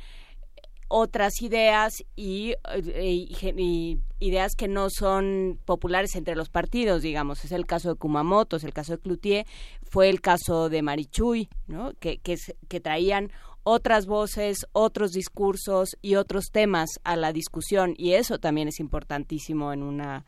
otras 0.88 1.42
ideas 1.42 2.04
y, 2.14 2.54
y, 2.76 3.98
ideas 4.18 4.54
que 4.56 4.68
no 4.68 4.88
son 4.90 5.58
populares 5.64 6.16
entre 6.16 6.36
los 6.36 6.48
partidos, 6.48 7.02
digamos. 7.02 7.44
Es 7.44 7.52
el 7.52 7.66
caso 7.66 7.90
de 7.90 7.94
Kumamoto, 7.96 8.56
es 8.56 8.64
el 8.64 8.72
caso 8.72 8.92
de 8.92 8.98
Cloutier, 8.98 9.46
fue 9.82 10.08
el 10.08 10.20
caso 10.20 10.68
de 10.68 10.82
Marichuy, 10.82 11.48
¿no? 11.66 11.92
que, 12.00 12.18
que, 12.18 12.36
que 12.68 12.80
traían 12.80 13.30
otras 13.62 14.06
voces, 14.06 14.66
otros 14.72 15.10
discursos 15.10 15.96
y 16.00 16.14
otros 16.14 16.46
temas 16.52 16.88
a 17.02 17.16
la 17.16 17.32
discusión 17.32 17.94
y 17.98 18.12
eso 18.12 18.38
también 18.38 18.68
es 18.68 18.78
importantísimo 18.78 19.72
en 19.72 19.82
una 19.82 20.24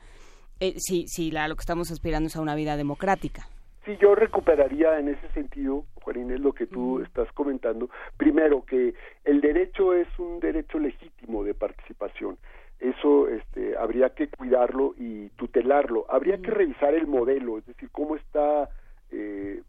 eh, 0.61 0.75
si, 0.79 1.07
si 1.07 1.31
la, 1.31 1.47
lo 1.47 1.55
que 1.55 1.61
estamos 1.61 1.91
aspirando 1.93 2.27
es 2.27 2.37
a 2.37 2.41
una 2.41 2.57
vida 2.57 2.77
democrática. 2.77 3.49
Sí, 3.85 3.97
yo 4.01 4.15
recuperaría 4.15 4.99
en 4.99 5.09
ese 5.09 5.29
sentido, 5.29 5.85
Juan 6.03 6.21
Inés, 6.21 6.41
lo 6.41 6.53
que 6.53 6.67
tú 6.67 7.01
estás 7.01 7.31
comentando. 7.33 7.89
Primero, 8.17 8.65
que 8.65 8.95
el 9.25 9.41
derecho 9.41 9.95
es 9.95 10.09
un 10.19 10.41
derecho 10.41 10.79
legítimo 10.79 11.45
de 11.45 11.55
participación. 11.55 12.37
Eso 12.81 13.29
este, 13.29 13.77
habría 13.77 14.11
que 14.11 14.29
cuidarlo 14.29 14.95
y 14.97 15.31
tutelarlo. 15.31 16.07
Habría 16.09 16.39
que 16.39 16.51
revisar 16.51 16.95
el 16.95 17.07
modelo, 17.07 17.59
es 17.59 17.67
decir, 17.67 17.89
cómo 17.91 18.15
está, 18.17 18.69
eh, 19.11 19.63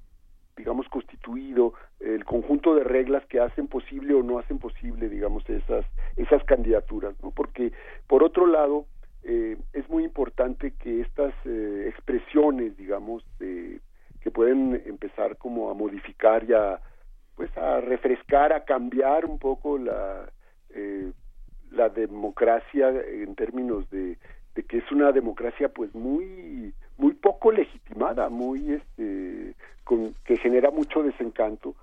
digamos, 0.55 0.87
constituido 0.89 1.73
el 1.99 2.23
conjunto 2.25 2.75
de 2.75 2.83
reglas 2.83 3.25
que 3.25 3.39
hacen 3.39 3.67
posible 3.67 4.13
o 4.13 4.21
no 4.21 4.37
hacen 4.37 4.59
posible, 4.59 5.09
digamos, 5.09 5.49
esas, 5.49 5.85
esas 6.17 6.43
candidaturas. 6.43 7.15
¿no? 7.23 7.31
Porque, 7.31 7.71
por 8.07 8.23
otro 8.23 8.45
lado, 8.45 8.85
eh, 9.23 9.57
es 9.73 9.89
muy 9.89 10.03
importante 10.03 10.73
que 10.79 11.01
estas 11.01 11.33
eh, 11.45 11.85
expresiones, 11.89 12.77
digamos, 12.77 13.23
de 13.39 13.79
que 14.21 14.31
pueden 14.31 14.81
empezar 14.85 15.37
como 15.37 15.69
a 15.69 15.73
modificar 15.73 16.43
y 16.43 16.53
a 16.53 16.79
pues 17.35 17.55
a 17.57 17.79
refrescar, 17.79 18.51
a 18.51 18.65
cambiar 18.65 19.25
un 19.25 19.39
poco 19.39 19.77
la 19.77 20.29
eh, 20.71 21.11
la 21.71 21.89
democracia 21.89 22.89
en 22.89 23.35
términos 23.35 23.89
de, 23.89 24.17
que 24.67 24.79
es 24.79 24.91
una 24.91 25.11
democracia 25.11 25.69
pues 25.69 25.93
muy 25.95 26.73
muy 26.97 27.13
poco 27.13 27.51
legitimada, 27.51 28.29
muy 28.29 28.73
este 28.73 29.55
con, 29.83 30.13
que 30.25 30.37
genera 30.37 30.69
mucho 30.69 31.01
desencanto, 31.01 31.75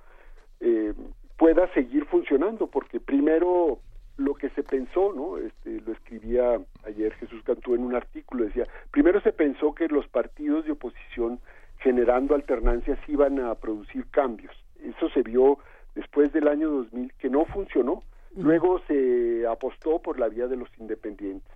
eh, 0.60 0.92
pueda 1.36 1.72
seguir 1.72 2.04
funcionando, 2.06 2.66
porque 2.66 3.00
primero 3.00 3.80
lo 4.16 4.34
que 4.34 4.48
se 4.50 4.62
pensó, 4.62 5.12
¿no? 5.12 5.38
Este, 5.38 5.80
lo 5.80 5.92
escribía 5.92 6.60
ayer 6.86 7.12
Jesús 7.14 7.42
Cantú 7.44 7.74
en 7.74 7.82
un 7.82 7.94
artículo, 7.94 8.44
decía, 8.44 8.66
primero 8.90 9.20
se 9.20 9.32
pensó 9.32 9.74
que 9.74 9.88
los 9.88 10.06
partidos 10.08 10.64
de 10.64 10.72
oposición 10.72 11.40
generando 11.78 12.34
alternancias 12.34 12.98
iban 13.08 13.40
a 13.40 13.54
producir 13.54 14.06
cambios. 14.10 14.54
Eso 14.82 15.08
se 15.10 15.22
vio 15.22 15.58
después 15.94 16.32
del 16.32 16.48
año 16.48 16.70
2000 16.70 17.12
que 17.14 17.30
no 17.30 17.44
funcionó. 17.46 18.02
Luego 18.36 18.80
se 18.86 19.46
apostó 19.46 20.00
por 20.00 20.20
la 20.20 20.28
vía 20.28 20.46
de 20.46 20.56
los 20.56 20.68
independientes. 20.78 21.50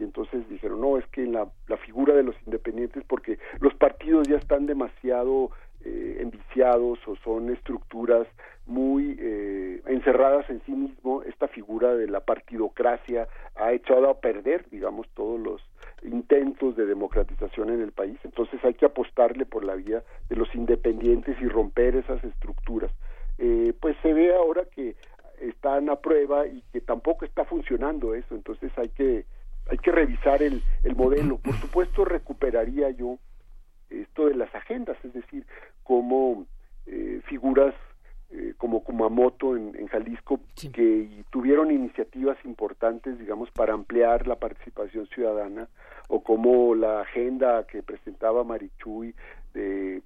Y 0.00 0.02
entonces 0.02 0.48
dijeron, 0.48 0.80
no, 0.80 0.98
es 0.98 1.06
que 1.08 1.24
la, 1.26 1.46
la 1.68 1.76
figura 1.76 2.14
de 2.14 2.24
los 2.24 2.34
independientes, 2.44 3.04
porque 3.06 3.38
los 3.60 3.72
partidos 3.74 4.26
ya 4.26 4.36
están 4.36 4.66
demasiado 4.66 5.50
eh, 5.84 6.18
enviciados 6.20 6.98
o 7.06 7.16
son 7.16 7.50
estructuras 7.50 8.26
muy 8.66 9.16
eh, 9.20 9.82
encerradas 9.86 10.48
en 10.48 10.62
sí 10.64 10.72
mismo, 10.72 11.22
esta 11.22 11.48
figura 11.48 11.94
de 11.94 12.08
la 12.08 12.20
partidocracia 12.20 13.28
ha 13.56 13.72
echado 13.72 14.08
a 14.08 14.20
perder, 14.20 14.64
digamos, 14.70 15.06
todos 15.14 15.38
los 15.38 15.60
intentos 16.02 16.76
de 16.76 16.86
democratización 16.86 17.70
en 17.70 17.82
el 17.82 17.92
país. 17.92 18.18
Entonces 18.24 18.64
hay 18.64 18.74
que 18.74 18.86
apostarle 18.86 19.44
por 19.44 19.64
la 19.64 19.74
vía 19.74 20.02
de 20.28 20.36
los 20.36 20.54
independientes 20.54 21.36
y 21.40 21.48
romper 21.48 21.96
esas 21.96 22.22
estructuras. 22.24 22.90
Eh, 23.38 23.74
pues 23.80 23.96
se 24.02 24.12
ve 24.12 24.34
ahora 24.34 24.64
que 24.74 24.96
están 25.40 25.90
a 25.90 25.96
prueba 25.96 26.46
y 26.46 26.62
que 26.72 26.80
tampoco 26.80 27.24
está 27.24 27.44
funcionando 27.44 28.14
eso. 28.14 28.34
Entonces 28.34 28.72
hay 28.76 28.88
que 28.88 29.26
hay 29.70 29.78
que 29.78 29.92
revisar 29.92 30.42
el, 30.42 30.62
el 30.82 30.94
modelo. 30.94 31.38
Por 31.38 31.54
supuesto 31.54 32.04
recuperaría 32.04 32.90
yo 32.90 33.18
esto 34.02 34.26
de 34.26 34.34
las 34.34 34.54
agendas, 34.54 34.96
es 35.04 35.12
decir, 35.12 35.46
como 35.82 36.46
eh, 36.86 37.20
figuras 37.26 37.74
eh, 38.30 38.54
como 38.56 38.82
Kumamoto 38.82 39.56
en, 39.56 39.76
en 39.76 39.86
Jalisco 39.86 40.40
que 40.72 41.24
tuvieron 41.30 41.70
iniciativas 41.70 42.36
importantes, 42.44 43.18
digamos, 43.18 43.50
para 43.50 43.74
ampliar 43.74 44.26
la 44.26 44.36
participación 44.36 45.06
ciudadana, 45.06 45.68
o 46.08 46.22
como 46.22 46.74
la 46.74 47.02
agenda 47.02 47.66
que 47.66 47.82
presentaba 47.82 48.42
Marichuy 48.42 49.14
de 49.52 50.02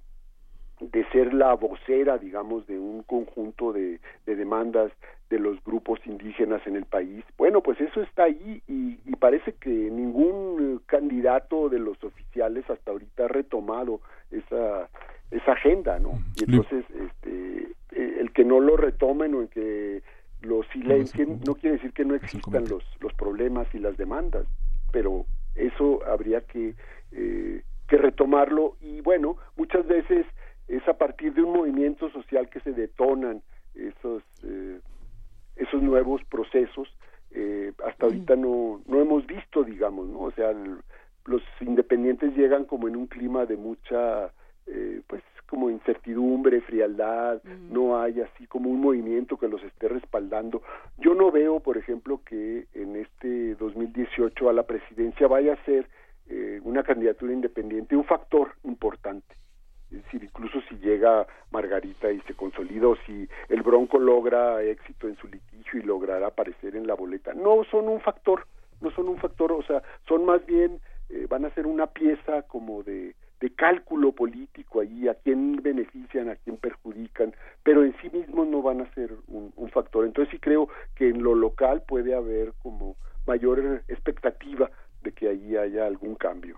de 0.79 1.05
ser 1.09 1.33
la 1.33 1.53
vocera, 1.55 2.17
digamos, 2.17 2.65
de 2.67 2.79
un 2.79 3.03
conjunto 3.03 3.73
de, 3.73 3.99
de, 4.25 4.35
demandas 4.35 4.91
de 5.29 5.39
los 5.39 5.63
grupos 5.63 5.99
indígenas 6.05 6.65
en 6.65 6.75
el 6.75 6.85
país. 6.85 7.23
Bueno, 7.37 7.61
pues 7.61 7.79
eso 7.79 8.01
está 8.01 8.23
ahí 8.23 8.63
y, 8.67 8.99
y 9.05 9.15
parece 9.15 9.53
que 9.53 9.69
ningún 9.69 10.81
candidato 10.85 11.69
de 11.69 11.79
los 11.79 12.03
oficiales 12.03 12.67
hasta 12.69 12.91
ahorita 12.91 13.25
ha 13.25 13.27
retomado 13.27 14.01
esa, 14.31 14.89
esa 15.31 15.51
agenda, 15.51 15.99
¿no? 15.99 16.13
Y 16.35 16.45
entonces, 16.45 16.83
este, 16.89 17.71
eh, 17.91 18.17
el 18.19 18.31
que 18.31 18.43
no 18.43 18.59
lo 18.59 18.75
retomen 18.75 19.35
o 19.35 19.41
el 19.41 19.49
que 19.49 20.01
lo 20.41 20.63
silencien 20.71 21.41
no 21.45 21.55
quiere 21.55 21.77
decir 21.77 21.93
que 21.93 22.05
no 22.05 22.15
existan 22.15 22.67
los, 22.69 22.83
los 23.01 23.13
problemas 23.13 23.67
y 23.73 23.79
las 23.79 23.97
demandas, 23.97 24.45
pero 24.91 25.25
eso 25.55 25.99
habría 26.07 26.41
que, 26.41 26.75
eh, 27.11 27.61
que 27.87 27.97
retomarlo 27.97 28.75
y 28.81 29.01
bueno, 29.01 29.37
muchas 29.57 29.85
veces 29.85 30.25
es 30.67 30.87
a 30.87 30.93
partir 30.93 31.33
de 31.33 31.41
un 31.41 31.53
movimiento 31.53 32.09
social 32.11 32.49
que 32.49 32.61
se 32.61 32.71
detonan 32.71 33.41
esos, 33.75 34.23
eh, 34.43 34.79
esos 35.59 35.81
nuevos 35.81 36.23
procesos. 36.25 36.87
Eh, 37.31 37.73
hasta 37.85 38.07
ahorita 38.07 38.35
no, 38.35 38.81
no 38.87 38.99
hemos 38.99 39.27
visto, 39.27 39.63
digamos, 39.63 40.07
¿no? 40.07 40.21
O 40.21 40.31
sea, 40.31 40.51
los 41.25 41.43
independientes 41.61 42.35
llegan 42.35 42.65
como 42.65 42.87
en 42.87 42.95
un 42.95 43.07
clima 43.07 43.45
de 43.45 43.55
mucha, 43.55 44.31
eh, 44.65 45.01
pues, 45.05 45.21
como 45.47 45.69
incertidumbre, 45.69 46.61
frialdad, 46.61 47.41
no 47.71 47.99
hay 47.99 48.21
así 48.21 48.45
como 48.45 48.69
un 48.69 48.81
movimiento 48.81 49.37
que 49.37 49.47
los 49.47 49.63
esté 49.63 49.87
respaldando. 49.87 50.61
Yo 50.99 51.15
no 51.15 51.31
veo, 51.31 51.59
por 51.59 51.77
ejemplo, 51.77 52.21
que 52.23 52.67
en 52.73 52.95
este 52.95 53.55
2018 53.55 54.49
a 54.49 54.53
la 54.53 54.63
presidencia 54.63 55.27
vaya 55.27 55.53
a 55.53 55.65
ser 55.65 55.87
eh, 56.27 56.59
una 56.63 56.83
candidatura 56.83 57.33
independiente 57.33 57.95
un 57.95 58.03
factor 58.03 58.51
importante. 58.63 59.35
Es 59.91 60.03
decir, 60.03 60.23
incluso 60.23 60.61
si 60.69 60.75
llega 60.77 61.25
Margarita 61.51 62.11
y 62.11 62.19
se 62.21 62.35
consolida 62.35 62.87
o 62.87 62.95
si 63.07 63.27
el 63.49 63.63
Bronco 63.63 63.97
logra 63.97 64.61
éxito 64.61 65.07
en 65.07 65.15
su 65.17 65.27
litigio 65.27 65.79
y 65.79 65.83
logrará 65.83 66.27
aparecer 66.27 66.75
en 66.75 66.85
la 66.85 66.93
boleta, 66.93 67.33
no 67.33 67.63
son 67.71 67.87
un 67.87 67.99
factor, 67.99 68.45
no 68.81 68.91
son 68.91 69.07
un 69.09 69.17
factor, 69.17 69.51
o 69.51 69.63
sea, 69.63 69.81
son 70.07 70.25
más 70.25 70.45
bien, 70.45 70.79
eh, 71.09 71.25
van 71.27 71.45
a 71.45 71.53
ser 71.55 71.65
una 71.65 71.87
pieza 71.87 72.43
como 72.43 72.83
de, 72.83 73.15
cálculo 73.55 74.13
político 74.13 74.79
allí, 74.79 75.09
a 75.09 75.15
quién 75.15 75.61
benefician, 75.61 76.29
a 76.29 76.35
quién 76.37 76.55
perjudican, 76.55 77.33
pero 77.63 77.83
en 77.83 77.93
sí 78.01 78.09
mismos 78.09 78.47
no 78.47 78.61
van 78.61 78.79
a 78.81 78.93
ser 78.93 79.11
un, 79.27 79.51
un 79.55 79.69
factor. 79.69 80.05
Entonces 80.05 80.31
sí 80.31 80.39
creo 80.39 80.69
que 80.95 81.09
en 81.09 81.23
lo 81.23 81.35
local 81.35 81.83
puede 81.85 82.15
haber 82.15 82.53
como 82.61 82.95
mayor 83.25 83.83
expectativa 83.89 84.71
de 85.01 85.11
que 85.11 85.27
allí 85.27 85.57
haya 85.57 85.85
algún 85.85 86.15
cambio. 86.15 86.57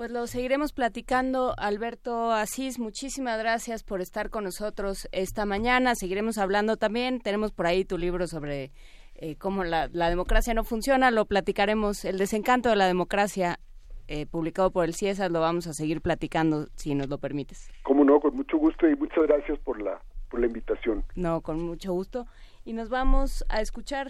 Pues 0.00 0.12
lo 0.12 0.26
seguiremos 0.26 0.72
platicando. 0.72 1.52
Alberto 1.58 2.32
Asís, 2.32 2.78
muchísimas 2.78 3.38
gracias 3.38 3.82
por 3.82 4.00
estar 4.00 4.30
con 4.30 4.44
nosotros 4.44 5.06
esta 5.12 5.44
mañana. 5.44 5.94
Seguiremos 5.94 6.38
hablando 6.38 6.78
también. 6.78 7.20
Tenemos 7.20 7.52
por 7.52 7.66
ahí 7.66 7.84
tu 7.84 7.98
libro 7.98 8.26
sobre 8.26 8.72
eh, 9.16 9.36
cómo 9.36 9.62
la, 9.62 9.90
la, 9.92 10.08
democracia 10.08 10.54
no 10.54 10.64
funciona. 10.64 11.10
Lo 11.10 11.26
platicaremos. 11.26 12.06
El 12.06 12.16
desencanto 12.16 12.70
de 12.70 12.76
la 12.76 12.86
democracia, 12.86 13.60
eh, 14.08 14.24
publicado 14.24 14.70
por 14.70 14.86
el 14.86 14.94
CIESAS, 14.94 15.30
lo 15.30 15.40
vamos 15.40 15.66
a 15.66 15.74
seguir 15.74 16.00
platicando 16.00 16.68
si 16.76 16.94
nos 16.94 17.10
lo 17.10 17.18
permites. 17.18 17.68
Cómo 17.82 18.02
no, 18.02 18.20
con 18.20 18.34
mucho 18.34 18.56
gusto 18.56 18.88
y 18.88 18.96
muchas 18.96 19.24
gracias 19.24 19.58
por 19.58 19.82
la, 19.82 20.00
por 20.30 20.40
la 20.40 20.46
invitación. 20.46 21.04
No, 21.14 21.42
con 21.42 21.60
mucho 21.60 21.92
gusto. 21.92 22.26
Y 22.64 22.72
nos 22.72 22.88
vamos 22.88 23.44
a 23.50 23.60
escuchar. 23.60 24.08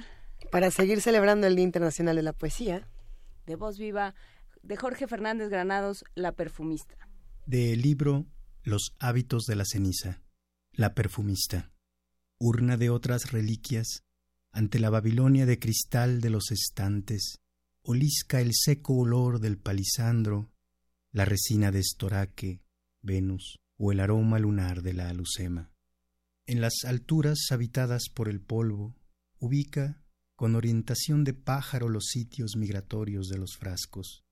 Para 0.53 0.71
seguir 0.71 1.01
celebrando 1.01 1.49
el 1.49 1.57
Día 1.57 1.65
Internacional 1.65 2.15
de 2.15 2.23
la 2.23 2.33
Poesía. 2.33 2.87
De 3.47 3.57
voz 3.57 3.77
viva 3.77 4.15
de 4.63 4.77
Jorge 4.77 5.07
Fernández 5.07 5.49
Granados, 5.49 6.05
La 6.15 6.33
perfumista. 6.33 6.97
Del 7.47 7.81
libro 7.81 8.27
Los 8.63 8.95
hábitos 8.99 9.45
de 9.47 9.57
la 9.57 9.65
ceniza, 9.65 10.23
La 10.73 10.95
perfumista. 10.95 11.73
Urna 12.39 12.77
de 12.77 12.91
otras 12.91 13.33
reliquias, 13.33 14.05
ante 14.53 14.79
la 14.79 14.91
Babilonia 14.91 15.47
de 15.47 15.59
cristal 15.59 16.21
de 16.21 16.31
los 16.31 16.51
estantes, 16.51 17.39
olisca 17.83 18.41
el 18.41 18.53
seco 18.55 18.95
olor 18.95 19.41
del 19.41 19.59
palisandro, 19.59 20.51
la 21.13 21.25
resina 21.25 21.71
de 21.71 21.81
estoraque, 21.81 22.63
Venus, 23.03 23.59
o 23.77 23.93
el 23.93 24.01
aroma 24.01 24.39
lunar 24.39 24.83
de 24.83 24.95
la 24.95 25.09
alucema. 25.09 25.71
En 26.47 26.61
las 26.61 26.85
alturas 26.85 27.39
habitadas 27.51 28.09
por 28.13 28.29
el 28.29 28.41
polvo, 28.41 28.97
ubica 29.39 30.03
con 30.35 30.55
orientación 30.55 31.25
de 31.25 31.35
pájaro 31.35 31.89
los 31.89 32.07
sitios 32.07 32.57
migratorios 32.57 33.29
de 33.29 33.39
los 33.39 33.57
frascos 33.57 34.25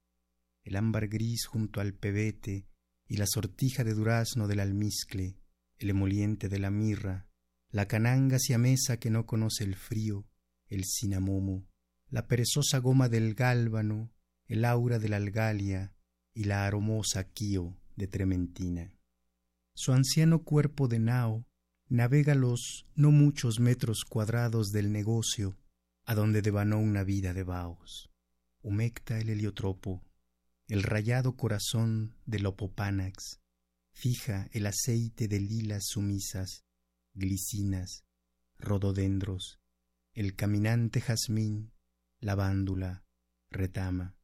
el 0.68 0.76
ámbar 0.76 1.08
gris 1.08 1.46
junto 1.46 1.80
al 1.80 1.94
pebete 1.94 2.66
y 3.06 3.16
la 3.16 3.26
sortija 3.26 3.84
de 3.84 3.94
durazno 3.94 4.46
del 4.46 4.60
almizcle, 4.60 5.38
el 5.78 5.90
emoliente 5.90 6.50
de 6.50 6.58
la 6.58 6.70
mirra, 6.70 7.26
la 7.70 7.88
cananga 7.88 8.38
siamesa 8.38 8.98
que 8.98 9.08
no 9.08 9.24
conoce 9.24 9.64
el 9.64 9.76
frío, 9.76 10.26
el 10.68 10.84
cinamomo, 10.84 11.66
la 12.10 12.26
perezosa 12.26 12.78
goma 12.78 13.08
del 13.08 13.34
gálbano, 13.34 14.12
el 14.46 14.66
aura 14.66 14.98
de 14.98 15.08
la 15.08 15.16
algalia 15.16 15.94
y 16.34 16.44
la 16.44 16.66
aromosa 16.66 17.24
quío 17.24 17.74
de 17.96 18.06
trementina. 18.06 18.94
Su 19.74 19.92
anciano 19.92 20.44
cuerpo 20.44 20.86
de 20.86 20.98
nao 20.98 21.46
navega 21.88 22.34
los 22.34 22.86
no 22.94 23.10
muchos 23.10 23.58
metros 23.58 24.04
cuadrados 24.04 24.70
del 24.70 24.92
negocio 24.92 25.56
a 26.04 26.14
donde 26.14 26.42
devanó 26.42 26.78
una 26.78 27.04
vida 27.04 27.32
de 27.32 27.42
vaos. 27.42 28.10
Humecta 28.60 29.18
el 29.18 29.30
heliotropo, 29.30 30.02
el 30.68 30.82
rayado 30.82 31.34
corazón 31.34 32.14
del 32.26 32.44
opopánax, 32.44 33.40
fija 33.92 34.48
el 34.52 34.66
aceite 34.66 35.26
de 35.26 35.40
lilas 35.40 35.86
sumisas, 35.86 36.64
glicinas, 37.14 38.04
rododendros, 38.58 39.60
el 40.12 40.36
caminante 40.36 41.00
jazmín, 41.00 41.72
lavándula, 42.20 43.02
retama. 43.50 44.14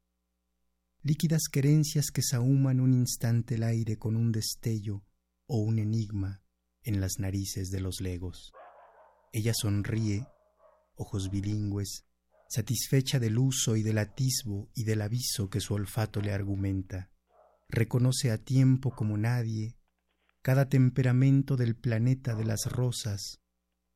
Líquidas 1.03 1.49
querencias 1.51 2.11
que 2.11 2.23
sahuman 2.23 2.81
un 2.81 2.93
instante 2.93 3.55
el 3.55 3.63
aire 3.63 3.97
con 3.97 4.15
un 4.15 4.31
destello 4.31 5.03
o 5.47 5.59
un 5.59 5.79
enigma 5.79 6.43
en 6.83 7.01
las 7.01 7.19
narices 7.19 7.71
de 7.71 7.81
los 7.81 8.03
legos. 8.03 8.53
Ella 9.33 9.53
sonríe, 9.55 10.27
ojos 10.95 11.31
bilingües, 11.31 12.05
satisfecha 12.49 13.19
del 13.19 13.39
uso 13.39 13.77
y 13.77 13.83
del 13.83 13.99
atisbo 13.99 14.71
y 14.75 14.85
del 14.85 15.03
aviso 15.03 15.51
que 15.51 15.61
su 15.61 15.75
olfato 15.75 16.21
le 16.21 16.33
argumenta. 16.33 17.11
Reconoce 17.69 18.31
a 18.31 18.39
tiempo 18.39 18.91
como 18.91 19.17
nadie 19.17 19.77
cada 20.43 20.69
temperamento 20.69 21.57
del 21.57 21.75
planeta 21.75 22.35
de 22.35 22.45
las 22.45 22.67
rosas 22.67 23.41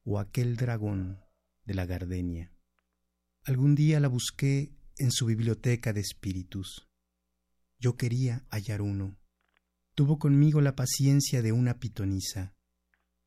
o 0.05 0.19
aquel 0.19 0.57
dragón 0.57 1.20
de 1.65 1.75
la 1.75 1.85
gardenia. 1.85 2.53
Algún 3.45 3.75
día 3.75 4.01
la 4.01 4.09
busqué 4.09 4.73
en 4.97 5.11
su 5.11 5.27
biblioteca 5.27 5.93
de 5.93 6.01
espíritus. 6.01 6.89
Yo 7.79 7.97
quería 7.97 8.47
hallar 8.51 8.83
uno. 8.83 9.19
Tuvo 9.95 10.19
conmigo 10.19 10.61
la 10.61 10.75
paciencia 10.75 11.43
de 11.43 11.53
una 11.53 11.79
pitonisa. 11.79 12.55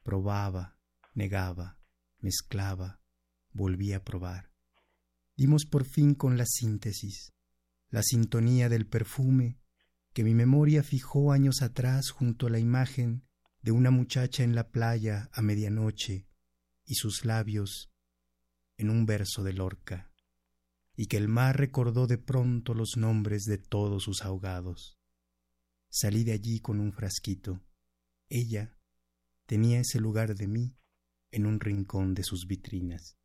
Probaba, 0.03 0.77
negaba, 1.14 1.80
mezclaba, 2.19 3.02
volví 3.52 3.93
a 3.93 4.03
probar. 4.03 4.51
Dimos 5.41 5.65
por 5.65 5.85
fin 5.85 6.13
con 6.13 6.38
la 6.38 6.45
síntesis, 6.45 7.34
la 7.89 8.03
sintonía 8.03 8.69
del 8.69 8.85
perfume 8.85 9.57
que 10.13 10.23
mi 10.23 10.35
memoria 10.35 10.84
fijó 10.84 11.31
años 11.31 11.63
atrás 11.63 12.11
junto 12.11 12.45
a 12.45 12.51
la 12.51 12.59
imagen 12.59 13.23
de 13.63 13.72
una 13.72 13.89
muchacha 13.89 14.43
en 14.43 14.53
la 14.53 14.69
playa 14.69 15.31
a 15.34 15.41
medianoche 15.41 16.27
y 16.85 16.93
sus 16.93 17.26
labios 17.26 17.91
en 18.77 18.91
un 18.91 19.07
verso 19.07 19.41
de 19.41 19.53
Lorca, 19.53 20.11
y 20.95 21.07
que 21.07 21.18
el 21.18 21.27
mar 21.27 21.57
recordó 21.57 22.05
de 22.05 22.19
pronto 22.19 22.76
los 22.76 22.95
nombres 22.95 23.45
de 23.45 23.57
todos 23.57 24.03
sus 24.03 24.22
ahogados. 24.22 24.99
Salí 25.89 26.23
de 26.23 26.34
allí 26.34 26.59
con 26.59 26.80
un 26.80 26.93
frasquito. 26.93 27.63
Ella 28.30 28.77
tenía 29.47 29.80
ese 29.80 29.99
lugar 29.99 30.35
de 30.35 30.47
mí 30.47 30.77
en 31.31 31.47
un 31.47 31.59
rincón 31.59 32.13
de 32.13 32.22
sus 32.22 32.45
vitrinas. 32.45 33.18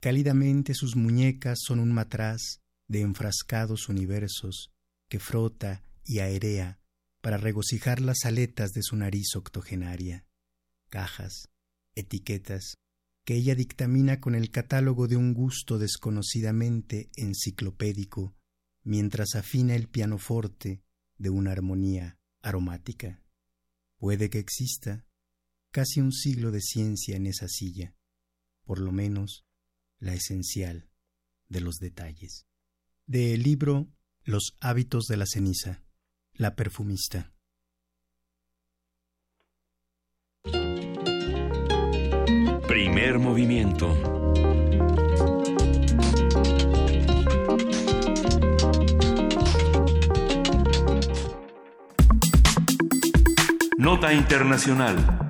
Cálidamente 0.00 0.72
sus 0.72 0.96
muñecas 0.96 1.58
son 1.62 1.78
un 1.78 1.92
matraz 1.92 2.62
de 2.88 3.02
enfrascados 3.02 3.90
universos 3.90 4.72
que 5.10 5.18
frota 5.18 5.84
y 6.04 6.20
aerea 6.20 6.80
para 7.20 7.36
regocijar 7.36 8.00
las 8.00 8.24
aletas 8.24 8.72
de 8.72 8.82
su 8.82 8.96
nariz 8.96 9.36
octogenaria, 9.36 10.24
cajas, 10.88 11.50
etiquetas, 11.94 12.76
que 13.26 13.34
ella 13.34 13.54
dictamina 13.54 14.20
con 14.20 14.34
el 14.34 14.50
catálogo 14.50 15.06
de 15.06 15.16
un 15.16 15.34
gusto 15.34 15.78
desconocidamente 15.78 17.10
enciclopédico, 17.16 18.34
mientras 18.82 19.34
afina 19.34 19.74
el 19.74 19.88
pianoforte 19.88 20.82
de 21.18 21.28
una 21.28 21.52
armonía 21.52 22.18
aromática. 22.40 23.22
Puede 23.98 24.30
que 24.30 24.38
exista 24.38 25.06
casi 25.70 26.00
un 26.00 26.12
siglo 26.12 26.52
de 26.52 26.62
ciencia 26.62 27.16
en 27.16 27.26
esa 27.26 27.48
silla, 27.48 27.94
por 28.64 28.78
lo 28.78 28.92
menos 28.92 29.44
la 30.00 30.14
esencial 30.14 30.88
de 31.48 31.60
los 31.60 31.76
detalles. 31.76 32.46
Del 33.06 33.42
libro 33.42 33.88
Los 34.22 34.56
hábitos 34.60 35.06
de 35.06 35.16
la 35.16 35.26
ceniza, 35.26 35.82
la 36.32 36.56
perfumista. 36.56 37.32
Primer 42.66 43.18
movimiento. 43.18 43.94
Nota 53.76 54.12
Internacional. 54.12 55.29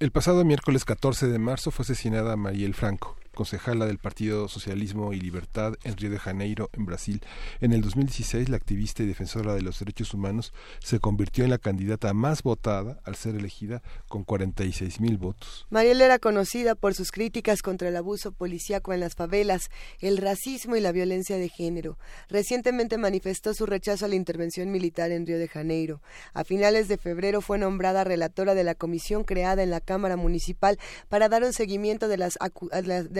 El 0.00 0.12
pasado 0.12 0.46
miércoles 0.46 0.86
14 0.86 1.28
de 1.28 1.38
marzo 1.38 1.70
fue 1.70 1.82
asesinada 1.82 2.34
Mariel 2.34 2.72
Franco, 2.72 3.18
concejala 3.34 3.86
del 3.86 3.98
Partido 3.98 4.48
Socialismo 4.48 5.12
y 5.12 5.20
Libertad 5.20 5.74
en 5.84 5.96
Río 5.96 6.10
de 6.10 6.18
Janeiro, 6.18 6.70
en 6.72 6.86
Brasil. 6.86 7.22
En 7.60 7.72
el 7.72 7.80
2016, 7.82 8.48
la 8.48 8.56
activista 8.56 9.02
y 9.02 9.06
defensora 9.06 9.54
de 9.54 9.62
los 9.62 9.78
derechos 9.78 10.14
humanos 10.14 10.52
se 10.80 11.00
convirtió 11.00 11.44
en 11.44 11.50
la 11.50 11.58
candidata 11.58 12.12
más 12.14 12.42
votada 12.42 13.00
al 13.04 13.16
ser 13.16 13.34
elegida 13.34 13.82
con 14.08 14.24
46 14.24 15.00
mil 15.00 15.18
votos. 15.18 15.66
Mariel 15.70 16.00
era 16.00 16.18
conocida 16.18 16.74
por 16.74 16.94
sus 16.94 17.10
críticas 17.10 17.62
contra 17.62 17.88
el 17.88 17.96
abuso 17.96 18.32
policíaco 18.32 18.92
en 18.92 19.00
las 19.00 19.14
favelas, 19.14 19.70
el 20.00 20.18
racismo 20.18 20.76
y 20.76 20.80
la 20.80 20.92
violencia 20.92 21.36
de 21.36 21.48
género. 21.48 21.98
Recientemente 22.28 22.98
manifestó 22.98 23.54
su 23.54 23.66
rechazo 23.66 24.04
a 24.04 24.08
la 24.08 24.14
intervención 24.14 24.70
militar 24.70 25.10
en 25.10 25.26
Río 25.26 25.38
de 25.38 25.48
Janeiro. 25.48 26.00
A 26.34 26.44
finales 26.44 26.88
de 26.88 26.98
febrero 26.98 27.40
fue 27.40 27.58
nombrada 27.58 28.04
relatora 28.04 28.54
de 28.54 28.64
la 28.64 28.74
comisión 28.74 29.24
creada 29.24 29.62
en 29.62 29.70
la 29.70 29.80
Cámara 29.80 30.16
Municipal 30.16 30.78
para 31.08 31.28
dar 31.28 31.42
un 31.42 31.52
seguimiento 31.52 32.08
de 32.08 32.16
las, 32.16 32.38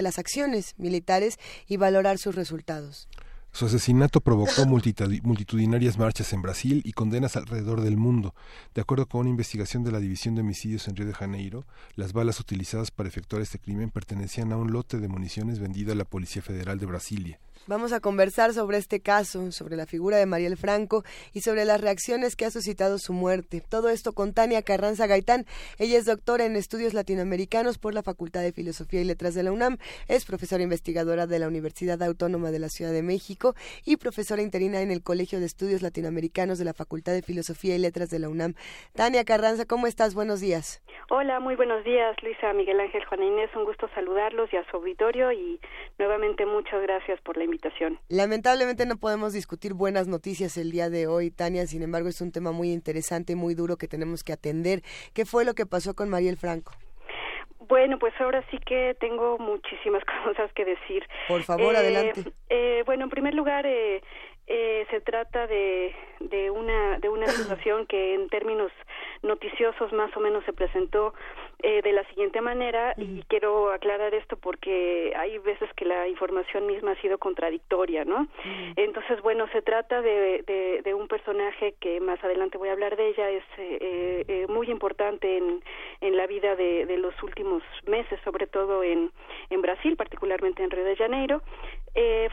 las 0.02 0.18
acciones 0.18 0.74
militares 0.78 1.39
y 1.66 1.77
valorar 1.77 2.18
sus 2.18 2.35
resultados. 2.35 3.09
Su 3.52 3.66
asesinato 3.66 4.20
provocó 4.20 4.64
multitudinarias 4.64 5.98
marchas 5.98 6.32
en 6.32 6.40
Brasil 6.40 6.82
y 6.85 6.93
condenas 6.93 7.36
alrededor 7.36 7.81
del 7.81 7.97
mundo. 7.97 8.32
De 8.74 8.81
acuerdo 8.81 9.06
con 9.06 9.22
una 9.22 9.31
investigación 9.31 9.82
de 9.82 9.90
la 9.90 9.98
División 9.98 10.36
de 10.36 10.43
Homicidios 10.43 10.86
en 10.86 10.94
Río 10.94 11.06
de 11.06 11.14
Janeiro, 11.14 11.66
las 11.97 12.12
balas 12.12 12.39
utilizadas 12.39 12.93
para 12.93 13.09
efectuar 13.09 13.43
este 13.43 13.59
crimen 13.59 13.90
pertenecían 13.90 14.52
a 14.52 14.56
un 14.56 14.72
lote 14.72 14.98
de 14.98 15.09
municiones 15.09 15.59
vendido 15.59 15.93
a 15.93 15.97
la 15.97 16.05
Policía 16.05 16.43
Federal 16.43 16.78
de 16.78 16.86
Brasilia. 16.86 17.40
Vamos 17.66 17.93
a 17.93 18.01
conversar 18.01 18.53
sobre 18.55 18.78
este 18.78 19.01
caso, 19.01 19.53
sobre 19.53 19.77
la 19.77 19.87
figura 19.87 20.16
de 20.16 20.27
Mariel 20.27 20.57
Franco 20.57 21.05
y 21.35 21.43
sobre 21.43 21.65
las 21.66 21.81
reacciones 21.81 22.35
que 22.35 22.47
ha 22.47 22.51
suscitado 22.51 22.99
su 22.99 23.12
muerte. 23.12 23.61
Todo 23.61 23.91
esto 23.91 24.12
con 24.12 24.32
Tania 24.32 24.62
Carranza 24.62 25.07
Gaitán. 25.07 25.45
Ella 25.78 25.99
es 25.99 26.07
doctora 26.07 26.47
en 26.47 26.57
estudios 26.57 26.95
latinoamericanos 26.95 27.78
por 27.78 27.93
la 27.93 28.03
Facultad 28.03 28.41
de 28.41 28.53
Filosofía 28.53 29.03
y 29.03 29.05
Letras 29.05 29.35
de 29.35 29.43
la 29.43 29.53
UNAM, 29.53 29.77
es 30.09 30.24
profesora 30.24 30.62
investigadora 30.62 31.27
de 31.27 31.39
la 31.39 31.49
Universidad 31.49 32.03
Autónoma 32.03 32.51
de 32.51 32.59
la 32.61 32.70
Ciudad 32.70 32.93
de 32.93 33.03
México 33.03 33.55
y 33.85 33.99
profesora 33.99 34.43
interina 34.43 34.81
en 34.81 34.91
el 34.91 35.03
Colegio 35.03 35.39
de 35.39 35.47
Estudios 35.47 35.82
Latinoamericanos 35.82 36.59
de 36.59 36.65
la 36.65 36.74
Facultad 36.74 37.12
de 37.12 37.23
Filosofía 37.23 37.77
y 37.77 37.78
Letras 37.78 38.09
de 38.09 38.20
la 38.20 38.31
UNAM. 38.31 38.55
Tania 38.95 39.24
Carranza, 39.24 39.66
¿cómo 39.66 39.87
estás? 39.87 40.15
Buenos 40.15 40.41
días. 40.41 40.82
Hola, 41.11 41.41
muy 41.41 41.57
buenos 41.57 41.82
días, 41.85 42.16
Luisa, 42.23 42.53
Miguel 42.53 42.78
Ángel, 42.78 43.05
Juana 43.05 43.24
Inés. 43.24 43.51
Un 43.57 43.65
gusto 43.65 43.89
saludarlos 43.95 44.53
y 44.53 44.57
a 44.57 44.65
su 44.70 44.77
auditorio 44.77 45.32
y 45.32 45.61
nuevamente 45.99 46.47
muchas 46.47 46.81
gracias 46.82 47.20
por 47.23 47.37
la 47.37 47.45
invitación. 47.51 47.98
Lamentablemente 48.09 48.86
no 48.86 48.97
podemos 48.97 49.32
discutir 49.32 49.74
buenas 49.74 50.06
noticias 50.06 50.56
el 50.56 50.70
día 50.70 50.89
de 50.90 51.06
hoy, 51.06 51.31
Tania, 51.31 51.66
sin 51.66 51.82
embargo 51.82 52.09
es 52.09 52.20
un 52.20 52.32
tema 52.32 52.52
muy 52.52 52.72
interesante 52.72 53.32
y 53.32 53.36
muy 53.36 53.55
duro 53.55 53.77
que 53.77 53.89
tenemos 53.89 54.24
que 54.24 54.32
atender. 54.32 54.82
¿Qué 55.14 55.24
fue 55.27 55.44
lo 55.44 55.55
que 55.55 55.66
pasó 55.66 55.94
con 55.94 56.09
Mariel 56.09 56.36
Franco? 56.36 56.72
Bueno, 57.68 58.01
pues 58.01 58.12
ahora 58.20 58.44
sí 58.51 58.59
que 58.59 58.97
tengo 58.98 59.39
muchísimas 59.39 60.02
cosas 60.24 60.52
que 60.55 60.64
decir. 60.64 61.05
Por 61.28 61.43
favor, 61.43 61.77
adelante. 61.77 62.24
Eh, 62.48 62.82
bueno, 62.85 63.05
en 63.05 63.10
primer 63.10 63.35
lugar, 63.35 63.64
eh, 63.64 64.02
eh, 64.48 64.86
se 64.90 65.01
trata 65.01 65.47
de, 65.47 65.94
de 66.18 66.51
una 66.51 66.98
de 66.98 67.09
una 67.09 67.28
situación 67.28 67.86
que 67.86 68.14
en 68.14 68.28
términos 68.28 68.72
noticiosos 69.23 69.93
más 69.93 70.15
o 70.17 70.21
menos 70.21 70.45
se 70.45 70.53
presentó 70.53 71.13
eh, 71.63 71.83
de 71.83 71.93
la 71.93 72.05
siguiente 72.05 72.41
manera 72.41 72.95
y 72.97 73.23
quiero 73.29 73.71
aclarar 73.71 74.15
esto 74.15 74.37
porque 74.37 75.13
hay 75.15 75.37
veces 75.39 75.69
que 75.75 75.85
la 75.85 76.09
información 76.09 76.67
misma 76.67 76.93
ha 76.93 77.01
sido 77.03 77.19
contradictoria, 77.19 78.05
¿no? 78.05 78.29
Entonces, 78.77 79.21
bueno, 79.21 79.47
se 79.53 79.61
trata 79.61 80.01
de, 80.01 80.81
de, 80.83 80.95
un 80.95 81.07
personaje 81.07 81.75
que 81.81 82.01
más 82.01 82.23
adelante 82.25 82.59
voy 82.59 82.71
a 82.71 82.73
hablar 82.73 82.97
de 82.97 83.09
ella, 83.09 83.31
es 83.31 83.45
eh, 83.59 84.25
eh, 84.27 84.47
muy 84.49 84.71
importante 84.71 85.37
en, 85.37 85.63
en 86.01 86.17
la 86.17 86.27
vida 86.27 86.57
de, 86.57 86.87
de 86.87 86.97
los 86.97 87.15
últimos 87.23 87.63
meses, 87.87 88.19
sobre 88.25 88.47
todo 88.47 88.83
en, 88.83 89.13
en 89.51 89.63
Brasil, 89.63 89.97
particularmente 89.97 90.63
en 90.63 90.71
Río 90.71 90.85
de 90.85 90.97
Janeiro. 90.97 91.43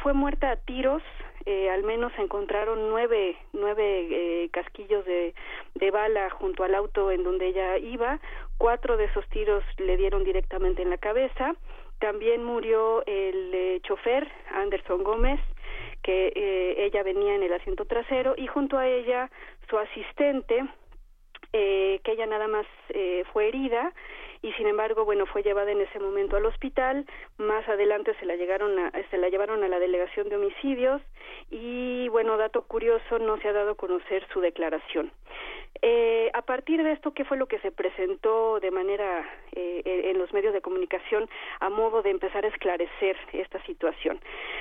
fue 0.01 0.13
muerta 0.13 0.51
a 0.51 0.55
tiros 0.55 1.03
eh, 1.47 1.69
al 1.69 1.83
menos 1.83 2.11
encontraron 2.19 2.89
nueve, 2.89 3.37
nueve 3.53 3.83
eh, 4.11 4.49
casquillos 4.51 5.05
de, 5.05 5.33
de 5.75 5.91
bala 5.91 6.29
junto 6.29 6.63
al 6.63 6.75
auto 6.75 7.09
en 7.09 7.23
donde 7.23 7.47
ella 7.47 7.77
iba. 7.77 8.19
Cuatro 8.57 8.97
de 8.97 9.05
esos 9.05 9.25
tiros 9.29 9.63
le 9.77 9.95
dieron 9.97 10.23
directamente 10.23 10.81
en 10.81 10.89
la 10.89 10.97
cabeza. 10.97 11.55
También 11.99 12.43
murió 12.43 13.03
el 13.05 13.51
eh, 13.53 13.79
chofer, 13.81 14.27
Anderson 14.51 15.03
Gómez, 15.03 15.39
que 16.03 16.31
eh, 16.35 16.85
ella 16.85 17.01
venía 17.03 17.33
en 17.35 17.43
el 17.43 17.53
asiento 17.53 17.85
trasero, 17.85 18.35
y 18.37 18.45
junto 18.47 18.77
a 18.77 18.87
ella 18.87 19.29
su 19.69 19.77
asistente, 19.77 20.63
eh, 21.53 21.99
que 22.03 22.11
ella 22.11 22.27
nada 22.27 22.47
más 22.47 22.67
eh, 22.89 23.23
fue 23.31 23.47
herida 23.47 23.93
y 24.41 24.51
sin 24.53 24.67
embargo 24.67 25.05
bueno 25.05 25.25
fue 25.25 25.43
llevada 25.43 25.71
en 25.71 25.81
ese 25.81 25.99
momento 25.99 26.37
al 26.37 26.45
hospital. 26.45 27.05
Más 27.37 27.67
adelante 27.67 28.13
se 28.19 28.25
la 28.25 28.35
llegaron 28.35 28.77
a, 28.79 28.91
se 29.09 29.17
la 29.17 29.29
llevaron 29.29 29.63
a 29.63 29.67
la 29.67 29.79
delegación 29.79 30.29
de 30.29 30.35
homicidios 30.35 31.01
y 31.51 32.07
bueno 32.09 32.37
dato 32.37 32.63
curioso 32.63 33.19
no 33.19 33.37
se 33.37 33.47
ha 33.47 33.53
dado 33.53 33.71
a 33.71 33.75
conocer 33.75 34.25
su 34.33 34.41
declaración 34.41 35.11
eh, 35.81 36.29
a 36.33 36.41
partir 36.41 36.83
de 36.83 36.91
esto, 36.91 37.13
¿qué 37.13 37.25
fue 37.25 37.37
lo 37.37 37.47
que 37.47 37.59
se 37.59 37.71
presentó 37.71 38.59
de 38.59 38.71
manera 38.71 39.27
eh, 39.53 39.81
en 39.85 40.17
los 40.17 40.33
medios 40.33 40.53
de 40.53 40.61
comunicación 40.61 41.29
a 41.59 41.69
modo 41.69 42.01
de 42.01 42.09
empezar 42.09 42.45
a 42.45 42.47
esclarecer 42.47 43.17
esta 43.33 43.61
situación? 43.65 44.19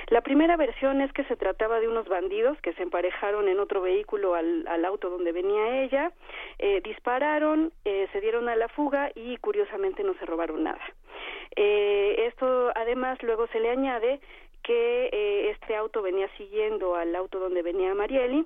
La 0.08 0.20
primera 0.20 0.56
versión 0.56 1.00
es 1.00 1.12
que 1.12 1.24
se 1.24 1.36
trataba 1.36 1.80
de 1.80 1.88
unos 1.88 2.08
bandidos 2.08 2.60
que 2.60 2.72
se 2.74 2.82
emparejaron 2.82 3.48
en 3.48 3.60
otro 3.60 3.80
vehículo 3.80 4.34
al, 4.34 4.66
al 4.68 4.84
auto 4.84 5.10
donde 5.10 5.32
venía 5.32 5.82
ella, 5.82 6.12
eh, 6.58 6.80
dispararon, 6.82 7.72
eh, 7.84 8.08
se 8.12 8.20
dieron 8.20 8.48
a 8.48 8.56
la 8.56 8.68
fuga 8.68 9.10
y 9.14 9.36
curiosamente 9.38 10.02
no 10.02 10.14
se 10.14 10.26
robaron 10.26 10.64
nada. 10.64 10.80
Eh, 11.54 12.26
esto 12.26 12.70
además 12.74 13.22
luego 13.22 13.46
se 13.48 13.60
le 13.60 13.70
añade 13.70 14.20
que 14.66 15.10
eh, 15.12 15.50
este 15.50 15.76
auto 15.76 16.02
venía 16.02 16.28
siguiendo 16.36 16.96
al 16.96 17.14
auto 17.14 17.38
donde 17.38 17.62
venía 17.62 17.94
Marieli 17.94 18.44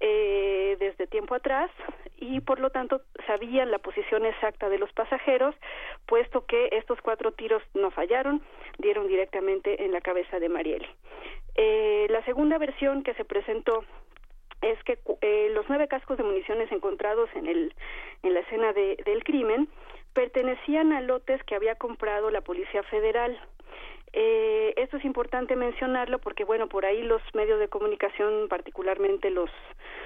eh, 0.00 0.76
desde 0.78 1.06
tiempo 1.06 1.34
atrás 1.34 1.70
y 2.18 2.40
por 2.40 2.60
lo 2.60 2.68
tanto 2.68 3.00
sabían 3.26 3.70
la 3.70 3.78
posición 3.78 4.26
exacta 4.26 4.68
de 4.68 4.78
los 4.78 4.92
pasajeros, 4.92 5.54
puesto 6.04 6.44
que 6.44 6.68
estos 6.72 7.00
cuatro 7.00 7.32
tiros 7.32 7.62
no 7.72 7.90
fallaron, 7.90 8.42
dieron 8.78 9.08
directamente 9.08 9.82
en 9.82 9.92
la 9.92 10.02
cabeza 10.02 10.38
de 10.38 10.50
Marieli. 10.50 10.88
Eh, 11.54 12.06
la 12.10 12.22
segunda 12.26 12.58
versión 12.58 13.02
que 13.02 13.14
se 13.14 13.24
presentó 13.24 13.82
es 14.60 14.82
que 14.84 14.98
eh, 15.22 15.48
los 15.54 15.64
nueve 15.70 15.88
cascos 15.88 16.18
de 16.18 16.24
municiones 16.24 16.70
encontrados 16.70 17.30
en 17.34 17.46
el 17.46 17.74
en 18.22 18.34
la 18.34 18.40
escena 18.40 18.74
de, 18.74 18.96
del 19.06 19.24
crimen 19.24 19.68
pertenecían 20.12 20.92
a 20.92 21.00
lotes 21.00 21.42
que 21.44 21.54
había 21.54 21.76
comprado 21.76 22.30
la 22.30 22.42
Policía 22.42 22.82
Federal. 22.82 23.40
Eh, 24.12 24.74
esto 24.76 24.98
es 24.98 25.04
importante 25.04 25.56
mencionarlo 25.56 26.18
porque, 26.18 26.44
bueno, 26.44 26.68
por 26.68 26.84
ahí 26.84 27.02
los 27.02 27.22
medios 27.34 27.58
de 27.58 27.68
comunicación, 27.68 28.48
particularmente 28.48 29.30
los, 29.30 29.50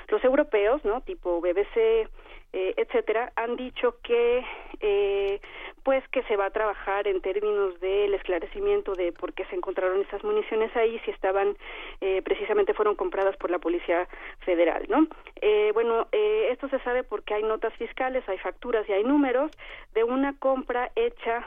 los 0.08 0.22
europeos, 0.24 0.84
¿no? 0.84 1.00
Tipo 1.00 1.40
BBC, 1.40 2.08
eh, 2.52 2.74
etcétera, 2.76 3.32
han 3.36 3.56
dicho 3.56 3.96
que, 4.02 4.44
eh, 4.80 5.40
pues, 5.82 6.06
que 6.08 6.22
se 6.24 6.36
va 6.36 6.46
a 6.46 6.50
trabajar 6.50 7.06
en 7.08 7.20
términos 7.20 7.78
del 7.80 8.14
esclarecimiento 8.14 8.94
de 8.94 9.12
por 9.12 9.34
qué 9.34 9.44
se 9.46 9.56
encontraron 9.56 10.00
esas 10.00 10.22
municiones 10.24 10.74
ahí, 10.76 10.98
si 11.04 11.10
estaban, 11.10 11.56
eh, 12.00 12.22
precisamente 12.22 12.74
fueron 12.74 12.94
compradas 12.94 13.36
por 13.36 13.50
la 13.50 13.58
Policía 13.58 14.08
Federal, 14.40 14.86
¿no? 14.88 15.06
Eh, 15.40 15.70
bueno, 15.74 16.06
eh, 16.12 16.48
esto 16.50 16.68
se 16.68 16.78
sabe 16.80 17.02
porque 17.02 17.34
hay 17.34 17.42
notas 17.42 17.74
fiscales, 17.74 18.26
hay 18.28 18.38
facturas 18.38 18.88
y 18.88 18.92
hay 18.92 19.04
números 19.04 19.50
de 19.94 20.04
una 20.04 20.38
compra 20.38 20.90
hecha 20.94 21.46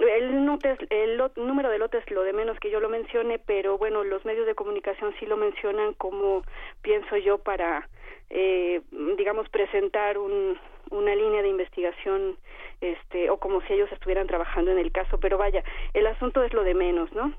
el, 0.00 0.44
notes, 0.44 0.78
el 0.90 1.16
lot, 1.16 1.36
número 1.36 1.70
de 1.70 1.78
lotes 1.78 2.08
lo 2.10 2.22
de 2.22 2.32
menos 2.32 2.58
que 2.58 2.70
yo 2.70 2.80
lo 2.80 2.88
mencione, 2.88 3.38
pero 3.38 3.78
bueno, 3.78 4.04
los 4.04 4.24
medios 4.24 4.46
de 4.46 4.54
comunicación 4.54 5.14
sí 5.18 5.26
lo 5.26 5.36
mencionan 5.36 5.94
como 5.94 6.42
pienso 6.82 7.16
yo 7.16 7.38
para, 7.38 7.88
eh, 8.30 8.80
digamos, 9.16 9.48
presentar 9.48 10.18
un, 10.18 10.58
una 10.90 11.14
línea 11.14 11.42
de 11.42 11.48
investigación, 11.48 12.36
este, 12.80 13.30
o 13.30 13.38
como 13.38 13.60
si 13.62 13.74
ellos 13.74 13.90
estuvieran 13.92 14.26
trabajando 14.26 14.70
en 14.70 14.78
el 14.78 14.92
caso. 14.92 15.18
Pero 15.20 15.38
vaya, 15.38 15.62
el 15.94 16.06
asunto 16.06 16.42
es 16.42 16.52
lo 16.52 16.64
de 16.64 16.74
menos, 16.74 17.12
¿no? 17.12 17.32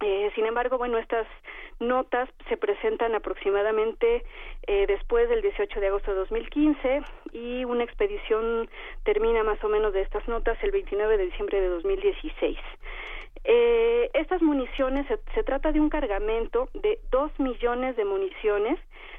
Eh, 0.00 0.30
sin 0.34 0.44
embargo, 0.46 0.76
bueno, 0.76 0.98
estas 0.98 1.26
notas 1.80 2.28
se 2.48 2.56
presentan 2.56 3.14
aproximadamente 3.14 4.24
eh, 4.66 4.86
después 4.86 5.28
del 5.28 5.42
18 5.42 5.80
de 5.80 5.86
agosto 5.86 6.10
de 6.10 6.18
2015 6.18 7.02
y 7.32 7.64
una 7.64 7.84
expedición 7.84 8.68
termina 9.04 9.42
más 9.42 9.62
o 9.64 9.68
menos 9.68 9.92
de 9.92 10.02
estas 10.02 10.26
notas 10.28 10.58
el 10.62 10.70
29 10.70 11.16
de 11.16 11.24
diciembre 11.26 11.60
de 11.60 11.68
2016. 11.68 12.58
Eh, 13.44 14.10
estas 14.14 14.42
municiones, 14.42 15.06
se, 15.06 15.18
se, 15.34 15.42
trata 15.44 15.72
de 15.72 15.80
un 15.80 15.88
cargamento 15.88 16.68
de 16.74 16.98
dos 17.10 17.30
millones 17.38 17.96
de 17.96 18.04
municiones 18.04 18.78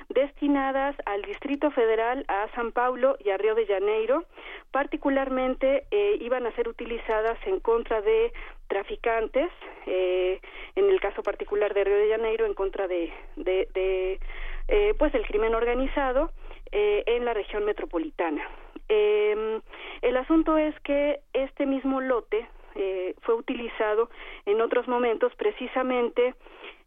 destinadas 0.09 0.95
al 1.05 1.21
Distrito 1.23 1.71
Federal, 1.71 2.25
a 2.27 2.47
San 2.55 2.71
Paulo 2.71 3.17
y 3.23 3.29
a 3.29 3.37
Río 3.37 3.55
de 3.55 3.65
Janeiro. 3.65 4.25
Particularmente 4.71 5.85
eh, 5.91 6.17
iban 6.21 6.45
a 6.45 6.51
ser 6.53 6.67
utilizadas 6.67 7.37
en 7.45 7.59
contra 7.59 8.01
de 8.01 8.31
traficantes, 8.67 9.49
eh, 9.85 10.39
en 10.75 10.89
el 10.89 10.99
caso 10.99 11.23
particular 11.23 11.73
de 11.73 11.83
Río 11.83 11.97
de 11.97 12.09
Janeiro, 12.09 12.45
en 12.45 12.53
contra 12.53 12.87
de, 12.87 13.11
de, 13.35 14.19
eh, 14.67 14.93
pues 14.97 15.13
el 15.13 15.25
crimen 15.25 15.55
organizado 15.55 16.31
eh, 16.71 17.03
en 17.05 17.25
la 17.25 17.33
región 17.33 17.65
metropolitana. 17.65 18.47
Eh, 18.89 19.59
el 20.01 20.17
asunto 20.17 20.57
es 20.57 20.77
que 20.81 21.19
este 21.33 21.65
mismo 21.65 22.01
lote 22.01 22.47
eh, 22.77 23.15
fue 23.21 23.35
utilizado 23.35 24.09
en 24.45 24.61
otros 24.61 24.87
momentos 24.87 25.33
precisamente 25.35 26.35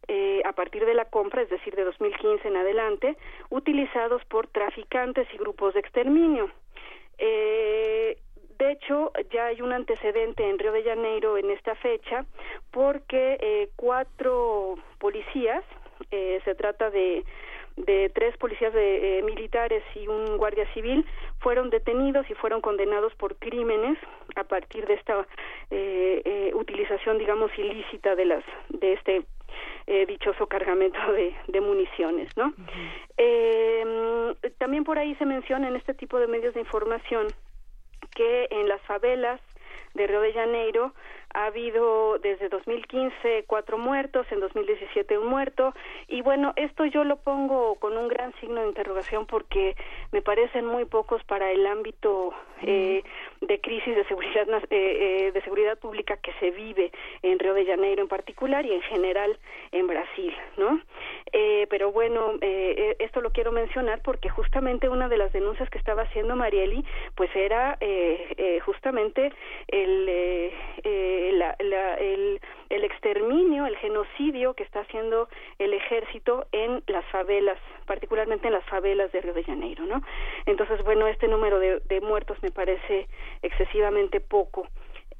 eh, 0.07 0.41
a 0.45 0.53
partir 0.53 0.85
de 0.85 0.95
la 0.95 1.05
compra, 1.05 1.41
es 1.41 1.49
decir, 1.49 1.75
de 1.75 1.83
2015 1.83 2.47
en 2.47 2.55
adelante, 2.55 3.17
utilizados 3.49 4.23
por 4.25 4.47
traficantes 4.47 5.27
y 5.33 5.37
grupos 5.37 5.73
de 5.73 5.81
exterminio. 5.81 6.49
Eh, 7.17 8.17
de 8.57 8.71
hecho, 8.73 9.11
ya 9.31 9.47
hay 9.47 9.61
un 9.61 9.73
antecedente 9.73 10.47
en 10.47 10.59
Río 10.59 10.71
de 10.71 10.83
Janeiro 10.83 11.37
en 11.37 11.49
esta 11.49 11.75
fecha 11.75 12.25
porque 12.71 13.37
eh, 13.41 13.69
cuatro 13.75 14.75
policías, 14.99 15.63
eh, 16.11 16.39
se 16.45 16.55
trata 16.55 16.91
de 16.91 17.23
de 17.77 18.09
tres 18.09 18.35
policías 18.37 18.73
de, 18.73 19.19
eh, 19.19 19.23
militares 19.23 19.83
y 19.95 20.07
un 20.07 20.37
guardia 20.37 20.71
civil 20.73 21.05
fueron 21.39 21.69
detenidos 21.69 22.29
y 22.29 22.33
fueron 22.35 22.61
condenados 22.61 23.13
por 23.15 23.35
crímenes 23.35 23.97
a 24.35 24.43
partir 24.43 24.85
de 24.87 24.95
esta 24.95 25.25
eh, 25.69 26.21
eh, 26.25 26.51
utilización 26.53 27.17
digamos 27.17 27.51
ilícita 27.57 28.15
de 28.15 28.25
las 28.25 28.43
de 28.69 28.93
este 28.93 29.23
eh, 29.87 30.05
dichoso 30.05 30.47
cargamento 30.47 30.99
de, 31.13 31.35
de 31.47 31.61
municiones 31.61 32.35
no 32.37 32.47
uh 32.47 32.53
-huh. 33.17 34.35
también 34.57 34.83
por 34.83 34.97
ahí 34.97 35.15
se 35.15 35.25
menciona 35.25 35.67
en 35.67 35.75
este 35.75 35.93
tipo 35.93 36.19
de 36.19 36.27
medios 36.27 36.53
de 36.53 36.61
información 36.61 37.27
que 38.15 38.47
en 38.51 38.67
las 38.67 38.81
favelas 38.81 39.41
de 39.93 40.07
Río 40.07 40.21
de 40.21 40.33
Janeiro 40.33 40.93
ha 41.33 41.45
habido 41.45 42.19
desde 42.19 42.49
2015 42.49 43.45
cuatro 43.47 43.77
muertos, 43.77 44.25
en 44.31 44.39
2017 44.39 45.17
un 45.17 45.27
muerto, 45.27 45.73
y 46.07 46.21
bueno, 46.21 46.53
esto 46.55 46.85
yo 46.85 47.03
lo 47.03 47.17
pongo 47.17 47.75
con 47.75 47.97
un 47.97 48.07
gran 48.07 48.33
signo 48.39 48.61
de 48.61 48.67
interrogación 48.67 49.25
porque 49.25 49.75
me 50.11 50.21
parecen 50.21 50.65
muy 50.65 50.85
pocos 50.85 51.23
para 51.23 51.51
el 51.51 51.65
ámbito 51.65 52.33
eh, 52.61 53.03
de 53.41 53.61
crisis 53.61 53.95
de 53.95 54.05
seguridad 54.05 54.47
eh, 54.69 55.27
eh, 55.27 55.31
de 55.31 55.41
seguridad 55.41 55.77
pública 55.79 56.17
que 56.17 56.33
se 56.39 56.51
vive 56.51 56.91
en 57.23 57.39
Río 57.39 57.53
de 57.53 57.65
Janeiro 57.65 58.01
en 58.01 58.07
particular 58.07 58.65
y 58.65 58.73
en 58.73 58.81
general 58.81 59.37
en 59.71 59.87
Brasil, 59.87 60.33
¿no? 60.57 60.79
Eh, 61.33 61.65
pero 61.69 61.91
bueno, 61.91 62.33
eh, 62.41 62.95
esto 62.99 63.21
lo 63.21 63.31
quiero 63.31 63.51
mencionar 63.51 64.01
porque 64.01 64.29
justamente 64.29 64.89
una 64.89 65.07
de 65.07 65.17
las 65.17 65.31
denuncias 65.31 65.69
que 65.69 65.77
estaba 65.77 66.03
haciendo 66.03 66.35
Marieli, 66.35 66.83
pues 67.15 67.29
era 67.35 67.77
eh, 67.79 68.33
eh, 68.37 68.59
justamente 68.59 69.31
el 69.67 70.51
eh, 71.21 71.31
la, 71.33 71.55
la, 71.59 71.95
el, 71.95 72.39
el 72.69 72.83
exterminio, 72.83 73.65
el 73.65 73.77
genocidio 73.77 74.53
que 74.55 74.63
está 74.63 74.79
haciendo 74.79 75.29
el 75.59 75.73
ejército 75.73 76.47
en 76.51 76.83
las 76.87 77.05
favelas, 77.11 77.59
particularmente 77.85 78.47
en 78.47 78.53
las 78.53 78.65
favelas 78.65 79.11
de 79.11 79.21
Río 79.21 79.33
de 79.33 79.43
Janeiro, 79.43 79.85
¿no? 79.85 80.01
Entonces, 80.45 80.83
bueno, 80.83 81.07
este 81.07 81.27
número 81.27 81.59
de, 81.59 81.79
de 81.81 82.01
muertos 82.01 82.37
me 82.41 82.51
parece 82.51 83.07
excesivamente 83.43 84.19
poco. 84.19 84.67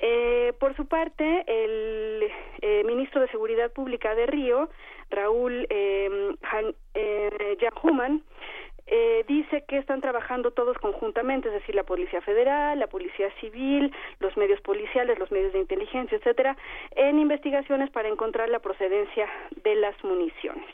Eh, 0.03 0.53
por 0.60 0.76
su 0.76 0.88
parte, 0.88 1.44
el 1.45 2.28
eh, 2.61 2.84
ministro 2.86 3.22
de 3.22 3.28
Seguridad 3.28 3.72
Pública 3.72 4.15
de 4.15 4.26
Río, 4.26 4.69
Raúl 5.11 5.68
eh, 5.69 6.10
Han, 6.41 6.73
eh, 6.95 7.57
eh, 8.93 9.23
dice 9.26 9.63
que 9.69 9.77
están 9.77 10.01
trabajando 10.01 10.51
todos 10.51 10.77
conjuntamente, 10.77 11.47
es 11.47 11.53
decir, 11.53 11.73
la 11.76 11.84
Policía 11.84 12.19
Federal, 12.19 12.77
la 12.77 12.88
Policía 12.88 13.31
Civil, 13.39 13.95
los 14.19 14.35
medios 14.35 14.59
policiales, 14.59 15.18
los 15.18 15.31
medios 15.31 15.53
de 15.53 15.59
inteligencia, 15.59 16.18
etcétera, 16.18 16.57
en 16.97 17.18
investigaciones 17.18 17.89
para 17.89 18.09
encontrar 18.09 18.49
la 18.49 18.59
procedencia 18.59 19.30
de 19.63 19.76
las 19.76 19.95
municiones. 20.03 20.68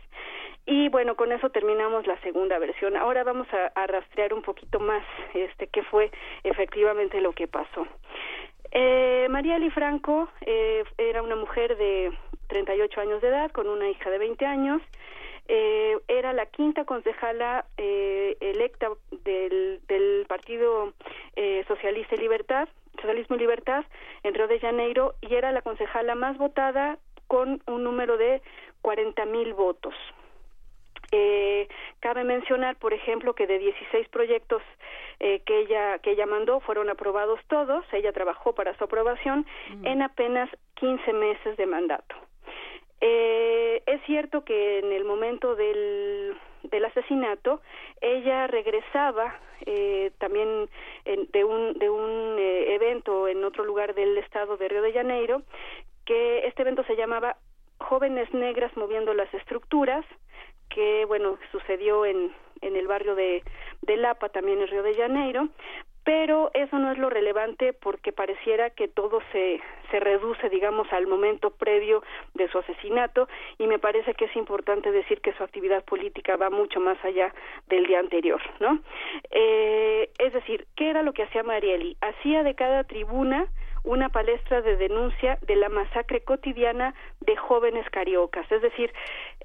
Y 0.66 0.90
bueno, 0.90 1.16
con 1.16 1.32
eso 1.32 1.52
terminamos 1.52 2.08
la 2.08 2.20
segunda 2.22 2.58
versión. 2.58 2.98
Ahora 2.98 3.24
vamos 3.24 3.48
a, 3.54 3.86
rastrear 3.86 4.34
un 4.34 4.42
poquito 4.42 4.80
más 4.80 5.04
este 5.36 5.68
qué 5.68 5.84
fue 5.84 6.10
efectivamente 6.44 7.22
lo 7.22 7.34
que 7.34 7.48
pasó. 7.48 7.86
Eh, 8.72 9.28
María 9.30 9.58
Eli 9.58 9.70
Franco 9.70 10.28
eh, 10.42 10.84
era 10.98 11.22
una 11.22 11.36
mujer 11.36 11.78
de 11.78 12.12
38 12.48 13.00
años 13.00 13.22
de 13.22 13.28
edad 13.28 13.52
con 13.52 13.68
una 13.68 13.88
hija 13.88 14.10
de 14.10 14.18
20 14.18 14.46
años 14.46 14.82
eh, 15.48 15.98
era 16.08 16.34
la 16.34 16.46
quinta 16.46 16.86
concejala 16.86 17.66
eh, 17.78 18.38
electa 18.40 18.90
del, 19.24 19.80
del 19.88 20.26
Partido 20.28 20.94
eh, 21.36 21.64
Socialista 21.68 22.16
y 22.16 22.20
Libertad, 22.20 22.68
Socialismo 22.96 23.36
y 23.36 23.40
Libertad 23.40 23.86
en 24.24 24.34
Río 24.34 24.48
de 24.48 24.60
Janeiro 24.60 25.16
y 25.22 25.36
era 25.36 25.52
la 25.52 25.62
concejala 25.62 26.16
más 26.16 26.38
votada 26.38 26.98
con 27.28 27.62
un 27.68 27.84
número 27.84 28.18
de 28.18 28.42
40 28.82 29.26
mil 29.26 29.54
votos. 29.54 29.94
Eh, 31.12 31.70
cabe 32.00 32.24
mencionar, 32.24 32.76
por 32.76 32.94
ejemplo, 32.94 33.34
que 33.34 33.48
de 33.48 33.60
16 33.60 34.10
proyectos 34.10 34.62
eh, 35.20 35.42
que 35.46 35.60
ella 35.60 36.00
que 36.00 36.12
ella 36.12 36.26
mandó 36.26 36.60
fueron 36.60 36.90
aprobados 36.90 37.40
todos. 37.48 37.86
Ella 37.94 38.12
trabajó 38.12 38.54
para 38.54 38.76
su 38.78 38.84
aprobación 38.84 39.46
mm. 39.70 39.86
en 39.86 40.02
apenas 40.02 40.50
15 40.76 41.14
meses 41.14 41.58
de 41.58 41.66
mandato. 41.66 42.16
Eh, 43.02 43.84
es 43.86 44.02
cierto 44.06 44.44
que 44.44 44.80
en 44.80 44.92
el 44.92 45.06
momento 45.06 45.56
del, 45.56 46.36
del 46.64 46.86
asesinato 46.86 47.62
ella 48.02 48.48
regresaba 48.48 49.40
eh, 49.66 50.12
también 50.18 50.70
en, 51.06 51.30
de 51.32 51.44
un, 51.44 51.74
de 51.74 51.90
un 51.90 52.38
eh, 52.40 52.76
evento 52.76 53.28
en 53.28 53.44
otro 53.44 53.66
lugar 53.66 53.94
del 53.94 54.18
estado 54.18 54.58
de 54.58 54.68
Río 54.68 54.82
de 54.82 54.94
Janeiro, 54.94 55.42
que 56.06 56.48
este 56.48 56.62
evento 56.62 56.84
se 56.86 56.96
llamaba 56.96 57.38
Jóvenes 57.80 58.34
Negras 58.34 58.76
Moviendo 58.78 59.14
las 59.14 59.32
Estructuras, 59.34 60.06
que 60.70 61.06
bueno 61.06 61.38
sucedió 61.52 62.06
en, 62.06 62.32
en 62.62 62.76
el 62.76 62.88
barrio 62.88 63.16
de, 63.16 63.44
de 63.82 63.98
Lapa, 63.98 64.30
también 64.30 64.60
en 64.62 64.68
Río 64.68 64.84
de 64.84 64.96
Janeiro, 64.96 65.50
pero 66.08 66.52
eso 66.54 66.80
no 66.80 66.90
es 66.90 66.98
lo 66.98 67.10
relevante 67.10 67.74
porque 67.74 68.14
pareciera 68.14 68.70
que 68.70 68.88
todo 68.88 69.20
se, 69.34 69.60
se 69.92 70.00
reduce, 70.00 70.48
digamos, 70.48 70.88
al 70.94 71.06
momento 71.06 71.50
previo 71.50 72.02
de 72.34 72.48
su 72.48 72.60
asesinato 72.60 73.28
y 73.58 73.68
me 73.68 73.78
parece 73.78 74.14
que 74.14 74.24
es 74.24 74.36
importante 74.38 74.90
decir 74.94 75.20
que 75.20 75.34
su 75.34 75.44
actividad 75.44 75.84
política 75.84 76.38
va 76.38 76.50
mucho 76.50 76.80
más 76.80 76.98
allá 77.04 77.34
del 77.68 77.88
día 77.88 78.00
anterior, 78.00 78.40
¿no? 78.62 78.80
Eh, 79.32 80.10
es 80.18 80.32
decir, 80.32 80.66
¿qué 80.78 80.92
era 80.92 81.04
lo 81.04 81.12
que 81.12 81.24
hacía 81.24 81.44
Marieli? 81.44 81.98
Hacía 82.00 82.42
de 82.44 82.56
cada 82.56 82.86
tribuna 82.86 83.50
una 83.84 84.10
palestra 84.10 84.62
de 84.62 84.76
denuncia 84.76 85.38
de 85.42 85.56
la 85.56 85.70
masacre 85.70 86.22
cotidiana 86.22 86.94
de 87.22 87.36
jóvenes 87.36 87.90
cariocas. 87.90 88.50
Es 88.52 88.62
decir, 88.62 88.94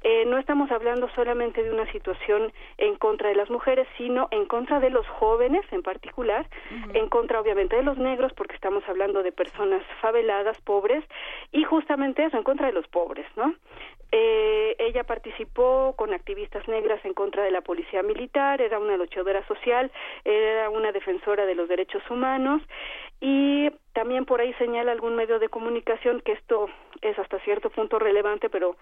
eh, 0.04 0.24
no 0.26 0.38
estamos 0.38 0.70
hablando 0.70 1.08
solamente 1.14 1.62
de 1.62 1.70
una 1.70 1.90
situación 1.92 2.52
en 2.78 2.96
contra 2.96 3.28
de 3.28 3.36
las 3.36 3.50
mujeres, 3.50 3.86
sino 3.96 4.28
en 4.30 4.46
contra 4.46 4.80
de 4.80 4.90
los 4.90 5.06
jóvenes 5.06 5.64
en 5.70 5.82
particular, 5.82 6.46
en 6.94 7.08
contra 7.08 7.40
obviamente 7.40 7.76
de 7.76 7.82
los 7.82 7.98
negros, 7.98 8.32
porque 8.34 8.54
estamos 8.54 8.82
hablando 8.88 9.22
de 9.22 9.32
personas 9.32 9.82
faveladas, 10.00 10.60
pobres, 10.62 11.04
y 11.52 11.64
justamente 11.64 12.24
eso, 12.24 12.36
en 12.36 12.42
contra 12.42 12.66
de 12.66 12.72
los 12.72 12.86
pobres, 12.88 13.26
¿no? 13.36 13.54
Eh, 14.14 14.76
ella 14.78 15.04
participó 15.04 15.94
con 15.96 16.12
activistas 16.12 16.68
negras 16.68 17.02
en 17.04 17.14
contra 17.14 17.42
de 17.42 17.50
la 17.50 17.62
policía 17.62 18.02
militar, 18.02 18.60
era 18.60 18.78
una 18.78 18.98
luchadora 18.98 19.46
social, 19.46 19.90
era 20.24 20.68
una 20.68 20.92
defensora 20.92 21.46
de 21.46 21.54
los 21.54 21.66
derechos 21.66 22.02
humanos 22.10 22.60
y 23.20 23.70
también 23.94 24.26
por 24.26 24.42
ahí 24.42 24.52
señala 24.54 24.92
algún 24.92 25.16
medio 25.16 25.38
de 25.38 25.48
comunicación 25.48 26.20
que 26.20 26.32
esto 26.32 26.68
es 27.00 27.18
hasta 27.18 27.40
cierto 27.40 27.70
punto 27.70 27.98
relevante, 27.98 28.50
pero 28.50 28.76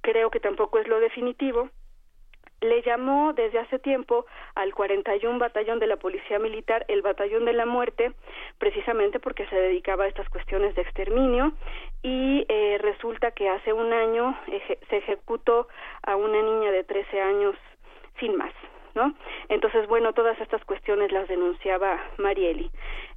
creo 0.00 0.30
que 0.30 0.40
tampoco 0.40 0.80
es 0.80 0.88
lo 0.88 0.98
definitivo 0.98 1.70
le 2.62 2.82
llamó 2.82 3.32
desde 3.34 3.58
hace 3.58 3.78
tiempo 3.78 4.24
al 4.54 4.72
41 4.74 5.38
batallón 5.38 5.78
de 5.78 5.86
la 5.86 5.96
Policía 5.96 6.38
Militar 6.38 6.84
el 6.88 7.02
batallón 7.02 7.44
de 7.44 7.52
la 7.52 7.66
muerte, 7.66 8.12
precisamente 8.58 9.20
porque 9.20 9.46
se 9.46 9.56
dedicaba 9.56 10.04
a 10.04 10.08
estas 10.08 10.28
cuestiones 10.28 10.74
de 10.74 10.82
exterminio 10.82 11.52
y 12.02 12.46
eh, 12.48 12.78
resulta 12.80 13.32
que 13.32 13.48
hace 13.48 13.72
un 13.72 13.92
año 13.92 14.38
se 14.88 14.96
ejecutó 14.96 15.68
a 16.02 16.16
una 16.16 16.42
niña 16.42 16.70
de 16.70 16.84
13 16.84 17.20
años 17.20 17.56
sin 18.18 18.36
más. 18.36 18.52
¿No? 18.94 19.14
Entonces, 19.48 19.88
bueno, 19.88 20.12
todas 20.12 20.38
estas 20.38 20.62
cuestiones 20.66 21.10
las 21.12 21.26
denunciaba 21.26 21.98
Marieli. 22.18 22.70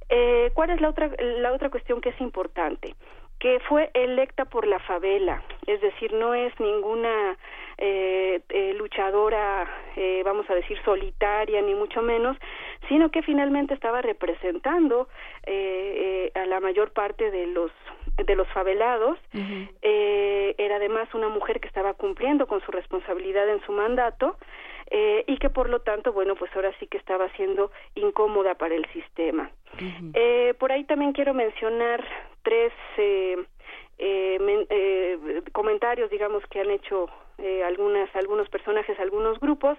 Eh, 0.08 0.50
¿Cuál 0.54 0.70
es 0.70 0.80
la 0.80 0.88
otra, 0.88 1.10
la 1.18 1.52
otra 1.52 1.68
cuestión 1.68 2.00
que 2.00 2.08
es 2.08 2.20
importante? 2.22 2.94
que 3.38 3.60
fue 3.68 3.90
electa 3.94 4.46
por 4.46 4.66
la 4.66 4.78
favela, 4.80 5.42
es 5.66 5.80
decir, 5.80 6.12
no 6.12 6.34
es 6.34 6.58
ninguna 6.58 7.36
eh, 7.78 8.40
eh, 8.48 8.74
luchadora, 8.74 9.68
eh, 9.96 10.22
vamos 10.24 10.48
a 10.48 10.54
decir, 10.54 10.78
solitaria, 10.84 11.60
ni 11.62 11.74
mucho 11.74 12.02
menos, 12.02 12.36
sino 12.88 13.10
que 13.10 13.22
finalmente 13.22 13.74
estaba 13.74 14.02
representando 14.02 15.08
eh, 15.44 16.30
eh, 16.34 16.38
a 16.38 16.46
la 16.46 16.60
mayor 16.60 16.92
parte 16.92 17.30
de 17.30 17.46
los 17.46 17.70
de 18.16 18.34
los 18.34 18.48
favelados. 18.48 19.18
eh, 19.82 20.54
era 20.58 20.76
además 20.76 21.12
una 21.14 21.28
mujer 21.28 21.60
que 21.60 21.68
estaba 21.68 21.94
cumpliendo 21.94 22.46
con 22.46 22.60
su 22.62 22.72
responsabilidad 22.72 23.48
en 23.48 23.60
su 23.66 23.72
mandato 23.72 24.36
eh, 24.90 25.24
y 25.26 25.36
que 25.38 25.50
por 25.50 25.68
lo 25.68 25.80
tanto, 25.80 26.12
bueno, 26.12 26.34
pues 26.36 26.50
ahora 26.54 26.72
sí 26.78 26.86
que 26.86 26.96
estaba 26.96 27.28
siendo 27.32 27.70
incómoda 27.94 28.54
para 28.54 28.74
el 28.74 28.86
sistema. 28.92 29.50
eh, 30.14 30.54
por 30.58 30.72
ahí 30.72 30.84
también 30.84 31.12
quiero 31.12 31.34
mencionar 31.34 32.02
tres 32.42 32.72
eh, 32.96 33.36
eh, 33.98 34.38
men- 34.40 34.66
eh, 34.70 35.42
comentarios, 35.52 36.10
digamos, 36.10 36.44
que 36.46 36.60
han 36.60 36.70
hecho 36.70 37.08
eh, 37.38 37.62
algunas, 37.64 38.14
algunos 38.16 38.48
personajes, 38.48 38.98
algunos 38.98 39.38
grupos 39.40 39.78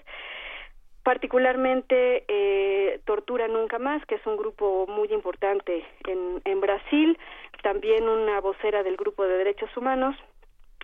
particularmente 1.04 2.26
eh, 2.28 3.00
Tortura 3.06 3.48
Nunca 3.48 3.80
Más, 3.80 4.06
que 4.08 4.16
es 4.16 4.28
un 4.28 4.36
grupo 4.36 4.86
muy 4.88 5.08
importante 5.14 5.86
en, 6.06 6.42
en 6.44 6.60
Brasil, 6.60 7.18
también 7.64 8.10
una 8.10 8.42
vocera 8.42 8.84
del 8.84 8.98
grupo 8.98 9.24
de 9.24 9.38
derechos 9.38 9.70
humanos, 9.78 10.18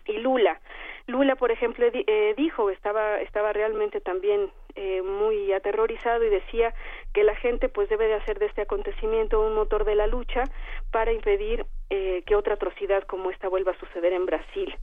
y 0.06 0.14
Lula. 0.14 0.62
Lula, 1.08 1.36
por 1.36 1.52
ejemplo, 1.52 1.86
eh, 1.92 2.34
dijo, 2.38 2.70
estaba, 2.70 3.20
estaba 3.20 3.52
realmente 3.52 4.00
también 4.00 4.50
eh, 4.76 5.02
muy 5.02 5.52
aterrorizado 5.54 6.24
y 6.24 6.30
decía 6.30 6.74
que 7.14 7.24
la 7.24 7.36
gente 7.36 7.70
pues 7.70 7.90
debe 7.90 8.08
de 8.08 8.16
hacer 8.16 8.40
de 8.40 8.48
este 8.48 8.62
acontecimiento 8.62 9.40
un 9.42 9.54
motor 9.56 9.86
de 9.86 9.96
la 9.96 10.08
lucha 10.08 10.44
para 10.92 11.12
impedir 11.12 11.66
eh, 11.90 12.24
que 12.26 12.36
otra 12.36 12.56
atrocidad 12.56 13.04
como 13.04 13.30
esta 13.30 13.48
vuelva 13.50 13.74
a 13.74 13.80
suceder 13.80 14.14
en 14.14 14.26
Brasil. 14.26 14.76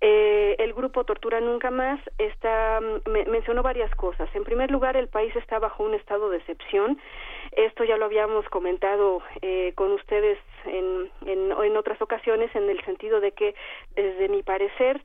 Eh, 0.00 0.56
el 0.58 0.74
grupo 0.74 1.04
Tortura 1.04 1.40
Nunca 1.40 1.70
Más 1.70 2.00
está, 2.18 2.80
mm, 2.80 3.08
me- 3.10 3.24
mencionó 3.26 3.62
varias 3.62 3.94
cosas. 3.94 4.28
En 4.34 4.44
primer 4.44 4.70
lugar, 4.70 4.96
el 4.96 5.08
país 5.08 5.34
está 5.36 5.58
bajo 5.58 5.84
un 5.84 5.94
estado 5.94 6.28
de 6.28 6.38
excepción. 6.38 6.98
Esto 7.52 7.84
ya 7.84 7.96
lo 7.96 8.06
habíamos 8.06 8.46
comentado 8.48 9.22
eh, 9.42 9.72
con 9.76 9.92
ustedes 9.92 10.38
en, 10.64 11.10
en, 11.26 11.52
en 11.52 11.76
otras 11.76 12.00
ocasiones, 12.02 12.54
en 12.54 12.68
el 12.68 12.84
sentido 12.84 13.20
de 13.20 13.32
que, 13.32 13.54
desde 13.94 14.28
mi 14.28 14.42
parecer, 14.42 15.00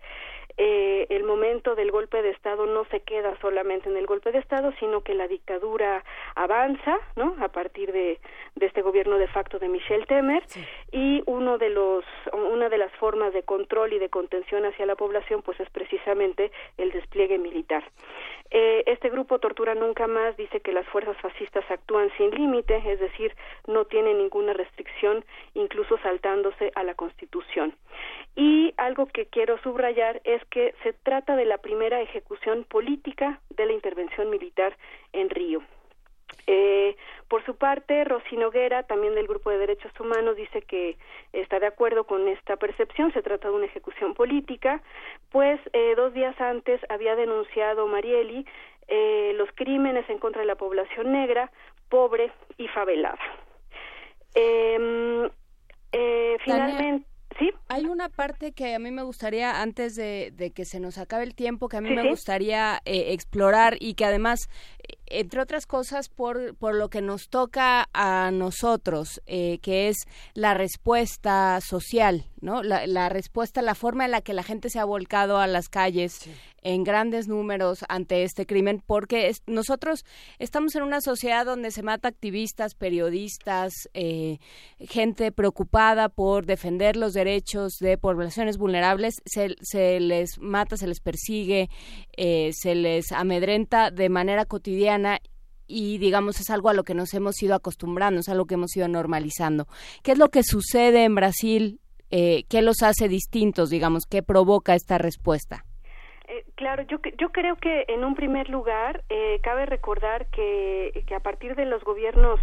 eh, 0.58 1.06
el 1.10 1.24
momento 1.24 1.76
del 1.76 1.92
golpe 1.92 2.22
de 2.22 2.32
Estado 2.32 2.66
no 2.66 2.86
se 2.86 3.02
queda 3.02 3.40
solamente 3.42 3.90
en 3.90 3.98
el 3.98 4.08
golpe 4.08 4.32
de 4.32 4.40
Estado, 4.40 4.74
sino 4.80 5.02
que 5.02 5.14
la 5.14 5.28
dictadura 5.28 6.04
avanza, 6.36 6.98
¿no? 7.16 7.36
A 7.40 7.50
partir 7.50 7.92
de, 7.92 8.20
de 8.56 8.66
este 8.66 8.82
gobierno 8.82 9.18
de 9.18 9.28
facto 9.28 9.60
de 9.60 9.70
Michel 9.70 10.06
Temer 10.08 10.44
y 10.92 11.22
uno 11.26 11.58
de 11.58 11.70
los, 11.70 12.04
una 12.34 12.70
de 12.70 12.78
las 12.78 12.92
formas 12.94 13.34
de 13.34 13.44
control 13.44 13.94
y 13.94 14.00
de 14.00 14.10
contención 14.10 14.66
hacia 14.66 14.86
la 14.86 14.96
población, 14.96 15.42
pues 15.44 15.60
es 15.60 15.70
precisamente 15.70 16.52
el 16.78 16.92
despliegue 16.92 17.38
militar. 17.38 17.84
Eh, 18.50 18.84
este 18.88 19.10
grupo 19.10 19.40
Tortura 19.40 19.76
Nunca 19.76 20.08
Más 20.08 20.38
dice 20.38 20.62
que 20.62 20.72
las 20.72 20.88
fuerzas 20.88 21.18
fascistas 21.18 21.70
actúan 21.70 22.10
sin 22.18 22.32
límite, 22.32 22.82
es 22.86 23.00
decir, 23.00 23.36
no 23.68 23.86
tienen 23.86 24.18
ninguna 24.18 24.54
restricción, 24.54 25.24
incluso 25.54 25.98
saltándose 26.00 26.72
a 26.76 26.84
la 26.84 26.96
Constitución. 26.96 27.76
Y 28.38 28.76
algo 28.78 29.08
que 29.08 29.26
quiero 29.26 29.58
subrayar 29.64 30.22
es 30.24 30.46
que 30.46 30.76
se 30.84 30.94
trata 30.94 31.36
de 31.36 31.46
la 31.46 31.58
primera 31.58 32.00
ejecución 32.02 32.66
política 32.66 33.42
de 33.50 33.66
la 33.66 33.74
intervención 33.74 34.30
militar 34.30 34.78
en 35.12 35.32
Río. 35.32 35.64
Eh, 36.46 36.96
por 37.30 37.44
su 37.46 37.56
parte, 37.56 38.04
Rosy 38.04 38.38
Noguera, 38.38 38.84
también 38.84 39.16
del 39.16 39.26
Grupo 39.26 39.50
de 39.50 39.58
Derechos 39.58 39.92
Humanos, 40.00 40.36
dice 40.36 40.62
que 40.62 40.98
está 41.34 41.60
de 41.60 41.66
acuerdo 41.66 42.04
con 42.04 42.28
esta 42.28 42.58
percepción, 42.58 43.12
se 43.12 43.24
trata 43.24 43.50
de 43.50 43.56
una 43.56 43.66
ejecución 43.66 44.14
política, 44.14 44.84
pues 45.32 45.60
eh, 45.74 45.96
dos 45.96 46.14
días 46.14 46.40
antes 46.40 46.80
había 46.90 47.16
denunciado 47.16 47.88
Marieli 47.88 48.46
eh, 48.88 49.34
los 49.36 49.50
crímenes 49.56 50.08
en 50.10 50.20
contra 50.20 50.42
de 50.42 50.48
la 50.48 50.56
población 50.56 51.12
negra, 51.12 51.52
pobre 51.90 52.32
y 52.58 52.68
favelada. 52.68 53.18
Eh, 54.36 55.28
eh, 55.92 56.38
finalmente, 56.44 57.08
¿sí? 57.40 57.50
Hay 57.70 57.88
una 57.90 58.08
parte 58.10 58.54
que 58.54 58.76
a 58.76 58.80
mí 58.80 58.92
me 58.92 59.04
gustaría, 59.04 59.62
antes 59.62 59.96
de, 59.96 60.32
de 60.34 60.52
que 60.52 60.64
se 60.64 60.80
nos 60.80 60.98
acabe 60.98 61.24
el 61.26 61.36
tiempo, 61.36 61.68
que 61.68 61.78
a 61.78 61.82
mí 61.82 61.90
Sí, 61.90 61.96
me 61.96 62.04
sí. 62.04 62.08
gustaría 62.10 62.82
eh, 62.86 63.12
explorar 63.14 63.76
y 63.82 63.96
que 63.96 64.06
además, 64.06 64.50
entre 65.10 65.42
otras 65.42 65.66
cosas, 65.66 66.10
por, 66.10 66.56
por 66.56 66.76
lo 66.76 66.90
que 66.90 67.02
nos 67.02 67.30
toca 67.30 67.90
a 67.94 68.32
nosotros, 68.32 69.22
eh, 69.26 69.60
que 69.62 69.90
es 69.90 69.98
la 70.34 70.54
respuesta 70.54 71.60
social, 71.62 72.26
¿no? 72.42 72.64
La, 72.64 72.88
la 72.88 73.10
respuesta, 73.10 73.62
la 73.62 73.76
forma 73.76 74.06
en 74.06 74.12
la 74.12 74.22
que 74.22 74.34
la 74.34 74.44
gente 74.44 74.70
se 74.70 74.80
ha 74.80 74.86
volcado 74.86 75.38
a 75.40 75.48
las 75.48 75.70
calles 75.70 76.20
en 76.64 76.84
grandes 76.84 77.28
números 77.28 77.86
ante 77.88 78.24
este 78.24 78.46
crimen, 78.46 78.84
porque 78.86 79.28
es- 79.30 79.42
nosotros 79.48 80.04
estamos 80.38 80.76
en 80.76 80.84
una 80.84 81.00
sociedad 81.02 81.46
donde 81.46 81.72
se 81.72 81.84
mata 81.84 82.10
activistas, 82.10 82.76
periodistas, 82.76 83.72
eh, 83.94 84.40
gente 84.80 85.32
preocupada 85.32 86.10
por 86.10 86.46
defender 86.46 86.98
los 86.98 87.14
derechos 87.14 87.78
de 87.80 87.98
poblaciones 87.98 88.58
vulnerables, 88.58 89.16
se, 89.26 89.56
se 89.62 90.00
les 90.00 90.40
mata, 90.40 90.76
se 90.78 90.88
les 90.88 91.00
persigue, 91.00 91.70
eh, 92.18 92.52
se 92.54 92.76
les 92.76 93.12
amedrenta 93.12 93.92
de 93.92 94.10
manera 94.10 94.46
cotidiana 94.46 94.97
y 95.68 95.98
digamos 95.98 96.40
es 96.40 96.50
algo 96.50 96.70
a 96.70 96.74
lo 96.74 96.84
que 96.84 96.94
nos 96.94 97.14
hemos 97.14 97.42
ido 97.44 97.56
acostumbrando, 97.56 98.22
es 98.22 98.30
algo 98.30 98.46
que 98.46 98.56
hemos 98.56 98.76
ido 98.76 98.88
normalizando. 98.88 99.68
¿Qué 100.04 100.14
es 100.14 100.18
lo 100.18 100.30
que 100.30 100.44
sucede 100.44 101.04
en 101.04 101.16
Brasil? 101.16 101.80
Eh, 102.10 102.46
¿Qué 102.50 102.62
los 102.62 102.82
hace 102.84 103.10
distintos, 103.10 103.70
digamos? 103.70 104.06
¿Qué 104.06 104.24
provoca 104.24 104.76
esta 104.76 104.98
respuesta? 104.98 105.66
Eh, 106.28 106.46
claro, 106.56 106.84
yo, 106.84 106.98
yo 107.18 107.30
creo 107.30 107.56
que 107.58 107.86
en 107.88 108.04
un 108.04 108.16
primer 108.16 108.50
lugar 108.50 109.04
eh, 109.10 109.40
cabe 109.44 109.66
recordar 109.66 110.28
que, 110.28 111.04
que 111.06 111.16
a 111.16 111.20
partir 111.20 111.56
de 111.56 111.66
los 111.66 111.84
gobiernos 111.84 112.40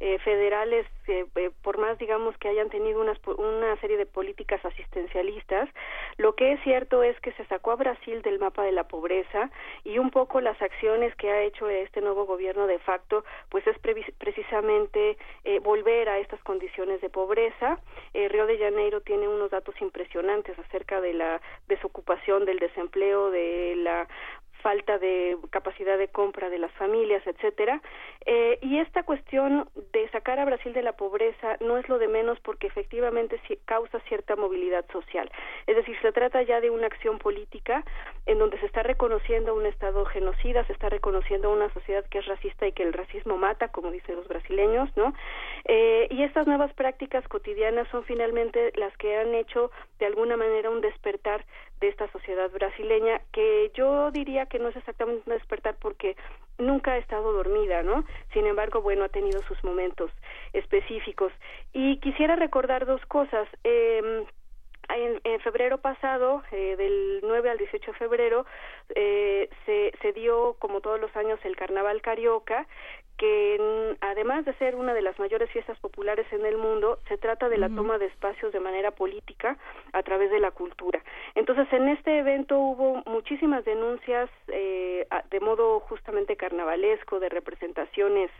eh, 0.00 0.18
federales, 0.20 0.86
eh, 1.06 1.26
por 1.62 1.78
más 1.78 1.98
digamos 1.98 2.36
que 2.38 2.48
hayan 2.48 2.70
tenido 2.70 3.00
unas, 3.00 3.18
una 3.26 3.76
serie 3.76 3.96
de 3.96 4.06
políticas 4.06 4.64
asistencialistas, 4.64 5.68
lo 6.16 6.34
que 6.34 6.52
es 6.52 6.62
cierto 6.62 7.02
es 7.02 7.18
que 7.20 7.32
se 7.32 7.44
sacó 7.46 7.72
a 7.72 7.76
Brasil 7.76 8.22
del 8.22 8.38
mapa 8.38 8.62
de 8.64 8.72
la 8.72 8.88
pobreza 8.88 9.50
y 9.84 9.98
un 9.98 10.10
poco 10.10 10.40
las 10.40 10.60
acciones 10.60 11.14
que 11.16 11.30
ha 11.30 11.42
hecho 11.42 11.68
este 11.68 12.00
nuevo 12.00 12.24
gobierno 12.26 12.66
de 12.66 12.78
facto, 12.78 13.24
pues 13.48 13.66
es 13.66 13.76
previs- 13.82 14.12
precisamente 14.18 15.16
eh, 15.44 15.58
volver 15.60 16.08
a 16.08 16.18
estas 16.18 16.40
condiciones 16.42 17.00
de 17.00 17.10
pobreza. 17.10 17.78
Eh, 18.14 18.28
Río 18.28 18.46
de 18.46 18.58
Janeiro 18.58 19.00
tiene 19.02 19.28
unos 19.28 19.50
datos 19.50 19.74
impresionantes 19.80 20.58
acerca 20.58 21.00
de 21.00 21.14
la 21.14 21.40
desocupación, 21.68 22.44
del 22.44 22.58
desempleo, 22.58 23.30
de 23.30 23.74
la 23.76 24.08
falta 24.62 24.98
de 24.98 25.36
capacidad 25.50 25.98
de 25.98 26.08
compra 26.08 26.50
de 26.50 26.58
las 26.58 26.72
familias, 26.72 27.26
etcétera. 27.26 27.80
Eh, 28.26 28.58
y 28.62 28.78
esta 28.78 29.02
cuestión 29.02 29.68
de 29.92 30.08
sacar 30.10 30.38
a 30.38 30.44
Brasil 30.44 30.72
de 30.72 30.82
la 30.82 30.92
pobreza 30.92 31.56
no 31.60 31.78
es 31.78 31.88
lo 31.88 31.98
de 31.98 32.08
menos 32.08 32.38
porque 32.40 32.66
efectivamente 32.66 33.40
causa 33.64 34.00
cierta 34.00 34.36
movilidad 34.36 34.84
social. 34.92 35.30
Es 35.66 35.76
decir, 35.76 35.96
se 36.00 36.12
trata 36.12 36.42
ya 36.42 36.60
de 36.60 36.70
una 36.70 36.86
acción 36.86 37.18
política 37.18 37.84
en 38.26 38.38
donde 38.38 38.58
se 38.60 38.66
está 38.66 38.82
reconociendo 38.82 39.54
un 39.54 39.66
Estado 39.66 40.04
genocida, 40.06 40.64
se 40.66 40.72
está 40.72 40.88
reconociendo 40.88 41.50
una 41.50 41.72
sociedad 41.72 42.04
que 42.06 42.18
es 42.18 42.26
racista 42.26 42.66
y 42.66 42.72
que 42.72 42.82
el 42.82 42.92
racismo 42.92 43.36
mata, 43.36 43.68
como 43.68 43.90
dicen 43.90 44.16
los 44.16 44.28
brasileños, 44.28 44.88
¿no? 44.96 45.14
Eh, 45.64 46.08
y 46.10 46.22
estas 46.22 46.46
nuevas 46.46 46.72
prácticas 46.74 47.26
cotidianas 47.28 47.88
son 47.88 48.04
finalmente 48.04 48.72
las 48.76 48.96
que 48.96 49.16
han 49.16 49.34
hecho 49.34 49.70
de 49.98 50.06
alguna 50.06 50.36
manera 50.36 50.70
un 50.70 50.80
despertar 50.80 51.44
de 51.80 51.88
esta 51.88 52.10
sociedad 52.12 52.50
brasileña, 52.50 53.20
que 53.32 53.70
yo 53.74 54.10
diría 54.10 54.46
que 54.46 54.58
no 54.58 54.68
es 54.68 54.76
exactamente 54.76 55.22
un 55.26 55.36
despertar 55.36 55.76
porque 55.80 56.16
nunca 56.58 56.92
ha 56.92 56.98
estado 56.98 57.32
dormida, 57.32 57.82
¿no? 57.82 58.04
Sin 58.32 58.46
embargo, 58.46 58.82
bueno, 58.82 59.04
ha 59.04 59.08
tenido 59.08 59.42
sus 59.42 59.62
momentos 59.64 60.10
específicos. 60.52 61.32
Y 61.72 61.98
quisiera 61.98 62.36
recordar 62.36 62.86
dos 62.86 63.04
cosas. 63.06 63.48
Eh, 63.64 64.24
en, 64.92 65.40
febrero 65.40 65.78
pasado, 65.78 66.42
eh, 66.50 66.76
del 66.76 67.20
9 67.22 67.50
al 67.50 67.58
18 67.58 67.92
de 67.92 67.98
febrero, 67.98 68.46
eh, 68.94 69.48
se, 69.64 69.92
se 70.02 70.12
dio, 70.12 70.56
como 70.58 70.80
todos 70.80 71.00
los 71.00 71.14
años, 71.16 71.38
el 71.44 71.56
Carnaval 71.56 72.02
Carioca, 72.02 72.66
que 73.20 73.96
además 74.00 74.46
de 74.46 74.54
ser 74.54 74.76
una 74.76 74.94
de 74.94 75.02
las 75.02 75.18
mayores 75.18 75.50
fiestas 75.50 75.78
populares 75.78 76.26
en 76.32 76.46
el 76.46 76.56
mundo, 76.56 77.00
se 77.06 77.18
trata 77.18 77.50
de 77.50 77.58
la 77.58 77.68
toma 77.68 77.98
de 77.98 78.06
espacios 78.06 78.50
de 78.50 78.60
manera 78.60 78.92
política 78.92 79.58
a 79.92 80.02
través 80.02 80.30
de 80.30 80.40
la 80.40 80.52
cultura. 80.52 81.02
Entonces, 81.34 81.70
en 81.70 81.90
este 81.90 82.18
evento 82.18 82.58
hubo 82.58 83.02
muchísimas 83.04 83.62
denuncias 83.66 84.30
eh, 84.48 85.06
de 85.30 85.40
modo 85.40 85.80
justamente 85.80 86.36
carnavalesco, 86.36 87.20
de 87.20 87.28
representaciones 87.28 88.30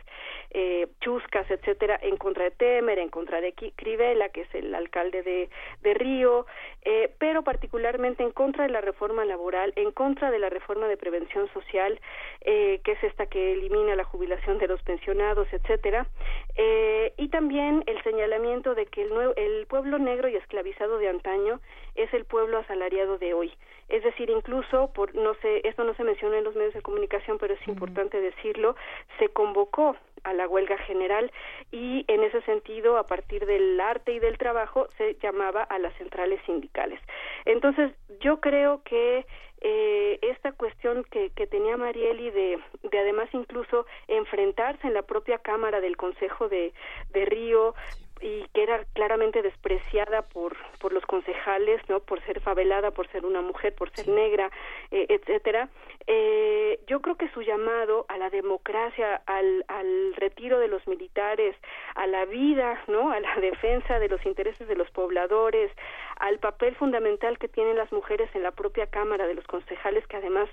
eh, 0.49 0.87
chuscas, 0.99 1.45
etcétera, 1.51 1.99
en 2.01 2.17
contra 2.17 2.45
de 2.45 2.51
Temer, 2.51 2.97
en 2.97 3.09
contra 3.09 3.39
de 3.39 3.53
Crivella, 3.53 4.29
que 4.29 4.41
es 4.41 4.55
el 4.55 4.73
alcalde 4.73 5.21
de, 5.21 5.49
de 5.83 5.93
Río, 5.93 6.47
eh, 6.83 7.13
pero 7.19 7.43
particularmente 7.43 8.23
en 8.23 8.31
contra 8.31 8.63
de 8.63 8.71
la 8.71 8.81
reforma 8.81 9.25
laboral, 9.25 9.73
en 9.75 9.91
contra 9.91 10.31
de 10.31 10.39
la 10.39 10.49
reforma 10.49 10.87
de 10.87 10.97
prevención 10.97 11.47
social, 11.53 11.99
eh, 12.41 12.81
que 12.83 12.93
es 12.93 13.03
esta 13.03 13.27
que 13.27 13.53
elimina 13.53 13.95
la 13.95 14.05
jubilación 14.05 14.57
de 14.57 14.70
los 14.71 14.81
pensionados, 14.83 15.47
etcétera, 15.51 16.07
eh, 16.55 17.13
y 17.17 17.27
también 17.29 17.83
el 17.85 18.01
señalamiento 18.03 18.73
de 18.73 18.85
que 18.87 19.03
el, 19.03 19.11
el 19.35 19.67
pueblo 19.67 19.99
negro 19.99 20.27
y 20.29 20.35
esclavizado 20.35 20.97
de 20.97 21.09
antaño 21.09 21.59
es 21.95 22.13
el 22.13 22.25
pueblo 22.25 22.57
asalariado 22.57 23.17
de 23.17 23.33
hoy. 23.33 23.53
Es 23.89 24.03
decir, 24.03 24.29
incluso, 24.29 24.93
por, 24.93 25.13
no 25.15 25.33
sé, 25.41 25.67
esto 25.67 25.83
no 25.83 25.93
se 25.95 26.05
menciona 26.05 26.37
en 26.37 26.45
los 26.45 26.55
medios 26.55 26.73
de 26.73 26.81
comunicación, 26.81 27.37
pero 27.37 27.53
es 27.53 27.67
importante 27.67 28.21
decirlo, 28.21 28.75
se 29.19 29.27
convocó 29.27 29.97
a 30.23 30.33
la 30.33 30.47
huelga 30.47 30.77
general 30.77 31.29
y 31.71 32.05
en 32.07 32.23
ese 32.23 32.41
sentido, 32.43 32.97
a 32.97 33.05
partir 33.05 33.45
del 33.45 33.79
arte 33.81 34.13
y 34.13 34.19
del 34.19 34.37
trabajo, 34.37 34.87
se 34.97 35.15
llamaba 35.15 35.63
a 35.63 35.77
las 35.77 35.93
centrales 35.97 36.39
sindicales. 36.45 37.01
Entonces, 37.43 37.91
yo 38.21 38.39
creo 38.39 38.81
que 38.83 39.25
eh, 39.61 40.17
esta 40.23 40.51
cuestión 40.53 41.03
que, 41.11 41.29
que 41.31 41.45
tenía 41.47 41.77
Marieli 41.77 42.31
de, 42.31 42.59
de 42.83 42.99
además 42.99 43.29
incluso 43.33 43.85
enfrentarse 44.07 44.87
en 44.87 44.95
la 44.95 45.03
propia 45.03 45.37
Cámara 45.37 45.81
del 45.81 45.97
Consejo 45.97 46.49
de, 46.49 46.73
de 47.11 47.25
Río 47.25 47.75
y 48.21 48.45
que 48.53 48.63
era 48.63 48.83
claramente 48.93 49.41
despreciada 49.41 50.21
por 50.21 50.55
por 50.79 50.93
los 50.93 51.05
concejales 51.05 51.81
no 51.89 51.99
por 51.99 52.21
ser 52.25 52.39
favelada 52.41 52.91
por 52.91 53.07
ser 53.09 53.25
una 53.25 53.41
mujer 53.41 53.73
por 53.75 53.91
ser 53.91 54.07
negra 54.07 54.49
eh, 54.91 55.05
etcétera. 55.09 55.69
Eh, 56.07 56.79
yo 56.87 57.01
creo 57.01 57.15
que 57.15 57.29
su 57.29 57.41
llamado 57.41 58.05
a 58.09 58.17
la 58.17 58.29
democracia 58.29 59.21
al 59.25 59.65
al 59.67 60.13
retiro 60.15 60.59
de 60.59 60.67
los 60.67 60.87
militares 60.87 61.55
a 61.95 62.07
la 62.07 62.25
vida 62.25 62.81
no 62.87 63.11
a 63.11 63.19
la 63.19 63.35
defensa 63.41 63.99
de 63.99 64.09
los 64.09 64.25
intereses 64.25 64.67
de 64.67 64.75
los 64.75 64.89
pobladores 64.91 65.71
al 66.17 66.39
papel 66.39 66.75
fundamental 66.75 67.37
que 67.37 67.47
tienen 67.47 67.77
las 67.77 67.91
mujeres 67.91 68.29
en 68.35 68.43
la 68.43 68.51
propia 68.51 68.87
cámara 68.87 69.27
de 69.27 69.33
los 69.33 69.45
concejales 69.45 70.05
que 70.07 70.17
además 70.17 70.49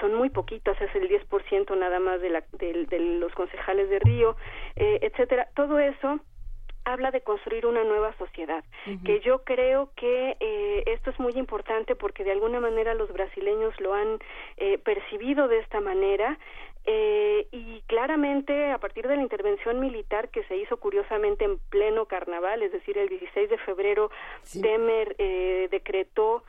son 0.00 0.14
muy 0.14 0.30
poquitas, 0.30 0.80
es 0.80 0.94
el 0.94 1.08
10% 1.08 1.76
nada 1.76 2.00
más 2.00 2.20
de, 2.20 2.30
la, 2.30 2.44
de, 2.52 2.86
de 2.86 2.98
los 2.98 3.32
concejales 3.32 3.88
de 3.88 3.98
Río, 4.00 4.36
eh, 4.74 4.98
etcétera. 5.02 5.48
Todo 5.54 5.78
eso 5.78 6.20
habla 6.86 7.10
de 7.10 7.20
construir 7.20 7.66
una 7.66 7.82
nueva 7.82 8.16
sociedad, 8.16 8.64
que 9.04 9.20
yo 9.20 9.42
creo 9.42 9.90
que 9.96 10.36
eh, 10.38 10.84
esto 10.86 11.10
es 11.10 11.18
muy 11.18 11.32
importante 11.32 11.96
porque 11.96 12.22
de 12.22 12.30
alguna 12.30 12.60
manera 12.60 12.94
los 12.94 13.12
brasileños 13.12 13.78
lo 13.80 13.92
han 13.92 14.18
eh, 14.56 14.78
percibido 14.78 15.48
de 15.48 15.58
esta 15.58 15.80
manera 15.80 16.38
eh, 16.84 17.48
y 17.50 17.80
claramente 17.88 18.70
a 18.70 18.78
partir 18.78 19.08
de 19.08 19.16
la 19.16 19.22
intervención 19.22 19.80
militar 19.80 20.28
que 20.28 20.44
se 20.44 20.56
hizo 20.56 20.76
curiosamente 20.76 21.44
en 21.44 21.58
pleno 21.58 22.06
carnaval, 22.06 22.62
es 22.62 22.70
decir, 22.70 22.96
el 22.96 23.08
16 23.08 23.50
de 23.50 23.58
febrero, 23.58 24.12
Temer 24.62 25.16
eh, 25.18 25.66
decretó 25.72 26.44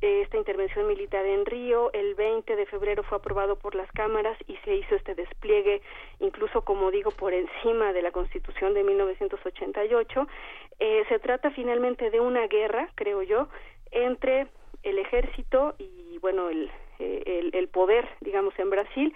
esta 0.00 0.36
intervención 0.36 0.86
militar 0.86 1.24
en 1.26 1.44
Río. 1.46 1.92
El 1.92 2.14
20 2.14 2.56
de 2.56 2.66
febrero 2.66 3.02
fue 3.02 3.18
aprobado 3.18 3.56
por 3.56 3.74
las 3.74 3.90
cámaras 3.92 4.36
y 4.46 4.56
se 4.64 4.74
hizo 4.74 4.94
este 4.94 5.14
despliegue, 5.14 5.82
incluso 6.20 6.62
como 6.62 6.90
digo, 6.90 7.10
por 7.10 7.32
encima 7.34 7.92
de 7.92 8.02
la 8.02 8.10
Constitución 8.10 8.74
de 8.74 8.84
1988. 8.84 10.28
Eh, 10.78 11.04
se 11.08 11.18
trata 11.18 11.50
finalmente 11.50 12.10
de 12.10 12.20
una 12.20 12.46
guerra, 12.46 12.88
creo 12.94 13.22
yo, 13.22 13.48
entre 13.90 14.46
el 14.82 14.98
ejército 14.98 15.74
y, 15.78 16.18
bueno, 16.18 16.48
el, 16.48 16.70
eh, 16.98 17.22
el, 17.26 17.54
el 17.54 17.68
poder, 17.68 18.08
digamos, 18.20 18.58
en 18.58 18.70
Brasil 18.70 19.14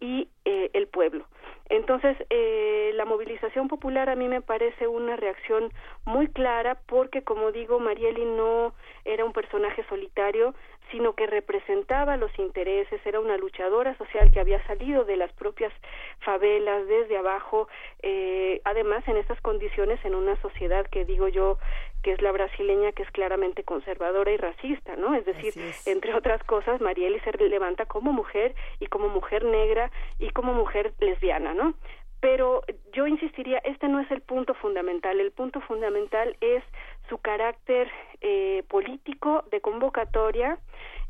y 0.00 0.28
eh, 0.44 0.70
el 0.74 0.86
pueblo. 0.88 1.26
Entonces, 1.68 2.16
eh, 2.30 2.92
la 2.94 3.04
movilización 3.04 3.66
popular 3.66 4.08
a 4.08 4.14
mí 4.14 4.28
me 4.28 4.40
parece 4.40 4.86
una 4.86 5.16
reacción 5.16 5.72
muy 6.04 6.28
clara 6.28 6.78
porque, 6.86 7.22
como 7.22 7.50
digo, 7.50 7.80
Marieli 7.80 8.24
no 8.24 8.72
era 9.04 9.24
un 9.24 9.32
personaje 9.32 9.84
solitario, 9.88 10.54
sino 10.90 11.14
que 11.14 11.26
representaba 11.26 12.16
los 12.16 12.36
intereses, 12.38 13.00
era 13.04 13.20
una 13.20 13.36
luchadora 13.36 13.96
social 13.98 14.30
que 14.30 14.40
había 14.40 14.64
salido 14.66 15.04
de 15.04 15.16
las 15.16 15.32
propias 15.32 15.72
favelas 16.20 16.86
desde 16.86 17.16
abajo, 17.16 17.68
eh, 18.02 18.60
además 18.64 19.06
en 19.08 19.16
estas 19.16 19.40
condiciones 19.40 20.04
en 20.04 20.14
una 20.14 20.40
sociedad 20.42 20.86
que 20.86 21.04
digo 21.04 21.28
yo 21.28 21.58
que 22.02 22.12
es 22.12 22.22
la 22.22 22.30
brasileña, 22.30 22.92
que 22.92 23.02
es 23.02 23.10
claramente 23.10 23.64
conservadora 23.64 24.30
y 24.30 24.36
racista, 24.36 24.94
¿no? 24.94 25.14
Es 25.14 25.24
decir, 25.24 25.54
entre 25.86 26.14
otras 26.14 26.42
cosas, 26.44 26.80
Marieli 26.80 27.18
se 27.20 27.32
levanta 27.48 27.86
como 27.86 28.12
mujer 28.12 28.54
y 28.78 28.86
como 28.86 29.08
mujer 29.08 29.44
negra 29.44 29.90
y 30.20 30.30
como 30.30 30.52
mujer 30.52 30.92
lesbiana, 31.00 31.52
¿no? 31.52 31.74
Pero 32.20 32.62
yo 32.92 33.06
insistiría, 33.06 33.58
este 33.58 33.88
no 33.88 34.00
es 34.00 34.10
el 34.10 34.20
punto 34.22 34.54
fundamental. 34.54 35.20
El 35.20 35.32
punto 35.32 35.60
fundamental 35.60 36.36
es 36.40 36.62
su 37.08 37.18
carácter 37.18 37.90
eh, 38.20 38.64
político 38.68 39.44
de 39.50 39.60
convocatoria 39.60 40.58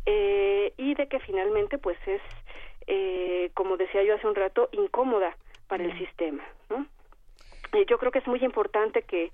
eh, 0.07 0.73
y 0.77 0.95
de 0.95 1.09
que 1.09 1.21
finalmente, 1.21 1.79
pues 1.79 1.99
es, 2.07 2.23
eh, 2.87 3.51
como 3.55 3.77
decía 3.77 4.03
yo 4.03 4.15
hace 4.15 4.27
un 4.27 4.35
rato, 4.35 4.69
incómoda 4.73 5.37
para 5.69 5.85
el 5.85 5.97
sistema, 5.99 6.45
¿no? 6.71 6.87
yo 7.89 7.99
creo 7.99 8.11
que 8.11 8.21
es 8.21 8.27
muy 8.27 8.43
importante 8.43 9.03
que 9.03 9.31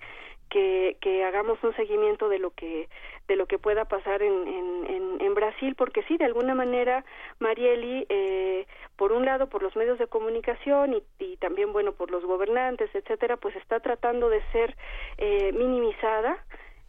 que, 0.52 0.98
que 1.00 1.24
hagamos 1.24 1.58
un 1.64 1.74
seguimiento 1.76 2.28
de 2.28 2.38
lo 2.38 2.50
que 2.50 2.88
de 3.26 3.36
lo 3.36 3.46
que 3.46 3.58
pueda 3.58 3.86
pasar 3.86 4.22
en, 4.22 4.46
en, 4.46 5.16
en, 5.20 5.34
Brasil 5.34 5.74
porque 5.76 6.02
sí 6.02 6.18
de 6.18 6.26
alguna 6.26 6.54
manera 6.54 7.06
Marieli 7.38 8.04
eh, 8.10 8.66
por 8.96 9.12
un 9.12 9.24
lado 9.24 9.48
por 9.48 9.62
los 9.62 9.74
medios 9.76 9.98
de 9.98 10.08
comunicación 10.08 10.92
y, 10.92 11.02
y, 11.18 11.38
también 11.38 11.72
bueno 11.72 11.92
por 11.92 12.10
los 12.10 12.22
gobernantes 12.26 12.94
etcétera 12.94 13.38
pues 13.38 13.56
está 13.56 13.80
tratando 13.80 14.28
de 14.28 14.42
ser 14.52 14.76
eh, 15.16 15.52
minimizada 15.52 16.44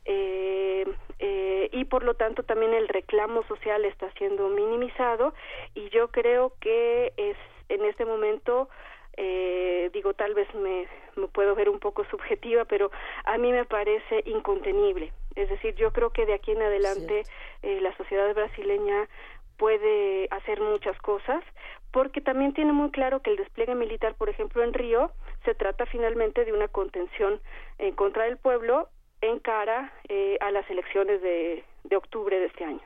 eh, 0.05 0.85
eh, 1.19 1.69
y 1.71 1.85
por 1.85 2.03
lo 2.03 2.15
tanto 2.15 2.43
también 2.43 2.73
el 2.73 2.87
reclamo 2.87 3.43
social 3.43 3.85
está 3.85 4.11
siendo 4.13 4.49
minimizado 4.49 5.33
y 5.73 5.89
yo 5.89 6.09
creo 6.09 6.53
que 6.59 7.13
es 7.15 7.37
en 7.69 7.85
este 7.85 8.05
momento 8.05 8.69
eh, 9.15 9.89
digo 9.93 10.13
tal 10.13 10.33
vez 10.33 10.53
me, 10.55 10.87
me 11.15 11.27
puedo 11.27 11.55
ver 11.55 11.69
un 11.69 11.79
poco 11.79 12.03
subjetiva 12.05 12.65
pero 12.65 12.91
a 13.25 13.37
mí 13.37 13.51
me 13.51 13.65
parece 13.65 14.23
incontenible. 14.25 15.13
Es 15.35 15.49
decir 15.49 15.75
yo 15.75 15.93
creo 15.93 16.09
que 16.09 16.25
de 16.25 16.33
aquí 16.33 16.51
en 16.51 16.61
adelante 16.61 17.23
eh, 17.61 17.79
la 17.81 17.95
sociedad 17.95 18.33
brasileña 18.33 19.07
puede 19.57 20.27
hacer 20.31 20.59
muchas 20.59 20.97
cosas 20.99 21.43
porque 21.91 22.21
también 22.21 22.53
tiene 22.53 22.73
muy 22.73 22.89
claro 22.91 23.21
que 23.21 23.29
el 23.29 23.37
despliegue 23.37 23.75
militar 23.75 24.15
por 24.15 24.29
ejemplo 24.29 24.63
en 24.63 24.73
Río 24.73 25.11
se 25.45 25.53
trata 25.53 25.85
finalmente 25.85 26.43
de 26.43 26.51
una 26.51 26.67
contención 26.67 27.39
en 27.77 27.93
contra 27.95 28.23
del 28.23 28.37
pueblo 28.37 28.89
en 29.23 29.39
cara 29.39 29.91
eh, 30.09 30.37
a 30.41 30.51
las 30.51 30.69
elecciones 30.69 31.21
de, 31.21 31.63
de 31.83 31.95
octubre 31.95 32.37
de 32.39 32.45
este 32.45 32.63
año 32.63 32.81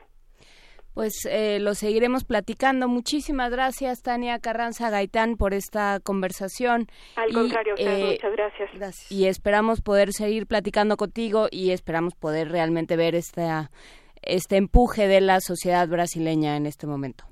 pues 0.98 1.28
eh, 1.30 1.60
lo 1.60 1.74
seguiremos 1.74 2.24
platicando. 2.24 2.88
Muchísimas 2.88 3.52
gracias, 3.52 4.02
Tania 4.02 4.40
Carranza 4.40 4.90
Gaitán, 4.90 5.36
por 5.36 5.54
esta 5.54 6.00
conversación. 6.02 6.86
Al 7.14 7.32
contrario, 7.32 7.74
eh, 7.78 8.14
muchas 8.14 8.32
gracias. 8.32 9.08
Y 9.08 9.28
esperamos 9.28 9.80
poder 9.80 10.08
seguir 10.10 10.48
platicando 10.48 10.96
contigo 10.96 11.46
y 11.52 11.70
esperamos 11.70 12.16
poder 12.16 12.50
realmente 12.50 12.96
ver 12.96 13.14
esta, 13.14 13.70
este 14.22 14.56
empuje 14.56 15.06
de 15.06 15.20
la 15.20 15.38
sociedad 15.38 15.86
brasileña 15.86 16.56
en 16.56 16.66
este 16.66 16.88
momento. 16.88 17.22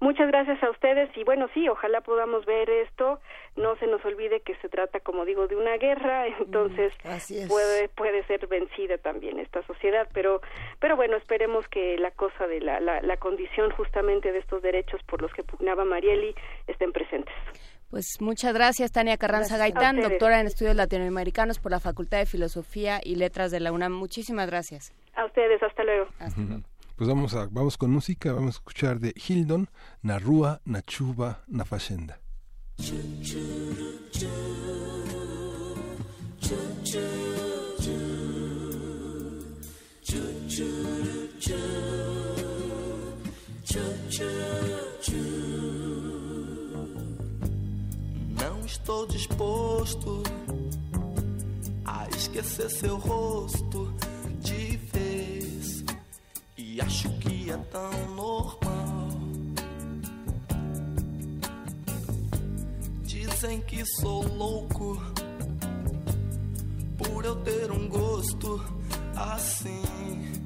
Muchas 0.00 0.28
gracias 0.28 0.62
a 0.62 0.70
ustedes 0.70 1.08
y 1.16 1.24
bueno, 1.24 1.48
sí, 1.54 1.66
ojalá 1.66 2.02
podamos 2.02 2.44
ver 2.44 2.68
esto. 2.68 3.20
No 3.58 3.76
se 3.76 3.86
nos 3.86 4.04
olvide 4.04 4.40
que 4.40 4.54
se 4.56 4.68
trata, 4.68 5.00
como 5.00 5.24
digo, 5.24 5.46
de 5.46 5.56
una 5.56 5.76
guerra, 5.76 6.26
entonces 6.40 6.92
puede 7.48 7.88
puede 7.90 8.24
ser 8.26 8.46
vencida 8.46 8.98
también 8.98 9.38
esta 9.38 9.62
sociedad, 9.66 10.08
pero 10.14 10.40
pero 10.80 10.96
bueno, 10.96 11.16
esperemos 11.16 11.66
que 11.68 11.98
la 11.98 12.10
cosa 12.12 12.46
de 12.46 12.60
la, 12.60 12.80
la, 12.80 13.02
la 13.02 13.16
condición 13.16 13.70
justamente 13.72 14.32
de 14.32 14.38
estos 14.38 14.62
derechos 14.62 15.02
por 15.04 15.20
los 15.20 15.32
que 15.32 15.42
pugnaba 15.42 15.84
Marieli 15.84 16.34
estén 16.66 16.92
presentes. 16.92 17.34
Pues 17.90 18.20
muchas 18.20 18.52
gracias, 18.52 18.92
Tania 18.92 19.16
Carranza 19.16 19.56
Gaitán, 19.56 20.00
doctora 20.00 20.40
en 20.40 20.46
estudios 20.46 20.76
latinoamericanos 20.76 21.58
por 21.58 21.72
la 21.72 21.80
Facultad 21.80 22.18
de 22.18 22.26
Filosofía 22.26 23.00
y 23.02 23.14
Letras 23.14 23.50
de 23.50 23.60
la 23.60 23.72
UNAM. 23.72 23.92
Muchísimas 23.92 24.46
gracias. 24.46 24.92
A 25.14 25.24
ustedes, 25.24 25.62
hasta 25.62 25.84
luego. 25.84 26.06
Pues 26.96 27.08
vamos, 27.08 27.34
a, 27.34 27.48
vamos 27.50 27.78
con 27.78 27.90
música, 27.90 28.32
vamos 28.32 28.56
a 28.56 28.58
escuchar 28.58 28.98
de 28.98 29.14
Hildon, 29.16 29.68
Narrua, 30.02 30.60
Nachuba, 30.66 31.44
Nafashenda. 31.46 32.18
Não 48.40 48.60
estou 48.64 49.06
disposto 49.06 50.22
a 51.84 52.08
esquecer 52.16 52.70
seu 52.70 52.96
rosto 52.96 53.94
de 54.40 54.76
vez. 54.92 55.84
E 56.56 56.80
acho 56.80 57.08
que 57.18 57.50
é 57.50 57.56
tão 57.56 58.14
normal. 58.14 58.87
Dizem 63.40 63.60
que 63.60 63.84
sou 64.00 64.26
louco 64.34 65.00
por 66.96 67.24
eu 67.24 67.36
ter 67.36 67.70
um 67.70 67.88
gosto 67.88 68.60
assim. 69.14 70.42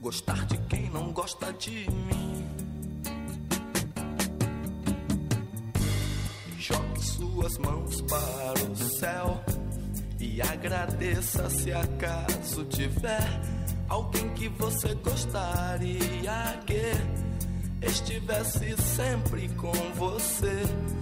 Gostar 0.00 0.46
de 0.46 0.56
quem 0.68 0.88
não 0.88 1.12
gosta 1.12 1.52
de 1.52 1.86
mim. 1.90 2.48
Jogue 6.58 7.04
suas 7.04 7.58
mãos 7.58 8.00
para 8.00 8.70
o 8.70 8.74
céu 8.74 9.44
e 10.18 10.40
agradeça 10.40 11.50
se 11.50 11.74
acaso 11.74 12.64
tiver 12.70 13.42
alguém 13.90 14.30
que 14.30 14.48
você 14.48 14.94
gostaria 14.94 16.58
que 16.64 17.86
estivesse 17.86 18.80
sempre 18.80 19.46
com 19.50 19.72
você 19.94 21.01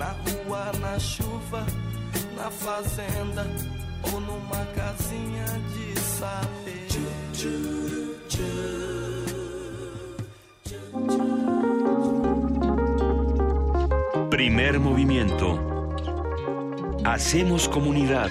na 0.00 0.16
rua, 0.24 0.72
na 0.80 0.98
chuva, 0.98 1.66
na 2.34 2.50
fazenda 2.50 3.46
ou 4.10 4.18
numa 4.18 4.64
casinha 4.74 5.44
de 5.74 6.00
saber. 6.00 6.88
Primer 14.30 14.80
movimiento. 14.80 15.58
Hacemos 17.04 17.66
comunidad. 17.66 18.30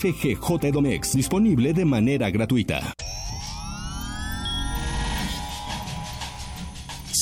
FGJ 0.01 0.71
Domex, 0.71 1.13
disponible 1.13 1.73
de 1.73 1.85
manera 1.85 2.31
gratuita. 2.31 2.95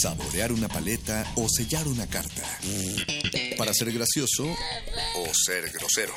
Saborear 0.02 0.54
una 0.54 0.70
paleta 0.70 1.30
o 1.36 1.50
sellar 1.50 1.86
una 1.90 2.08
carta. 2.08 2.42
Para 3.58 3.74
ser 3.74 3.92
gracioso 3.92 4.46
o 4.46 5.26
ser 5.34 5.70
grosero. 5.74 6.14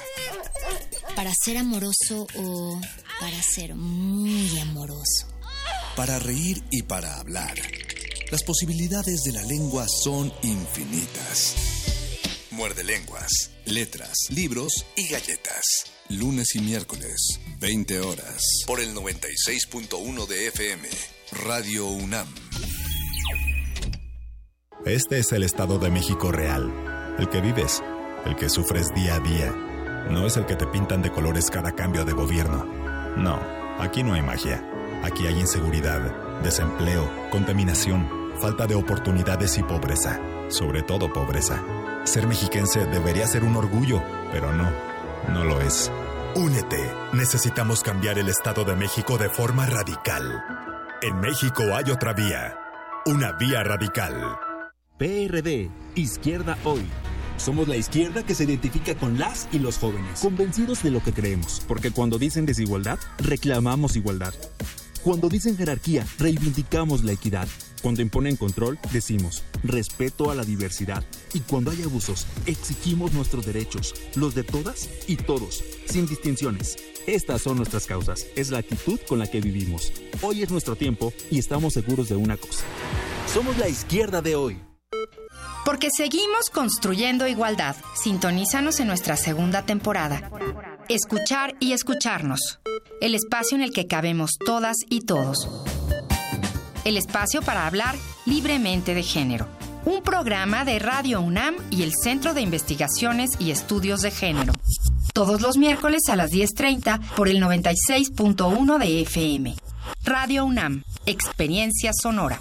Para 1.16 1.32
ser 1.34 1.58
amoroso 1.58 2.28
o 2.36 2.80
para 3.18 3.42
ser 3.42 3.74
muy 3.74 4.56
amoroso. 4.60 5.26
Para 5.96 6.20
reír 6.20 6.62
y 6.70 6.84
para 6.84 7.18
hablar. 7.18 7.56
Las 8.30 8.44
posibilidades 8.44 9.24
de 9.24 9.32
la 9.32 9.42
lengua 9.42 9.86
son 9.88 10.32
infinitas. 10.44 11.56
Muerde 12.52 12.84
lenguas, 12.84 13.50
letras, 13.64 14.14
libros 14.30 14.86
y 14.94 15.08
galletas. 15.08 15.91
Lunes 16.18 16.54
y 16.56 16.60
miércoles, 16.60 17.40
20 17.58 18.00
horas. 18.00 18.42
Por 18.66 18.80
el 18.80 18.94
96.1 18.94 20.26
de 20.26 20.48
FM. 20.48 20.86
Radio 21.46 21.86
UNAM. 21.86 22.26
Este 24.84 25.20
es 25.20 25.32
el 25.32 25.42
Estado 25.42 25.78
de 25.78 25.90
México 25.90 26.30
real. 26.30 27.16
El 27.18 27.30
que 27.30 27.40
vives, 27.40 27.82
el 28.26 28.36
que 28.36 28.50
sufres 28.50 28.88
día 28.94 29.14
a 29.14 29.20
día. 29.20 29.52
No 30.10 30.26
es 30.26 30.36
el 30.36 30.44
que 30.44 30.54
te 30.54 30.66
pintan 30.66 31.00
de 31.00 31.10
colores 31.10 31.48
cada 31.50 31.72
cambio 31.74 32.04
de 32.04 32.12
gobierno. 32.12 32.66
No, 33.16 33.40
aquí 33.78 34.02
no 34.02 34.12
hay 34.12 34.20
magia. 34.20 34.62
Aquí 35.02 35.26
hay 35.26 35.40
inseguridad, 35.40 36.42
desempleo, 36.42 37.10
contaminación, 37.30 38.34
falta 38.38 38.66
de 38.66 38.74
oportunidades 38.74 39.56
y 39.56 39.62
pobreza. 39.62 40.20
Sobre 40.48 40.82
todo 40.82 41.10
pobreza. 41.10 41.64
Ser 42.04 42.26
mexiquense 42.26 42.84
debería 42.84 43.26
ser 43.26 43.44
un 43.44 43.56
orgullo, 43.56 44.02
pero 44.30 44.52
no. 44.52 44.91
No 45.28 45.44
lo 45.44 45.60
es. 45.60 45.90
Únete. 46.34 46.90
Necesitamos 47.12 47.82
cambiar 47.82 48.18
el 48.18 48.28
Estado 48.28 48.64
de 48.64 48.74
México 48.74 49.18
de 49.18 49.28
forma 49.28 49.66
radical. 49.66 50.42
En 51.02 51.20
México 51.20 51.62
hay 51.74 51.90
otra 51.90 52.12
vía. 52.12 52.56
Una 53.06 53.32
vía 53.32 53.62
radical. 53.62 54.36
PRD, 54.98 55.70
Izquierda 55.94 56.56
Hoy. 56.64 56.86
Somos 57.36 57.66
la 57.66 57.76
izquierda 57.76 58.22
que 58.22 58.34
se 58.34 58.44
identifica 58.44 58.94
con 58.94 59.18
las 59.18 59.48
y 59.52 59.58
los 59.58 59.78
jóvenes, 59.78 60.20
convencidos 60.20 60.82
de 60.82 60.92
lo 60.92 61.02
que 61.02 61.12
creemos, 61.12 61.62
porque 61.66 61.90
cuando 61.90 62.18
dicen 62.18 62.46
desigualdad, 62.46 62.98
reclamamos 63.18 63.96
igualdad. 63.96 64.32
Cuando 65.02 65.28
dicen 65.28 65.56
jerarquía, 65.56 66.06
reivindicamos 66.18 67.02
la 67.02 67.12
equidad. 67.12 67.48
Cuando 67.82 68.00
imponen 68.00 68.36
control, 68.36 68.78
decimos 68.92 69.42
respeto 69.64 70.30
a 70.30 70.34
la 70.34 70.44
diversidad. 70.44 71.04
Y 71.34 71.40
cuando 71.40 71.70
hay 71.70 71.82
abusos, 71.82 72.26
exigimos 72.46 73.12
nuestros 73.12 73.44
derechos, 73.46 73.94
los 74.14 74.34
de 74.34 74.44
todas 74.44 74.88
y 75.06 75.16
todos, 75.16 75.62
sin 75.86 76.06
distinciones. 76.06 76.76
Estas 77.06 77.42
son 77.42 77.56
nuestras 77.56 77.86
causas, 77.86 78.26
es 78.36 78.50
la 78.50 78.58
actitud 78.58 79.00
con 79.08 79.18
la 79.18 79.26
que 79.26 79.40
vivimos. 79.40 79.92
Hoy 80.22 80.42
es 80.42 80.50
nuestro 80.50 80.76
tiempo 80.76 81.12
y 81.30 81.38
estamos 81.38 81.74
seguros 81.74 82.08
de 82.08 82.16
una 82.16 82.36
cosa. 82.36 82.64
Somos 83.32 83.58
la 83.58 83.68
izquierda 83.68 84.22
de 84.22 84.36
hoy. 84.36 84.60
Porque 85.64 85.88
seguimos 85.96 86.50
construyendo 86.50 87.26
igualdad. 87.26 87.76
Sintonízanos 87.94 88.80
en 88.80 88.88
nuestra 88.88 89.16
segunda 89.16 89.64
temporada. 89.64 90.30
Escuchar 90.88 91.54
y 91.60 91.72
escucharnos. 91.72 92.60
El 93.00 93.14
espacio 93.14 93.56
en 93.56 93.62
el 93.62 93.72
que 93.72 93.86
cabemos 93.86 94.32
todas 94.44 94.76
y 94.88 95.02
todos. 95.02 95.48
El 96.84 96.96
espacio 96.96 97.42
para 97.42 97.66
hablar 97.66 97.94
libremente 98.26 98.94
de 98.94 99.02
género. 99.02 99.46
Un 99.84 100.02
programa 100.02 100.64
de 100.64 100.78
Radio 100.78 101.20
UNAM 101.20 101.54
y 101.70 101.82
el 101.82 101.92
Centro 101.94 102.34
de 102.34 102.40
Investigaciones 102.40 103.30
y 103.38 103.50
Estudios 103.50 104.02
de 104.02 104.10
Género. 104.10 104.52
Todos 105.14 105.42
los 105.42 105.56
miércoles 105.56 106.02
a 106.08 106.16
las 106.16 106.30
10.30 106.30 107.00
por 107.14 107.28
el 107.28 107.40
96.1 107.42 108.78
de 108.78 109.02
FM. 109.02 109.54
Radio 110.04 110.44
UNAM. 110.44 110.82
Experiencia 111.06 111.92
sonora. 111.92 112.40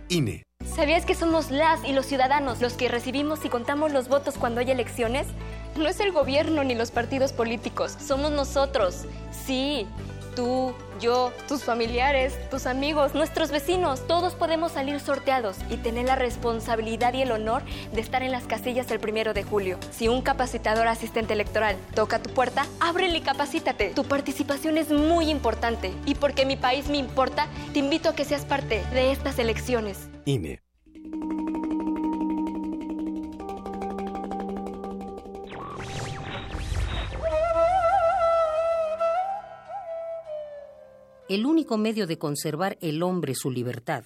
¿Sabías 0.75 1.05
que 1.05 1.15
somos 1.15 1.51
las 1.51 1.85
y 1.85 1.93
los 1.93 2.05
ciudadanos 2.05 2.59
los 2.59 2.73
que 2.73 2.89
recibimos 2.89 3.45
y 3.45 3.49
contamos 3.49 3.93
los 3.93 4.09
votos 4.09 4.37
cuando 4.37 4.59
hay 4.59 4.69
elecciones? 4.69 5.25
No 5.77 5.87
es 5.87 6.01
el 6.01 6.11
gobierno 6.11 6.65
ni 6.65 6.75
los 6.75 6.91
partidos 6.91 7.31
políticos, 7.31 7.95
somos 8.05 8.29
nosotros. 8.29 9.05
Sí, 9.31 9.87
tú, 10.35 10.73
yo, 10.99 11.31
tus 11.47 11.63
familiares, 11.63 12.33
tus 12.49 12.65
amigos, 12.65 13.13
nuestros 13.13 13.51
vecinos, 13.51 14.05
todos 14.07 14.33
podemos 14.33 14.71
salir 14.71 14.99
sorteados 14.99 15.57
y 15.69 15.77
tener 15.77 16.05
la 16.05 16.15
responsabilidad 16.15 17.13
y 17.13 17.21
el 17.21 17.31
honor 17.31 17.63
de 17.93 18.01
estar 18.01 18.23
en 18.23 18.31
las 18.31 18.43
casillas 18.43 18.89
el 18.91 18.99
primero 18.99 19.33
de 19.33 19.43
julio. 19.43 19.77
Si 19.91 20.07
un 20.07 20.21
capacitador 20.21 20.87
asistente 20.87 21.33
electoral 21.33 21.75
toca 21.95 22.19
tu 22.19 22.29
puerta, 22.29 22.65
ábrele 22.79 23.17
y 23.17 23.21
capacítate. 23.21 23.89
Tu 23.89 24.03
participación 24.03 24.77
es 24.77 24.89
muy 24.89 25.29
importante 25.29 25.91
y 26.05 26.15
porque 26.15 26.45
mi 26.45 26.55
país 26.55 26.87
me 26.87 26.97
importa, 26.97 27.47
te 27.73 27.79
invito 27.79 28.09
a 28.09 28.15
que 28.15 28.25
seas 28.25 28.45
parte 28.45 28.83
de 28.93 29.11
estas 29.11 29.39
elecciones. 29.39 30.09
INE. 30.25 30.61
El 41.31 41.45
único 41.45 41.77
medio 41.77 42.07
de 42.07 42.17
conservar 42.17 42.77
el 42.81 43.01
hombre 43.01 43.35
su 43.35 43.51
libertad 43.51 44.03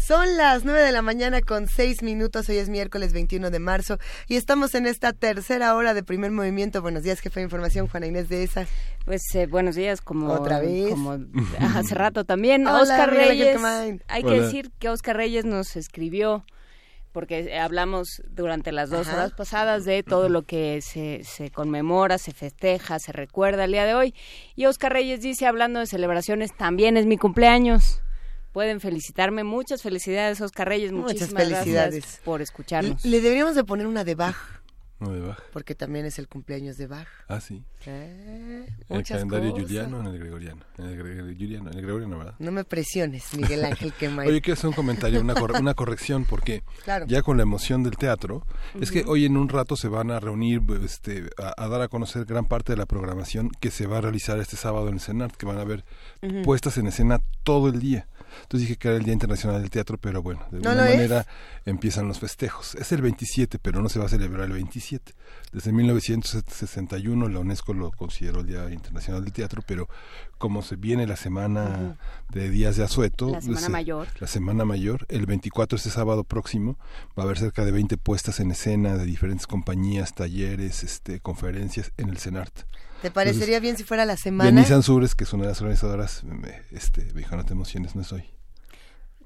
Son 0.07 0.37
las 0.37 0.63
9 0.63 0.83
de 0.83 0.93
la 0.93 1.01
mañana 1.01 1.41
con 1.41 1.67
6 1.67 2.01
minutos. 2.01 2.47
Hoy 2.47 2.55
es 2.55 2.69
miércoles 2.69 3.11
21 3.11 3.51
de 3.51 3.59
marzo 3.59 3.97
y 4.29 4.37
estamos 4.37 4.73
en 4.73 4.87
esta 4.87 5.11
tercera 5.11 5.75
hora 5.75 5.93
de 5.93 6.01
primer 6.01 6.31
movimiento. 6.31 6.81
Buenos 6.81 7.03
días, 7.03 7.19
jefe 7.19 7.41
de 7.41 7.43
información, 7.43 7.89
Juana 7.89 8.07
Inés 8.07 8.29
de 8.29 8.43
esa. 8.43 8.67
Pues 9.03 9.21
eh, 9.35 9.47
buenos 9.47 9.75
días, 9.75 9.99
como 9.99 10.31
otra 10.31 10.61
vez, 10.61 10.91
como 10.91 11.17
hace 11.75 11.93
rato 11.93 12.23
también. 12.23 12.65
Hola, 12.65 12.83
Oscar 12.83 13.13
Reyes. 13.13 13.59
Hay 14.07 14.23
que 14.23 14.29
Hola. 14.29 14.43
decir 14.43 14.71
que 14.79 14.87
Oscar 14.87 15.17
Reyes 15.17 15.43
nos 15.43 15.75
escribió 15.75 16.45
porque 17.11 17.59
hablamos 17.59 18.07
durante 18.29 18.71
las 18.71 18.89
dos 18.89 19.09
Ajá. 19.09 19.17
horas 19.17 19.33
pasadas 19.33 19.83
de 19.83 20.03
todo 20.03 20.29
lo 20.29 20.43
que 20.43 20.79
se, 20.81 21.25
se 21.25 21.51
conmemora, 21.51 22.17
se 22.17 22.31
festeja, 22.31 22.99
se 22.99 23.11
recuerda 23.11 23.65
el 23.65 23.73
día 23.73 23.83
de 23.83 23.93
hoy. 23.93 24.15
Y 24.55 24.67
Oscar 24.67 24.93
Reyes 24.93 25.19
dice, 25.19 25.47
hablando 25.47 25.81
de 25.81 25.85
celebraciones, 25.85 26.55
también 26.55 26.95
es 26.95 27.05
mi 27.05 27.17
cumpleaños. 27.17 28.01
Pueden 28.57 28.79
felicitarme. 28.81 29.43
Muchas 29.43 29.83
felicidades, 29.83 30.41
Oscar 30.41 30.67
Reyes. 30.67 30.91
Muchas 30.91 31.13
Muchísimas 31.13 31.43
felicidades. 31.43 31.93
gracias 31.93 32.21
por 32.25 32.41
escucharnos. 32.41 33.05
Le 33.05 33.21
deberíamos 33.21 33.53
de 33.53 33.63
poner 33.63 33.85
una 33.85 34.03
de 34.03 34.15
Bach, 34.15 34.35
No 34.99 35.11
de 35.13 35.19
Bach. 35.21 35.37
porque 35.53 35.75
también 35.75 36.07
es 36.07 36.17
el 36.17 36.27
cumpleaños 36.27 36.75
de 36.77 36.87
Bach. 36.87 37.07
Ah, 37.27 37.39
sí. 37.39 37.63
Eh, 37.85 38.65
En 38.67 38.75
el 38.89 38.97
muchas 38.97 39.17
calendario 39.19 39.51
cosas. 39.51 39.67
juliano, 39.67 39.99
en 39.99 40.07
el 40.07 40.17
gregoriano. 40.19 40.63
En 40.79 40.85
el 40.85 40.97
gre- 40.99 41.37
juliano, 41.37 41.69
en 41.69 41.77
el 41.77 41.81
gregoriano, 41.83 42.17
¿verdad? 42.17 42.33
No 42.39 42.51
me 42.51 42.63
presiones, 42.63 43.31
Miguel 43.35 43.63
Ángel 43.63 43.93
Quemain. 43.93 44.27
Oye, 44.31 44.41
quiero 44.41 44.55
hacer 44.57 44.69
un 44.69 44.73
comentario, 44.75 45.21
una, 45.21 45.35
cor- 45.35 45.51
una 45.61 45.75
corrección, 45.75 46.25
porque 46.25 46.63
Claro. 46.83 47.05
ya 47.07 47.21
con 47.21 47.37
la 47.37 47.43
emoción 47.43 47.83
del 47.83 47.95
teatro, 47.95 48.43
es 48.81 48.89
que 48.89 49.03
hoy 49.05 49.25
en 49.25 49.37
un 49.37 49.49
rato 49.49 49.75
se 49.75 49.87
van 49.87 50.09
a 50.09 50.19
reunir 50.19 50.63
este, 50.83 51.29
a, 51.37 51.53
a 51.63 51.67
dar 51.67 51.81
a 51.83 51.89
conocer 51.89 52.25
gran 52.25 52.45
parte 52.45 52.73
de 52.73 52.77
la 52.77 52.87
programación 52.87 53.51
que 53.59 53.69
se 53.69 53.85
va 53.85 53.99
a 53.99 54.01
realizar 54.01 54.39
este 54.39 54.57
sábado 54.57 54.87
en 54.87 54.95
el 54.95 54.99
CENART, 54.99 55.35
que 55.35 55.45
van 55.45 55.59
a 55.59 55.63
ver 55.63 55.85
puestas 56.43 56.75
en 56.79 56.87
escena 56.87 57.21
todo 57.43 57.67
el 57.69 57.79
día. 57.79 58.07
Entonces 58.43 58.67
dije 58.67 58.77
que 58.77 58.87
era 58.87 58.97
el 58.97 59.03
Día 59.03 59.13
Internacional 59.13 59.61
del 59.61 59.69
Teatro, 59.69 59.97
pero 59.97 60.21
bueno, 60.21 60.45
de 60.51 60.59
¿No 60.59 60.69
alguna 60.69 60.89
es? 60.89 60.95
manera 60.95 61.27
empiezan 61.65 62.07
los 62.07 62.19
festejos. 62.19 62.75
Es 62.75 62.91
el 62.91 63.01
27, 63.01 63.59
pero 63.59 63.81
no 63.81 63.89
se 63.89 63.99
va 63.99 64.05
a 64.05 64.09
celebrar 64.09 64.45
el 64.45 64.53
27. 64.53 65.13
Desde 65.51 65.71
1961 65.71 67.29
la 67.29 67.39
UNESCO 67.39 67.73
lo 67.73 67.91
consideró 67.91 68.41
el 68.41 68.47
Día 68.47 68.69
Internacional 68.71 69.23
del 69.23 69.33
Teatro, 69.33 69.61
pero 69.65 69.87
como 70.37 70.61
se 70.61 70.75
viene 70.75 71.07
la 71.07 71.15
semana 71.15 71.97
de 72.29 72.49
días 72.49 72.75
de 72.77 72.83
asueto, 72.83 73.29
La 73.31 73.41
Semana 73.41 73.69
Mayor. 73.69 74.07
la 74.19 74.27
Semana 74.27 74.65
Mayor, 74.65 75.05
el 75.09 75.25
24 75.25 75.77
este 75.77 75.89
sábado 75.89 76.23
próximo 76.23 76.77
va 77.17 77.23
a 77.23 77.25
haber 77.25 77.37
cerca 77.39 77.65
de 77.65 77.71
20 77.71 77.97
puestas 77.97 78.39
en 78.39 78.51
escena 78.51 78.97
de 78.97 79.05
diferentes 79.05 79.47
compañías, 79.47 80.13
talleres, 80.13 80.83
este, 80.83 81.19
conferencias 81.19 81.91
en 81.97 82.09
el 82.09 82.17
CENART. 82.17 82.65
¿Te 83.01 83.11
parecería 83.11 83.59
bien 83.59 83.77
si 83.77 83.83
fuera 83.83 84.05
la 84.05 84.17
semana? 84.17 84.49
Denise 84.49 84.73
Ansures, 84.73 85.15
que 85.15 85.23
es 85.23 85.33
una 85.33 85.43
de 85.43 85.49
las 85.49 85.61
organizadoras, 85.61 86.23
me, 86.23 86.63
este, 86.71 87.05
me 87.13 87.21
dijo, 87.21 87.35
no 87.35 87.45
te 87.45 87.53
emociones, 87.53 87.95
no 87.95 88.01
es 88.01 88.11
hoy. 88.11 88.23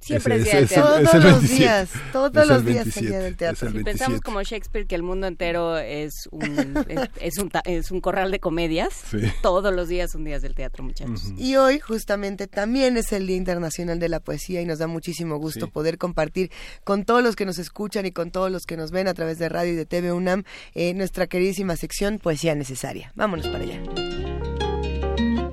Siempre 0.02 0.36
es 0.38 0.44
teatro. 0.44 0.60
es 0.66 0.72
el 0.72 0.82
Todos 0.82 1.02
los 1.02 1.24
27. 1.24 1.56
días, 1.56 1.90
todos 2.12 2.32
Es 2.36 2.42
el 2.42 2.48
los 2.50 2.66
días 2.66 2.78
el 2.78 2.84
27, 2.86 3.08
día 3.08 3.20
del 3.20 3.38
teatro. 3.38 3.56
es 3.56 3.62
el 3.62 3.68
Si 3.70 3.74
27. 3.76 3.92
pensamos 4.00 4.22
como 4.22 4.42
Shakespeare 4.42 4.88
que 4.88 4.96
el 4.96 5.04
mundo 5.04 5.28
entero 5.28 5.78
es 5.78 6.28
un 6.32 6.42
es, 6.90 7.10
es 7.20 7.38
un 7.38 7.50
ta- 7.50 7.62
es 7.66 7.92
un 7.92 8.02
corral 8.02 8.32
de 8.32 8.40
comedias, 8.40 8.94
Sí. 9.12 9.20
todos 9.42 9.74
los 9.74 9.88
días 9.88 10.12
son 10.12 10.24
días 10.24 10.42
del 10.42 10.56
teatro, 10.56 10.84
muchachos. 10.84 11.34
Y 11.38 11.56
hoy 11.56 11.80
justamente 11.80 12.48
también 12.48 12.98
es 12.98 13.12
el 13.14 13.28
Día 13.28 13.38
Internacional 13.38 14.00
de 14.00 14.10
la 14.10 14.20
Poesía 14.20 14.62
y 14.62 14.66
nos 14.66 14.80
da 14.80 14.88
muchísimo 14.88 15.38
gusto 15.38 15.68
Sí. 15.68 15.72
poder 15.72 15.98
compartir 15.98 16.52
con 16.84 17.06
todos 17.06 17.22
los 17.24 17.36
que 17.36 17.46
nos 17.46 17.60
escuchan 17.60 18.06
y 18.06 18.12
con 18.12 18.32
todos 18.32 18.52
los 18.52 18.66
que 18.66 18.78
nos 18.78 18.92
ven 18.92 19.08
a 19.08 19.14
través 19.14 19.38
de 19.38 19.50
radio 19.50 19.74
y 19.74 19.76
de 19.76 19.86
TV 19.86 20.12
UNAM 20.12 20.44
eh, 20.74 20.94
nuestra 20.96 21.28
queridísima 21.28 21.76
sección 21.76 22.18
Poesía 22.20 22.56
Necesaria. 22.56 23.12
Vámonos 23.16 23.48
para 23.48 23.64
allá. 23.64 23.82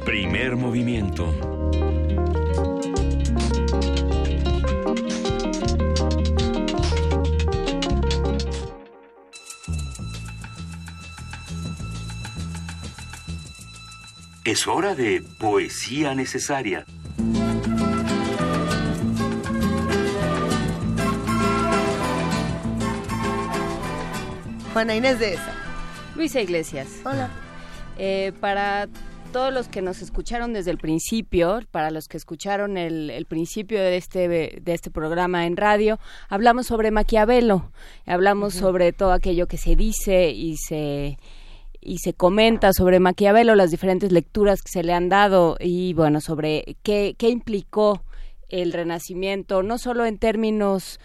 Primer 0.04 0.56
movimiento. 0.56 1.57
Es 14.48 14.66
hora 14.66 14.94
de 14.94 15.22
poesía 15.38 16.14
necesaria. 16.14 16.86
Juana 24.72 24.96
Inés 24.96 25.18
de 25.18 25.34
esa. 25.34 25.54
Luisa 26.16 26.40
Iglesias. 26.40 26.88
Hola. 27.04 27.28
Eh, 27.98 28.32
para 28.40 28.88
todos 29.34 29.52
los 29.52 29.68
que 29.68 29.82
nos 29.82 30.00
escucharon 30.00 30.54
desde 30.54 30.70
el 30.70 30.78
principio, 30.78 31.60
para 31.70 31.90
los 31.90 32.08
que 32.08 32.16
escucharon 32.16 32.78
el, 32.78 33.26
principio 33.28 33.78
de 33.78 33.98
este, 33.98 34.28
de 34.28 34.72
este 34.72 34.90
programa 34.90 35.44
en 35.44 35.58
radio, 35.58 35.98
hablamos 36.30 36.68
sobre 36.68 36.90
Maquiavelo, 36.90 37.70
hablamos 38.06 38.54
sobre 38.54 38.94
todo 38.94 39.12
aquello 39.12 39.46
que 39.46 39.58
se 39.58 39.76
dice 39.76 40.30
y 40.30 40.56
se 40.56 41.18
y 41.80 41.98
se 41.98 42.14
comenta 42.14 42.72
sobre 42.72 43.00
Maquiavelo, 43.00 43.54
las 43.54 43.70
diferentes 43.70 44.12
lecturas 44.12 44.62
que 44.62 44.70
se 44.70 44.82
le 44.82 44.92
han 44.92 45.08
dado 45.08 45.56
y 45.60 45.94
bueno, 45.94 46.20
sobre 46.20 46.76
qué, 46.82 47.14
qué 47.18 47.28
implicó 47.28 48.02
el 48.48 48.72
Renacimiento, 48.72 49.62
no 49.62 49.78
solo 49.78 50.06
en 50.06 50.18
términos 50.18 50.98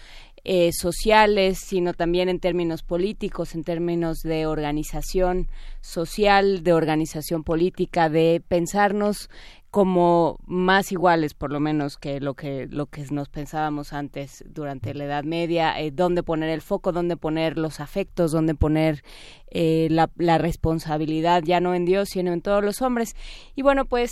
eh, 0.45 0.71
sociales, 0.73 1.59
sino 1.59 1.93
también 1.93 2.27
en 2.27 2.41
términos 2.41 2.83
políticos, 2.83 3.55
en 3.55 3.63
términos 3.63 4.23
de 4.23 4.45
organización 4.45 5.47
social, 5.79 6.63
de 6.63 6.73
organización 6.73 7.45
política, 7.45 8.09
de 8.09 8.43
pensarnos 8.45 9.29
como 9.73 10.37
más 10.45 10.91
iguales, 10.91 11.33
por 11.33 11.51
lo 11.51 11.59
menos 11.59 11.97
que 11.97 12.19
lo 12.19 12.35
que 12.35 12.67
lo 12.69 12.85
que 12.85 13.07
nos 13.09 13.27
pensábamos 13.27 13.91
antes 13.91 14.43
durante 14.47 14.93
la 14.93 15.05
Edad 15.05 15.23
Media, 15.23 15.81
eh, 15.81 15.89
dónde 15.89 16.21
poner 16.21 16.51
el 16.51 16.61
foco, 16.61 16.91
dónde 16.91 17.17
poner 17.17 17.57
los 17.57 17.79
afectos, 17.79 18.31
dónde 18.31 18.53
poner 18.53 19.03
eh, 19.49 19.87
la, 19.89 20.37
responsabilidad, 20.37 21.41
ya 21.43 21.59
no 21.59 21.73
en 21.73 21.85
Dios, 21.85 22.09
sino 22.09 22.33
en 22.33 22.43
todos 22.43 22.63
los 22.63 22.83
hombres. 22.83 23.15
Y 23.55 23.63
bueno, 23.63 23.85
pues 23.85 24.11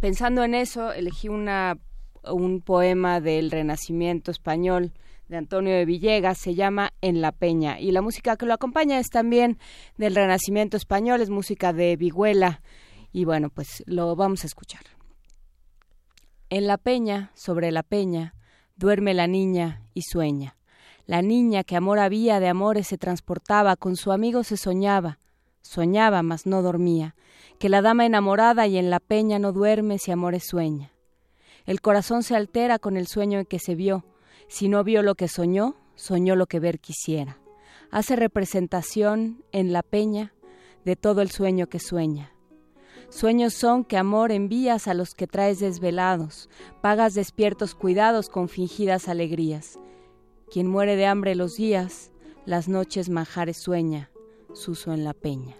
pensando 0.00 0.44
en 0.44 0.54
eso, 0.54 0.92
elegí 0.92 1.28
una 1.28 1.76
un 2.22 2.60
poema 2.60 3.20
del 3.20 3.50
Renacimiento 3.50 4.30
español 4.30 4.92
de 5.26 5.36
Antonio 5.36 5.74
de 5.74 5.84
Villegas, 5.84 6.38
se 6.38 6.54
llama 6.54 6.92
En 7.00 7.20
la 7.20 7.32
Peña. 7.32 7.80
Y 7.80 7.90
la 7.90 8.02
música 8.02 8.36
que 8.36 8.46
lo 8.46 8.54
acompaña 8.54 9.00
es 9.00 9.08
también 9.08 9.58
del 9.96 10.14
Renacimiento 10.14 10.76
español, 10.76 11.22
es 11.22 11.28
música 11.28 11.72
de 11.72 11.96
Viguela. 11.96 12.62
Y 13.14 13.24
bueno, 13.24 13.48
pues 13.48 13.84
lo 13.86 14.16
vamos 14.16 14.42
a 14.42 14.48
escuchar. 14.48 14.82
En 16.50 16.66
la 16.66 16.78
peña, 16.78 17.30
sobre 17.36 17.70
la 17.70 17.84
peña, 17.84 18.34
duerme 18.74 19.14
la 19.14 19.28
niña 19.28 19.82
y 19.94 20.02
sueña. 20.02 20.56
La 21.06 21.22
niña 21.22 21.62
que 21.62 21.76
amor 21.76 22.00
había 22.00 22.40
de 22.40 22.48
amores 22.48 22.88
se 22.88 22.98
transportaba, 22.98 23.76
con 23.76 23.94
su 23.94 24.10
amigo 24.10 24.42
se 24.42 24.56
soñaba, 24.56 25.20
soñaba, 25.62 26.24
mas 26.24 26.44
no 26.44 26.60
dormía, 26.60 27.14
que 27.60 27.68
la 27.68 27.82
dama 27.82 28.04
enamorada 28.04 28.66
y 28.66 28.78
en 28.78 28.90
la 28.90 28.98
peña 28.98 29.38
no 29.38 29.52
duerme 29.52 30.00
si 30.00 30.10
amores 30.10 30.42
sueña. 30.48 30.90
El 31.66 31.80
corazón 31.80 32.24
se 32.24 32.34
altera 32.34 32.80
con 32.80 32.96
el 32.96 33.06
sueño 33.06 33.38
en 33.38 33.46
que 33.46 33.60
se 33.60 33.76
vio, 33.76 34.04
si 34.48 34.68
no 34.68 34.82
vio 34.82 35.02
lo 35.02 35.14
que 35.14 35.28
soñó, 35.28 35.76
soñó 35.94 36.34
lo 36.34 36.46
que 36.46 36.58
ver 36.58 36.80
quisiera. 36.80 37.38
Hace 37.92 38.16
representación 38.16 39.44
en 39.52 39.72
la 39.72 39.84
peña 39.84 40.34
de 40.84 40.96
todo 40.96 41.22
el 41.22 41.30
sueño 41.30 41.68
que 41.68 41.78
sueña. 41.78 42.33
Sueños 43.14 43.54
son 43.54 43.84
que 43.84 43.96
amor 43.96 44.32
envías 44.32 44.88
a 44.88 44.92
los 44.92 45.14
que 45.14 45.28
traes 45.28 45.60
desvelados, 45.60 46.50
pagas 46.80 47.14
despiertos 47.14 47.76
cuidados 47.76 48.28
con 48.28 48.48
fingidas 48.48 49.08
alegrías. 49.08 49.78
Quien 50.50 50.66
muere 50.66 50.96
de 50.96 51.06
hambre 51.06 51.36
los 51.36 51.54
días, 51.56 52.10
las 52.44 52.66
noches 52.66 53.10
manjares 53.10 53.56
sueña, 53.56 54.10
suso 54.52 54.92
en 54.92 55.04
la 55.04 55.14
peña. 55.14 55.54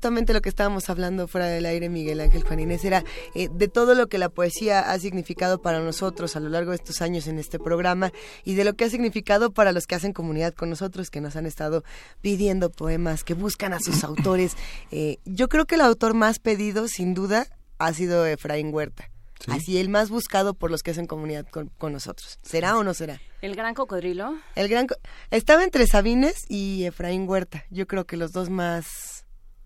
Justamente 0.00 0.32
lo 0.32 0.40
que 0.40 0.48
estábamos 0.48 0.88
hablando 0.88 1.28
fuera 1.28 1.46
del 1.48 1.66
aire, 1.66 1.90
Miguel 1.90 2.22
Ángel 2.22 2.42
Juan 2.42 2.58
Inés, 2.58 2.86
era 2.86 3.04
eh, 3.34 3.50
de 3.52 3.68
todo 3.68 3.94
lo 3.94 4.08
que 4.08 4.16
la 4.16 4.30
poesía 4.30 4.80
ha 4.90 4.98
significado 4.98 5.60
para 5.60 5.80
nosotros 5.80 6.36
a 6.36 6.40
lo 6.40 6.48
largo 6.48 6.70
de 6.70 6.76
estos 6.76 7.02
años 7.02 7.26
en 7.26 7.38
este 7.38 7.58
programa 7.58 8.10
y 8.42 8.54
de 8.54 8.64
lo 8.64 8.72
que 8.72 8.86
ha 8.86 8.88
significado 8.88 9.50
para 9.50 9.72
los 9.72 9.86
que 9.86 9.96
hacen 9.96 10.14
comunidad 10.14 10.54
con 10.54 10.70
nosotros, 10.70 11.10
que 11.10 11.20
nos 11.20 11.36
han 11.36 11.44
estado 11.44 11.84
pidiendo 12.22 12.70
poemas, 12.70 13.24
que 13.24 13.34
buscan 13.34 13.74
a 13.74 13.78
sus 13.78 14.02
autores. 14.04 14.56
Eh, 14.90 15.18
yo 15.26 15.50
creo 15.50 15.66
que 15.66 15.74
el 15.74 15.82
autor 15.82 16.14
más 16.14 16.38
pedido, 16.38 16.88
sin 16.88 17.12
duda, 17.12 17.46
ha 17.76 17.92
sido 17.92 18.24
Efraín 18.24 18.72
Huerta. 18.72 19.10
Así 19.48 19.78
el 19.78 19.88
más 19.88 20.10
buscado 20.10 20.54
por 20.54 20.70
los 20.70 20.82
que 20.82 20.90
hacen 20.90 21.06
comunidad 21.06 21.46
con, 21.46 21.92
nosotros. 21.92 22.38
¿Será 22.42 22.76
o 22.76 22.84
no 22.84 22.94
será? 22.94 23.20
¿El 23.40 23.56
gran 23.56 23.74
cocodrilo? 23.74 24.36
El 24.54 24.68
gran 24.68 24.86
Estaba 25.30 25.64
entre 25.64 25.86
Sabines 25.86 26.44
y 26.48 26.84
Efraín 26.84 27.28
Huerta. 27.28 27.64
Yo 27.70 27.86
creo 27.86 28.04
que 28.04 28.16
los 28.16 28.32
dos 28.32 28.50
más, 28.50 29.19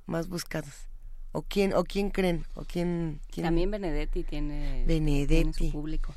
más 0.07 0.29
buscados. 0.29 0.89
¿O 1.33 1.43
quién, 1.43 1.75
o 1.75 1.85
quién 1.85 2.11
creen? 2.11 2.45
¿O 2.55 2.65
quién, 2.65 3.21
También 3.35 3.71
Benedetti 3.71 4.23
tiene, 4.23 4.85
Benedetti. 4.87 5.67
su 5.67 5.73
público. 5.73 6.15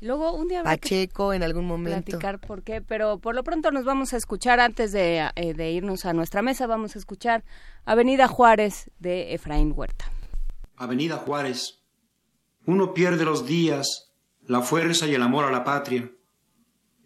Luego 0.00 0.32
un 0.32 0.48
día 0.48 0.62
Pacheco 0.62 1.32
en 1.32 1.42
algún 1.42 1.66
momento. 1.66 2.10
Platicar 2.10 2.38
por 2.38 2.62
qué, 2.62 2.80
pero 2.80 3.18
por 3.18 3.34
lo 3.34 3.44
pronto 3.44 3.70
nos 3.70 3.84
vamos 3.84 4.12
a 4.12 4.16
escuchar 4.16 4.60
antes 4.60 4.92
de, 4.92 5.30
eh, 5.36 5.54
de 5.54 5.70
irnos 5.72 6.04
a 6.04 6.12
nuestra 6.12 6.42
mesa, 6.42 6.66
vamos 6.66 6.96
a 6.96 6.98
escuchar 6.98 7.44
Avenida 7.84 8.26
Juárez 8.26 8.90
de 8.98 9.34
Efraín 9.34 9.72
Huerta. 9.74 10.10
Avenida 10.76 11.16
Juárez 11.16 11.80
uno 12.66 12.94
pierde 12.94 13.24
los 13.24 13.46
días, 13.46 14.12
la 14.46 14.62
fuerza 14.62 15.06
y 15.06 15.14
el 15.14 15.22
amor 15.22 15.44
a 15.44 15.50
la 15.50 15.64
patria, 15.64 16.10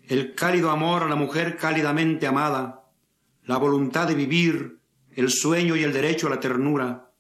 el 0.04 0.34
cálido 0.34 0.70
amor 0.70 1.02
a 1.02 1.08
la 1.08 1.16
mujer 1.16 1.56
cálidamente 1.56 2.26
amada, 2.26 2.84
la 3.44 3.58
voluntad 3.58 4.06
de 4.06 4.14
vivir, 4.14 4.77
el 5.18 5.30
sueño 5.30 5.74
y 5.74 5.82
el 5.82 5.92
derecho 5.92 6.28
a 6.28 6.30
la 6.30 6.38
ternura. 6.38 7.10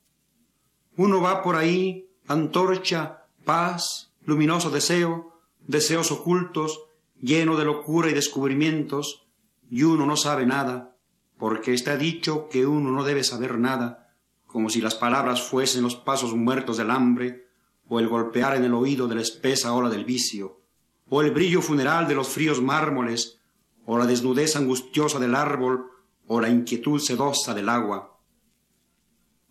Uno 0.96 1.20
va 1.20 1.42
por 1.42 1.56
ahí, 1.56 2.08
antorcha, 2.28 3.24
paz, 3.44 4.12
luminoso 4.24 4.70
deseo, 4.70 5.32
deseos 5.66 6.12
ocultos, 6.12 6.80
lleno 7.20 7.56
de 7.56 7.64
locura 7.64 8.08
y 8.08 8.14
descubrimientos, 8.14 9.26
y 9.68 9.82
uno 9.82 10.06
no 10.06 10.16
sabe 10.16 10.46
nada, 10.46 10.94
porque 11.38 11.74
está 11.74 11.96
dicho 11.96 12.48
que 12.48 12.66
uno 12.66 12.92
no 12.92 13.02
debe 13.02 13.24
saber 13.24 13.58
nada, 13.58 14.12
como 14.46 14.70
si 14.70 14.80
las 14.80 14.94
palabras 14.94 15.42
fuesen 15.42 15.82
los 15.82 15.96
pasos 15.96 16.36
muertos 16.36 16.76
del 16.76 16.92
hambre, 16.92 17.48
o 17.88 17.98
el 17.98 18.06
golpear 18.06 18.54
en 18.54 18.62
el 18.62 18.74
oído 18.74 19.08
de 19.08 19.16
la 19.16 19.22
espesa 19.22 19.72
ola 19.72 19.90
del 19.90 20.04
vicio, 20.04 20.60
o 21.08 21.20
el 21.20 21.32
brillo 21.32 21.62
funeral 21.62 22.06
de 22.06 22.14
los 22.14 22.28
fríos 22.28 22.62
mármoles, 22.62 23.40
o 23.86 23.98
la 23.98 24.06
desnudez 24.06 24.54
angustiosa 24.54 25.18
del 25.18 25.34
árbol, 25.34 25.90
o 26.28 26.40
la 26.40 26.48
inquietud 26.48 27.00
sedosa 27.00 27.54
del 27.54 27.68
agua. 27.68 28.18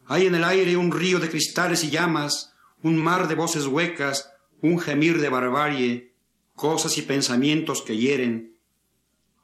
Hay 0.06 0.26
en 0.26 0.36
el 0.36 0.44
aire 0.44 0.78
un 0.78 0.91
río 0.91 1.20
de 1.20 1.30
cristales 1.30 1.84
y 1.84 1.90
llamas, 1.90 2.54
un 2.82 2.95
mar 2.95 3.28
de 3.28 3.36
voces 3.36 3.68
huecas, 3.68 4.32
un 4.62 4.80
gemir 4.80 5.20
de 5.20 5.30
barbarie, 5.30 6.14
cosas 6.56 6.98
y 6.98 7.02
pensamientos 7.02 7.82
que 7.82 7.98
hieren. 7.98 8.58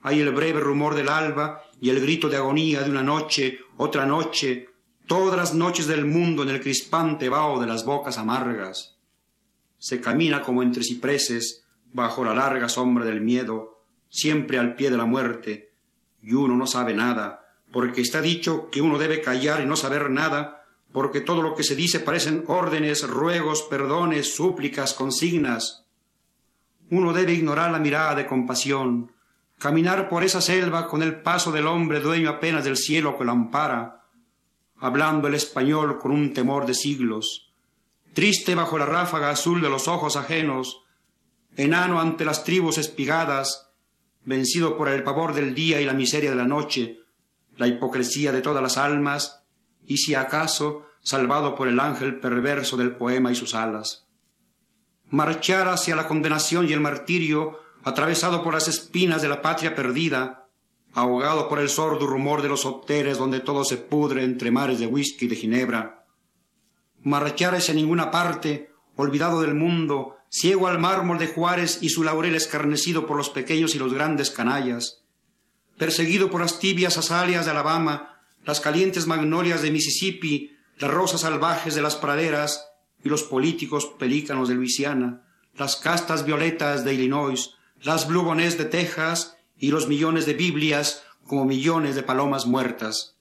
Hay 0.01 0.21
el 0.21 0.31
breve 0.31 0.59
rumor 0.59 0.95
del 0.95 1.09
alba 1.09 1.63
y 1.81 1.89
el 1.89 1.99
grito 1.99 2.29
de 2.29 2.37
agonía 2.37 2.81
de 2.81 2.89
una 2.89 3.03
noche, 3.03 3.59
otra 3.77 4.05
noche, 4.05 4.69
todas 5.07 5.37
las 5.37 5.53
noches 5.53 5.87
del 5.87 6.05
mundo 6.05 6.43
en 6.43 6.49
el 6.49 6.61
crispante 6.61 7.29
vaho 7.29 7.59
de 7.59 7.67
las 7.67 7.83
bocas 7.83 8.17
amargas. 8.17 8.97
Se 9.77 9.99
camina 9.99 10.41
como 10.41 10.63
entre 10.63 10.83
cipreses, 10.83 11.65
bajo 11.91 12.23
la 12.23 12.33
larga 12.33 12.69
sombra 12.69 13.05
del 13.05 13.21
miedo, 13.21 13.83
siempre 14.09 14.57
al 14.59 14.75
pie 14.75 14.89
de 14.89 14.97
la 14.97 15.05
muerte, 15.05 15.72
y 16.23 16.33
uno 16.33 16.55
no 16.55 16.65
sabe 16.65 16.93
nada, 16.93 17.45
porque 17.71 18.01
está 18.01 18.21
dicho 18.21 18.69
que 18.71 18.81
uno 18.81 18.97
debe 18.97 19.21
callar 19.21 19.61
y 19.61 19.65
no 19.65 19.75
saber 19.75 20.09
nada, 20.09 20.65
porque 20.93 21.21
todo 21.21 21.41
lo 21.41 21.53
que 21.55 21.63
se 21.63 21.75
dice 21.75 21.99
parecen 21.99 22.45
órdenes, 22.47 23.07
ruegos, 23.07 23.63
perdones, 23.63 24.33
súplicas, 24.33 24.93
consignas. 24.93 25.85
Uno 26.89 27.11
debe 27.11 27.33
ignorar 27.33 27.71
la 27.71 27.79
mirada 27.79 28.15
de 28.15 28.25
compasión, 28.25 29.11
caminar 29.57 30.07
por 30.07 30.23
esa 30.23 30.39
selva 30.39 30.87
con 30.87 31.03
el 31.03 31.21
paso 31.21 31.51
del 31.51 31.67
hombre 31.67 31.99
dueño 31.99 32.29
apenas 32.29 32.63
del 32.63 32.77
cielo 32.77 33.17
que 33.17 33.25
lo 33.25 33.31
ampara, 33.31 34.03
hablando 34.79 35.27
el 35.27 35.33
español 35.35 35.99
con 35.99 36.11
un 36.11 36.33
temor 36.33 36.65
de 36.65 36.73
siglos, 36.73 37.51
triste 38.13 38.55
bajo 38.55 38.77
la 38.77 38.85
ráfaga 38.85 39.29
azul 39.29 39.61
de 39.61 39.69
los 39.69 39.87
ojos 39.87 40.15
ajenos, 40.15 40.83
enano 41.57 41.99
ante 41.99 42.25
las 42.25 42.43
tribus 42.43 42.77
espigadas, 42.77 43.72
vencido 44.25 44.77
por 44.77 44.89
el 44.89 45.03
pavor 45.03 45.33
del 45.33 45.53
día 45.53 45.81
y 45.81 45.85
la 45.85 45.93
miseria 45.93 46.29
de 46.29 46.35
la 46.35 46.47
noche, 46.47 46.99
la 47.57 47.67
hipocresía 47.67 48.31
de 48.31 48.41
todas 48.41 48.63
las 48.63 48.77
almas, 48.77 49.43
y 49.85 49.97
si 49.97 50.15
acaso 50.15 50.85
salvado 51.01 51.55
por 51.55 51.67
el 51.67 51.79
ángel 51.79 52.19
perverso 52.19 52.77
del 52.77 52.95
poema 52.95 53.31
y 53.31 53.35
sus 53.35 53.53
alas. 53.55 54.07
Marchar 55.09 55.67
hacia 55.67 55.95
la 55.95 56.07
condenación 56.07 56.67
y 56.67 56.73
el 56.73 56.79
martirio, 56.79 57.59
atravesado 57.83 58.43
por 58.43 58.53
las 58.53 58.67
espinas 58.67 59.21
de 59.21 59.27
la 59.27 59.41
patria 59.41 59.75
perdida, 59.75 60.47
ahogado 60.93 61.49
por 61.49 61.59
el 61.59 61.69
sordo 61.69 62.07
rumor 62.07 62.41
de 62.41 62.49
los 62.49 62.65
hoteles 62.65 63.17
donde 63.17 63.41
todo 63.41 63.63
se 63.65 63.77
pudre 63.77 64.23
entre 64.23 64.51
mares 64.51 64.79
de 64.79 64.87
whisky 64.87 65.25
y 65.25 65.27
de 65.27 65.35
ginebra. 65.35 66.05
Marchar 67.01 67.55
hacia 67.55 67.73
ninguna 67.73 68.09
parte, 68.09 68.71
olvidado 68.95 69.41
del 69.41 69.55
mundo, 69.55 70.12
ciego 70.33 70.67
al 70.67 70.79
mármol 70.79 71.19
de 71.19 71.27
Juárez 71.27 71.77
y 71.81 71.89
su 71.89 72.03
laurel 72.03 72.33
escarnecido 72.33 73.05
por 73.05 73.17
los 73.17 73.29
pequeños 73.29 73.75
y 73.75 73.77
los 73.77 73.93
grandes 73.93 74.31
canallas, 74.31 75.03
perseguido 75.77 76.31
por 76.31 76.41
las 76.41 76.57
tibias 76.57 76.97
azaleas 76.97 77.45
de 77.45 77.51
Alabama, 77.51 78.19
las 78.43 78.59
calientes 78.59 79.05
magnolias 79.05 79.61
de 79.61 79.69
Mississippi, 79.69 80.57
las 80.79 80.89
rosas 80.89 81.21
salvajes 81.21 81.75
de 81.75 81.83
las 81.83 81.95
praderas 81.95 82.67
y 83.03 83.09
los 83.09 83.21
políticos 83.21 83.93
pelícanos 83.99 84.49
de 84.49 84.55
Luisiana, 84.55 85.21
las 85.55 85.75
castas 85.75 86.25
violetas 86.25 86.83
de 86.83 86.95
Illinois, 86.95 87.51
las 87.83 88.07
blubones 88.07 88.57
de 88.57 88.65
Texas 88.65 89.37
y 89.55 89.69
los 89.69 89.87
millones 89.87 90.25
de 90.25 90.33
Biblias 90.33 91.03
como 91.27 91.45
millones 91.45 91.93
de 91.93 92.01
palomas 92.01 92.47
muertas. 92.47 93.17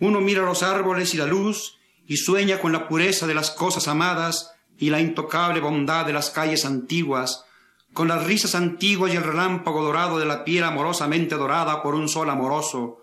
Uno 0.00 0.22
mira 0.22 0.46
los 0.46 0.62
árboles 0.62 1.12
y 1.12 1.18
la 1.18 1.26
luz 1.26 1.76
y 2.06 2.16
sueña 2.16 2.58
con 2.58 2.72
la 2.72 2.88
pureza 2.88 3.26
de 3.26 3.34
las 3.34 3.50
cosas 3.50 3.86
amadas 3.86 4.53
y 4.78 4.90
la 4.90 5.00
intocable 5.00 5.60
bondad 5.60 6.06
de 6.06 6.12
las 6.12 6.30
calles 6.30 6.64
antiguas, 6.64 7.44
con 7.92 8.08
las 8.08 8.24
risas 8.24 8.54
antiguas 8.54 9.12
y 9.12 9.16
el 9.16 9.22
relámpago 9.22 9.82
dorado 9.82 10.18
de 10.18 10.26
la 10.26 10.44
piel 10.44 10.64
amorosamente 10.64 11.36
dorada 11.36 11.82
por 11.82 11.94
un 11.94 12.08
sol 12.08 12.28
amoroso. 12.28 13.02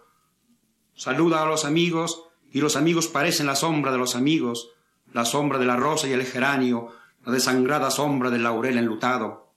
Saluda 0.95 1.41
a 1.41 1.45
los 1.45 1.63
amigos 1.63 2.23
y 2.51 2.59
los 2.59 2.75
amigos 2.75 3.07
parecen 3.07 3.47
la 3.47 3.55
sombra 3.55 3.91
de 3.91 3.97
los 3.97 4.15
amigos, 4.15 4.69
la 5.13 5.25
sombra 5.25 5.57
de 5.59 5.65
la 5.65 5.77
rosa 5.77 6.07
y 6.07 6.11
el 6.11 6.25
geranio, 6.25 6.89
la 7.25 7.31
desangrada 7.31 7.89
sombra 7.89 8.29
del 8.29 8.43
laurel 8.43 8.77
enlutado. 8.77 9.53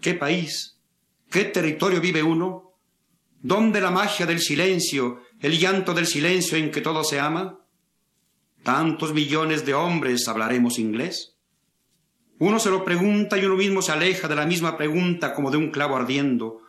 ¡Qué 0.00 0.14
país! 0.14 0.78
¿Qué 1.30 1.44
territorio 1.44 2.00
vive 2.00 2.22
uno? 2.22 2.74
¿Dónde 3.40 3.80
la 3.80 3.90
magia 3.90 4.26
del 4.26 4.40
silencio, 4.40 5.22
el 5.40 5.58
llanto 5.58 5.94
del 5.94 6.06
silencio 6.06 6.58
en 6.58 6.70
que 6.70 6.80
todo 6.80 7.02
se 7.02 7.18
ama? 7.18 7.58
¿Tantos 8.62 9.12
millones 9.12 9.66
de 9.66 9.74
hombres 9.74 10.28
hablaremos 10.28 10.78
inglés? 10.78 11.34
Uno 12.38 12.60
se 12.60 12.70
lo 12.70 12.84
pregunta 12.84 13.36
y 13.36 13.44
uno 13.44 13.56
mismo 13.56 13.82
se 13.82 13.90
aleja 13.90 14.28
de 14.28 14.36
la 14.36 14.46
misma 14.46 14.76
pregunta 14.76 15.34
como 15.34 15.50
de 15.50 15.56
un 15.56 15.70
clavo 15.70 15.96
ardiendo, 15.96 16.60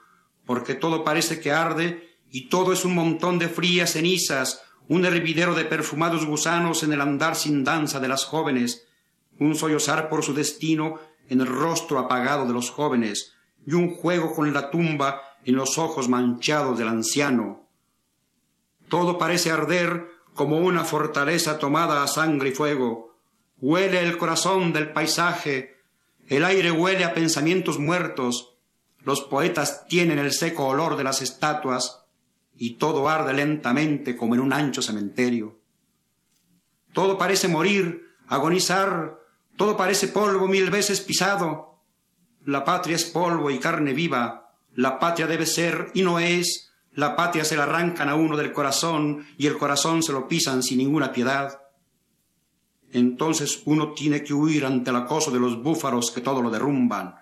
porque 0.45 0.73
todo 0.73 1.03
parece 1.03 1.39
que 1.39 1.51
arde 1.51 2.17
y 2.31 2.49
todo 2.49 2.73
es 2.73 2.83
un 2.83 2.95
montón 2.95 3.37
de 3.37 3.47
frías 3.47 3.91
cenizas, 3.91 4.63
un 4.87 5.05
hervidero 5.05 5.53
de 5.53 5.65
perfumados 5.65 6.25
gusanos 6.25 6.81
en 6.81 6.93
el 6.93 7.01
andar 7.01 7.35
sin 7.35 7.63
danza 7.63 7.99
de 7.99 8.07
las 8.07 8.25
jóvenes, 8.25 8.87
un 9.39 9.55
sollozar 9.55 10.09
por 10.09 10.23
su 10.23 10.33
destino 10.33 10.99
en 11.29 11.41
el 11.41 11.47
rostro 11.47 11.99
apagado 11.99 12.47
de 12.47 12.53
los 12.53 12.71
jóvenes, 12.71 13.33
y 13.67 13.73
un 13.73 13.93
juego 13.93 14.33
con 14.33 14.51
la 14.51 14.71
tumba 14.71 15.21
en 15.45 15.55
los 15.55 15.77
ojos 15.77 16.09
manchados 16.09 16.77
del 16.79 16.87
anciano. 16.87 17.67
Todo 18.89 19.19
parece 19.19 19.51
arder 19.51 20.12
como 20.33 20.57
una 20.57 20.83
fortaleza 20.83 21.59
tomada 21.59 22.03
a 22.03 22.07
sangre 22.07 22.49
y 22.49 22.53
fuego. 22.53 23.15
Huele 23.59 23.99
el 24.01 24.17
corazón 24.17 24.73
del 24.73 24.91
paisaje, 24.91 25.77
el 26.27 26.43
aire 26.45 26.71
huele 26.71 27.03
a 27.03 27.13
pensamientos 27.13 27.79
muertos, 27.79 28.55
los 29.03 29.21
poetas 29.21 29.85
tienen 29.87 30.19
el 30.19 30.31
seco 30.31 30.67
olor 30.67 30.97
de 30.97 31.03
las 31.03 31.21
estatuas, 31.21 32.03
y 32.55 32.75
todo 32.75 33.09
arde 33.09 33.33
lentamente 33.33 34.15
como 34.15 34.35
en 34.35 34.41
un 34.41 34.53
ancho 34.53 34.81
cementerio. 34.81 35.59
Todo 36.93 37.17
parece 37.17 37.47
morir, 37.47 38.07
agonizar, 38.27 39.19
todo 39.57 39.75
parece 39.75 40.07
polvo 40.07 40.47
mil 40.47 40.69
veces 40.69 41.01
pisado, 41.01 41.79
la 42.45 42.63
patria 42.63 42.95
es 42.95 43.05
polvo 43.05 43.49
y 43.51 43.59
carne 43.59 43.93
viva, 43.93 44.51
la 44.75 44.99
patria 44.99 45.27
debe 45.27 45.45
ser 45.45 45.91
y 45.93 46.01
no 46.01 46.19
es, 46.19 46.72
la 46.95 47.15
patria 47.15 47.43
se 47.43 47.57
la 47.57 47.63
arrancan 47.63 48.09
a 48.09 48.15
uno 48.15 48.37
del 48.37 48.51
corazón 48.51 49.25
y 49.37 49.47
el 49.47 49.57
corazón 49.57 50.03
se 50.03 50.13
lo 50.13 50.27
pisan 50.27 50.61
sin 50.61 50.77
ninguna 50.77 51.11
piedad. 51.11 51.59
Entonces 52.91 53.63
uno 53.65 53.93
tiene 53.93 54.23
que 54.23 54.33
huir 54.33 54.65
ante 54.65 54.91
el 54.91 54.95
acoso 54.97 55.31
de 55.31 55.39
los 55.39 55.61
búfaros 55.61 56.11
que 56.11 56.21
todo 56.21 56.41
lo 56.41 56.51
derrumban, 56.51 57.15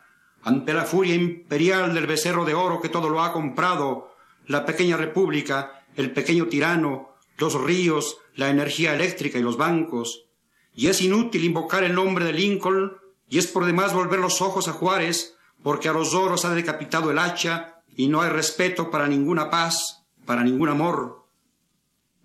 ante 0.44 0.74
la 0.74 0.84
furia 0.84 1.16
imperial 1.16 1.94
del 1.94 2.08
becerro 2.08 2.44
de 2.44 2.54
oro 2.54 2.82
que 2.82 2.90
todo 2.90 3.10
lo 3.10 3.22
ha 3.24 3.32
comprado, 3.32 4.12
la 4.48 4.66
pequeña 4.66 4.98
república, 4.98 5.86
el 5.96 6.12
pequeño 6.12 6.48
tirano, 6.48 7.16
los 7.38 7.54
ríos, 7.62 8.18
la 8.36 8.50
energía 8.50 8.94
eléctrica 8.94 9.40
y 9.40 9.42
los 9.42 9.58
bancos. 9.58 10.26
Y 10.74 10.88
es 10.88 11.02
inútil 11.02 11.44
invocar 11.44 11.84
el 11.84 11.94
nombre 11.94 12.26
de 12.26 12.34
Lincoln, 12.34 12.98
y 13.30 13.38
es 13.38 13.48
por 13.48 13.66
demás 13.66 13.94
volver 13.94 14.20
los 14.20 14.42
ojos 14.42 14.68
a 14.68 14.74
Juárez, 14.74 15.38
porque 15.64 15.88
a 15.88 15.94
los 15.94 16.14
oros 16.14 16.44
ha 16.44 16.54
decapitado 16.54 17.12
el 17.12 17.20
hacha, 17.20 17.81
y 17.96 18.08
no 18.08 18.22
hay 18.22 18.30
respeto 18.30 18.90
para 18.90 19.08
ninguna 19.08 19.50
paz, 19.50 20.06
para 20.26 20.44
ningún 20.44 20.70
amor. 20.70 21.26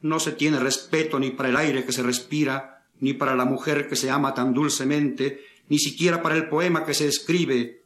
No 0.01 0.20
se 0.20 0.32
tiene 0.32 0.59
respeto 0.59 1.18
ni 1.18 1.30
para 1.30 1.48
el 1.48 1.56
aire 1.56 1.84
que 1.84 1.93
se 1.93 2.02
respira, 2.02 2.84
ni 3.01 3.12
para 3.12 3.34
la 3.34 3.44
mujer 3.44 3.88
que 3.88 3.97
se 3.97 4.10
ama 4.10 4.34
tan 4.34 4.55
dulcemente, 4.55 5.44
ni 5.68 5.78
siquiera 5.78 6.22
para 6.22 6.36
el 6.36 6.48
poema 6.48 6.84
que 6.84 6.94
se 6.94 7.06
escribe, 7.09 7.84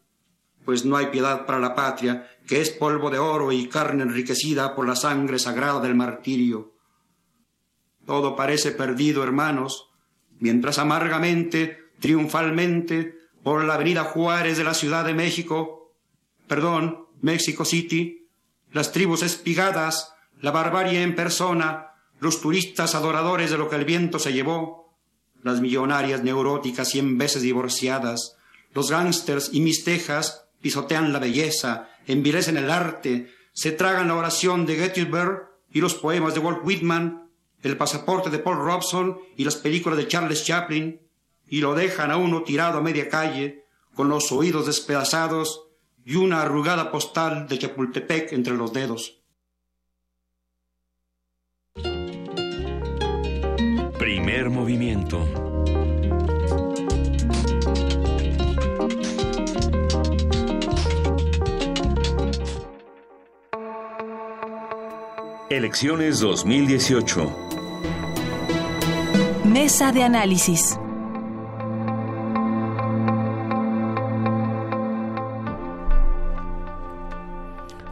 pues 0.65 0.85
no 0.85 0.97
hay 0.97 1.07
piedad 1.07 1.47
para 1.47 1.59
la 1.59 1.74
patria, 1.74 2.28
que 2.47 2.61
es 2.61 2.70
polvo 2.70 3.11
de 3.11 3.19
oro 3.19 3.52
y 3.52 3.69
carne 3.69 4.02
enriquecida 4.02 4.74
por 4.74 4.86
la 4.86 4.97
sangre 4.97 5.39
sagrada 5.39 5.81
del 5.81 5.94
martirio. 5.94 6.74
Todo 8.07 8.36
parece 8.36 8.73
perdido, 8.73 9.23
hermanos, 9.23 9.90
mientras 10.39 10.78
amargamente, 10.78 11.78
triunfalmente, 12.01 13.19
por 13.43 13.65
la 13.65 13.74
avenida 13.74 14.05
Juárez 14.05 14.59
de 14.59 14.65
la 14.65 14.74
Ciudad 14.74 15.05
de 15.05 15.15
México, 15.15 15.94
perdón, 16.47 17.07
México 17.20 17.64
City, 17.64 18.28
las 18.72 18.92
tribus 18.92 19.22
espigadas, 19.22 20.12
la 20.40 20.51
barbarie 20.51 21.02
en 21.02 21.14
persona, 21.14 21.92
los 22.18 22.40
turistas 22.40 22.94
adoradores 22.94 23.51
de 23.51 23.59
lo 23.59 23.68
que 23.68 23.76
el 23.76 23.84
viento 23.84 24.18
se 24.18 24.32
llevó, 24.32 24.94
las 25.42 25.60
millonarias 25.60 26.22
neuróticas 26.22 26.88
cien 26.88 27.18
veces 27.18 27.42
divorciadas, 27.42 28.36
los 28.72 28.90
gángsters 28.90 29.51
y 29.52 29.60
mistejas 29.60 30.44
pisotean 30.60 31.12
la 31.12 31.18
belleza, 31.18 31.88
envilecen 32.06 32.56
el 32.56 32.70
arte, 32.70 33.30
se 33.52 33.72
tragan 33.72 34.09
la 34.09 34.16
oración 34.16 34.66
de 34.66 34.76
Gettysburg 34.76 35.51
y 35.72 35.80
los 35.80 35.94
poemas 35.94 36.34
de 36.34 36.40
Walt 36.40 36.60
Whitman, 36.62 37.28
el 37.62 37.76
pasaporte 37.76 38.30
de 38.30 38.38
Paul 38.38 38.59
Robson 38.59 39.18
y 39.36 39.44
las 39.44 39.56
películas 39.56 39.98
de 39.98 40.09
Charles 40.09 40.44
Chaplin, 40.44 41.01
y 41.48 41.60
lo 41.60 41.74
dejan 41.74 42.10
a 42.10 42.16
uno 42.16 42.42
tirado 42.42 42.78
a 42.78 42.82
media 42.82 43.09
calle, 43.09 43.64
con 43.94 44.09
los 44.09 44.30
oídos 44.30 44.66
despedazados 44.66 45.69
y 46.05 46.16
una 46.16 46.43
arrugada 46.43 46.90
postal 46.90 47.47
de 47.48 47.59
Chapultepec 47.59 48.32
entre 48.32 48.55
los 48.55 48.72
dedos. 48.72 49.22
Primer 53.98 54.51
movimiento. 54.51 55.27
Elecciones 65.51 66.20
2018. 66.20 67.36
Mesa 69.44 69.93
de 69.93 70.05
análisis. 70.05 70.78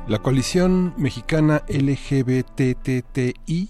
La 0.09 0.21
coalición 0.21 0.95
mexicana 0.97 1.65
LGBTTI 1.69 3.69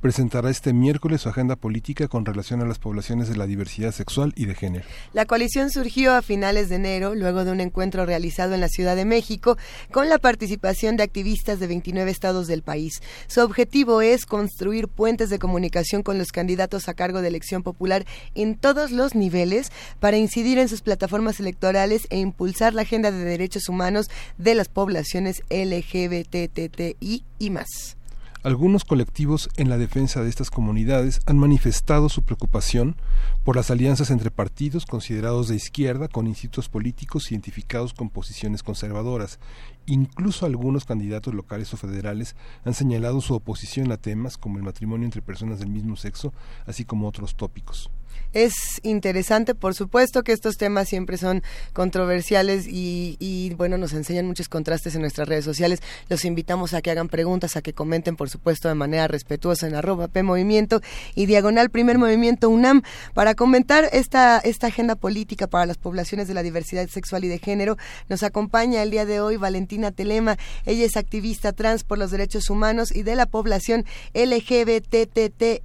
presentará 0.00 0.50
este 0.50 0.72
miércoles 0.72 1.22
su 1.22 1.28
agenda 1.28 1.56
política 1.56 2.08
con 2.08 2.24
relación 2.24 2.62
a 2.62 2.66
las 2.66 2.78
poblaciones 2.78 3.28
de 3.28 3.36
la 3.36 3.46
diversidad 3.46 3.92
sexual 3.92 4.32
y 4.36 4.46
de 4.46 4.54
género. 4.54 4.84
La 5.12 5.26
coalición 5.26 5.70
surgió 5.70 6.14
a 6.14 6.22
finales 6.22 6.68
de 6.68 6.76
enero, 6.76 7.14
luego 7.14 7.44
de 7.44 7.52
un 7.52 7.60
encuentro 7.60 8.06
realizado 8.06 8.54
en 8.54 8.60
la 8.60 8.68
Ciudad 8.68 8.96
de 8.96 9.04
México, 9.04 9.56
con 9.90 10.08
la 10.08 10.18
participación 10.18 10.96
de 10.96 11.02
activistas 11.02 11.60
de 11.60 11.66
29 11.66 12.10
estados 12.10 12.46
del 12.46 12.62
país. 12.62 13.02
Su 13.26 13.40
objetivo 13.40 14.00
es 14.00 14.26
construir 14.26 14.88
puentes 14.88 15.30
de 15.30 15.38
comunicación 15.38 16.02
con 16.02 16.18
los 16.18 16.32
candidatos 16.32 16.88
a 16.88 16.94
cargo 16.94 17.20
de 17.20 17.28
elección 17.28 17.62
popular 17.62 18.06
en 18.34 18.56
todos 18.56 18.90
los 18.90 19.14
niveles 19.14 19.72
para 20.00 20.16
incidir 20.16 20.58
en 20.58 20.68
sus 20.68 20.80
plataformas 20.80 21.40
electorales 21.40 22.06
e 22.10 22.18
impulsar 22.18 22.74
la 22.74 22.82
agenda 22.82 23.10
de 23.10 23.24
derechos 23.24 23.68
humanos 23.68 24.10
de 24.38 24.54
las 24.54 24.68
poblaciones 24.68 25.42
LGBTTI 25.50 27.24
y 27.38 27.50
más. 27.50 27.97
Algunos 28.44 28.84
colectivos 28.84 29.50
en 29.56 29.68
la 29.68 29.78
defensa 29.78 30.22
de 30.22 30.28
estas 30.28 30.48
comunidades 30.50 31.20
han 31.26 31.38
manifestado 31.38 32.08
su 32.08 32.22
preocupación 32.22 32.94
por 33.42 33.56
las 33.56 33.72
alianzas 33.72 34.10
entre 34.10 34.30
partidos 34.30 34.86
considerados 34.86 35.48
de 35.48 35.56
izquierda 35.56 36.06
con 36.06 36.28
institutos 36.28 36.68
políticos 36.68 37.32
identificados 37.32 37.94
con 37.94 38.10
posiciones 38.10 38.62
conservadoras. 38.62 39.40
Incluso 39.86 40.46
algunos 40.46 40.84
candidatos 40.84 41.34
locales 41.34 41.74
o 41.74 41.76
federales 41.76 42.36
han 42.64 42.74
señalado 42.74 43.20
su 43.20 43.34
oposición 43.34 43.90
a 43.90 43.96
temas 43.96 44.38
como 44.38 44.58
el 44.58 44.62
matrimonio 44.62 45.04
entre 45.04 45.20
personas 45.20 45.58
del 45.58 45.70
mismo 45.70 45.96
sexo, 45.96 46.32
así 46.64 46.84
como 46.84 47.08
otros 47.08 47.34
tópicos 47.34 47.90
es 48.34 48.52
interesante, 48.82 49.54
por 49.54 49.74
supuesto 49.74 50.22
que 50.22 50.32
estos 50.32 50.56
temas 50.56 50.88
siempre 50.88 51.16
son 51.16 51.42
controversiales 51.72 52.66
y, 52.68 53.54
bueno, 53.56 53.78
nos 53.78 53.92
enseñan 53.94 54.26
muchos 54.26 54.48
contrastes 54.48 54.94
en 54.94 55.00
nuestras 55.00 55.28
redes 55.28 55.44
sociales. 55.44 55.80
Los 56.08 56.24
invitamos 56.24 56.74
a 56.74 56.82
que 56.82 56.90
hagan 56.90 57.08
preguntas, 57.08 57.56
a 57.56 57.62
que 57.62 57.72
comenten, 57.72 58.16
por 58.16 58.28
supuesto, 58.28 58.68
de 58.68 58.74
manera 58.74 59.08
respetuosa 59.08 59.66
en 59.66 59.74
arroba 59.74 60.08
P 60.08 60.22
Movimiento 60.22 60.80
y 61.14 61.26
Diagonal 61.26 61.70
Primer 61.70 61.98
Movimiento 61.98 62.48
UNAM 62.50 62.82
para 63.14 63.34
comentar 63.34 63.88
esta, 63.92 64.38
esta 64.38 64.66
agenda 64.66 64.94
política 64.94 65.46
para 65.46 65.66
las 65.66 65.78
poblaciones 65.78 66.28
de 66.28 66.34
la 66.34 66.42
diversidad 66.42 66.88
sexual 66.88 67.24
y 67.24 67.28
de 67.28 67.38
género. 67.38 67.78
Nos 68.08 68.22
acompaña 68.22 68.82
el 68.82 68.90
día 68.90 69.06
de 69.06 69.20
hoy 69.20 69.36
Valentina 69.36 69.90
Telema. 69.90 70.36
Ella 70.66 70.84
es 70.84 70.96
activista 70.96 71.52
trans 71.52 71.84
por 71.84 71.98
los 71.98 72.10
derechos 72.10 72.50
humanos 72.50 72.94
y 72.94 73.02
de 73.02 73.16
la 73.16 73.26
población 73.26 73.86
LGBTTIAQ 74.14 75.58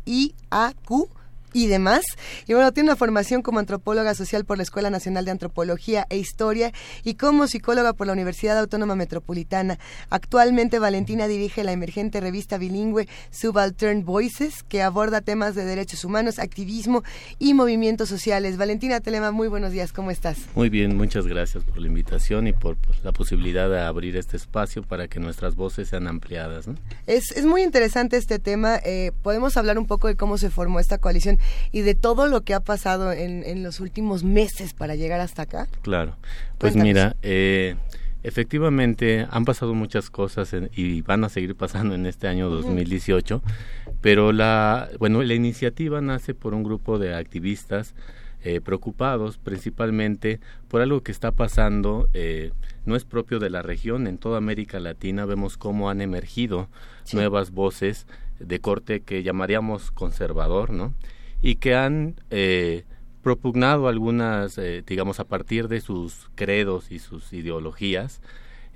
y 1.53 1.67
demás. 1.67 2.03
Y 2.47 2.53
bueno, 2.53 2.71
tiene 2.71 2.89
una 2.89 2.95
formación 2.95 3.41
como 3.41 3.59
antropóloga 3.59 4.15
social 4.15 4.45
por 4.45 4.57
la 4.57 4.63
Escuela 4.63 4.89
Nacional 4.89 5.25
de 5.25 5.31
Antropología 5.31 6.05
e 6.09 6.17
Historia 6.17 6.73
y 7.03 7.15
como 7.15 7.47
psicóloga 7.47 7.93
por 7.93 8.07
la 8.07 8.13
Universidad 8.13 8.57
Autónoma 8.59 8.95
Metropolitana. 8.95 9.80
Actualmente 10.09 10.80
Valentina 10.80 11.27
dirige 11.27 11.63
la 11.63 11.71
emergente 11.71 12.19
revista 12.19 12.57
bilingüe 12.57 13.07
Subaltern 13.31 14.05
Voices, 14.05 14.63
que 14.63 14.81
aborda 14.81 15.21
temas 15.21 15.55
de 15.55 15.65
derechos 15.65 16.03
humanos, 16.03 16.39
activismo 16.39 17.03
y 17.39 17.53
movimientos 17.53 18.09
sociales. 18.09 18.57
Valentina 18.57 18.99
Telema, 18.99 19.31
muy 19.31 19.47
buenos 19.47 19.71
días, 19.71 19.93
¿cómo 19.93 20.11
estás? 20.11 20.38
Muy 20.55 20.69
bien, 20.69 20.97
muchas 20.97 21.27
gracias 21.27 21.63
por 21.63 21.80
la 21.80 21.88
invitación 21.88 22.47
y 22.47 22.53
por 22.53 22.75
pues, 22.77 23.03
la 23.03 23.11
posibilidad 23.11 23.69
de 23.69 23.80
abrir 23.80 24.17
este 24.17 24.38
espacio 24.38 24.84
para 24.84 25.07
que 25.07 25.19
nuestras 25.19 25.55
voces 25.55 25.89
sean 25.89 26.07
ampliadas. 26.07 26.65
Es, 27.07 27.31
es 27.31 27.45
muy 27.45 27.61
interesante 27.63 28.17
este 28.17 28.39
tema. 28.39 28.77
Eh, 28.84 29.11
podemos 29.21 29.57
hablar 29.57 29.77
un 29.77 29.85
poco 29.85 30.07
de 30.07 30.15
cómo 30.15 30.38
se 30.38 30.49
formó 30.49 30.80
esta 30.80 30.97
coalición 30.97 31.39
y 31.71 31.81
de 31.81 31.95
todo 31.95 32.27
lo 32.27 32.41
que 32.41 32.53
ha 32.53 32.59
pasado 32.59 33.11
en, 33.11 33.43
en 33.43 33.63
los 33.63 33.79
últimos 33.79 34.23
meses 34.23 34.73
para 34.73 34.95
llegar 34.95 35.19
hasta 35.19 35.43
acá. 35.43 35.67
Claro, 35.81 36.15
pues 36.57 36.75
mira, 36.75 37.15
eh, 37.21 37.75
efectivamente 38.23 39.27
han 39.29 39.45
pasado 39.45 39.73
muchas 39.73 40.09
cosas 40.09 40.55
y 40.75 41.01
van 41.01 41.23
a 41.23 41.29
seguir 41.29 41.55
pasando 41.55 41.95
en 41.95 42.05
este 42.05 42.27
año 42.27 42.49
2018, 42.49 43.41
pero 44.01 44.31
la, 44.31 44.89
bueno, 44.99 45.21
la 45.23 45.33
iniciativa 45.33 46.01
nace 46.01 46.33
por 46.33 46.53
un 46.53 46.63
grupo 46.63 46.99
de 46.99 47.15
activistas 47.15 47.93
eh, 48.45 48.59
preocupados 48.59 49.37
principalmente 49.37 50.41
por 50.67 50.81
algo 50.81 51.01
que 51.01 51.13
está 51.13 51.31
pasando, 51.31 52.09
eh, 52.13 52.51
no 52.85 52.97
es 52.97 53.05
propio 53.05 53.39
de 53.39 53.49
la 53.49 53.61
región, 53.61 54.05
en 54.05 54.17
toda 54.17 54.37
América 54.37 54.81
Latina 54.81 55.23
vemos 55.23 55.55
cómo 55.55 55.89
han 55.89 56.01
emergido 56.01 56.67
nuevas 57.13 57.51
voces 57.51 58.05
de 58.39 58.59
corte 58.59 58.99
que 58.99 59.23
llamaríamos 59.23 59.91
conservador, 59.91 60.71
¿no? 60.71 60.93
Y 61.43 61.55
que 61.55 61.75
han 61.75 62.15
eh, 62.31 62.85
propugnado 63.21 63.89
algunas, 63.89 64.57
eh, 64.57 64.81
digamos, 64.87 65.19
a 65.19 65.25
partir 65.25 65.67
de 65.67 65.81
sus 65.81 66.31
credos 66.35 66.89
y 66.89 66.99
sus 66.99 67.33
ideologías, 67.33 68.21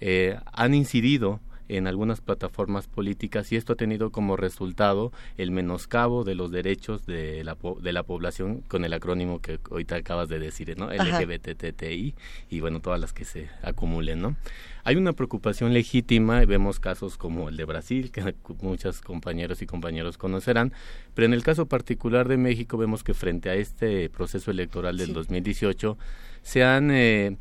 eh, 0.01 0.37
han 0.51 0.73
incidido 0.75 1.39
en 1.69 1.87
algunas 1.87 2.21
plataformas 2.21 2.87
políticas 2.87 3.51
y 3.51 3.55
esto 3.55 3.73
ha 3.73 3.75
tenido 3.75 4.11
como 4.11 4.37
resultado 4.37 5.11
el 5.37 5.51
menoscabo 5.51 6.23
de 6.23 6.35
los 6.35 6.51
derechos 6.51 7.05
de 7.05 7.43
la, 7.43 7.57
de 7.81 7.93
la 7.93 8.03
población 8.03 8.63
con 8.67 8.85
el 8.85 8.93
acrónimo 8.93 9.41
que 9.41 9.59
ahorita 9.69 9.95
acabas 9.95 10.29
de 10.29 10.39
decir, 10.39 10.77
¿no? 10.77 10.89
LGBTTI 10.91 12.15
y 12.49 12.59
bueno, 12.59 12.79
todas 12.79 12.99
las 12.99 13.13
que 13.13 13.25
se 13.25 13.49
acumulen, 13.61 14.21
¿no? 14.21 14.35
Hay 14.83 14.95
una 14.95 15.11
preocupación 15.11 15.73
legítima, 15.73 16.41
y 16.41 16.45
vemos 16.45 16.79
casos 16.79 17.17
como 17.17 17.49
el 17.49 17.57
de 17.57 17.65
Brasil, 17.65 18.09
que 18.09 18.33
muchos 18.61 19.01
compañeros 19.01 19.61
y 19.61 19.65
compañeros 19.65 20.17
conocerán, 20.17 20.71
pero 21.13 21.25
en 21.25 21.33
el 21.33 21.43
caso 21.43 21.65
particular 21.65 22.29
de 22.29 22.37
México 22.37 22.77
vemos 22.77 23.03
que 23.03 23.13
frente 23.13 23.49
a 23.49 23.55
este 23.55 24.09
proceso 24.09 24.49
electoral 24.49 24.97
del 24.97 25.13
2018 25.13 25.97
se 26.41 26.63
han... 26.63 26.91
Eh, 26.91 27.37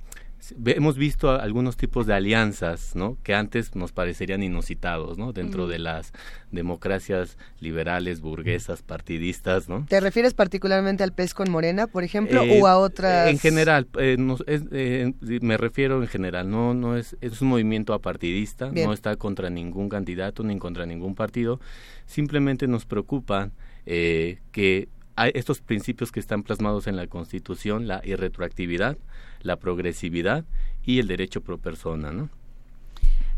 hemos 0.64 0.96
visto 0.96 1.30
algunos 1.30 1.76
tipos 1.76 2.06
de 2.06 2.14
alianzas, 2.14 2.94
¿no? 2.94 3.16
Que 3.22 3.34
antes 3.34 3.74
nos 3.74 3.92
parecerían 3.92 4.42
inusitados, 4.42 5.18
¿no? 5.18 5.32
Dentro 5.32 5.66
de 5.66 5.78
las 5.78 6.12
democracias 6.50 7.38
liberales, 7.60 8.20
burguesas, 8.20 8.82
partidistas, 8.82 9.68
¿no? 9.68 9.86
¿Te 9.88 10.00
refieres 10.00 10.34
particularmente 10.34 11.04
al 11.04 11.12
PES 11.12 11.34
con 11.34 11.50
Morena, 11.50 11.86
por 11.86 12.04
ejemplo, 12.04 12.42
o 12.42 12.66
a 12.66 12.78
otras? 12.78 13.28
En 13.28 13.38
general, 13.38 13.88
me 13.92 15.56
refiero 15.56 16.02
en 16.02 16.08
general, 16.08 16.50
no, 16.50 16.74
no 16.74 16.96
es, 16.96 17.16
es 17.20 17.40
un 17.42 17.48
movimiento 17.48 17.94
apartidista, 17.94 18.70
no 18.70 18.92
está 18.92 19.16
contra 19.16 19.50
ningún 19.50 19.88
candidato 19.88 20.42
ni 20.42 20.58
contra 20.58 20.86
ningún 20.86 21.14
partido, 21.14 21.60
simplemente 22.06 22.66
nos 22.66 22.86
preocupa 22.86 23.50
que 23.84 24.88
hay 25.16 25.32
estos 25.34 25.60
principios 25.60 26.12
que 26.12 26.20
están 26.20 26.42
plasmados 26.42 26.86
en 26.86 26.96
la 26.96 27.06
Constitución, 27.06 27.88
la 27.88 28.02
irretroactividad, 28.04 28.98
la 29.40 29.56
progresividad 29.56 30.44
y 30.84 30.98
el 30.98 31.08
derecho 31.08 31.40
pro 31.40 31.58
persona, 31.58 32.12
¿no? 32.12 32.28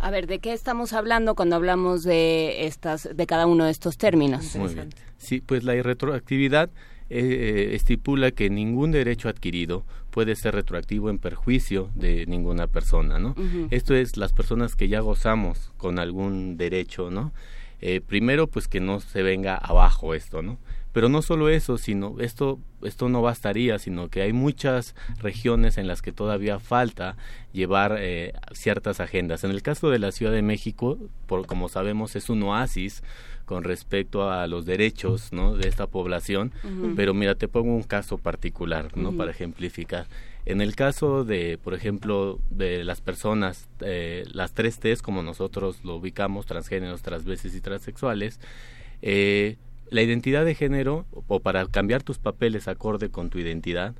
A 0.01 0.11
ver, 0.11 0.27
¿de 0.27 0.39
qué 0.39 0.53
estamos 0.53 0.93
hablando 0.93 1.35
cuando 1.35 1.57
hablamos 1.57 2.05
de 2.05 2.67
estas, 2.67 3.09
de 3.17 3.27
cada 3.27 3.47
uno 3.47 3.65
de 3.65 3.71
estos 3.71 3.97
términos? 3.97 4.55
Muy 4.55 4.75
bien. 4.75 4.91
Sí, 5.17 5.41
pues 5.41 5.65
la 5.65 5.75
irretroactividad 5.75 6.71
eh, 7.11 7.71
estipula 7.73 8.31
que 8.31 8.51
ningún 8.51 8.93
derecho 8.93 9.29
adquirido 9.29 9.85
puede 10.11 10.37
ser 10.37 10.55
retroactivo 10.55 11.11
en 11.11 11.19
perjuicio 11.19 11.91
de 11.95 12.27
ninguna 12.27 12.67
persona, 12.67 13.19
¿no? 13.19 13.35
Esto 13.71 13.95
es 13.95 14.17
las 14.17 14.33
personas 14.33 14.77
que 14.77 14.89
ya 14.89 15.01
gozamos 15.01 15.73
con 15.77 15.99
algún 15.99 16.57
derecho, 16.57 17.11
¿no? 17.11 17.33
Eh, 17.81 18.01
primero, 18.01 18.47
pues 18.47 18.69
que 18.69 18.81
no 18.81 19.01
se 19.01 19.23
venga 19.23 19.57
abajo 19.57 20.15
esto, 20.15 20.43
¿no? 20.43 20.59
Pero 20.93 21.09
no 21.09 21.23
solo 21.23 21.49
eso, 21.49 21.79
sino 21.79 22.17
esto, 22.19 22.59
esto 22.83 23.09
no 23.09 23.23
bastaría, 23.23 23.79
sino 23.79 24.09
que 24.09 24.23
hay 24.23 24.33
muchas 24.33 24.95
regiones 25.19 25.79
en 25.79 25.87
las 25.87 26.03
que 26.03 26.13
todavía 26.13 26.59
falta 26.59 27.17
llevar 27.53 27.97
eh, 27.99 28.33
ciertas 28.53 29.01
agendas. 29.01 29.45
En 29.45 29.51
el 29.51 29.63
caso 29.63 29.91
de 29.91 29.99
la 29.99 30.13
Ciudad 30.13 30.33
de 30.33 30.43
México, 30.43 30.99
por, 31.27 31.47
como 31.47 31.69
sabemos, 31.69 32.17
es 32.17 32.31
un 32.31 32.43
oasis 32.43 33.03
con 33.49 33.65
respecto 33.65 34.31
a 34.31 34.47
los 34.47 34.67
derechos 34.67 35.33
¿no? 35.33 35.57
de 35.57 35.69
esta 35.69 35.87
población, 35.87 36.53
pero 36.97 37.15
mira, 37.15 37.35
te 37.35 37.49
pongo 37.49 37.75
un 37.75 37.83
caso 37.83 38.19
particular 38.19 38.95
¿no? 38.95 39.17
para 39.17 39.31
ejemplificar. 39.31 40.07
En 40.45 40.61
el 40.61 40.77
caso 40.77 41.25
de, 41.25 41.59
por 41.63 41.73
ejemplo, 41.73 42.41
de 42.51 42.85
las 42.85 43.01
personas, 43.01 43.69
eh, 43.81 44.25
las 44.33 44.53
tres 44.53 44.79
T's, 44.81 45.01
como 45.01 45.23
nosotros 45.23 45.83
lo 45.83 45.97
ubicamos, 45.97 46.45
transgéneros, 46.45 47.01
transveces 47.01 47.55
y 47.55 47.63
transexuales, 47.63 48.39
eh, 49.01 49.57
la 49.91 50.03
identidad 50.03 50.45
de 50.45 50.55
género, 50.55 51.07
o 51.27 51.41
para 51.41 51.67
cambiar 51.67 52.03
tus 52.03 52.19
papeles 52.19 52.69
acorde 52.69 53.11
con 53.11 53.31
tu 53.31 53.39
identidad, 53.39 53.95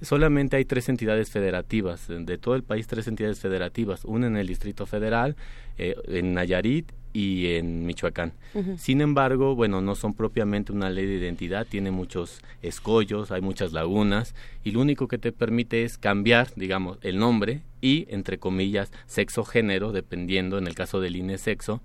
solamente 0.00 0.56
hay 0.56 0.64
tres 0.64 0.88
entidades 0.88 1.30
federativas, 1.30 2.08
de 2.08 2.38
todo 2.38 2.54
el 2.54 2.62
país 2.62 2.86
tres 2.86 3.06
entidades 3.08 3.40
federativas, 3.40 4.04
una 4.04 4.26
en 4.26 4.36
el 4.36 4.46
Distrito 4.46 4.86
Federal, 4.86 5.36
eh, 5.78 5.96
en 6.08 6.34
Nayarit 6.34 6.92
y 7.12 7.54
en 7.54 7.86
Michoacán. 7.86 8.32
Sin 8.76 9.00
embargo, 9.00 9.54
bueno, 9.54 9.80
no 9.80 9.94
son 9.94 10.14
propiamente 10.14 10.72
una 10.72 10.90
ley 10.90 11.06
de 11.06 11.14
identidad, 11.14 11.66
tiene 11.66 11.92
muchos 11.92 12.40
escollos, 12.62 13.30
hay 13.30 13.40
muchas 13.40 13.72
lagunas 13.72 14.34
y 14.64 14.72
lo 14.72 14.80
único 14.80 15.06
que 15.06 15.18
te 15.18 15.30
permite 15.30 15.84
es 15.84 15.96
cambiar, 15.96 16.48
digamos, 16.56 16.98
el 17.02 17.18
nombre 17.18 17.62
y, 17.80 18.06
entre 18.10 18.38
comillas, 18.38 18.90
sexo 19.06 19.44
género, 19.44 19.92
dependiendo, 19.92 20.58
en 20.58 20.66
el 20.66 20.74
caso 20.74 21.00
del 21.00 21.16
INE 21.16 21.38
sexo, 21.38 21.82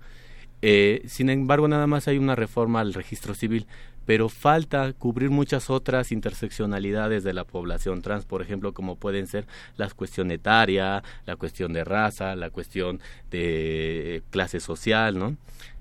eh, 0.62 1.02
sin 1.06 1.30
embargo, 1.30 1.68
nada 1.68 1.86
más 1.86 2.08
hay 2.08 2.18
una 2.18 2.36
reforma 2.36 2.80
al 2.80 2.94
registro 2.94 3.34
civil, 3.34 3.66
pero 4.06 4.28
falta 4.28 4.92
cubrir 4.92 5.30
muchas 5.30 5.70
otras 5.70 6.10
interseccionalidades 6.10 7.22
de 7.22 7.32
la 7.32 7.44
población 7.44 8.02
trans, 8.02 8.24
por 8.24 8.42
ejemplo, 8.42 8.72
como 8.72 8.96
pueden 8.96 9.26
ser 9.26 9.46
la 9.76 9.88
cuestión 9.90 10.30
etaria, 10.30 11.02
la 11.26 11.36
cuestión 11.36 11.72
de 11.72 11.84
raza, 11.84 12.34
la 12.34 12.50
cuestión 12.50 13.00
de 13.30 14.22
clase 14.30 14.60
social, 14.60 15.18
¿no? 15.18 15.36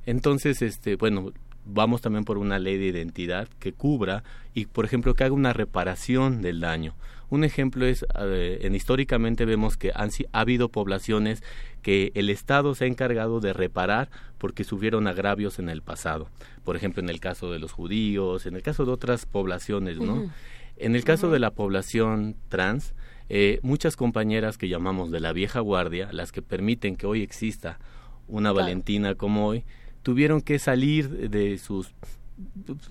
Entonces, 0.06 0.62
este, 0.62 0.96
bueno, 0.96 1.34
vamos 1.66 2.02
también 2.02 2.26
por 2.26 2.38
una 2.38 2.60
ley 2.60 2.78
de 2.78 2.88
identidad 2.88 3.48
que 3.60 3.74
cubra 3.74 4.24
y, 4.54 4.66
por 4.66 4.86
ejemplo, 4.86 5.14
que 5.14 5.24
haga 5.24 5.34
una 5.34 5.54
reparación 5.54 6.42
del 6.42 6.60
daño. 6.60 6.94
Un 7.30 7.44
ejemplo 7.44 7.86
es, 7.86 8.06
eh, 8.20 8.60
en 8.62 8.76
históricamente 8.76 9.46
vemos 9.46 9.78
que 9.78 9.92
han, 9.94 10.10
ha 10.32 10.40
habido 10.40 10.70
poblaciones 10.70 11.44
que 11.82 12.12
el 12.16 12.30
Estado 12.30 12.76
se 12.76 12.86
ha 12.86 12.88
encargado 12.88 13.40
de 13.40 13.54
reparar 13.54 14.10
porque 14.38 14.64
sufrieron 14.64 15.08
agravios 15.08 15.60
en 15.60 15.70
el 15.70 15.82
pasado. 15.82 16.30
Por 16.64 16.76
ejemplo, 16.76 17.02
en 17.02 17.10
el 17.10 17.20
caso 17.20 17.52
de 17.52 17.60
los 17.60 17.72
judíos, 17.72 18.46
en 18.46 18.56
el 18.56 18.62
caso 18.62 18.86
de 18.86 18.92
otras 18.92 19.26
poblaciones, 19.26 20.00
¿no? 20.00 20.32
En 20.78 20.96
el 20.96 21.04
caso 21.04 21.30
de 21.30 21.40
la 21.40 21.52
población 21.52 22.36
trans, 22.48 22.94
eh, 23.28 23.60
muchas 23.62 23.96
compañeras 23.96 24.58
que 24.58 24.70
llamamos 24.70 25.12
de 25.12 25.20
la 25.20 25.34
vieja 25.34 25.60
guardia, 25.60 26.10
las 26.12 26.32
que 26.32 26.42
permiten 26.42 26.96
que 26.96 27.06
hoy 27.06 27.22
exista 27.22 27.80
una 28.28 28.52
Valentina 28.52 29.16
como 29.16 29.48
hoy, 29.48 29.66
tuvieron 30.04 30.42
que 30.42 30.58
salir 30.58 31.30
de 31.30 31.58
sus 31.58 31.94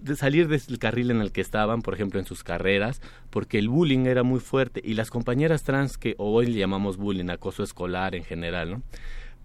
de 0.02 0.17
salir 0.17 0.49
del 0.49 0.78
carril 0.78 1.10
en 1.10 1.20
el 1.20 1.33
que 1.33 1.41
estaban, 1.41 1.83
por 1.83 1.94
ejemplo, 1.94 2.20
en 2.20 2.27
sus 2.27 2.44
carreras, 2.44 3.01
porque 3.31 3.59
el 3.59 3.68
bullying 3.68 4.07
era 4.07 4.23
muy 4.23 4.41
fuerte 4.41 4.81
y 4.85 4.94
las 4.94 5.10
compañeras 5.10 5.62
trans 5.62 5.97
que 5.97 6.15
hoy 6.18 6.47
le 6.47 6.59
llamamos 6.59 6.97
bullying, 6.97 7.31
acoso 7.31 7.62
escolar 7.62 8.15
en 8.15 8.25
general, 8.25 8.70
¿no? 8.70 8.83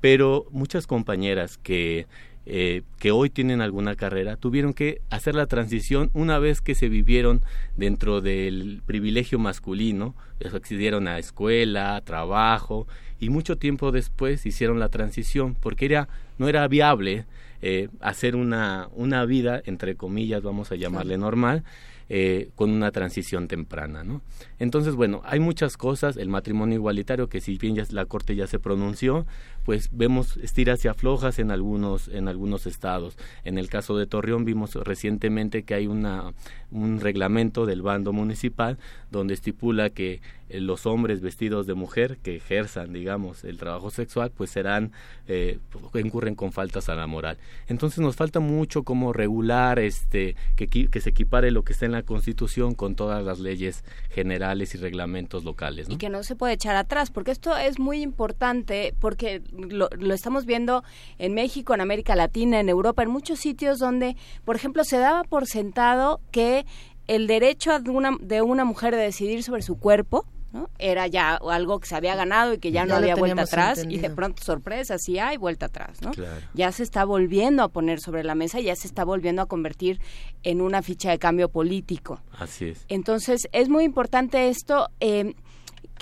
Pero 0.01 0.47
muchas 0.51 0.85
compañeras 0.85 1.57
que 1.57 2.07
eh, 2.45 2.81
que 2.99 3.11
hoy 3.11 3.29
tienen 3.29 3.61
alguna 3.61 3.95
carrera 3.95 4.35
tuvieron 4.35 4.73
que 4.73 4.99
hacer 5.09 5.33
la 5.33 5.45
transición 5.45 6.09
una 6.13 6.39
vez 6.39 6.59
que 6.59 6.75
se 6.75 6.89
vivieron 6.89 7.41
dentro 7.77 8.19
del 8.19 8.81
privilegio 8.85 9.39
masculino, 9.39 10.13
accedieron 10.53 11.07
a 11.07 11.19
escuela, 11.19 12.01
trabajo 12.03 12.85
y 13.21 13.29
mucho 13.29 13.57
tiempo 13.57 13.93
después 13.93 14.45
hicieron 14.45 14.77
la 14.81 14.89
transición 14.89 15.55
porque 15.55 15.85
era 15.85 16.09
no 16.37 16.49
era 16.49 16.67
viable 16.67 17.25
eh, 17.65 17.87
hacer 18.01 18.35
una, 18.35 18.89
una 18.93 19.23
vida, 19.23 19.61
entre 19.65 19.95
comillas, 19.95 20.43
vamos 20.43 20.73
a 20.73 20.75
llamarle 20.75 21.17
normal, 21.17 21.63
eh, 22.09 22.49
con 22.55 22.71
una 22.71 22.91
transición 22.91 23.47
temprana, 23.47 24.03
¿no? 24.03 24.21
Entonces, 24.59 24.95
bueno, 24.95 25.21
hay 25.23 25.39
muchas 25.39 25.77
cosas, 25.77 26.17
el 26.17 26.27
matrimonio 26.27 26.75
igualitario, 26.75 27.29
que 27.29 27.39
si 27.39 27.57
bien 27.57 27.75
ya 27.75 27.85
la 27.91 28.03
Corte 28.05 28.35
ya 28.35 28.47
se 28.47 28.59
pronunció, 28.59 29.25
pues 29.63 29.89
vemos 29.91 30.37
estiras 30.37 30.83
y 30.85 30.87
aflojas 30.87 31.39
en 31.39 31.51
algunos, 31.51 32.07
en 32.07 32.27
algunos 32.27 32.65
estados. 32.65 33.17
En 33.43 33.57
el 33.57 33.69
caso 33.69 33.97
de 33.97 34.05
Torreón 34.05 34.45
vimos 34.45 34.75
recientemente 34.75 35.63
que 35.63 35.73
hay 35.73 35.87
una, 35.87 36.33
un 36.71 36.99
reglamento 36.99 37.65
del 37.65 37.81
bando 37.81 38.13
municipal 38.13 38.77
donde 39.11 39.33
estipula 39.33 39.89
que 39.89 40.21
eh, 40.49 40.59
los 40.59 40.85
hombres 40.85 41.21
vestidos 41.21 41.65
de 41.67 41.73
mujer 41.73 42.17
que 42.17 42.35
ejerzan, 42.35 42.93
digamos, 42.93 43.43
el 43.43 43.57
trabajo 43.57 43.91
sexual, 43.91 44.31
pues 44.31 44.49
serán, 44.49 44.91
eh, 45.27 45.59
incurren 45.95 46.35
con 46.35 46.51
faltas 46.51 46.89
a 46.89 46.95
la 46.95 47.07
moral. 47.07 47.37
Entonces 47.67 47.99
nos 47.99 48.15
falta 48.15 48.39
mucho 48.39 48.83
como 48.83 49.13
regular, 49.13 49.79
este, 49.79 50.35
que, 50.55 50.67
que 50.67 51.01
se 51.01 51.09
equipare 51.09 51.51
lo 51.51 51.63
que 51.63 51.73
está 51.73 51.85
en 51.85 51.93
la 51.93 52.03
Constitución 52.03 52.75
con 52.75 52.95
todas 52.95 53.23
las 53.23 53.39
leyes 53.39 53.83
generales 54.09 54.75
y 54.75 54.77
reglamentos 54.77 55.43
locales. 55.43 55.87
Y 55.89 55.97
que 55.97 56.09
no 56.09 56.23
se 56.23 56.35
puede 56.35 56.53
echar 56.53 56.75
atrás, 56.75 57.09
porque 57.09 57.31
esto 57.31 57.55
es 57.55 57.79
muy 57.79 58.01
importante, 58.01 58.93
porque 58.99 59.41
lo, 59.57 59.89
lo 59.97 60.13
estamos 60.13 60.45
viendo 60.45 60.83
en 61.17 61.33
México, 61.33 61.73
en 61.73 61.81
América 61.81 62.15
Latina, 62.15 62.59
en 62.59 62.69
Europa, 62.69 63.03
en 63.03 63.09
muchos 63.09 63.39
sitios 63.39 63.79
donde, 63.79 64.15
por 64.45 64.55
ejemplo, 64.55 64.83
se 64.83 64.97
daba 64.97 65.23
por 65.23 65.47
sentado 65.47 66.21
que 66.31 66.65
el 67.07 67.27
derecho 67.27 67.79
de 67.79 67.89
una, 67.89 68.17
de 68.19 68.41
una 68.41 68.65
mujer 68.65 68.95
de 68.95 69.01
decidir 69.01 69.43
sobre 69.43 69.61
su 69.61 69.77
cuerpo 69.77 70.25
era 70.77 71.07
ya 71.07 71.35
algo 71.35 71.79
que 71.79 71.87
se 71.87 71.95
había 71.95 72.15
ganado 72.15 72.53
y 72.53 72.59
que 72.59 72.71
ya, 72.71 72.85
no 72.85 72.95
había 72.95 73.15
vuelta 73.15 73.41
atrás 73.41 73.85
y 73.89 73.97
de 73.97 74.09
pronto 74.11 74.43
sorpresa, 74.43 74.97
sí 74.99 75.17
hay 75.17 75.37
vuelta 75.37 75.65
atrás, 75.65 76.01
¿no? 76.01 76.11
Ya 76.53 76.71
se 76.71 76.83
está 76.83 77.05
volviendo 77.05 77.63
a 77.63 77.69
poner 77.69 77.99
sobre 77.99 78.23
la 78.23 78.35
mesa, 78.35 78.59
ya 78.59 78.75
se 78.75 78.87
está 78.87 79.03
volviendo 79.03 79.41
a 79.41 79.47
convertir 79.47 79.99
en 80.43 80.61
una 80.61 80.81
ficha 80.81 81.09
de 81.09 81.17
cambio 81.17 81.49
político. 81.49 82.21
Así 82.37 82.65
es. 82.65 82.85
Entonces, 82.87 83.47
es 83.51 83.69
muy 83.69 83.83
importante 83.83 84.49
esto. 84.49 84.89
Eh, 84.99 85.33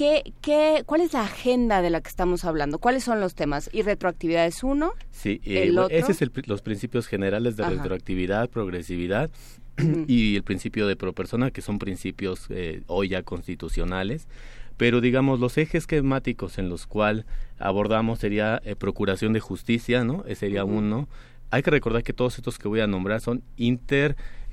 ¿Qué, 0.01 0.33
qué, 0.41 0.81
cuál 0.88 1.01
es 1.01 1.13
la 1.13 1.21
agenda 1.21 1.83
de 1.83 1.91
la 1.91 2.01
que 2.01 2.09
estamos 2.09 2.43
hablando? 2.43 2.80
¿Cuáles 2.80 3.03
son 3.03 3.19
los 3.19 3.35
temas? 3.35 3.69
¿Y 3.71 3.83
retroactividad 3.83 4.47
es 4.47 4.63
uno? 4.63 4.93
Sí, 5.11 5.41
eh, 5.45 5.71
ese 5.91 6.11
es 6.11 6.47
los 6.47 6.63
principios 6.63 7.05
generales 7.05 7.55
de 7.55 7.69
retroactividad, 7.69 8.49
progresividad 8.49 9.30
y 10.07 10.38
el 10.38 10.41
principio 10.41 10.88
de 10.88 10.95
pro 10.95 11.13
persona, 11.13 11.51
que 11.51 11.61
son 11.61 11.77
principios 11.77 12.47
eh, 12.49 12.81
hoy 12.88 13.09
ya 13.09 13.21
constitucionales. 13.21 14.27
Pero 14.75 15.01
digamos, 15.01 15.39
los 15.39 15.55
ejes 15.59 15.83
esquemáticos 15.83 16.57
en 16.57 16.67
los 16.67 16.88
cuales 16.88 17.25
abordamos 17.59 18.17
sería 18.17 18.59
eh, 18.65 18.75
procuración 18.75 19.33
de 19.33 19.39
justicia, 19.39 20.03
¿no? 20.03 20.23
Ese 20.25 20.47
sería 20.47 20.65
uno. 20.65 21.09
Hay 21.51 21.61
que 21.61 21.69
recordar 21.69 22.01
que 22.01 22.13
todos 22.13 22.39
estos 22.39 22.57
que 22.57 22.67
voy 22.67 22.80
a 22.80 22.88
nombrar 22.88 23.21
son 23.21 23.43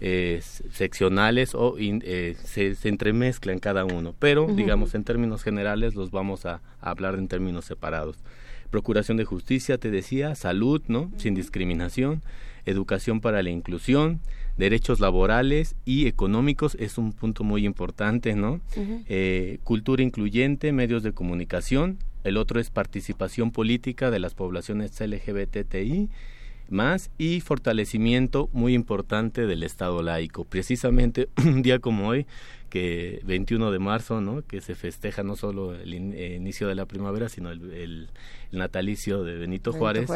interseccionales 0.01 1.55
o 1.55 1.77
se, 1.77 2.75
se, 2.75 2.89
entremezclan 2.89 3.59
cada 3.59 3.85
uno, 3.85 4.15
pero 4.19 4.47
digamos 4.47 4.95
en 4.95 5.05
términos 5.05 5.43
generales 5.43 5.95
los 5.95 6.11
vamos 6.11 6.47
a, 6.47 6.61
hablar 6.81 7.17
en 7.17 7.29
términos 7.29 7.65
separados. 7.65 8.19
procuración 8.71 9.17
de 9.17 9.25
justicia, 9.25 9.79
te 9.79 9.91
decía, 9.91 10.35
salud, 10.35 10.83
¿no? 10.89 11.11
Sin 11.17 11.35
discriminación, 11.35 12.23
educación 12.67 13.21
para 13.21 13.43
la 13.43 13.51
inclusión, 13.51 14.21
derechos 14.59 15.01
laborales 15.01 15.75
y 15.85 16.07
económicos 16.07 16.77
es 16.79 16.99
un 16.99 17.13
punto 17.13 17.45
muy 17.45 17.65
importante, 17.65 18.35
¿no? 18.35 18.61
Eh, 19.09 19.59
cultura 19.65 20.03
incluyente, 20.03 20.73
medios 20.73 21.03
de 21.03 21.13
comunicación, 21.13 21.99
el 22.25 22.37
otro 22.37 22.61
es 22.61 22.71
participación 22.71 23.53
política 23.53 24.11
de 24.11 24.19
las 24.19 24.35
poblaciones 24.35 25.01
LGBTI 25.01 26.11
más 26.71 27.11
y 27.19 27.41
fortalecimiento 27.41 28.49
muy 28.53 28.75
importante 28.75 29.47
del 29.47 29.63
Estado 29.63 30.03
laico. 30.03 30.45
Precisamente 30.45 31.29
un 31.45 31.63
día 31.63 31.79
como 31.79 32.09
hoy, 32.09 32.27
que 32.71 33.21
21 33.25 33.71
de 33.71 33.79
marzo, 33.79 34.21
¿no? 34.21 34.43
que 34.43 34.61
se 34.61 34.75
festeja 34.75 35.23
no 35.23 35.37
solo 35.37 35.75
el 35.75 35.93
eh, 35.93 36.37
inicio 36.37 36.69
de 36.69 36.75
la 36.75 36.87
primavera, 36.87 37.29
sino 37.29 37.51
el, 37.51 38.09
natalicio 38.53 39.25
de 39.25 39.37
Benito, 39.37 39.73
Juárez, 39.73 40.09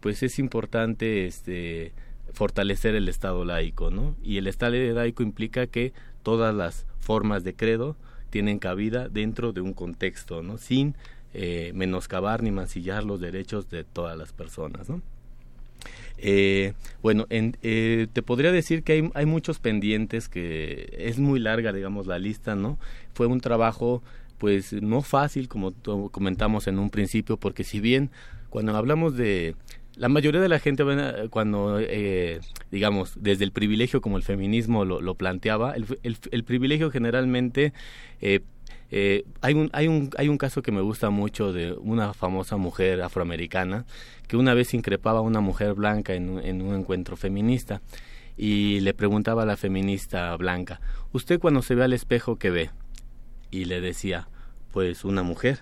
pues 0.00 0.22
es 0.22 0.38
importante 0.38 1.26
este 1.26 1.92
fortalecer 2.32 2.94
el 2.94 3.08
Estado 3.08 3.44
laico, 3.46 3.90
¿no? 3.90 4.14
Y 4.22 4.36
el 4.36 4.46
Estado 4.46 4.76
laico 4.76 5.22
implica 5.22 5.66
que 5.66 5.94
todas 6.22 6.54
las 6.54 6.86
formas 7.00 7.44
de 7.44 7.54
credo 7.54 7.96
tienen 8.28 8.58
cabida 8.58 9.08
dentro 9.08 9.52
de 9.52 9.62
un 9.62 9.72
contexto, 9.72 10.42
¿no? 10.42 10.58
Sin 10.58 10.94
eh, 11.32 11.72
menoscabar 11.74 12.42
ni 12.42 12.50
mancillar 12.50 13.04
los 13.04 13.20
derechos 13.20 13.70
de 13.70 13.84
todas 13.84 14.16
las 14.16 14.32
personas, 14.32 14.88
¿no? 14.88 15.02
Eh, 16.18 16.72
bueno, 17.02 17.26
eh, 17.30 18.08
te 18.12 18.22
podría 18.22 18.52
decir 18.52 18.82
que 18.82 19.10
hay, 19.14 19.26
muchos 19.26 19.58
pendientes, 19.58 20.28
que 20.28 20.94
es 20.98 21.18
muy 21.18 21.38
larga, 21.38 21.72
digamos, 21.72 22.06
la 22.06 22.18
lista, 22.18 22.54
¿no? 22.54 22.78
Fue 23.14 23.26
un 23.26 23.40
trabajo, 23.40 24.02
pues, 24.38 24.72
no 24.72 25.02
fácil, 25.02 25.48
como 25.48 25.72
comentamos 26.10 26.66
en 26.66 26.78
un 26.78 26.90
principio, 26.90 27.36
porque 27.36 27.64
si 27.64 27.80
bien 27.80 28.10
cuando 28.50 28.76
hablamos 28.76 29.16
de... 29.16 29.54
La 29.96 30.08
mayoría 30.08 30.40
de 30.40 30.48
la 30.48 30.60
gente, 30.60 30.84
cuando, 31.28 31.80
eh, 31.80 32.38
digamos, 32.70 33.14
desde 33.20 33.42
el 33.42 33.50
privilegio 33.50 34.00
como 34.00 34.16
el 34.16 34.22
feminismo 34.22 34.84
lo, 34.84 35.14
planteaba, 35.16 35.74
el, 35.74 35.86
el, 36.30 36.44
privilegio 36.44 36.92
generalmente 36.92 37.72
eh, 38.90 39.24
hay, 39.40 39.54
un, 39.54 39.70
hay, 39.72 39.88
un, 39.88 40.10
hay 40.16 40.28
un 40.28 40.38
caso 40.38 40.62
que 40.62 40.72
me 40.72 40.80
gusta 40.80 41.10
mucho 41.10 41.52
de 41.52 41.72
una 41.72 42.14
famosa 42.14 42.56
mujer 42.56 43.02
afroamericana 43.02 43.84
que 44.26 44.36
una 44.36 44.54
vez 44.54 44.72
increpaba 44.74 45.18
a 45.18 45.22
una 45.22 45.40
mujer 45.40 45.74
blanca 45.74 46.14
en 46.14 46.30
un, 46.30 46.44
en 46.44 46.62
un 46.62 46.74
encuentro 46.74 47.16
feminista 47.16 47.82
y 48.36 48.80
le 48.80 48.94
preguntaba 48.94 49.42
a 49.42 49.46
la 49.46 49.56
feminista 49.56 50.34
blanca, 50.36 50.80
¿usted 51.12 51.40
cuando 51.40 51.60
se 51.60 51.74
ve 51.74 51.84
al 51.84 51.92
espejo 51.92 52.36
qué 52.36 52.50
ve? 52.50 52.70
Y 53.50 53.64
le 53.64 53.80
decía, 53.80 54.28
pues 54.70 55.04
una 55.04 55.22
mujer. 55.22 55.60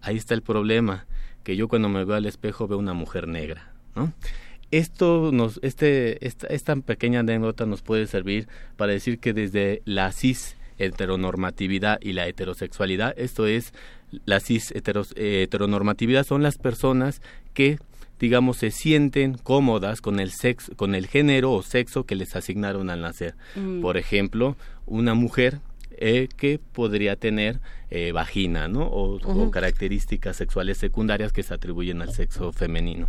Ahí 0.00 0.16
está 0.16 0.34
el 0.34 0.42
problema, 0.42 1.06
que 1.42 1.56
yo 1.56 1.68
cuando 1.68 1.88
me 1.88 2.04
veo 2.04 2.16
al 2.16 2.26
espejo 2.26 2.68
veo 2.68 2.78
una 2.78 2.92
mujer 2.92 3.28
negra, 3.28 3.72
¿no? 3.94 4.12
Esto 4.70 5.30
nos, 5.32 5.60
este, 5.62 6.26
esta, 6.26 6.46
esta 6.48 6.74
pequeña 6.76 7.20
anécdota 7.20 7.66
nos 7.66 7.82
puede 7.82 8.06
servir 8.06 8.48
para 8.76 8.92
decir 8.92 9.18
que 9.18 9.32
desde 9.32 9.82
la 9.84 10.10
cis 10.12 10.56
heteronormatividad 10.84 11.98
y 12.00 12.12
la 12.12 12.26
heterosexualidad. 12.26 13.14
Esto 13.16 13.46
es, 13.46 13.72
la 14.24 14.40
cis 14.40 14.72
heteronormatividad 14.72 16.24
son 16.24 16.42
las 16.42 16.58
personas 16.58 17.22
que 17.54 17.78
digamos 18.18 18.58
se 18.58 18.70
sienten 18.70 19.34
cómodas 19.34 20.00
con 20.00 20.20
el 20.20 20.30
sexo 20.30 20.76
con 20.76 20.94
el 20.94 21.08
género 21.08 21.52
o 21.52 21.62
sexo 21.62 22.04
que 22.04 22.14
les 22.14 22.36
asignaron 22.36 22.88
al 22.88 23.00
nacer. 23.00 23.34
Mm. 23.56 23.80
Por 23.80 23.96
ejemplo, 23.96 24.56
una 24.86 25.14
mujer 25.14 25.58
eh, 25.98 26.28
que 26.36 26.58
podría 26.58 27.16
tener 27.16 27.60
eh, 27.90 28.12
vagina, 28.12 28.66
¿no? 28.66 28.86
O, 28.86 29.50
características 29.50 30.36
sexuales 30.36 30.78
secundarias 30.78 31.32
que 31.32 31.42
se 31.42 31.52
atribuyen 31.52 32.00
al 32.00 32.12
sexo 32.12 32.52
femenino. 32.52 33.08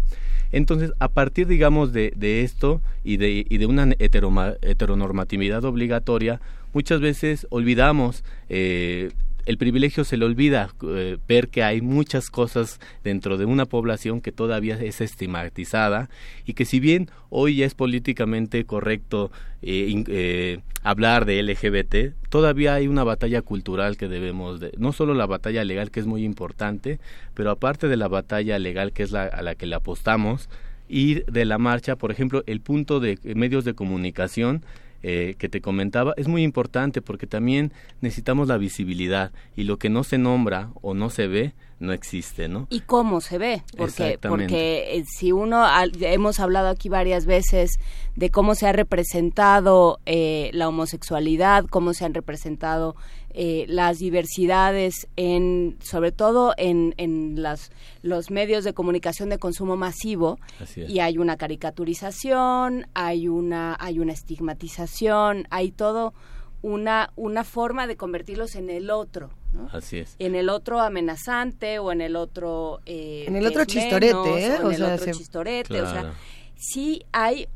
Entonces, 0.51 0.91
a 0.99 1.07
partir, 1.07 1.47
digamos, 1.47 1.93
de, 1.93 2.13
de 2.15 2.43
esto 2.43 2.81
y 3.03 3.17
de, 3.17 3.45
y 3.49 3.57
de 3.57 3.65
una 3.65 3.87
heteronormatividad 3.97 5.63
obligatoria, 5.63 6.41
muchas 6.73 6.99
veces 6.99 7.47
olvidamos 7.49 8.23
eh, 8.49 9.11
el 9.45 9.57
privilegio 9.57 10.03
se 10.03 10.17
le 10.17 10.25
olvida 10.25 10.69
eh, 10.87 11.17
ver 11.27 11.49
que 11.49 11.63
hay 11.63 11.81
muchas 11.81 12.29
cosas 12.29 12.79
dentro 13.03 13.37
de 13.37 13.45
una 13.45 13.65
población 13.65 14.21
que 14.21 14.31
todavía 14.31 14.75
es 14.81 15.01
estigmatizada 15.01 16.09
y 16.45 16.53
que 16.53 16.65
si 16.65 16.79
bien 16.79 17.09
hoy 17.29 17.57
ya 17.57 17.65
es 17.65 17.75
políticamente 17.75 18.63
correcto 18.65 19.31
eh, 19.61 20.59
hablar 20.81 21.25
de 21.25 21.41
LGBT, 21.43 22.29
todavía 22.29 22.75
hay 22.75 22.87
una 22.87 23.03
batalla 23.03 23.41
cultural 23.41 23.97
que 23.97 24.07
debemos 24.07 24.59
de, 24.59 24.71
no 24.77 24.93
solo 24.93 25.13
la 25.13 25.25
batalla 25.25 25.63
legal 25.63 25.91
que 25.91 25.99
es 25.99 26.05
muy 26.05 26.23
importante, 26.23 26.99
pero 27.33 27.51
aparte 27.51 27.87
de 27.87 27.97
la 27.97 28.07
batalla 28.07 28.59
legal 28.59 28.93
que 28.93 29.03
es 29.03 29.11
la, 29.11 29.23
a 29.23 29.41
la 29.41 29.55
que 29.55 29.65
le 29.65 29.75
apostamos, 29.75 30.49
ir 30.89 31.25
de 31.25 31.45
la 31.45 31.57
marcha, 31.57 31.95
por 31.95 32.11
ejemplo, 32.11 32.43
el 32.45 32.61
punto 32.61 32.99
de 32.99 33.17
medios 33.35 33.65
de 33.65 33.73
comunicación 33.73 34.63
eh, 35.03 35.35
que 35.37 35.49
te 35.49 35.61
comentaba 35.61 36.13
es 36.15 36.27
muy 36.27 36.43
importante 36.43 37.01
porque 37.01 37.27
también 37.27 37.73
necesitamos 38.01 38.47
la 38.47 38.57
visibilidad 38.57 39.31
y 39.55 39.65
lo 39.65 39.77
que 39.77 39.89
no 39.89 40.03
se 40.03 40.17
nombra 40.17 40.69
o 40.81 40.93
no 40.93 41.09
se 41.09 41.27
ve 41.27 41.53
no 41.83 41.91
existe, 41.91 42.47
¿no? 42.47 42.67
Y 42.69 42.79
cómo 42.79 43.19
se 43.19 43.37
ve, 43.37 43.63
porque 43.77 44.17
porque 44.21 44.95
eh, 44.97 45.03
si 45.05 45.33
uno 45.33 45.65
hemos 45.99 46.39
hablado 46.39 46.69
aquí 46.69 46.87
varias 46.87 47.25
veces 47.25 47.71
de 48.15 48.29
cómo 48.29 48.55
se 48.55 48.67
ha 48.67 48.71
representado 48.71 49.99
eh, 50.05 50.49
la 50.53 50.69
homosexualidad, 50.69 51.65
cómo 51.65 51.93
se 51.93 52.05
han 52.05 52.13
representado 52.13 52.95
eh, 53.33 53.65
las 53.67 53.97
diversidades 53.97 55.07
en 55.15 55.77
sobre 55.81 56.11
todo 56.11 56.53
en, 56.57 56.93
en 56.97 57.41
las, 57.41 57.71
los 58.01 58.29
medios 58.29 58.63
de 58.63 58.73
comunicación 58.73 59.29
de 59.29 59.39
consumo 59.39 59.75
masivo 59.75 60.39
y 60.75 60.99
hay 60.99 61.17
una 61.17 61.37
caricaturización 61.37 62.87
hay 62.93 63.27
una 63.27 63.75
hay 63.79 63.99
una 63.99 64.13
estigmatización 64.13 65.47
hay 65.49 65.71
todo 65.71 66.13
una 66.61 67.11
una 67.15 67.43
forma 67.43 67.87
de 67.87 67.97
convertirlos 67.97 68.55
en 68.55 68.69
el 68.69 68.89
otro 68.89 69.31
Así 69.71 69.99
es. 69.99 70.15
En 70.19 70.35
el 70.35 70.49
otro 70.49 70.79
amenazante 70.81 71.79
o 71.79 71.91
en 71.91 72.01
el 72.01 72.15
otro... 72.15 72.81
Eh, 72.87 73.25
en 73.27 73.35
el 73.35 73.45
otro 73.45 73.65
chistorete, 73.65 74.45
¿eh? 74.45 74.57
O 74.63 74.71
en 74.71 74.75
el 74.75 74.83
otro 74.83 75.11
chistorete, 75.11 75.79
o 75.79 75.89
sea, 75.89 76.13
sí 76.55 77.03
hay 77.11 77.47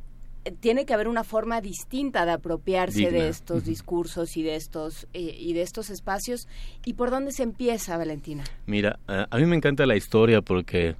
tiene 0.51 0.85
que 0.85 0.93
haber 0.93 1.07
una 1.07 1.23
forma 1.23 1.61
distinta 1.61 2.25
de 2.25 2.31
apropiarse 2.31 3.11
de 3.11 3.29
estos 3.29 3.65
discursos 3.65 4.37
y 4.37 4.43
de 4.43 4.55
estos 4.55 5.07
eh, 5.13 5.35
y 5.37 5.53
de 5.53 5.61
estos 5.61 5.89
espacios. 5.89 6.47
Y 6.85 6.93
por 6.93 7.11
dónde 7.11 7.31
se 7.31 7.43
empieza 7.43 7.97
Valentina 7.97 8.43
mira 8.65 8.99
a 9.07 9.37
mí 9.37 9.45
me 9.45 9.55
encanta 9.55 9.85
la 9.85 9.95
historia 9.95 10.41
porque 10.41 10.95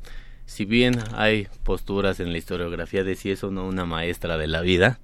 si 0.45 0.65
bien 0.65 0.95
hay 1.13 1.47
posturas 1.63 2.19
en 2.19 2.31
la 2.31 2.37
historiografía 2.37 3.03
de 3.03 3.15
si 3.15 3.31
es 3.31 3.43
o 3.43 3.51
no 3.51 3.67
una 3.67 3.85
maestra 3.85 4.37
de 4.37 4.47
la 4.47 4.61
vida 4.61 4.99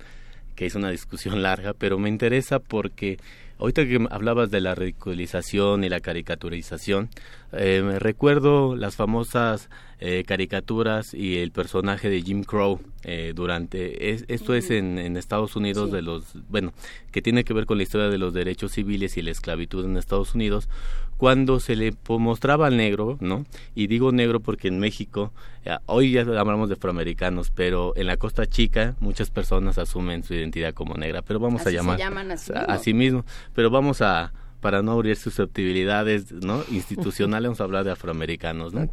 que 0.55 0.65
es 0.65 0.75
una 0.75 0.89
discusión 0.89 1.41
larga 1.43 1.73
pero 1.73 1.99
me 1.99 2.09
interesa 2.09 2.59
porque 2.59 3.17
Ahorita 3.59 3.85
que 3.85 4.07
hablabas 4.09 4.51
de 4.51 4.61
la 4.61 4.75
ridiculización 4.75 5.83
y 5.83 5.90
la 5.90 5.99
caricaturización, 5.99 7.09
eh, 7.51 7.82
me 7.83 7.99
recuerdo 7.99 8.75
las 8.75 8.95
famosas 8.95 9.69
eh, 9.99 10.23
caricaturas 10.27 11.14
y 11.14 11.38
el 11.38 11.51
personaje 11.51 12.09
de 12.09 12.22
Jim 12.22 12.43
Crow 12.43 12.82
eh, 13.03 13.32
durante 13.35 14.11
esto 14.33 14.53
es 14.53 14.69
en, 14.69 14.98
Estados 15.15 15.56
Unidos 15.56 15.91
de 15.91 16.01
los 16.01 16.33
bueno 16.49 16.73
que 17.11 17.22
tiene 17.22 17.43
que 17.43 17.53
ver 17.53 17.65
con 17.65 17.77
la 17.77 17.83
historia 17.83 18.09
de 18.09 18.17
los 18.17 18.33
derechos 18.33 18.73
civiles 18.73 19.15
y 19.17 19.22
la 19.22 19.32
esclavitud 19.32 19.85
en 19.85 19.95
Estados 19.95 20.35
Unidos 20.35 20.67
cuando 21.17 21.59
se 21.59 21.75
le 21.75 21.93
mostraba 22.08 22.67
al 22.67 22.77
negro 22.77 23.17
no 23.19 23.45
y 23.75 23.88
digo 23.88 24.11
negro 24.11 24.40
porque 24.40 24.67
en 24.67 24.80
México 24.80 25.32
hoy 25.85 26.11
ya 26.11 26.22
hablamos 26.22 26.69
de 26.69 26.75
afroamericanos 26.75 27.51
pero 27.51 27.93
en 27.95 28.08
la 28.08 28.17
Costa 28.17 28.45
Chica 28.45 28.95
muchas 29.00 29.30
personas 29.30 29.77
asumen 29.77 30.24
su 30.24 30.33
identidad 30.33 30.74
como 30.74 30.95
negra 30.95 31.22
pero 31.22 31.40
vamos 31.40 31.66
a 31.66 31.72
llamar 31.72 32.00
a, 32.67 32.77
sí 32.77 32.93
mismo 32.93 33.25
pero 33.53 33.69
vamos 33.69 34.01
a 34.01 34.33
para 34.64 34.82
no 34.82 34.93
abrir 34.93 35.17
susceptibilidades 35.17 36.32
¿no? 36.32 36.64
institucionales, 36.72 37.50
vamos 37.50 37.61
a 37.61 37.66
hablar 37.66 37.83
de 37.83 37.92
afroamericanos. 37.92 38.74
¿no? 38.74 38.90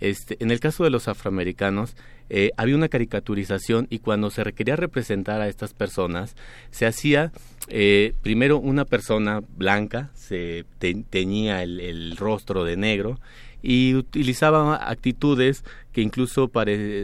Este, 0.00 0.36
en 0.40 0.50
el 0.50 0.60
caso 0.60 0.84
de 0.84 0.90
los 0.90 1.08
afroamericanos, 1.08 1.96
eh, 2.30 2.50
había 2.56 2.76
una 2.76 2.88
caricaturización 2.88 3.86
y 3.90 4.00
cuando 4.00 4.30
se 4.30 4.44
requería 4.44 4.76
representar 4.76 5.40
a 5.40 5.48
estas 5.48 5.72
personas, 5.72 6.36
se 6.70 6.86
hacía 6.86 7.32
eh, 7.68 8.14
primero 8.22 8.58
una 8.58 8.84
persona 8.84 9.40
blanca, 9.56 10.10
se 10.14 10.64
teñía 10.78 11.62
el, 11.62 12.16
rostro 12.16 12.64
de 12.64 12.76
negro 12.76 13.18
y 13.62 13.94
utilizaba 13.94 14.76
actitudes 14.88 15.64
que 15.92 16.02
incluso 16.02 16.50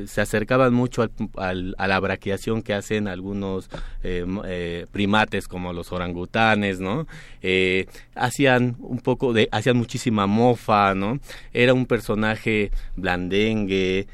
se 0.06 0.20
acercaban 0.20 0.72
mucho 0.72 1.04
al, 1.36 1.74
a 1.78 1.88
la 1.88 1.98
braqueación 1.98 2.62
que 2.62 2.74
hacen 2.74 3.08
algunos 3.08 3.68
eh, 4.04 4.24
eh, 4.44 4.86
primates 4.92 5.48
como 5.48 5.72
los 5.72 5.90
orangutanes, 5.90 6.78
¿no? 6.78 7.06
Eh, 7.42 7.86
hacían 8.14 8.76
un 8.78 9.00
poco 9.00 9.32
de, 9.32 9.48
hacían 9.50 9.76
muchísima 9.76 10.26
mofa, 10.26 10.94
¿no? 10.94 11.18
Era 11.52 11.74
un 11.74 11.86
personaje 11.86 12.70
blandengue, 12.94 14.06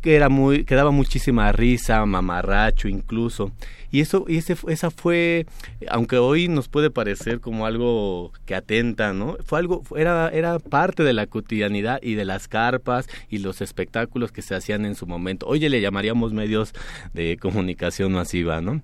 que 0.00 0.16
era 0.16 0.28
muy 0.28 0.64
que 0.64 0.74
daba 0.74 0.90
muchísima 0.90 1.52
risa 1.52 2.04
mamarracho 2.06 2.88
incluso. 2.88 3.52
Y 3.90 4.00
eso 4.00 4.24
y 4.26 4.38
ese 4.38 4.56
esa 4.68 4.90
fue 4.90 5.46
aunque 5.88 6.16
hoy 6.16 6.48
nos 6.48 6.68
puede 6.68 6.90
parecer 6.90 7.40
como 7.40 7.66
algo 7.66 8.32
que 8.46 8.54
atenta 8.54 9.12
no 9.12 9.36
fue 9.44 9.58
algo 9.58 9.82
era 9.94 10.30
era 10.30 10.58
parte 10.58 11.02
de 11.02 11.12
la 11.12 11.26
cotidianidad 11.26 12.00
y 12.02 12.14
de 12.14 12.24
las 12.24 12.48
carpas 12.48 13.06
y 13.28 13.38
los 13.38 13.60
espectáculos 13.60 14.32
que 14.32 14.40
se 14.40 14.54
hacían 14.54 14.86
en 14.86 14.94
su 14.94 15.06
momento. 15.06 15.46
Oye 15.46 15.68
le 15.68 15.82
llamaríamos 15.82 16.32
medios 16.32 16.72
de 17.12 17.36
comunicación 17.36 18.12
masiva 18.12 18.62
no 18.62 18.82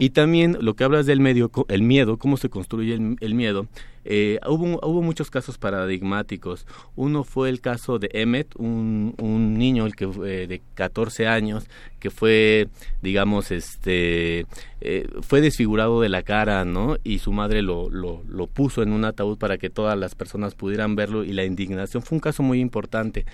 y 0.00 0.10
también 0.10 0.56
lo 0.60 0.74
que 0.74 0.84
hablas 0.84 1.04
del 1.04 1.20
medio 1.20 1.50
el 1.68 1.82
miedo 1.82 2.16
cómo 2.16 2.38
se 2.38 2.48
construye 2.48 2.94
el 2.94 3.34
miedo 3.34 3.66
eh, 4.10 4.38
hubo, 4.46 4.80
hubo 4.82 5.02
muchos 5.02 5.30
casos 5.30 5.58
paradigmáticos. 5.58 6.66
Uno 6.96 7.24
fue 7.24 7.50
el 7.50 7.60
caso 7.60 7.98
de 7.98 8.08
Emmet, 8.14 8.48
un, 8.56 9.14
un 9.18 9.58
niño 9.58 9.84
el 9.84 9.94
que, 9.94 10.06
eh, 10.06 10.46
de 10.46 10.62
14 10.74 11.26
años 11.26 11.66
que 12.00 12.08
fue, 12.10 12.68
digamos, 13.02 13.50
este, 13.50 14.46
eh, 14.80 15.06
fue 15.20 15.42
desfigurado 15.42 16.00
de 16.00 16.08
la 16.08 16.22
cara, 16.22 16.64
¿no? 16.64 16.96
Y 17.04 17.18
su 17.18 17.32
madre 17.32 17.60
lo, 17.60 17.90
lo, 17.90 18.22
lo 18.26 18.46
puso 18.46 18.82
en 18.82 18.92
un 18.92 19.04
ataúd 19.04 19.36
para 19.36 19.58
que 19.58 19.68
todas 19.68 19.98
las 19.98 20.14
personas 20.14 20.54
pudieran 20.54 20.96
verlo 20.96 21.22
y 21.22 21.34
la 21.34 21.44
indignación 21.44 22.02
fue 22.02 22.16
un 22.16 22.20
caso 22.20 22.42
muy 22.42 22.60
importante. 22.60 23.26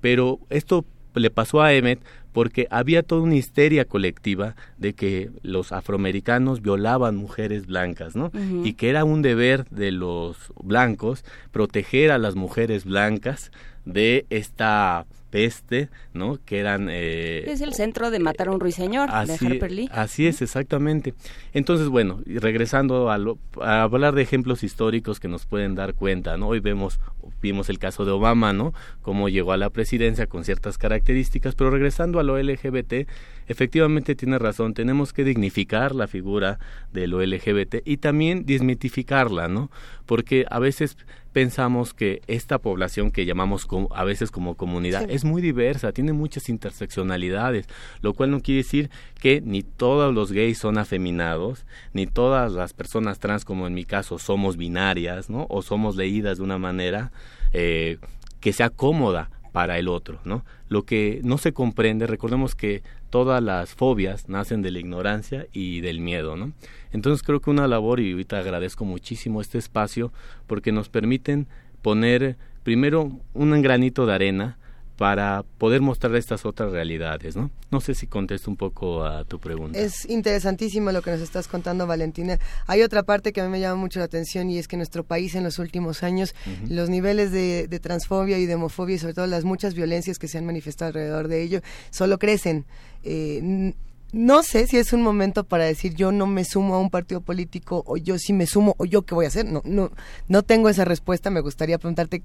Pero 0.00 0.38
esto 0.48 0.86
le 1.14 1.28
pasó 1.28 1.60
a 1.60 1.74
Emmet 1.74 2.00
porque 2.32 2.66
había 2.70 3.02
toda 3.02 3.22
una 3.22 3.36
histeria 3.36 3.84
colectiva 3.84 4.56
de 4.78 4.94
que 4.94 5.30
los 5.42 5.72
afroamericanos 5.72 6.62
violaban 6.62 7.16
mujeres 7.16 7.66
blancas, 7.66 8.16
¿no? 8.16 8.30
Y 8.64 8.74
que 8.74 8.90
era 8.90 9.04
un 9.04 9.22
deber 9.22 9.66
de 9.70 9.92
los 9.92 10.52
blancos 10.62 11.24
proteger 11.50 12.10
a 12.10 12.18
las 12.18 12.34
mujeres 12.34 12.84
blancas 12.84 13.52
de 13.84 14.26
esta 14.30 15.06
peste, 15.32 15.88
¿no? 16.12 16.38
Que 16.44 16.60
eran... 16.60 16.88
Eh, 16.90 17.50
es 17.50 17.62
el 17.62 17.72
centro 17.72 18.10
de 18.10 18.20
matar 18.20 18.48
a 18.48 18.50
un 18.52 18.60
ruiseñor 18.60 19.08
así, 19.10 19.46
de 19.46 19.54
Harper 19.54 19.72
Lee. 19.72 19.88
Así 19.90 20.26
es, 20.26 20.42
exactamente. 20.42 21.14
Entonces, 21.54 21.88
bueno, 21.88 22.20
y 22.26 22.38
regresando 22.38 23.10
a, 23.10 23.18
a, 23.62 23.82
hablar 23.82 24.14
de 24.14 24.22
ejemplos 24.22 24.62
históricos 24.62 25.18
que 25.18 25.28
nos 25.28 25.46
pueden 25.46 25.74
dar 25.74 25.94
cuenta, 25.94 26.36
¿no? 26.36 26.48
Hoy 26.48 26.60
vemos, 26.60 27.00
vimos 27.40 27.70
el 27.70 27.78
caso 27.78 28.04
de 28.04 28.12
Obama, 28.12 28.52
¿no? 28.52 28.74
Cómo 29.00 29.30
llegó 29.30 29.52
a 29.52 29.56
la 29.56 29.70
presidencia 29.70 30.26
con 30.26 30.44
ciertas 30.44 30.76
características, 30.76 31.54
pero 31.54 31.70
regresando 31.70 32.20
a 32.20 32.22
lo 32.22 32.40
LGBT, 32.40 33.08
efectivamente 33.52 34.14
tiene 34.14 34.38
razón, 34.38 34.74
tenemos 34.74 35.12
que 35.12 35.24
dignificar 35.24 35.94
la 35.94 36.08
figura 36.08 36.58
de 36.92 37.06
lo 37.06 37.24
LGBT 37.24 37.76
y 37.84 37.98
también 37.98 38.44
desmitificarla, 38.44 39.46
¿no? 39.48 39.70
Porque 40.06 40.44
a 40.50 40.58
veces 40.58 40.96
pensamos 41.32 41.94
que 41.94 42.22
esta 42.26 42.58
población 42.58 43.10
que 43.10 43.24
llamamos 43.24 43.66
a 43.94 44.04
veces 44.04 44.30
como 44.30 44.54
comunidad 44.54 45.10
es 45.10 45.24
muy 45.24 45.40
diversa, 45.40 45.92
tiene 45.92 46.12
muchas 46.12 46.48
interseccionalidades, 46.48 47.66
lo 48.00 48.12
cual 48.12 48.30
no 48.30 48.40
quiere 48.40 48.62
decir 48.62 48.90
que 49.20 49.40
ni 49.40 49.62
todos 49.62 50.14
los 50.14 50.32
gays 50.32 50.58
son 50.58 50.78
afeminados, 50.78 51.64
ni 51.92 52.06
todas 52.06 52.52
las 52.52 52.72
personas 52.72 53.18
trans, 53.18 53.44
como 53.44 53.66
en 53.66 53.74
mi 53.74 53.84
caso, 53.84 54.18
somos 54.18 54.56
binarias, 54.56 55.30
¿no? 55.30 55.46
O 55.48 55.62
somos 55.62 55.96
leídas 55.96 56.38
de 56.38 56.44
una 56.44 56.58
manera 56.58 57.12
eh, 57.52 57.98
que 58.40 58.52
sea 58.52 58.70
cómoda 58.70 59.30
para 59.52 59.78
el 59.78 59.88
otro, 59.88 60.20
¿no? 60.24 60.44
Lo 60.68 60.84
que 60.84 61.20
no 61.22 61.38
se 61.38 61.52
comprende, 61.52 62.06
recordemos 62.06 62.54
que 62.54 62.82
todas 63.12 63.42
las 63.42 63.74
fobias 63.74 64.30
nacen 64.30 64.62
de 64.62 64.70
la 64.70 64.78
ignorancia 64.78 65.46
y 65.52 65.82
del 65.82 66.00
miedo, 66.00 66.34
¿no? 66.34 66.52
Entonces 66.92 67.22
creo 67.22 67.40
que 67.40 67.50
una 67.50 67.68
labor, 67.68 68.00
y 68.00 68.10
ahorita 68.10 68.38
agradezco 68.38 68.86
muchísimo 68.86 69.42
este 69.42 69.58
espacio, 69.58 70.14
porque 70.46 70.72
nos 70.72 70.88
permiten 70.88 71.46
poner 71.82 72.38
primero 72.62 73.12
un 73.34 73.60
granito 73.60 74.06
de 74.06 74.14
arena 74.14 74.56
para 75.02 75.42
poder 75.58 75.80
mostrar 75.80 76.14
estas 76.14 76.46
otras 76.46 76.70
realidades, 76.70 77.34
¿no? 77.34 77.50
No 77.72 77.80
sé 77.80 77.92
si 77.96 78.06
contesto 78.06 78.48
un 78.48 78.56
poco 78.56 79.04
a 79.04 79.24
tu 79.24 79.40
pregunta. 79.40 79.76
Es 79.76 80.08
interesantísimo 80.08 80.92
lo 80.92 81.02
que 81.02 81.10
nos 81.10 81.20
estás 81.20 81.48
contando, 81.48 81.88
Valentina. 81.88 82.38
Hay 82.68 82.82
otra 82.82 83.02
parte 83.02 83.32
que 83.32 83.40
a 83.40 83.44
mí 83.44 83.50
me 83.50 83.58
llama 83.58 83.80
mucho 83.80 83.98
la 83.98 84.04
atención 84.04 84.48
y 84.48 84.58
es 84.58 84.68
que 84.68 84.76
en 84.76 84.78
nuestro 84.78 85.02
país 85.02 85.34
en 85.34 85.42
los 85.42 85.58
últimos 85.58 86.04
años 86.04 86.36
los 86.68 86.88
niveles 86.88 87.32
de, 87.32 87.66
de, 87.66 87.80
transfobia 87.80 88.38
y 88.38 88.46
de 88.46 88.54
homofobia 88.54 88.94
y 88.94 88.98
sobre 89.00 89.14
todo 89.14 89.26
las 89.26 89.42
muchas 89.42 89.74
violencias 89.74 90.20
que 90.20 90.28
se 90.28 90.38
han 90.38 90.46
manifestado 90.46 90.90
alrededor 90.90 91.26
de 91.26 91.42
ello 91.42 91.62
solo 91.90 92.20
crecen. 92.20 92.64
Eh, 93.02 93.74
no 94.12 94.42
sé 94.42 94.66
si 94.66 94.76
es 94.76 94.92
un 94.92 95.02
momento 95.02 95.44
para 95.44 95.64
decir 95.64 95.94
yo 95.94 96.12
no 96.12 96.26
me 96.26 96.44
sumo 96.44 96.74
a 96.74 96.78
un 96.78 96.90
partido 96.90 97.22
político 97.22 97.82
o 97.86 97.96
yo 97.96 98.18
sí 98.18 98.34
me 98.34 98.46
sumo 98.46 98.74
o 98.76 98.84
yo 98.84 99.02
qué 99.02 99.14
voy 99.14 99.24
a 99.24 99.28
hacer. 99.28 99.46
No, 99.46 99.62
no, 99.64 99.90
no 100.28 100.42
tengo 100.42 100.68
esa 100.68 100.84
respuesta. 100.84 101.30
Me 101.30 101.40
gustaría 101.40 101.78
preguntarte 101.78 102.22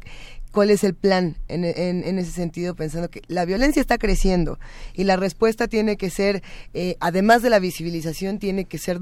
cuál 0.52 0.70
es 0.70 0.84
el 0.84 0.96
plan 0.96 1.38
en, 1.48 1.64
en, 1.64 2.20
ese 2.20 2.32
sentido, 2.32 2.76
pensando 2.76 3.10
que 3.10 3.22
la 3.28 3.46
violencia 3.46 3.80
está 3.80 3.98
creciendo 3.98 4.60
y 4.94 5.06
la 5.06 5.16
respuesta 5.16 5.68
tiene 5.68 5.96
que 5.96 6.10
ser, 6.10 6.44
eh, 6.74 6.98
además 7.00 7.42
de 7.42 7.50
la 7.50 7.60
visibilización, 7.60 8.40
tiene 8.40 8.66
que 8.66 8.78
ser 8.78 9.00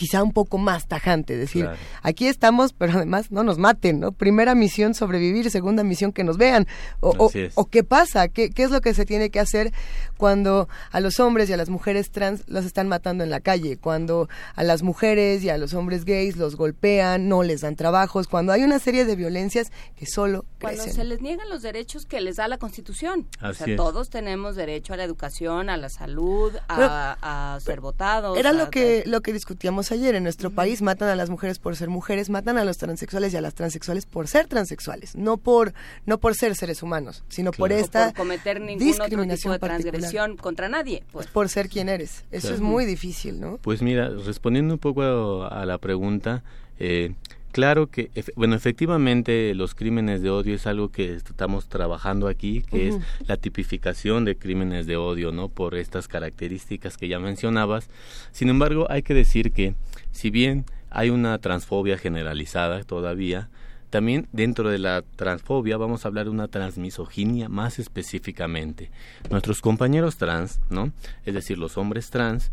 quizá 0.00 0.22
un 0.22 0.32
poco 0.32 0.56
más 0.56 0.86
tajante, 0.88 1.36
decir, 1.36 1.68
aquí 2.02 2.26
estamos, 2.26 2.72
pero 2.72 2.94
además 2.94 3.30
no 3.30 3.44
nos 3.44 3.58
maten, 3.58 4.00
¿no? 4.00 4.12
Primera 4.12 4.54
misión 4.54 4.94
sobrevivir, 4.94 5.50
segunda 5.50 5.84
misión 5.84 6.10
que 6.10 6.24
nos 6.24 6.38
vean. 6.38 6.66
O, 7.00 7.30
o, 7.54 7.66
qué 7.66 7.84
pasa, 7.84 8.28
¿Qué, 8.28 8.48
¿Qué, 8.48 8.62
es 8.62 8.70
lo 8.70 8.80
que 8.80 8.94
se 8.94 9.04
tiene 9.04 9.28
que 9.28 9.40
hacer 9.40 9.74
cuando 10.16 10.70
a 10.90 11.00
los 11.00 11.20
hombres 11.20 11.50
y 11.50 11.52
a 11.52 11.58
las 11.58 11.68
mujeres 11.68 12.10
trans 12.10 12.44
los 12.46 12.64
están 12.64 12.88
matando 12.88 13.24
en 13.24 13.28
la 13.28 13.40
calle, 13.40 13.76
cuando 13.76 14.30
a 14.54 14.64
las 14.64 14.82
mujeres 14.82 15.44
y 15.44 15.50
a 15.50 15.58
los 15.58 15.74
hombres 15.74 16.06
gays 16.06 16.38
los 16.38 16.56
golpean, 16.56 17.28
no 17.28 17.42
les 17.42 17.60
dan 17.60 17.76
trabajos, 17.76 18.26
cuando 18.26 18.52
hay 18.52 18.62
una 18.62 18.78
serie 18.78 19.04
de 19.04 19.16
violencias 19.16 19.70
que 19.96 20.06
solo 20.06 20.46
Cuando 20.62 20.82
se 20.82 21.04
les 21.04 21.20
niegan 21.20 21.50
los 21.50 21.60
derechos 21.60 22.06
que 22.06 22.22
les 22.22 22.36
da 22.36 22.48
la 22.48 22.56
Constitución. 22.56 23.28
o 23.42 23.52
sea, 23.52 23.76
todos 23.76 24.08
tenemos 24.08 24.56
derecho 24.56 24.94
a 24.94 24.96
la 24.96 25.04
educación, 25.04 25.68
a 25.68 25.76
la 25.76 25.90
salud, 25.90 26.54
a, 26.70 27.58
ser 27.62 27.82
votados. 27.82 28.38
Era 28.38 28.54
lo 28.54 28.70
que 28.70 29.02
lo 29.04 29.20
que 29.20 29.34
discutíamos 29.34 29.89
ayer, 29.92 30.14
en 30.14 30.22
nuestro 30.22 30.50
país 30.50 30.82
matan 30.82 31.08
a 31.08 31.16
las 31.16 31.30
mujeres 31.30 31.58
por 31.58 31.76
ser 31.76 31.88
mujeres, 31.88 32.30
matan 32.30 32.58
a 32.58 32.64
los 32.64 32.78
transexuales 32.78 33.32
y 33.32 33.36
a 33.36 33.40
las 33.40 33.54
transexuales 33.54 34.06
por 34.06 34.28
ser 34.28 34.46
transexuales, 34.46 35.16
no 35.16 35.36
por 35.36 35.74
no 36.06 36.18
por 36.18 36.34
ser 36.34 36.54
seres 36.56 36.82
humanos, 36.82 37.24
sino 37.28 37.50
por 37.52 37.72
esta 37.72 38.06
por 38.06 38.18
cometer 38.18 38.60
ningún 38.60 38.78
discriminación 38.84 39.52
otro 39.52 39.68
tipo 39.68 39.74
de 39.74 39.80
transgresión 39.80 40.36
contra 40.36 40.68
nadie, 40.68 41.02
pues. 41.12 41.26
por 41.26 41.48
ser 41.48 41.68
quien 41.68 41.88
eres. 41.88 42.24
Eso 42.30 42.54
es 42.54 42.60
muy 42.60 42.84
difícil, 42.84 43.40
¿no? 43.40 43.58
Pues 43.58 43.82
mira, 43.82 44.08
respondiendo 44.08 44.74
un 44.74 44.80
poco 44.80 45.44
a, 45.44 45.64
la 45.66 45.78
pregunta, 45.78 46.42
eh, 46.78 47.14
Claro 47.52 47.88
que, 47.88 48.10
bueno, 48.36 48.54
efectivamente 48.54 49.54
los 49.54 49.74
crímenes 49.74 50.22
de 50.22 50.30
odio 50.30 50.54
es 50.54 50.66
algo 50.68 50.90
que 50.90 51.14
estamos 51.14 51.68
trabajando 51.68 52.28
aquí, 52.28 52.62
que 52.62 52.88
es 52.88 52.98
la 53.26 53.36
tipificación 53.36 54.24
de 54.24 54.36
crímenes 54.36 54.86
de 54.86 54.96
odio, 54.96 55.32
¿no? 55.32 55.48
Por 55.48 55.74
estas 55.74 56.06
características 56.06 56.96
que 56.96 57.08
ya 57.08 57.18
mencionabas. 57.18 57.90
Sin 58.30 58.50
embargo, 58.50 58.86
hay 58.88 59.02
que 59.02 59.14
decir 59.14 59.50
que, 59.50 59.74
si 60.12 60.30
bien 60.30 60.64
hay 60.90 61.10
una 61.10 61.38
transfobia 61.38 61.98
generalizada 61.98 62.84
todavía, 62.84 63.48
también 63.90 64.28
dentro 64.30 64.70
de 64.70 64.78
la 64.78 65.02
transfobia 65.16 65.76
vamos 65.76 66.04
a 66.04 66.08
hablar 66.08 66.26
de 66.26 66.30
una 66.30 66.46
transmisoginia 66.46 67.48
más 67.48 67.80
específicamente. 67.80 68.92
Nuestros 69.28 69.60
compañeros 69.60 70.16
trans, 70.16 70.60
¿no? 70.70 70.92
Es 71.24 71.34
decir, 71.34 71.58
los 71.58 71.76
hombres 71.76 72.10
trans, 72.10 72.52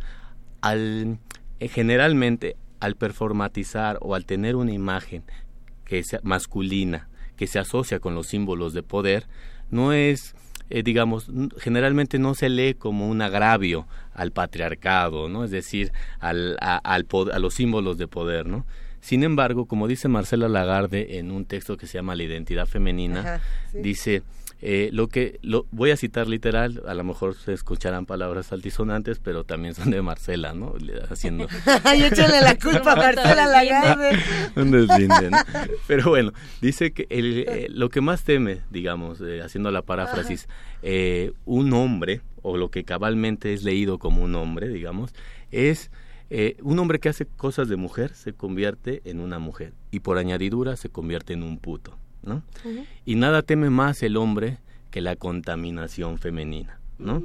al, 0.61 1.19
eh, 1.59 1.67
generalmente 1.67 2.55
al 2.79 2.95
performatizar 2.95 3.97
o 4.01 4.15
al 4.15 4.25
tener 4.25 4.55
una 4.55 4.71
imagen 4.71 5.23
que 5.85 6.03
sea 6.03 6.19
masculina, 6.23 7.07
que 7.35 7.47
se 7.47 7.59
asocia 7.59 7.99
con 7.99 8.15
los 8.15 8.27
símbolos 8.27 8.73
de 8.73 8.83
poder, 8.83 9.25
no 9.71 9.93
es, 9.93 10.35
eh, 10.69 10.83
digamos, 10.83 11.29
generalmente 11.59 12.19
no 12.19 12.35
se 12.35 12.49
lee 12.49 12.73
como 12.73 13.07
un 13.07 13.21
agravio 13.21 13.87
al 14.13 14.31
patriarcado, 14.31 15.29
¿no? 15.29 15.43
Es 15.43 15.51
decir, 15.51 15.91
al, 16.19 16.57
a, 16.61 16.77
al 16.77 17.07
a 17.31 17.39
los 17.39 17.53
símbolos 17.53 17.97
de 17.97 18.07
poder, 18.07 18.45
¿no? 18.45 18.65
Sin 18.99 19.23
embargo, 19.23 19.67
como 19.67 19.87
dice 19.87 20.07
Marcela 20.07 20.49
Lagarde 20.49 21.19
en 21.19 21.31
un 21.31 21.45
texto 21.45 21.77
que 21.77 21.87
se 21.87 21.97
llama 21.97 22.15
La 22.15 22.23
identidad 22.23 22.65
femenina, 22.65 23.41
dice, 23.73 24.23
eh, 24.61 24.89
lo 24.91 25.07
que 25.07 25.39
lo 25.43 25.67
voy 25.71 25.91
a 25.91 25.97
citar 25.97 26.27
literal, 26.27 26.81
a 26.87 26.93
lo 26.93 27.03
mejor 27.03 27.35
se 27.35 27.53
escucharán 27.53 28.05
palabras 28.05 28.51
altisonantes, 28.51 29.19
pero 29.19 29.43
también 29.43 29.75
son 29.75 29.91
de 29.91 30.01
Marcela, 30.01 30.53
¿no? 30.53 30.73
Haciendo. 31.09 31.47
Ay, 31.83 32.03
échale 32.03 32.41
la 32.41 32.57
culpa 32.57 32.93
a 32.93 32.95
Marcela 32.95 33.45
Lagarde. 33.45 34.17
Pero 35.87 36.09
bueno, 36.09 36.33
dice 36.61 36.91
que 36.91 37.05
el, 37.09 37.45
eh, 37.47 37.67
lo 37.69 37.89
que 37.89 38.01
más 38.01 38.23
teme, 38.23 38.61
digamos, 38.71 39.21
eh, 39.21 39.41
haciendo 39.41 39.71
la 39.71 39.81
paráfrasis, 39.81 40.47
eh, 40.81 41.33
un 41.45 41.73
hombre 41.73 42.21
o 42.41 42.57
lo 42.57 42.69
que 42.69 42.83
cabalmente 42.83 43.53
es 43.53 43.63
leído 43.63 43.99
como 43.99 44.23
un 44.23 44.35
hombre, 44.35 44.69
digamos, 44.69 45.13
es 45.51 45.91
un 46.61 46.77
hombre 46.77 46.99
que 46.99 47.07
hace 47.07 47.25
cosas 47.25 47.69
de 47.69 47.77
mujer 47.77 48.13
se 48.13 48.33
convierte 48.33 49.01
en 49.05 49.21
una 49.21 49.39
mujer 49.39 49.71
y 49.91 50.01
por 50.01 50.17
añadidura 50.17 50.75
se 50.75 50.89
convierte 50.89 51.31
en 51.31 51.41
un 51.41 51.57
puto. 51.57 51.97
¿No? 52.27 52.43
Y 53.05 53.15
nada 53.15 53.41
teme 53.41 53.69
más 53.69 54.03
el 54.03 54.17
hombre 54.17 54.57
que 54.91 55.01
la 55.01 55.15
contaminación 55.15 56.17
femenina, 56.19 56.79
¿no? 56.99 57.23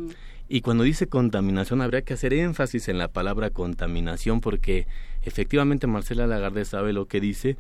Y 0.48 0.60
cuando 0.60 0.84
dice 0.84 1.06
contaminación 1.06 1.81
habría 1.81 2.02
que 2.02 2.14
hacer 2.14 2.34
énfasis 2.34 2.89
en 2.89 2.98
la 2.98 3.08
palabra 3.08 3.50
contaminación 3.50 4.40
porque 4.40 4.86
efectivamente 5.22 5.86
Marcela 5.86 6.26
Lagarde 6.26 6.64
sabe 6.64 6.92
lo 6.92 7.06
que 7.06 7.20
dice 7.20 7.56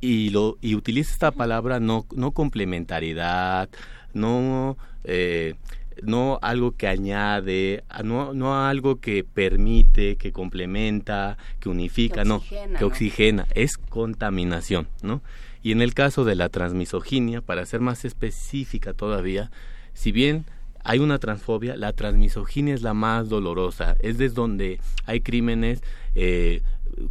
y 0.00 0.30
lo 0.30 0.56
y 0.60 0.74
utiliza 0.74 1.12
esta 1.12 1.32
palabra 1.32 1.80
no 1.80 2.06
no 2.14 2.30
complementariedad, 2.30 3.68
no 4.14 4.76
eh, 5.04 5.54
no 6.02 6.38
algo 6.42 6.72
que 6.76 6.86
añade, 6.86 7.84
no, 8.04 8.32
no 8.32 8.64
algo 8.66 9.00
que 9.00 9.24
permite, 9.24 10.16
que 10.16 10.32
complementa, 10.32 11.36
que 11.58 11.68
unifica, 11.68 12.24
no, 12.24 12.42
que 12.78 12.84
oxigena, 12.84 13.46
es 13.54 13.76
contaminación, 13.76 14.88
¿no? 15.02 15.22
Y 15.62 15.72
en 15.72 15.82
el 15.82 15.94
caso 15.94 16.24
de 16.24 16.34
la 16.34 16.48
transmisoginia, 16.48 17.40
para 17.40 17.66
ser 17.66 17.80
más 17.80 18.04
específica 18.04 18.94
todavía, 18.94 19.50
si 19.92 20.12
bien 20.12 20.44
hay 20.82 20.98
una 20.98 21.18
transfobia, 21.18 21.76
la 21.76 21.92
transmisoginia 21.92 22.74
es 22.74 22.82
la 22.82 22.94
más 22.94 23.28
dolorosa, 23.28 23.96
es 24.00 24.18
desde 24.18 24.34
donde 24.34 24.80
hay 25.04 25.20
crímenes 25.20 25.82
eh, 26.14 26.62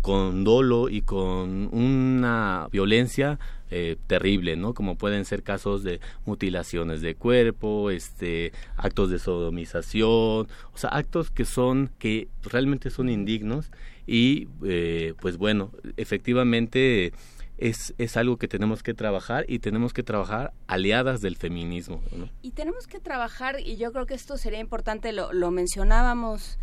con 0.02 0.44
dolo 0.44 0.90
y 0.90 1.02
con 1.02 1.70
una 1.72 2.68
violencia 2.72 3.40
eh, 3.72 3.98
terrible, 4.08 4.56
¿no? 4.56 4.74
Como 4.74 4.96
pueden 4.96 5.26
ser 5.26 5.44
casos 5.44 5.84
de 5.84 6.00
mutilaciones 6.26 7.02
de 7.02 7.14
cuerpo, 7.14 7.92
este, 7.92 8.52
actos 8.76 9.12
de 9.12 9.20
sodomización, 9.20 10.10
o 10.10 10.74
sea, 10.74 10.90
actos 10.90 11.30
que 11.30 11.46
son, 11.46 11.92
que 12.00 12.28
realmente 12.42 12.90
son 12.90 13.10
indignos 13.10 13.70
y, 14.08 14.48
eh, 14.64 15.14
pues 15.22 15.38
bueno, 15.38 15.72
efectivamente 15.98 17.14
es, 17.60 17.94
es 17.98 18.18
algo 18.18 18.38
que 18.38 18.48
tenemos 18.48 18.84
que 18.84 18.94
trabajar 18.94 19.46
y 19.48 19.60
tenemos 19.60 19.94
que 19.94 20.02
trabajar 20.02 20.54
aliadas 20.68 21.22
del 21.22 21.36
feminismo. 21.36 22.02
Y 22.42 22.52
tenemos 22.52 22.88
que 22.88 23.00
trabajar, 23.00 23.60
y 23.60 23.78
yo 23.78 23.92
creo 23.92 24.06
que 24.06 24.14
esto 24.14 24.38
sería 24.38 24.60
importante, 24.60 25.12
lo, 25.12 25.34
lo 25.34 25.52
mencionábamos 25.52 26.58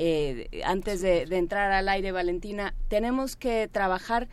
eh, 0.00 0.62
antes 0.64 1.02
de, 1.02 1.22
entrar 1.36 1.72
al 1.72 1.88
aire, 1.88 2.12
Valentina, 2.12 2.72
tenemos 2.88 3.36
que 3.36 3.68
trabajar 3.68 4.28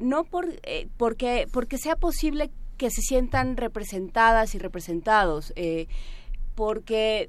no 0.00 0.24
por, 0.24 0.48
eh, 0.62 0.88
porque, 0.96 1.46
porque 1.52 1.78
sea 1.78 1.96
posible 1.96 2.50
que 2.78 2.90
se 2.90 3.02
sientan 3.02 3.56
representadas 3.56 4.54
y 4.54 4.58
representados, 4.58 5.52
eh, 5.56 5.88
porque 6.54 7.28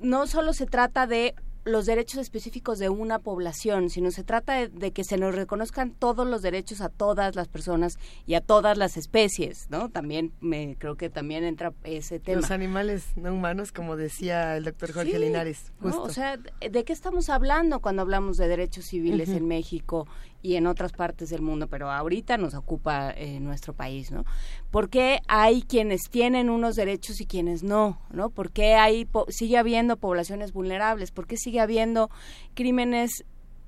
no 0.00 0.26
solo 0.26 0.52
se 0.52 0.66
trata 0.66 1.06
de 1.06 1.34
los 1.64 1.86
derechos 1.86 2.18
específicos 2.20 2.78
de 2.78 2.88
una 2.88 3.18
población, 3.18 3.90
sino 3.90 4.10
se 4.10 4.24
trata 4.24 4.68
de, 4.68 4.92
que 4.92 5.04
se 5.04 5.16
nos 5.16 5.34
reconozcan 5.34 5.90
todos 5.92 6.26
los 6.26 6.42
derechos 6.42 6.80
a 6.80 6.88
todas 6.88 7.36
las 7.36 7.48
personas 7.48 7.98
y 8.26 8.34
a 8.34 8.40
todas 8.40 8.78
las 8.78 8.96
especies, 8.96 9.66
¿no? 9.70 9.90
También 9.90 10.32
me 10.40 10.76
creo 10.78 10.96
que 10.96 11.10
también 11.10 11.44
entra 11.44 11.72
ese 11.84 12.18
tema. 12.18 12.40
Los 12.40 12.50
animales 12.50 13.12
no 13.16 13.32
humanos, 13.32 13.72
como 13.72 13.96
decía 13.96 14.56
el 14.56 14.64
doctor 14.64 14.92
Jorge 14.92 15.18
Linares. 15.18 15.72
O 15.82 16.10
sea, 16.10 16.36
¿de 16.36 16.84
qué 16.84 16.92
estamos 16.92 17.28
hablando 17.28 17.80
cuando 17.80 18.02
hablamos 18.02 18.36
de 18.36 18.48
derechos 18.48 18.86
civiles 18.86 19.28
en 19.28 19.46
México 19.46 20.06
y 20.42 20.56
en 20.56 20.66
otras 20.66 20.92
partes 20.92 21.30
del 21.30 21.42
mundo? 21.42 21.66
Pero 21.68 21.90
ahorita 21.90 22.36
nos 22.36 22.54
ocupa 22.54 23.10
eh, 23.10 23.40
nuestro 23.40 23.72
país, 23.72 24.10
¿no? 24.10 24.24
¿Por 24.70 24.88
qué 24.88 25.20
hay 25.28 25.62
quienes 25.62 26.02
tienen 26.10 26.50
unos 26.50 26.76
derechos 26.76 27.20
y 27.20 27.26
quienes 27.26 27.62
no, 27.62 28.00
¿no? 28.10 28.30
¿Por 28.30 28.50
qué 28.50 28.74
hay, 28.74 29.08
sigue 29.28 29.58
habiendo 29.58 29.96
poblaciones 29.96 30.52
vulnerables? 30.52 31.10
¿Por 31.10 31.26
qué 31.26 31.36
sigue 31.36 31.60
habiendo 31.60 32.10
crímenes 32.54 33.24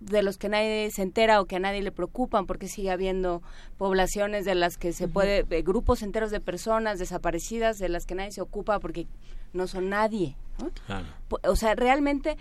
de 0.07 0.23
los 0.23 0.37
que 0.37 0.49
nadie 0.49 0.91
se 0.91 1.03
entera 1.03 1.41
o 1.41 1.47
que 1.47 1.57
a 1.57 1.61
nadie 1.61 1.83
le 1.83 1.93
preocupan, 1.93 2.47
porque 2.47 2.69
sigue 2.69 2.91
habiendo 2.91 3.43
poblaciones 3.79 4.45
de 4.45 4.55
las 4.55 4.77
que 4.77 4.93
se 4.93 5.09
puede, 5.09 5.45
grupos 5.63 6.03
enteros 6.03 6.31
de 6.31 6.41
personas 6.41 6.99
desaparecidas 6.99 7.79
de 7.79 7.89
las 7.89 8.05
que 8.05 8.15
nadie 8.15 8.33
se 8.33 8.41
ocupa 8.41 8.81
porque 8.81 9.07
no 9.53 9.67
son 9.67 9.91
nadie. 9.91 10.37
O 11.43 11.57
sea, 11.57 11.75
realmente 11.75 12.37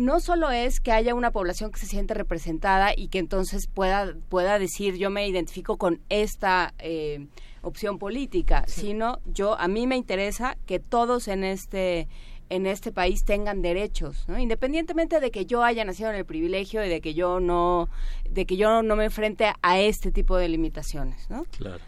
no 0.00 0.18
solo 0.18 0.50
es 0.50 0.80
que 0.80 0.92
haya 0.92 1.14
una 1.14 1.30
población 1.30 1.70
que 1.70 1.78
se 1.78 1.86
siente 1.86 2.14
representada 2.14 2.92
y 2.96 3.08
que 3.08 3.18
entonces 3.18 3.66
pueda, 3.66 4.14
pueda 4.28 4.58
decir 4.58 4.96
yo 4.96 5.10
me 5.10 5.28
identifico 5.28 5.76
con 5.76 6.00
esta 6.08 6.74
eh, 6.78 7.26
opción 7.60 7.98
política, 7.98 8.64
sino 8.66 9.20
yo 9.26 9.58
a 9.58 9.68
mí 9.68 9.86
me 9.86 9.96
interesa 9.96 10.56
que 10.66 10.80
todos 10.80 11.28
en 11.28 11.44
este 11.44 12.08
en 12.48 12.66
este 12.66 12.90
país 12.90 13.24
tengan 13.24 13.62
derechos, 13.62 14.24
¿no? 14.26 14.36
independientemente 14.36 15.20
de 15.20 15.30
que 15.30 15.46
yo 15.46 15.62
haya 15.62 15.84
nacido 15.84 16.10
en 16.10 16.16
el 16.16 16.24
privilegio 16.24 16.84
y 16.84 16.88
de 16.88 17.00
que 17.00 17.14
yo 17.14 17.38
no, 17.38 17.88
de 18.28 18.44
que 18.44 18.56
yo 18.56 18.82
no 18.82 18.96
me 18.96 19.04
enfrente 19.04 19.52
a 19.62 19.78
este 19.78 20.10
tipo 20.10 20.36
de 20.36 20.48
limitaciones, 20.48 21.30
¿no? 21.30 21.44
Claro. 21.56 21.78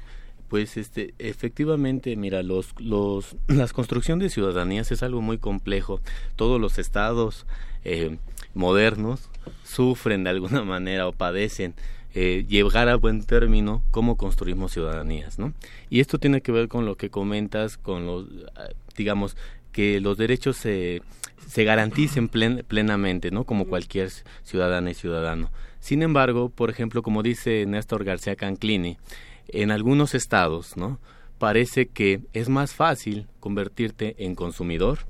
Pues 0.47 0.77
este, 0.77 1.15
efectivamente, 1.19 2.15
mira, 2.15 2.45
los, 2.45 2.79
los, 2.79 3.37
las 3.49 3.73
construcciones 3.73 4.23
de 4.23 4.31
ciudadanías 4.31 4.93
es 4.93 5.03
algo 5.03 5.21
muy 5.21 5.39
complejo. 5.39 6.01
Todos 6.37 6.61
los 6.61 6.79
estados 6.79 7.45
eh, 7.85 8.19
modernos 8.55 9.29
sufren 9.65 10.25
de 10.25 10.31
alguna 10.31 10.63
manera 10.65 11.09
o 11.09 11.13
padecen 11.13 11.75
eh, 12.15 12.45
llegar 12.47 12.89
a 12.89 12.97
buen 12.97 13.25
término 13.25 13.83
cómo 13.91 14.17
construimos 14.17 14.73
ciudadanías, 14.73 15.39
¿no? 15.39 15.55
Y 15.89 16.01
esto 16.01 16.19
tiene 16.19 16.43
que 16.43 16.53
ver 16.53 16.69
con 16.69 16.85
lo 16.85 16.97
que 16.97 17.09
comentas, 17.09 17.79
con 17.79 18.07
los, 18.07 18.27
eh, 18.27 18.75
digamos, 18.97 19.37
que 19.73 19.99
los 20.01 20.19
derechos 20.19 20.59
se, 20.59 21.01
se 21.47 21.65
garanticen 21.65 22.29
plenamente, 22.29 23.31
¿no? 23.31 23.45
Como 23.45 23.67
cualquier 23.67 24.11
ciudadana 24.43 24.91
y 24.91 24.95
ciudadano. 24.95 25.51
Sin 25.81 26.03
embargo, 26.03 26.51
por 26.51 26.69
ejemplo, 26.69 27.03
como 27.03 27.23
dice 27.23 27.65
Néstor 27.67 28.05
García 28.05 28.37
Canclini, 28.37 28.99
en 29.49 29.71
algunos 29.71 30.15
estados, 30.15 30.77
¿no? 30.77 31.01
Parece 31.39 31.87
que 31.87 32.21
es 32.35 32.49
más 32.51 32.75
fácil 32.75 33.27
convertirte 33.41 34.15
en 34.19 34.35
consumidor 34.35 35.01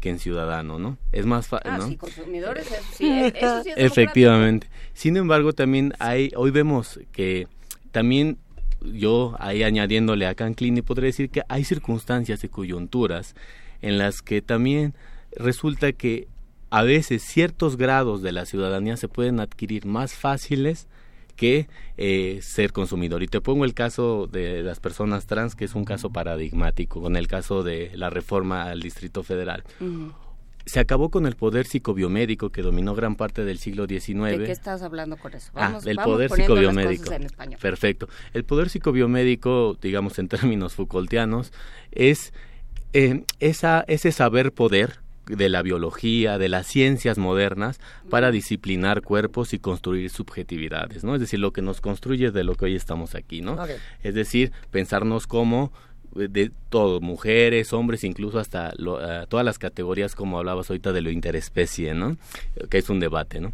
que 0.00 0.10
en 0.10 0.18
ciudadano, 0.18 0.78
¿no? 0.78 0.98
Es 1.12 1.26
más 1.26 1.48
fácil, 1.48 1.70
ah, 1.72 1.80
Sí, 1.86 1.96
consumidores, 1.96 2.70
eso 2.70 2.82
sí, 2.92 3.10
eso 3.34 3.62
sí 3.62 3.70
es 3.70 3.76
Efectivamente. 3.76 4.68
Sin 4.94 5.16
embargo, 5.16 5.52
también 5.52 5.92
hay, 5.98 6.30
hoy 6.36 6.50
vemos 6.50 7.00
que 7.12 7.48
también 7.90 8.38
yo 8.80 9.34
ahí 9.38 9.62
añadiéndole 9.62 10.26
a 10.26 10.34
Canclini 10.34 10.82
podría 10.82 11.06
decir 11.06 11.30
que 11.30 11.42
hay 11.48 11.64
circunstancias 11.64 12.44
y 12.44 12.48
coyunturas 12.48 13.34
en 13.82 13.98
las 13.98 14.22
que 14.22 14.42
también 14.42 14.94
resulta 15.32 15.92
que 15.92 16.28
a 16.70 16.82
veces 16.82 17.22
ciertos 17.22 17.76
grados 17.76 18.22
de 18.22 18.32
la 18.32 18.44
ciudadanía 18.44 18.96
se 18.96 19.08
pueden 19.08 19.40
adquirir 19.40 19.86
más 19.86 20.14
fáciles 20.14 20.86
que 21.38 21.68
eh, 21.96 22.40
ser 22.42 22.72
consumidor. 22.72 23.22
Y 23.22 23.28
te 23.28 23.40
pongo 23.40 23.64
el 23.64 23.72
caso 23.72 24.26
de 24.26 24.62
las 24.64 24.80
personas 24.80 25.26
trans, 25.26 25.54
que 25.54 25.64
es 25.64 25.74
un 25.74 25.84
caso 25.84 26.10
paradigmático, 26.10 27.00
con 27.00 27.16
el 27.16 27.28
caso 27.28 27.62
de 27.62 27.92
la 27.94 28.10
reforma 28.10 28.64
al 28.64 28.80
Distrito 28.82 29.22
Federal. 29.22 29.62
Se 30.66 30.80
acabó 30.80 31.10
con 31.10 31.26
el 31.26 31.36
poder 31.36 31.66
psicobiomédico 31.66 32.50
que 32.50 32.60
dominó 32.60 32.94
gran 32.94 33.14
parte 33.14 33.44
del 33.44 33.58
siglo 33.58 33.86
XIX. 33.86 34.36
¿De 34.36 34.44
qué 34.44 34.52
estás 34.52 34.82
hablando 34.82 35.16
con 35.16 35.32
eso? 35.32 35.52
ah, 35.54 35.78
del 35.82 35.96
poder 35.96 36.30
psicobiomédico. 36.30 37.10
Perfecto. 37.60 38.08
El 38.34 38.44
poder 38.44 38.68
psicobiomédico, 38.68 39.78
digamos 39.80 40.18
en 40.18 40.28
términos 40.28 40.74
Foucaultianos, 40.76 41.52
es 41.92 42.34
eh, 42.92 43.24
esa, 43.38 43.84
ese 43.86 44.10
saber 44.10 44.52
poder 44.52 44.98
de 45.28 45.48
la 45.48 45.62
biología, 45.62 46.38
de 46.38 46.48
las 46.48 46.66
ciencias 46.66 47.18
modernas, 47.18 47.80
para 48.10 48.30
disciplinar 48.30 49.02
cuerpos 49.02 49.52
y 49.54 49.58
construir 49.58 50.10
subjetividades, 50.10 51.04
¿no? 51.04 51.14
Es 51.14 51.20
decir, 51.20 51.38
lo 51.38 51.52
que 51.52 51.62
nos 51.62 51.80
construye 51.80 52.30
de 52.30 52.44
lo 52.44 52.54
que 52.54 52.66
hoy 52.66 52.74
estamos 52.74 53.14
aquí, 53.14 53.40
¿no? 53.40 53.56
Es 54.02 54.14
decir, 54.14 54.52
pensarnos 54.70 55.26
como 55.26 55.72
eh, 56.16 56.28
de 56.30 56.50
todo, 56.70 57.00
mujeres, 57.00 57.72
hombres, 57.72 58.04
incluso 58.04 58.38
hasta 58.38 58.70
eh, 58.70 59.26
todas 59.28 59.44
las 59.44 59.58
categorías, 59.58 60.14
como 60.14 60.38
hablabas 60.38 60.70
ahorita 60.70 60.92
de 60.92 61.02
lo 61.02 61.10
interespecie, 61.10 61.94
¿no? 61.94 62.16
Que 62.70 62.78
es 62.78 62.88
un 62.88 63.00
debate, 63.00 63.40
¿no? 63.40 63.52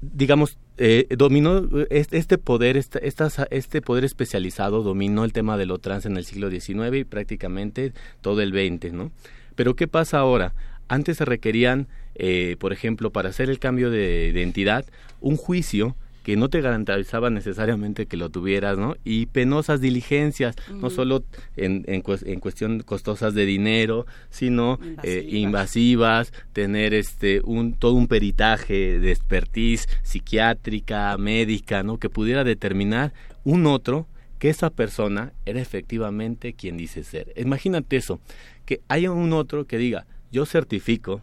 digamos, 0.00 0.58
eh, 0.76 1.06
dominó 1.16 1.68
este 1.90 2.38
poder, 2.38 2.76
esta, 2.76 3.28
este 3.50 3.82
poder 3.82 4.04
especializado 4.04 4.82
dominó 4.82 5.24
el 5.24 5.32
tema 5.32 5.56
de 5.56 5.66
lo 5.66 5.78
trans 5.78 6.06
en 6.06 6.16
el 6.16 6.24
siglo 6.24 6.50
XIX 6.50 6.96
y 6.96 7.04
prácticamente 7.04 7.92
todo 8.20 8.40
el 8.42 8.52
XX, 8.52 8.92
¿no? 8.92 9.10
Pero 9.56 9.74
¿qué 9.74 9.88
pasa 9.88 10.18
ahora? 10.18 10.54
Antes 10.88 11.18
se 11.18 11.24
requerían, 11.24 11.88
eh, 12.14 12.56
por 12.58 12.72
ejemplo, 12.72 13.10
para 13.10 13.28
hacer 13.28 13.50
el 13.50 13.58
cambio 13.58 13.90
de 13.90 14.28
identidad, 14.28 14.84
un 15.20 15.36
juicio 15.36 15.96
que 16.28 16.36
no 16.36 16.50
te 16.50 16.60
garantizaba 16.60 17.30
necesariamente 17.30 18.04
que 18.04 18.18
lo 18.18 18.28
tuvieras, 18.28 18.76
¿no? 18.76 18.96
Y 19.02 19.26
penosas 19.26 19.80
diligencias, 19.80 20.56
no 20.70 20.90
solo 20.90 21.24
en, 21.56 21.84
en, 21.86 22.02
cuestión 22.40 22.80
costosas 22.80 23.32
de 23.32 23.46
dinero, 23.46 24.04
sino 24.28 24.78
eh, 25.02 25.26
invasivas. 25.26 26.34
tener 26.52 26.92
este 26.92 27.40
un 27.44 27.72
todo 27.72 27.94
un 27.94 28.08
peritaje 28.08 28.98
de 28.98 29.10
expertise 29.10 29.88
psiquiátrica, 30.02 31.16
médica, 31.16 31.82
¿no? 31.82 31.96
Que 31.96 32.10
pudiera 32.10 32.44
determinar 32.44 33.14
un 33.44 33.64
otro 33.64 34.06
que 34.38 34.50
esa 34.50 34.68
persona 34.68 35.32
era 35.46 35.62
efectivamente 35.62 36.52
quien 36.52 36.76
dice 36.76 37.04
ser. 37.04 37.32
Imagínate 37.36 37.96
eso, 37.96 38.20
que 38.66 38.82
haya 38.88 39.10
un 39.12 39.32
otro 39.32 39.66
que 39.66 39.78
diga, 39.78 40.04
yo 40.30 40.46
certifico 40.46 41.22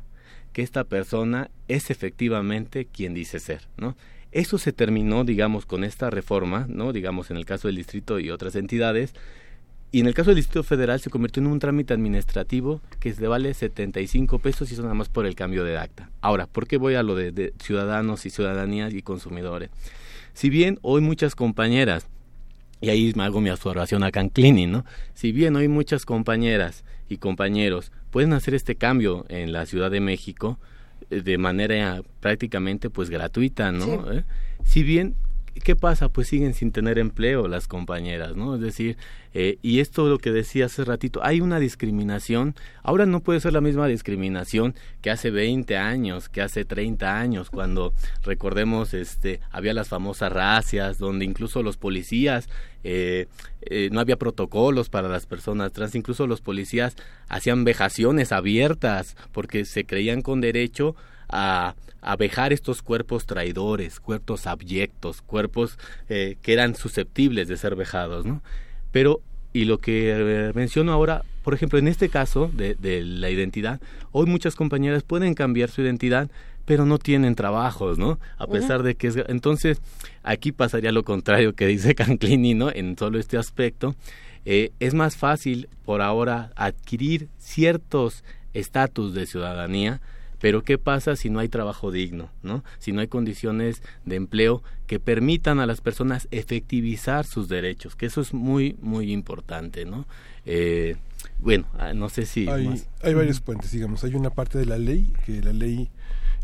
que 0.53 0.61
esta 0.61 0.83
persona 0.85 1.49
es 1.67 1.91
efectivamente 1.91 2.85
quien 2.85 3.13
dice 3.13 3.39
ser, 3.39 3.67
¿no? 3.77 3.95
Eso 4.31 4.57
se 4.57 4.73
terminó, 4.73 5.23
digamos, 5.23 5.65
con 5.65 5.83
esta 5.83 6.09
reforma, 6.09 6.65
¿no? 6.67 6.91
Digamos, 6.91 7.31
en 7.31 7.37
el 7.37 7.45
caso 7.45 7.67
del 7.67 7.77
distrito 7.77 8.19
y 8.19 8.29
otras 8.31 8.55
entidades. 8.55 9.13
Y 9.91 10.01
en 10.01 10.07
el 10.07 10.13
caso 10.13 10.31
del 10.31 10.35
Distrito 10.35 10.63
Federal 10.63 10.99
se 10.99 11.09
convirtió 11.09 11.41
en 11.41 11.47
un 11.47 11.59
trámite 11.59 11.93
administrativo 11.93 12.81
que 12.99 13.13
se 13.13 13.27
vale 13.27 13.53
75 13.53 14.39
pesos 14.39 14.69
y 14.69 14.73
eso 14.73 14.83
nada 14.83 14.93
más 14.93 15.07
por 15.07 15.25
el 15.25 15.35
cambio 15.35 15.63
de 15.63 15.77
acta. 15.77 16.09
Ahora, 16.19 16.47
¿por 16.47 16.67
qué 16.67 16.75
voy 16.75 16.95
a 16.95 17.03
lo 17.03 17.15
de, 17.15 17.53
ciudadanos 17.63 18.25
y 18.25 18.29
ciudadanías 18.29 18.93
y 18.93 19.01
consumidores? 19.01 19.69
Si 20.33 20.49
bien 20.49 20.79
hoy 20.81 20.99
muchas 20.99 21.33
compañeras, 21.33 22.07
y 22.81 22.89
ahí 22.89 23.13
hago 23.17 23.39
mi 23.39 23.49
observación 23.49 24.03
a 24.03 24.11
Canclini, 24.11 24.67
¿no? 24.67 24.83
Si 25.13 25.31
bien 25.31 25.55
hoy 25.55 25.69
muchas 25.69 26.05
compañeras 26.05 26.83
y 27.09 27.17
compañeros 27.17 27.91
pueden 28.11 28.33
hacer 28.33 28.53
este 28.53 28.75
cambio 28.75 29.25
en 29.29 29.51
la 29.51 29.65
Ciudad 29.65 29.91
de 29.91 29.99
México 29.99 30.59
eh, 31.09 31.21
de 31.21 31.37
manera 31.37 32.01
prácticamente 32.19 32.89
pues 32.89 33.09
gratuita, 33.09 33.71
¿no? 33.71 34.11
¿Eh? 34.11 34.23
Si 34.63 34.83
bien 34.83 35.15
¿qué 35.63 35.75
pasa? 35.75 36.09
Pues 36.09 36.27
siguen 36.27 36.53
sin 36.53 36.71
tener 36.71 36.99
empleo 36.99 37.47
las 37.47 37.67
compañeras, 37.67 38.35
¿no? 38.35 38.55
Es 38.55 38.61
decir, 38.61 38.97
eh, 39.33 39.57
y 39.61 39.79
esto 39.79 40.07
lo 40.07 40.17
que 40.17 40.31
decía 40.31 40.65
hace 40.65 40.83
ratito, 40.83 41.21
hay 41.23 41.41
una 41.41 41.59
discriminación, 41.59 42.55
ahora 42.83 43.05
no 43.05 43.21
puede 43.21 43.39
ser 43.39 43.53
la 43.53 43.61
misma 43.61 43.87
discriminación 43.87 44.75
que 45.01 45.11
hace 45.11 45.31
20 45.31 45.77
años, 45.77 46.29
que 46.29 46.41
hace 46.41 46.65
30 46.65 47.19
años, 47.19 47.49
cuando 47.49 47.93
recordemos, 48.23 48.93
este, 48.93 49.39
había 49.51 49.73
las 49.73 49.89
famosas 49.89 50.31
racias, 50.31 50.97
donde 50.97 51.25
incluso 51.25 51.63
los 51.63 51.77
policías, 51.77 52.49
eh, 52.83 53.27
eh, 53.61 53.89
no 53.91 53.99
había 53.99 54.17
protocolos 54.17 54.89
para 54.89 55.09
las 55.09 55.25
personas 55.25 55.71
trans, 55.71 55.95
incluso 55.95 56.27
los 56.27 56.41
policías 56.41 56.95
hacían 57.27 57.63
vejaciones 57.63 58.31
abiertas 58.31 59.15
porque 59.31 59.65
se 59.65 59.85
creían 59.85 60.21
con 60.21 60.41
derecho 60.41 60.95
a, 61.29 61.75
a 62.01 62.15
vejar 62.15 62.53
estos 62.53 62.83
cuerpos 62.83 63.25
traidores, 63.25 63.99
cuerpos 63.99 64.45
abyectos, 64.45 65.23
cuerpos 65.23 65.79
eh, 66.07 66.37
que 66.43 66.53
eran 66.53 66.75
susceptibles 66.75 67.47
de 67.47 67.57
ser 67.57 67.75
vejados, 67.75 68.25
¿no? 68.25 68.43
Pero, 68.91 69.21
y 69.53 69.65
lo 69.65 69.79
que 69.79 70.11
eh, 70.11 70.51
menciono 70.53 70.93
ahora, 70.93 71.23
por 71.43 71.55
ejemplo, 71.55 71.79
en 71.79 71.87
este 71.87 72.09
caso 72.09 72.51
de, 72.53 72.75
de 72.75 73.01
la 73.01 73.31
identidad, 73.31 73.81
hoy 74.11 74.27
muchas 74.27 74.55
compañeras 74.55 75.01
pueden 75.01 75.33
cambiar 75.33 75.71
su 75.71 75.81
identidad, 75.81 76.29
pero 76.65 76.85
no 76.85 76.99
tienen 76.99 77.33
trabajos, 77.33 77.97
¿no? 77.97 78.19
A 78.37 78.45
pesar 78.47 78.83
de 78.83 78.95
que 78.95 79.07
es... 79.07 79.17
Entonces, 79.27 79.81
aquí 80.23 80.51
pasaría 80.51 80.91
lo 80.91 81.03
contrario 81.03 81.53
que 81.53 81.65
dice 81.67 81.95
Canclini, 81.95 82.53
¿no? 82.53 82.71
En 82.71 82.97
solo 82.97 83.19
este 83.19 83.37
aspecto. 83.37 83.95
Eh, 84.45 84.71
es 84.79 84.93
más 84.93 85.17
fácil 85.17 85.69
por 85.85 86.03
ahora 86.03 86.51
adquirir 86.55 87.29
ciertos 87.39 88.23
estatus 88.53 89.15
de 89.15 89.25
ciudadanía 89.25 90.01
pero 90.45 90.63
¿qué 90.63 90.77
pasa 90.77 91.15
si 91.15 91.31
no 91.31 91.39
hay 91.39 91.49
trabajo 91.49 91.89
digno, 91.89 92.29
¿no? 92.43 92.63
Si 92.77 92.91
no 92.91 93.01
hay 93.01 93.07
condiciones 93.07 93.81
de 94.05 94.15
empleo 94.15 94.61
que 94.85 94.99
permitan 94.99 95.59
a 95.59 95.65
las 95.65 95.81
personas 95.81 96.27
efectivizar 96.29 97.25
sus 97.25 97.49
derechos, 97.49 97.95
que 97.95 98.05
eso 98.05 98.21
es 98.21 98.31
muy, 98.31 98.75
muy 98.79 99.11
importante, 99.11 99.85
¿no? 99.85 100.05
Eh, 100.45 100.97
bueno, 101.39 101.65
ah, 101.79 101.95
no 101.95 102.09
sé 102.09 102.27
si... 102.27 102.47
Hay, 102.47 102.79
hay 103.01 103.15
varios 103.15 103.41
puentes, 103.41 103.71
digamos. 103.71 104.03
Hay 104.03 104.13
una 104.13 104.29
parte 104.29 104.59
de 104.59 104.67
la 104.67 104.77
ley, 104.77 105.11
que 105.25 105.41
la 105.41 105.51
ley 105.51 105.89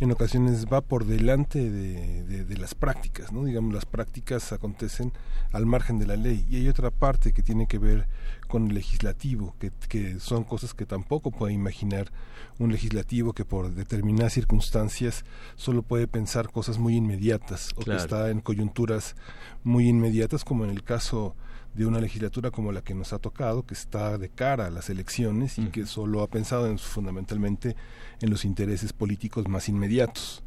en 0.01 0.11
ocasiones 0.11 0.65
va 0.65 0.81
por 0.81 1.05
delante 1.05 1.69
de, 1.69 2.23
de, 2.43 2.57
las 2.57 2.73
prácticas, 2.73 3.31
¿no? 3.31 3.45
Digamos, 3.45 3.71
las 3.71 3.85
prácticas 3.85 4.51
acontecen 4.51 5.13
al 5.51 5.67
margen 5.67 5.99
de 5.99 6.07
la 6.07 6.15
ley. 6.15 6.43
Y 6.49 6.55
hay 6.55 6.67
otra 6.67 6.89
parte 6.89 7.33
que 7.33 7.43
tiene 7.43 7.67
que 7.67 7.77
ver 7.77 8.07
con 8.47 8.67
el 8.67 8.73
legislativo, 8.73 9.55
que, 9.59 9.71
que 9.87 10.19
son 10.19 10.43
cosas 10.43 10.73
que 10.73 10.87
tampoco 10.87 11.29
puede 11.29 11.53
imaginar 11.53 12.11
un 12.57 12.71
legislativo 12.71 13.33
que 13.33 13.45
por 13.45 13.75
determinadas 13.75 14.33
circunstancias 14.33 15.23
solo 15.55 15.83
puede 15.83 16.07
pensar 16.07 16.51
cosas 16.51 16.79
muy 16.79 16.95
inmediatas 16.95 17.69
o 17.75 17.81
que 17.81 17.95
está 17.95 18.31
en 18.31 18.41
coyunturas 18.41 19.15
muy 19.63 19.87
inmediatas, 19.87 20.43
como 20.43 20.63
en 20.63 20.71
el 20.71 20.83
caso 20.83 21.35
de 21.73 21.85
una 21.85 21.99
legislatura 21.99 22.51
como 22.51 22.71
la 22.71 22.81
que 22.81 22.93
nos 22.93 23.13
ha 23.13 23.19
tocado, 23.19 23.65
que 23.65 23.73
está 23.73 24.17
de 24.17 24.29
cara 24.29 24.67
a 24.67 24.69
las 24.69 24.89
elecciones 24.89 25.57
y 25.57 25.67
que 25.67 25.85
solo 25.85 26.21
ha 26.21 26.27
pensado 26.27 26.67
en, 26.67 26.77
fundamentalmente 26.77 27.75
en 28.19 28.29
los 28.29 28.43
intereses 28.43 28.91
políticos 28.91 29.47
más 29.47 29.69
inmediatos. 29.69 30.43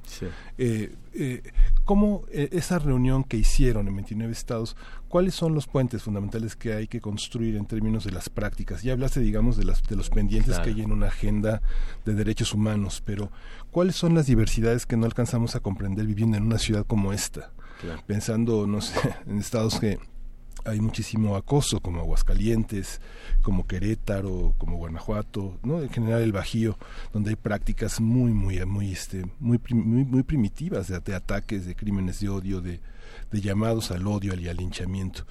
Eh, 0.59 0.95
eh, 1.15 1.43
¿Cómo 1.85 2.23
eh, 2.31 2.51
esa 2.53 2.79
reunión 2.79 3.25
que 3.25 3.39
hicieron 3.39 3.89
en 3.89 3.95
29 3.95 4.33
estados, 4.33 4.77
cuáles 5.09 5.35
son 5.35 5.55
los 5.55 5.67
puentes 5.67 6.03
fundamentales 6.03 6.57
que 6.57 6.75
hay 6.75 6.89
que 6.89 7.01
construir 7.01 7.57
en 7.57 7.67
términos 7.67 8.05
de 8.05 8.13
las 8.13 8.29
prácticas? 8.29 8.83
Ya 8.83 8.93
hablaste, 8.93 9.21
digamos, 9.21 9.57
de, 9.57 9.65
las, 9.65 9.83
de 9.83 9.97
los 9.97 10.11
pendientes 10.11 10.59
que 10.59 10.71
hay 10.71 10.83
en 10.83 10.93
una 10.93 11.07
agenda 11.07 11.63
de 12.05 12.15
derechos 12.15 12.53
humanos, 12.53 13.03
pero 13.05 13.31
¿cuáles 13.71 13.97
son 13.97 14.15
las 14.15 14.27
diversidades 14.27 14.85
que 14.85 14.99
no 14.99 15.07
alcanzamos 15.07 15.57
a 15.57 15.61
comprender 15.61 16.07
viviendo 16.07 16.37
en 16.37 16.45
una 16.45 16.59
ciudad 16.59 16.85
como 16.87 17.13
esta? 17.13 17.53
Pensando, 18.07 18.67
no 18.67 18.81
sé, 18.81 18.99
en 19.27 19.39
estados 19.39 19.79
que 19.79 19.99
hay 20.65 20.81
muchísimo 20.81 21.37
acoso 21.37 21.81
como 21.81 22.01
Aguascalientes, 22.01 23.01
como 23.43 23.67
Querétaro, 23.67 24.55
como 24.59 24.77
Guanajuato, 24.79 25.59
¿no? 25.63 25.83
En 25.83 25.91
general 25.91 26.23
el 26.23 26.33
Bajío, 26.33 26.79
donde 27.13 27.31
hay 27.31 27.37
prácticas 27.37 28.01
muy 28.01 28.33
muy 28.33 28.65
muy 28.65 28.93
este 28.93 29.27
muy 29.41 29.61
muy, 29.71 30.05
muy 30.05 30.23
primitivas 30.23 30.89
de, 30.89 31.15
ataques, 31.15 31.67
de 31.67 31.75
crímenes 31.75 32.21
de 32.21 32.29
odio, 32.29 32.61
de, 32.61 32.81
llamados 33.33 33.91
al 33.91 34.07
odio 34.07 34.35
y 34.35 34.49
al 34.49 34.57
linchamiento. 34.57 35.27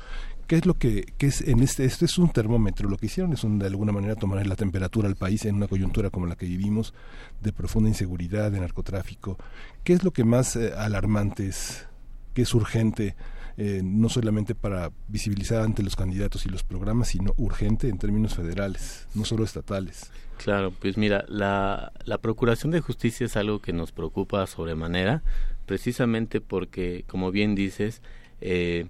¿Qué 0.47 0.57
es 0.57 0.65
lo 0.65 0.73
que 0.73 1.13
qué 1.17 1.27
es 1.27 1.41
en 1.41 1.63
este 1.63 1.85
este 1.85 2.05
es 2.05 2.17
un 2.17 2.29
termómetro? 2.29 2.89
Lo 2.89 2.97
que 2.97 3.05
hicieron 3.05 3.33
es 3.33 3.41
de 3.43 3.65
alguna 3.65 3.93
manera 3.93 4.15
tomar 4.15 4.45
la 4.45 4.55
temperatura 4.55 5.07
al 5.07 5.15
país 5.15 5.45
en 5.45 5.55
una 5.55 5.67
coyuntura 5.67 6.09
como 6.09 6.27
la 6.27 6.35
que 6.35 6.45
vivimos 6.45 6.93
de 7.41 7.53
profunda 7.53 7.89
inseguridad, 7.89 8.51
de 8.51 8.59
narcotráfico. 8.59 9.37
¿Qué 9.83 9.93
es 9.93 10.03
lo 10.03 10.11
que 10.11 10.25
más 10.25 10.55
eh, 10.57 10.73
alarmante 10.77 11.47
es? 11.47 11.87
¿Qué 12.33 12.41
es 12.41 12.53
urgente? 12.53 13.15
Eh, 13.55 13.81
no 13.83 14.09
solamente 14.09 14.55
para 14.55 14.91
visibilizar 15.07 15.61
ante 15.61 15.83
los 15.83 15.95
candidatos 15.95 16.47
y 16.47 16.49
los 16.49 16.63
programas, 16.63 17.09
sino 17.09 17.33
urgente 17.37 17.87
en 17.87 17.99
términos 17.99 18.33
federales, 18.33 19.07
no 19.13 19.25
solo 19.25 19.43
estatales. 19.43 20.11
Claro, 20.37 20.71
pues 20.71 20.97
mira, 20.97 21.23
la, 21.27 21.93
la 22.05 22.17
Procuración 22.17 22.71
de 22.71 22.81
Justicia 22.81 23.27
es 23.27 23.37
algo 23.37 23.59
que 23.59 23.71
nos 23.71 23.91
preocupa 23.91 24.47
sobremanera, 24.47 25.21
precisamente 25.67 26.41
porque, 26.41 27.05
como 27.07 27.29
bien 27.29 27.53
dices, 27.53 28.01
eh, 28.41 28.87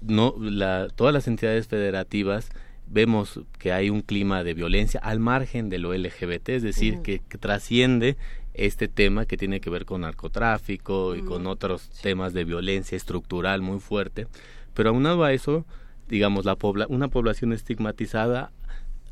no, 0.00 0.34
la, 0.38 0.88
todas 0.88 1.14
las 1.14 1.28
entidades 1.28 1.68
federativas 1.68 2.50
vemos 2.86 3.40
que 3.58 3.72
hay 3.72 3.88
un 3.88 4.02
clima 4.02 4.42
de 4.42 4.54
violencia 4.54 5.00
al 5.00 5.20
margen 5.20 5.68
de 5.68 5.78
lo 5.78 5.94
LGBT, 5.94 6.48
es 6.50 6.62
decir, 6.62 7.02
que, 7.02 7.20
trasciende 7.20 8.16
este 8.60 8.88
tema 8.88 9.24
que 9.24 9.38
tiene 9.38 9.60
que 9.60 9.70
ver 9.70 9.86
con 9.86 10.02
narcotráfico 10.02 11.16
y 11.16 11.22
con 11.22 11.46
otros 11.46 11.88
temas 12.02 12.34
de 12.34 12.44
violencia 12.44 12.94
estructural 12.94 13.62
muy 13.62 13.80
fuerte. 13.80 14.26
Pero 14.74 14.90
aunado 14.90 15.24
a 15.24 15.32
eso, 15.32 15.64
digamos, 16.08 16.44
la 16.44 16.58
una 16.88 17.08
población 17.08 17.54
estigmatizada 17.54 18.52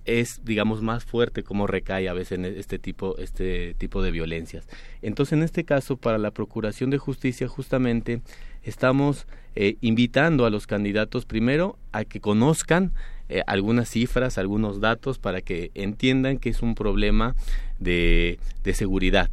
es 0.05 0.43
digamos 0.45 0.83
más 0.83 1.05
fuerte 1.05 1.43
como 1.43 1.67
recae 1.67 2.09
a 2.09 2.15
veces 2.15 2.39
en 2.39 2.45
este 2.45 2.79
tipo 2.79 3.19
este 3.19 3.75
tipo 3.75 4.01
de 4.01 4.11
violencias 4.11 4.67
entonces 5.03 5.35
en 5.35 5.43
este 5.43 5.65
caso 5.65 5.99
para 5.99 6.17
la 6.17 6.31
procuración 6.31 6.89
de 6.89 6.97
justicia 6.97 7.47
justamente 7.47 8.23
estamos 8.63 9.27
eh, 9.55 9.77
invitando 9.83 10.47
a 10.47 10.51
los 10.51 10.67
candidatos 10.67 11.27
primero 11.27 11.79
a 11.93 12.07
que 12.07 12.21
conozcan 12.21 12.95
eh, 13.29 13.43
algunas 13.47 13.89
cifras, 13.91 14.39
algunos 14.39 14.81
datos 14.81 15.19
para 15.19 15.43
que 15.43 15.71
entiendan 15.75 16.39
que 16.39 16.49
es 16.49 16.63
un 16.63 16.75
problema 16.75 17.35
de, 17.79 18.39
de 18.65 18.75
seguridad 18.75 19.31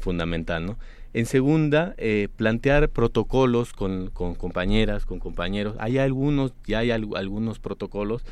fundamental, 0.00 0.64
¿no? 0.64 0.78
En 1.12 1.26
segunda, 1.26 1.94
eh, 1.96 2.28
plantear 2.36 2.88
protocolos 2.88 3.72
con, 3.72 4.10
con, 4.10 4.34
compañeras, 4.34 5.06
con 5.06 5.20
compañeros. 5.20 5.76
Hay 5.78 5.98
algunos, 5.98 6.52
ya 6.66 6.78
hay 6.80 6.90
algunos 6.90 7.60
protocolos, 7.60 8.24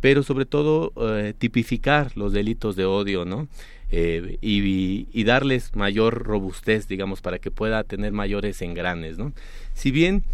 pero 0.00 0.22
sobre 0.22 0.46
todo 0.46 0.92
eh, 0.96 1.34
tipificar 1.36 2.16
los 2.16 2.32
delitos 2.32 2.76
de 2.76 2.84
odio, 2.84 3.24
¿no? 3.24 3.48
y, 3.90 5.08
y, 5.10 5.24
darles 5.24 5.74
mayor 5.74 6.24
robustez, 6.24 6.88
digamos, 6.88 7.22
para 7.22 7.38
que 7.38 7.50
pueda 7.50 7.82
tener 7.84 8.12
mayores 8.12 8.60
engranes, 8.60 9.16
¿no? 9.16 9.32
Si 9.72 9.90
bien 9.90 10.24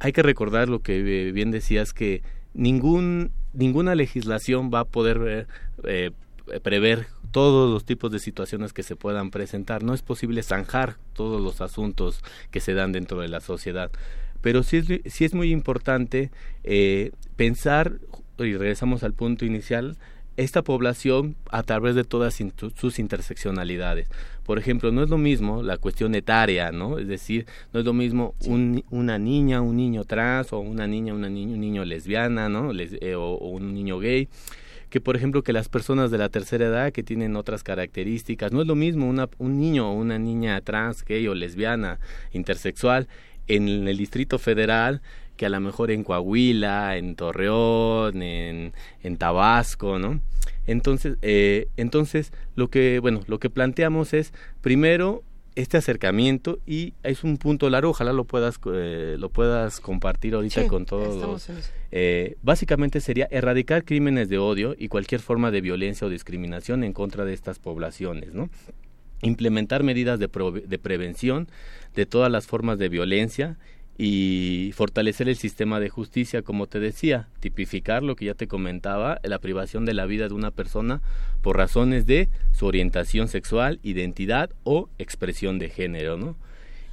hay 0.00 0.10
que 0.10 0.24
recordar 0.24 0.68
lo 0.68 0.80
que 0.80 1.30
bien 1.30 1.52
decías 1.52 1.92
que 1.92 2.22
ningún 2.52 3.30
ninguna 3.56 3.94
legislación 3.94 4.70
va 4.72 4.80
a 4.80 4.84
poder 4.84 5.46
eh, 5.84 6.10
eh, 6.52 6.60
prever 6.60 7.06
todos 7.32 7.70
los 7.70 7.84
tipos 7.84 8.10
de 8.12 8.18
situaciones 8.18 8.72
que 8.72 8.82
se 8.82 8.96
puedan 8.96 9.30
presentar. 9.30 9.82
No 9.82 9.94
es 9.94 10.02
posible 10.02 10.42
zanjar 10.42 10.96
todos 11.12 11.40
los 11.40 11.60
asuntos 11.60 12.22
que 12.50 12.60
se 12.60 12.74
dan 12.74 12.92
dentro 12.92 13.20
de 13.20 13.28
la 13.28 13.40
sociedad. 13.40 13.90
Pero 14.42 14.62
sí 14.62 15.02
es, 15.04 15.34
muy 15.34 15.50
importante 15.50 16.30
eh, 16.62 17.10
pensar, 17.36 17.98
y 18.38 18.56
regresamos 18.56 19.02
al 19.02 19.12
punto 19.12 19.44
inicial, 19.44 19.96
esta 20.36 20.62
población 20.62 21.36
a 21.50 21.62
través 21.62 21.94
de 21.94 22.04
todas 22.04 22.42
sus 22.74 22.98
interseccionalidades. 22.98 24.08
Por 24.44 24.58
ejemplo, 24.58 24.92
no 24.92 25.02
es 25.02 25.10
lo 25.10 25.18
mismo 25.18 25.62
la 25.62 25.78
cuestión 25.78 26.14
etaria, 26.14 26.72
¿no? 26.72 26.98
Es 26.98 27.08
decir, 27.08 27.46
no 27.72 27.80
es 27.80 27.86
lo 27.86 27.92
mismo 27.92 28.34
un, 28.46 28.84
una 28.90 29.18
niña, 29.18 29.60
un 29.60 29.76
niño 29.76 30.04
trans 30.04 30.52
o 30.52 30.60
una 30.60 30.86
niña, 30.86 31.14
una 31.14 31.28
niño, 31.28 31.54
un 31.54 31.60
niño 31.60 31.84
lesbiana, 31.84 32.48
¿no? 32.48 32.70
Eh, 32.72 33.14
o, 33.14 33.36
un 33.36 33.74
niño 33.74 33.98
gay 33.98 34.28
que 34.90 35.00
por 35.00 35.16
ejemplo 35.16 35.42
que 35.42 35.52
las 35.52 35.68
personas 35.68 36.12
de 36.12 36.18
la 36.18 36.28
tercera 36.28 36.66
edad 36.66 36.92
que 36.92 37.02
tienen 37.02 37.34
otras 37.34 37.64
características. 37.64 38.52
No 38.52 38.60
es 38.60 38.68
lo 38.68 38.76
mismo 38.76 39.08
una, 39.08 39.28
un 39.38 39.58
niño 39.58 39.90
o 39.90 39.94
una 39.94 40.18
niña 40.18 40.60
trans, 40.60 41.04
gay 41.04 41.26
o 41.26 41.34
lesbiana, 41.34 41.98
intersexual 42.32 43.08
en 43.48 43.88
el 43.88 43.96
Distrito 43.96 44.38
Federal 44.38 45.02
que 45.36 45.46
a 45.46 45.48
lo 45.48 45.60
mejor 45.60 45.90
en 45.90 46.04
Coahuila, 46.04 46.96
en 46.96 47.14
Torreón, 47.14 48.22
en, 48.22 48.72
en 49.02 49.16
Tabasco, 49.16 49.98
¿no? 49.98 50.20
Entonces, 50.66 51.16
eh, 51.22 51.68
entonces 51.76 52.32
lo 52.54 52.68
que, 52.68 52.98
bueno, 52.98 53.20
lo 53.26 53.38
que 53.38 53.50
planteamos 53.50 54.14
es 54.14 54.32
primero 54.60 55.22
este 55.56 55.78
acercamiento 55.78 56.58
y 56.66 56.92
es 57.02 57.24
un 57.24 57.38
punto 57.38 57.70
largo, 57.70 57.90
ojalá 57.90 58.12
lo 58.12 58.24
puedas 58.24 58.60
eh, 58.72 59.16
lo 59.18 59.30
puedas 59.30 59.80
compartir 59.80 60.34
ahorita 60.34 60.68
con 60.68 60.84
todos. 60.84 61.48
Eh, 61.92 62.36
básicamente 62.42 63.00
sería 63.00 63.26
erradicar 63.30 63.84
crímenes 63.84 64.28
de 64.28 64.38
odio 64.38 64.74
y 64.78 64.88
cualquier 64.88 65.22
forma 65.22 65.50
de 65.50 65.62
violencia 65.62 66.06
o 66.06 66.10
discriminación 66.10 66.84
en 66.84 66.92
contra 66.92 67.24
de 67.24 67.32
estas 67.32 67.58
poblaciones, 67.58 68.34
¿no? 68.34 68.50
Implementar 69.22 69.82
medidas 69.82 70.18
de, 70.18 70.28
de 70.66 70.78
prevención 70.78 71.48
de 71.94 72.04
todas 72.04 72.30
las 72.30 72.46
formas 72.46 72.78
de 72.78 72.90
violencia 72.90 73.56
y 73.98 74.72
fortalecer 74.74 75.28
el 75.28 75.36
sistema 75.36 75.80
de 75.80 75.88
justicia, 75.88 76.42
como 76.42 76.66
te 76.66 76.80
decía, 76.80 77.28
tipificar 77.40 78.02
lo 78.02 78.14
que 78.14 78.26
ya 78.26 78.34
te 78.34 78.46
comentaba, 78.46 79.20
la 79.22 79.38
privación 79.38 79.86
de 79.86 79.94
la 79.94 80.04
vida 80.04 80.28
de 80.28 80.34
una 80.34 80.50
persona 80.50 81.00
por 81.40 81.56
razones 81.56 82.06
de 82.06 82.28
su 82.52 82.66
orientación 82.66 83.28
sexual, 83.28 83.80
identidad 83.82 84.50
o 84.64 84.90
expresión 84.98 85.58
de 85.58 85.70
género, 85.70 86.18
¿no? 86.18 86.36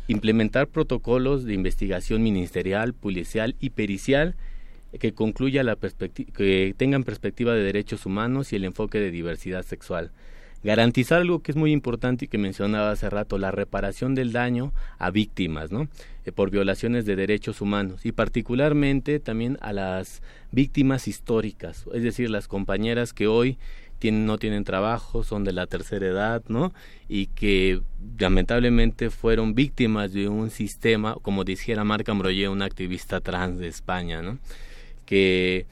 Implementar 0.07 0.67
protocolos 0.67 1.43
de 1.43 1.53
investigación 1.53 2.23
ministerial, 2.23 2.93
policial 2.93 3.55
y 3.59 3.71
pericial 3.71 4.35
que 4.99 5.13
concluya 5.13 5.63
la 5.63 5.75
que 5.75 6.75
tengan 6.77 7.03
perspectiva 7.03 7.53
de 7.53 7.63
derechos 7.63 8.05
humanos 8.05 8.53
y 8.53 8.57
el 8.57 8.63
enfoque 8.63 8.99
de 8.99 9.11
diversidad 9.11 9.63
sexual 9.63 10.11
garantizar 10.63 11.21
algo 11.21 11.41
que 11.41 11.51
es 11.51 11.55
muy 11.55 11.71
importante 11.71 12.25
y 12.25 12.27
que 12.27 12.37
mencionaba 12.37 12.91
hace 12.91 13.09
rato, 13.09 13.37
la 13.37 13.51
reparación 13.51 14.15
del 14.15 14.31
daño 14.31 14.73
a 14.97 15.11
víctimas, 15.11 15.71
¿no? 15.71 15.87
Eh, 16.25 16.31
por 16.31 16.49
violaciones 16.49 17.05
de 17.05 17.15
derechos 17.15 17.61
humanos 17.61 18.05
y 18.05 18.11
particularmente 18.11 19.19
también 19.19 19.57
a 19.61 19.73
las 19.73 20.21
víctimas 20.51 21.07
históricas, 21.07 21.85
es 21.93 22.03
decir, 22.03 22.29
las 22.29 22.47
compañeras 22.47 23.13
que 23.13 23.27
hoy 23.27 23.57
tienen, 23.99 24.25
no 24.25 24.37
tienen 24.37 24.63
trabajo, 24.63 25.23
son 25.23 25.45
de 25.45 25.53
la 25.53 25.65
tercera 25.67 26.07
edad, 26.07 26.43
¿no? 26.47 26.73
Y 27.07 27.27
que 27.27 27.81
lamentablemente 28.19 29.09
fueron 29.09 29.55
víctimas 29.55 30.11
de 30.11 30.27
un 30.27 30.49
sistema, 30.49 31.15
como 31.21 31.45
dijera 31.45 31.85
Marca 31.85 32.11
Ambroye, 32.11 32.49
un 32.49 32.61
activista 32.61 33.21
trans 33.21 33.59
de 33.59 33.67
España, 33.67 34.21
¿no? 34.21 34.39
Que 35.05 35.67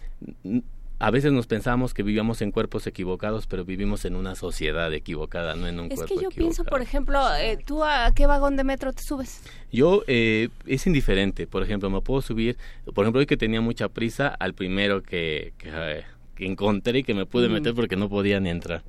a 1.01 1.09
veces 1.09 1.31
nos 1.31 1.47
pensamos 1.47 1.95
que 1.95 2.03
vivíamos 2.03 2.43
en 2.43 2.51
cuerpos 2.51 2.85
equivocados, 2.85 3.47
pero 3.47 3.65
vivimos 3.65 4.05
en 4.05 4.15
una 4.15 4.35
sociedad 4.35 4.93
equivocada, 4.93 5.55
no 5.55 5.67
en 5.67 5.79
un 5.79 5.87
cuerpo 5.87 6.05
equivocado. 6.05 6.29
Es 6.29 6.35
que 6.35 6.41
yo 6.41 6.45
pienso, 6.45 6.63
por 6.63 6.81
ejemplo, 6.81 7.19
eh, 7.35 7.57
¿tú 7.65 7.83
a 7.83 8.11
qué 8.13 8.27
vagón 8.27 8.55
de 8.55 8.63
metro 8.63 8.93
te 8.93 9.01
subes? 9.01 9.41
Yo, 9.71 10.03
eh, 10.05 10.49
es 10.67 10.85
indiferente. 10.85 11.47
Por 11.47 11.63
ejemplo, 11.63 11.89
me 11.89 12.01
puedo 12.01 12.21
subir, 12.21 12.55
por 12.93 13.03
ejemplo, 13.03 13.19
hoy 13.19 13.25
que 13.25 13.35
tenía 13.35 13.61
mucha 13.61 13.89
prisa, 13.89 14.27
al 14.27 14.53
primero 14.53 15.01
que, 15.01 15.53
que, 15.57 16.03
eh, 16.41 16.47
encontré 16.47 16.99
y 16.99 17.03
que 17.03 17.13
me 17.13 17.25
pude 17.25 17.49
meter 17.49 17.73
porque 17.73 17.95
no 17.95 18.09
podía 18.09 18.39
ni 18.39 18.49
entrar. 18.49 18.83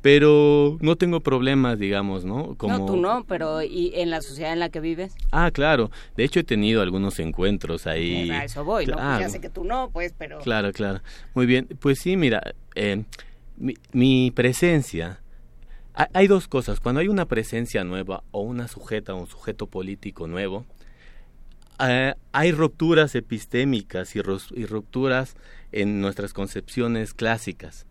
Pero 0.00 0.78
no 0.80 0.96
tengo 0.96 1.20
problemas, 1.20 1.78
digamos, 1.78 2.24
¿no? 2.24 2.54
Como... 2.56 2.78
No, 2.78 2.86
tú 2.86 2.96
no, 2.96 3.24
pero 3.24 3.62
¿y 3.62 3.92
en 3.94 4.10
la 4.10 4.20
sociedad 4.20 4.52
en 4.52 4.60
la 4.60 4.68
que 4.68 4.80
vives? 4.80 5.14
Ah, 5.30 5.50
claro. 5.52 5.90
De 6.16 6.24
hecho, 6.24 6.40
he 6.40 6.44
tenido 6.44 6.82
algunos 6.82 7.18
encuentros 7.18 7.86
ahí. 7.86 8.30
Eso 8.30 8.64
voy, 8.64 8.86
¿no? 8.86 8.96
Pues 8.96 9.20
ya 9.20 9.28
sé 9.28 9.40
que 9.40 9.50
tú 9.50 9.64
no, 9.64 9.90
pues, 9.92 10.14
pero... 10.16 10.38
Claro, 10.40 10.72
claro. 10.72 11.00
Muy 11.34 11.46
bien. 11.46 11.68
Pues 11.80 11.98
sí, 11.98 12.16
mira, 12.16 12.42
eh, 12.74 13.04
mi, 13.56 13.74
mi 13.92 14.30
presencia... 14.30 15.20
Hay 16.14 16.26
dos 16.26 16.48
cosas. 16.48 16.80
Cuando 16.80 17.02
hay 17.02 17.08
una 17.08 17.26
presencia 17.26 17.84
nueva 17.84 18.24
o 18.30 18.40
una 18.40 18.66
sujeta 18.66 19.12
o 19.12 19.18
un 19.18 19.26
sujeto 19.26 19.66
político 19.66 20.26
nuevo, 20.26 20.64
eh, 21.78 22.14
hay 22.32 22.52
rupturas 22.52 23.14
epistémicas 23.14 24.14
y, 24.16 24.22
rupturas 24.22 25.36
en 25.72 26.00
nuestras 26.00 26.32
concepciones 26.32 27.14
clásicas. 27.14 27.86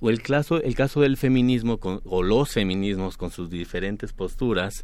O 0.00 0.10
el 0.10 0.22
caso, 0.22 0.60
el 0.60 0.74
caso 0.74 1.00
del 1.00 1.16
feminismo 1.16 1.78
o 1.82 2.22
los 2.22 2.52
feminismos 2.52 3.16
con 3.16 3.30
sus 3.30 3.50
diferentes 3.50 4.12
posturas, 4.12 4.82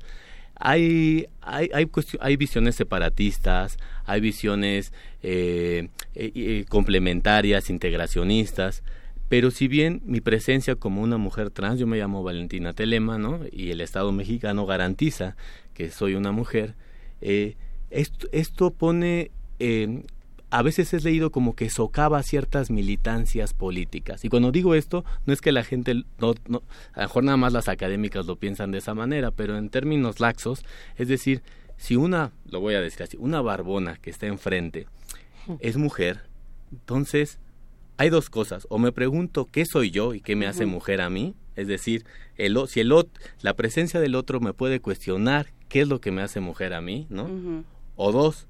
hay, 0.55 1.27
hay, 1.41 1.71
hay, 1.73 1.91
hay 2.21 2.37
visiones 2.37 2.75
separatistas, 2.77 3.79
hay 4.05 4.21
visiones 4.21 4.93
eh, 5.23 5.89
eh, 6.15 6.65
complementarias, 6.69 7.71
integracionistas, 7.71 8.83
pero 9.29 9.51
si 9.51 9.69
bien 9.69 10.03
mi 10.05 10.21
presencia 10.21 10.75
como 10.75 11.03
una 11.03 11.17
mujer 11.17 11.51
trans, 11.51 11.79
yo 11.79 11.87
me 11.87 11.99
llamo 11.99 12.23
Valentina 12.23 12.73
Telema, 12.73 13.17
¿no? 13.17 13.41
Y 13.51 13.71
el 13.71 13.81
Estado 13.81 14.13
mexicano 14.13 14.67
garantiza 14.67 15.37
que 15.73 15.91
soy 15.91 16.15
una 16.15 16.33
mujer, 16.33 16.75
esto, 17.91 18.29
esto 18.33 18.71
pone 18.71 19.31
a 20.51 20.63
veces 20.63 20.93
es 20.95 21.05
leído 21.05 21.31
como 21.31 21.55
que 21.55 21.71
socava 21.71 22.23
ciertas 22.23 22.71
militancias 22.71 23.55
políticas. 23.55 24.25
Y 24.25 24.29
cuando 24.29 24.51
digo 24.51 24.75
esto, 24.75 25.05
no 25.25 25.33
es 25.33 25.41
que 25.41 25.53
la 25.53 25.63
gente, 25.63 25.95
no, 26.19 26.35
no, 26.49 26.63
a 26.93 27.01
lo 27.01 27.07
mejor 27.07 27.25
nada 27.25 27.37
más 27.37 27.53
las 27.53 27.69
académicas 27.69 28.27
lo 28.27 28.37
piensan 28.37 28.73
de 28.73 28.79
esa 28.79 28.95
manera, 28.95 29.31
pero 29.31 29.57
en 29.57 29.71
términos 29.71 30.19
laxos, 30.19 30.65
es 30.97 31.09
decir, 31.09 31.43
si 31.77 31.97
una, 31.97 32.33
lo 32.51 32.61
voy 32.61 32.75
a 32.75 32.81
decir 32.81 33.05
así, 33.05 33.17
una 33.19 33.41
barbona 33.41 33.97
que 33.97 34.11
está 34.11 34.27
enfrente 34.27 34.87
es 35.61 35.77
mujer, 35.77 36.21
entonces 36.73 37.39
hay 37.97 38.11
dos 38.11 38.29
cosas. 38.29 38.67
O 38.71 38.79
me 38.79 38.93
pregunto 38.93 39.49
qué 39.51 39.65
soy 39.65 39.91
yo 39.91 40.15
y 40.15 40.21
qué 40.21 40.35
me 40.35 40.47
hace 40.47 40.67
mujer 40.67 41.01
a 41.01 41.11
mí, 41.11 41.35
es 41.55 41.69
decir, 41.69 42.05
el, 42.37 42.59
si 42.67 42.81
el, 42.81 42.93
la 43.41 43.55
presencia 43.55 44.01
del 44.01 44.17
otro 44.17 44.41
me 44.41 44.53
puede 44.53 44.81
cuestionar 44.81 45.53
qué 45.69 45.83
es 45.83 45.89
lo 45.89 46.01
que 46.01 46.11
me 46.11 46.23
hace 46.23 46.41
mujer 46.41 46.75
a 46.75 46.81
mí, 46.81 47.07
¿no? 47.09 47.65
O 48.03 48.13
dos, 48.13 48.47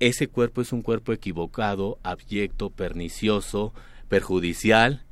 ese 0.00 0.26
cuerpo 0.26 0.62
es 0.62 0.72
un 0.72 0.82
cuerpo 0.82 1.12
equivocado, 1.12 2.00
abyecto, 2.02 2.68
pernicioso, 2.68 3.72
perjudicial 4.08 5.04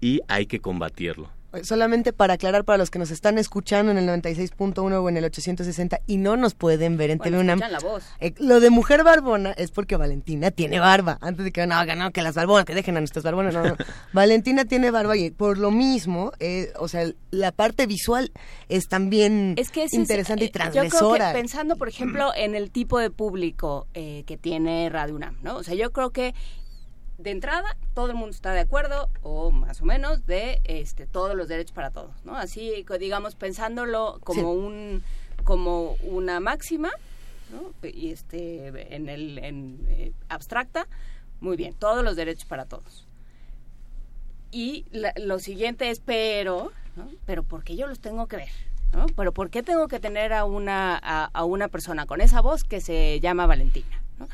y 0.00 0.20
hay 0.28 0.46
que 0.46 0.60
combatirlo. 0.60 1.35
Solamente 1.64 2.12
para 2.12 2.34
aclarar 2.34 2.64
para 2.64 2.78
los 2.78 2.90
que 2.90 2.98
nos 2.98 3.10
están 3.10 3.38
escuchando 3.38 3.92
en 3.92 3.98
el 3.98 4.08
96.1 4.08 5.02
o 5.02 5.08
en 5.08 5.16
el 5.16 5.24
860 5.24 6.00
y 6.06 6.16
no 6.18 6.36
nos 6.36 6.54
pueden 6.54 6.96
ver 6.96 7.10
en 7.10 7.18
bueno, 7.18 7.56
la 7.56 7.78
voz. 7.78 8.04
Eh, 8.20 8.34
lo 8.38 8.60
de 8.60 8.70
mujer 8.70 9.04
barbona 9.04 9.52
es 9.52 9.70
porque 9.70 9.96
Valentina 9.96 10.50
tiene 10.50 10.78
barba. 10.78 11.18
Antes 11.20 11.44
de 11.44 11.52
que 11.52 11.66
no, 11.66 11.84
no, 11.84 12.10
que 12.12 12.22
las 12.22 12.34
barbonas, 12.34 12.64
que 12.64 12.74
dejen 12.74 12.96
a 12.96 13.00
nuestras 13.00 13.24
barbonas. 13.24 13.54
No, 13.54 13.64
no. 13.64 13.76
Valentina 14.12 14.64
tiene 14.64 14.90
barba 14.90 15.16
y 15.16 15.30
por 15.30 15.58
lo 15.58 15.70
mismo, 15.70 16.32
eh, 16.38 16.72
o 16.78 16.88
sea, 16.88 17.10
la 17.30 17.52
parte 17.52 17.86
visual 17.86 18.32
es 18.68 18.88
también 18.88 19.54
es 19.56 19.70
que 19.70 19.86
interesante 19.92 20.44
y 20.44 20.50
transgresora. 20.50 20.90
Yo 20.90 21.14
creo 21.16 21.32
que 21.32 21.38
pensando, 21.38 21.76
por 21.76 21.88
ejemplo, 21.88 22.32
en 22.34 22.54
el 22.54 22.70
tipo 22.70 22.98
de 22.98 23.10
público 23.10 23.86
eh, 23.94 24.24
que 24.26 24.36
tiene 24.36 24.88
Radio 24.88 25.14
UNAM, 25.16 25.38
¿no? 25.42 25.56
O 25.56 25.62
sea, 25.62 25.74
yo 25.74 25.92
creo 25.92 26.10
que 26.10 26.34
de 27.18 27.30
entrada 27.30 27.76
todo 27.94 28.10
el 28.10 28.14
mundo 28.14 28.30
está 28.34 28.52
de 28.52 28.60
acuerdo 28.60 29.08
o 29.22 29.50
más 29.50 29.80
o 29.80 29.84
menos 29.84 30.26
de 30.26 30.60
este 30.64 31.06
todos 31.06 31.34
los 31.34 31.48
derechos 31.48 31.72
para 31.72 31.90
todos 31.90 32.12
no 32.24 32.36
así 32.36 32.84
digamos 32.98 33.34
pensándolo 33.34 34.20
como 34.22 34.52
un 34.52 35.02
como 35.44 35.96
una 36.02 36.40
máxima 36.40 36.90
¿no? 37.50 37.72
y 37.88 38.10
este 38.10 38.94
en 38.94 39.08
el 39.08 39.38
en 39.38 39.86
eh, 39.88 40.12
abstracta 40.28 40.86
muy 41.40 41.56
bien 41.56 41.74
todos 41.74 42.04
los 42.04 42.16
derechos 42.16 42.44
para 42.44 42.66
todos 42.66 43.06
y 44.50 44.84
lo 45.16 45.38
siguiente 45.38 45.90
es 45.90 46.00
pero 46.00 46.70
¿no? 46.96 47.08
pero 47.24 47.42
por 47.42 47.64
qué 47.64 47.76
yo 47.76 47.86
los 47.86 48.00
tengo 48.00 48.26
que 48.26 48.36
ver 48.36 48.50
¿no? 48.92 49.06
pero 49.16 49.32
por 49.32 49.48
qué 49.48 49.62
tengo 49.62 49.88
que 49.88 50.00
tener 50.00 50.34
a 50.34 50.44
una 50.44 50.98
a, 51.02 51.24
a 51.32 51.44
una 51.44 51.68
persona 51.68 52.04
con 52.04 52.20
esa 52.20 52.42
voz 52.42 52.62
que 52.62 52.82
se 52.82 53.20
llama 53.20 53.46
Valentina 53.46 54.02
¿no? 54.18 54.28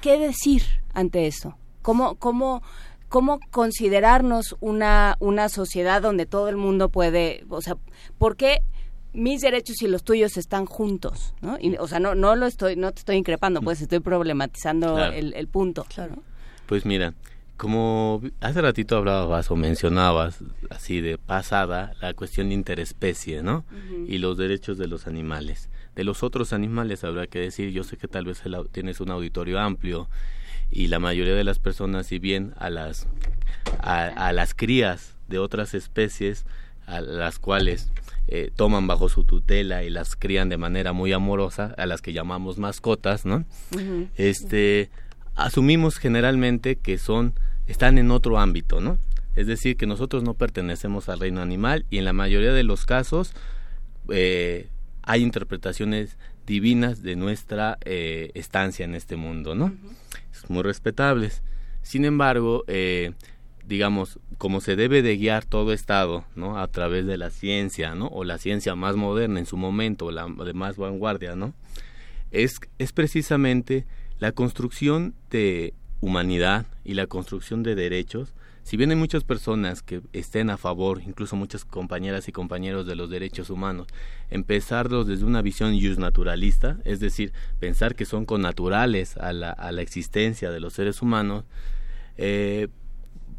qué 0.00 0.18
decir 0.18 0.62
ante 0.94 1.26
eso 1.26 1.58
¿Cómo, 1.86 2.16
cómo, 2.16 2.64
cómo 3.08 3.38
considerarnos 3.52 4.56
una, 4.58 5.14
una 5.20 5.48
sociedad 5.48 6.02
donde 6.02 6.26
todo 6.26 6.48
el 6.48 6.56
mundo 6.56 6.88
puede, 6.88 7.44
o 7.48 7.62
sea, 7.62 7.76
¿por 8.18 8.34
qué 8.34 8.58
mis 9.12 9.40
derechos 9.40 9.80
y 9.82 9.86
los 9.86 10.02
tuyos 10.02 10.36
están 10.36 10.66
juntos? 10.66 11.32
¿no? 11.42 11.56
o 11.78 11.86
sea, 11.86 12.00
no, 12.00 12.16
no 12.16 12.34
lo 12.34 12.46
estoy, 12.46 12.74
no 12.74 12.90
te 12.90 12.98
estoy 12.98 13.14
increpando, 13.14 13.62
pues 13.62 13.80
estoy 13.80 14.00
problematizando 14.00 14.98
el, 14.98 15.32
el, 15.34 15.46
punto. 15.46 15.86
Claro. 15.88 16.16
Pues 16.66 16.84
mira, 16.84 17.14
como 17.56 18.20
hace 18.40 18.62
ratito 18.62 18.96
hablabas 18.96 19.48
o 19.52 19.54
mencionabas 19.54 20.40
así 20.70 21.00
de 21.00 21.18
pasada 21.18 21.92
la 22.00 22.14
cuestión 22.14 22.48
de 22.48 22.54
interespecie, 22.54 23.44
¿no? 23.44 23.64
Y 24.08 24.18
los 24.18 24.36
derechos 24.36 24.76
de 24.76 24.88
los 24.88 25.06
animales. 25.06 25.70
De 25.94 26.02
los 26.02 26.24
otros 26.24 26.52
animales 26.52 27.04
habrá 27.04 27.28
que 27.28 27.38
decir, 27.38 27.70
yo 27.70 27.84
sé 27.84 27.96
que 27.96 28.08
tal 28.08 28.24
vez 28.24 28.42
tienes 28.72 29.00
un 29.00 29.12
auditorio 29.12 29.60
amplio 29.60 30.08
y 30.70 30.88
la 30.88 30.98
mayoría 30.98 31.34
de 31.34 31.44
las 31.44 31.58
personas, 31.58 32.06
si 32.06 32.18
bien 32.18 32.54
a 32.58 32.70
las, 32.70 33.06
a, 33.80 34.32
las 34.32 34.54
crías 34.54 35.16
de 35.28 35.38
otras 35.38 35.74
especies, 35.74 36.44
a 36.86 37.00
las 37.00 37.38
cuales 37.38 37.90
eh, 38.28 38.50
toman 38.54 38.86
bajo 38.86 39.08
su 39.08 39.24
tutela 39.24 39.82
y 39.84 39.90
las 39.90 40.16
crían 40.16 40.48
de 40.48 40.56
manera 40.56 40.92
muy 40.92 41.12
amorosa, 41.12 41.74
a 41.76 41.86
las 41.86 42.02
que 42.02 42.12
llamamos 42.12 42.58
mascotas, 42.58 43.24
¿no? 43.24 43.44
Este, 44.16 44.90
asumimos 45.34 45.98
generalmente 45.98 46.76
que 46.76 46.98
son, 46.98 47.34
están 47.66 47.98
en 47.98 48.10
otro 48.10 48.38
ámbito, 48.38 48.80
¿no? 48.80 48.98
Es 49.36 49.46
decir, 49.46 49.76
que 49.76 49.86
nosotros 49.86 50.22
no 50.22 50.34
pertenecemos 50.34 51.08
al 51.08 51.20
reino 51.20 51.42
animal 51.42 51.84
y 51.90 51.98
en 51.98 52.06
la 52.06 52.14
mayoría 52.14 52.52
de 52.52 52.62
los 52.62 52.86
casos 52.86 53.34
eh, 54.08 54.68
hay 55.02 55.22
interpretaciones 55.22 56.16
divinas 56.46 57.02
de 57.02 57.16
nuestra 57.16 57.78
eh, 57.84 58.30
estancia 58.34 58.84
en 58.84 58.94
este 58.94 59.16
mundo, 59.16 59.54
¿no? 59.54 59.74
muy 60.48 60.62
respetables. 60.62 61.42
Sin 61.82 62.04
embargo, 62.04 62.64
eh, 62.66 63.12
digamos, 63.66 64.18
como 64.38 64.60
se 64.60 64.76
debe 64.76 65.02
de 65.02 65.16
guiar 65.16 65.44
todo 65.44 65.72
Estado, 65.72 66.24
¿no? 66.34 66.58
A 66.58 66.68
través 66.68 67.06
de 67.06 67.16
la 67.16 67.30
ciencia, 67.30 67.94
¿no? 67.94 68.06
O 68.08 68.24
la 68.24 68.38
ciencia 68.38 68.74
más 68.74 68.96
moderna 68.96 69.40
en 69.40 69.46
su 69.46 69.56
momento, 69.56 70.10
la 70.10 70.26
de 70.26 70.52
más 70.52 70.76
vanguardia, 70.76 71.36
¿no? 71.36 71.54
Es, 72.30 72.60
es 72.78 72.92
precisamente 72.92 73.86
la 74.18 74.32
construcción 74.32 75.14
de 75.30 75.74
humanidad 76.00 76.66
y 76.84 76.94
la 76.94 77.06
construcción 77.06 77.62
de 77.62 77.74
derechos 77.74 78.34
si 78.66 78.76
bien 78.76 78.90
hay 78.90 78.96
muchas 78.96 79.22
personas 79.22 79.80
que 79.80 80.00
estén 80.12 80.50
a 80.50 80.56
favor, 80.56 81.00
incluso 81.06 81.36
muchas 81.36 81.64
compañeras 81.64 82.26
y 82.26 82.32
compañeros 82.32 82.84
de 82.84 82.96
los 82.96 83.08
derechos 83.08 83.48
humanos, 83.48 83.86
empezarlos 84.28 85.06
desde 85.06 85.24
una 85.24 85.40
visión 85.40 85.78
naturalista, 85.98 86.76
es 86.84 86.98
decir, 86.98 87.32
pensar 87.60 87.94
que 87.94 88.04
son 88.04 88.26
connaturales 88.26 89.16
a 89.18 89.32
la, 89.32 89.52
a 89.52 89.70
la 89.70 89.82
existencia 89.82 90.50
de 90.50 90.58
los 90.58 90.72
seres 90.72 91.00
humanos, 91.00 91.44
eh, 92.16 92.66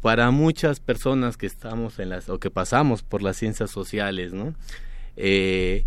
para 0.00 0.30
muchas 0.30 0.80
personas 0.80 1.36
que 1.36 1.44
estamos 1.44 1.98
en 1.98 2.08
las 2.08 2.30
o 2.30 2.40
que 2.40 2.50
pasamos 2.50 3.02
por 3.02 3.22
las 3.22 3.36
ciencias 3.36 3.70
sociales, 3.70 4.32
¿no? 4.32 4.54
Eh, 5.16 5.84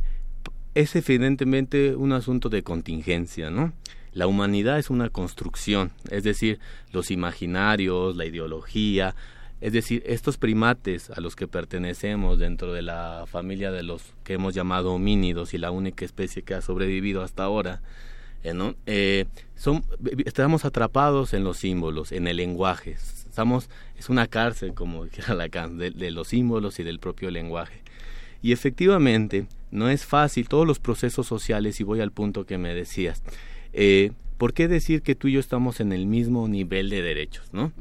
es 0.75 0.95
evidentemente 0.95 1.95
un 1.95 2.13
asunto 2.13 2.49
de 2.49 2.61
contingencia, 2.61 3.49
¿no? 3.49 3.73
La 4.13 4.27
humanidad 4.27 4.77
es 4.77 4.89
una 4.89 5.09
construcción, 5.09 5.91
es 6.09 6.23
decir, 6.23 6.59
los 6.91 7.11
imaginarios, 7.11 8.15
la 8.15 8.25
ideología, 8.25 9.15
es 9.61 9.73
decir, 9.73 10.01
estos 10.05 10.37
primates 10.37 11.11
a 11.11 11.21
los 11.21 11.35
que 11.35 11.47
pertenecemos 11.47 12.39
dentro 12.39 12.73
de 12.73 12.81
la 12.81 13.25
familia 13.27 13.71
de 13.71 13.83
los 13.83 14.01
que 14.23 14.33
hemos 14.33 14.55
llamado 14.55 14.91
homínidos 14.91 15.53
y 15.53 15.59
la 15.59 15.69
única 15.69 16.03
especie 16.03 16.41
que 16.41 16.55
ha 16.55 16.61
sobrevivido 16.61 17.21
hasta 17.21 17.43
ahora, 17.43 17.81
eh, 18.43 18.55
¿no? 18.55 18.75
Eh, 18.87 19.25
son, 19.55 19.85
estamos 20.25 20.65
atrapados 20.65 21.33
en 21.33 21.43
los 21.43 21.57
símbolos, 21.57 22.11
en 22.11 22.27
el 22.27 22.37
lenguaje. 22.37 22.93
Estamos, 22.93 23.69
es 23.97 24.09
una 24.09 24.25
cárcel, 24.25 24.73
como 24.73 25.05
dijera 25.05 25.35
Lacan, 25.35 25.77
de, 25.77 25.91
de 25.91 26.09
los 26.09 26.29
símbolos 26.29 26.79
y 26.79 26.83
del 26.83 26.99
propio 26.99 27.29
lenguaje. 27.29 27.81
Y 28.41 28.53
efectivamente, 28.53 29.45
no 29.69 29.89
es 29.89 30.05
fácil 30.05 30.49
todos 30.49 30.65
los 30.65 30.79
procesos 30.79 31.27
sociales, 31.27 31.79
y 31.79 31.83
voy 31.83 32.01
al 32.01 32.11
punto 32.11 32.47
que 32.47 32.57
me 32.57 32.73
decías, 32.73 33.21
eh, 33.73 34.11
¿por 34.37 34.53
qué 34.53 34.67
decir 34.67 35.01
que 35.01 35.15
tú 35.15 35.27
y 35.27 35.33
yo 35.33 35.39
estamos 35.39 35.79
en 35.79 35.91
el 35.91 36.05
mismo 36.05 36.47
nivel 36.47 36.89
de 36.89 37.01
derechos, 37.01 37.53
no? 37.53 37.71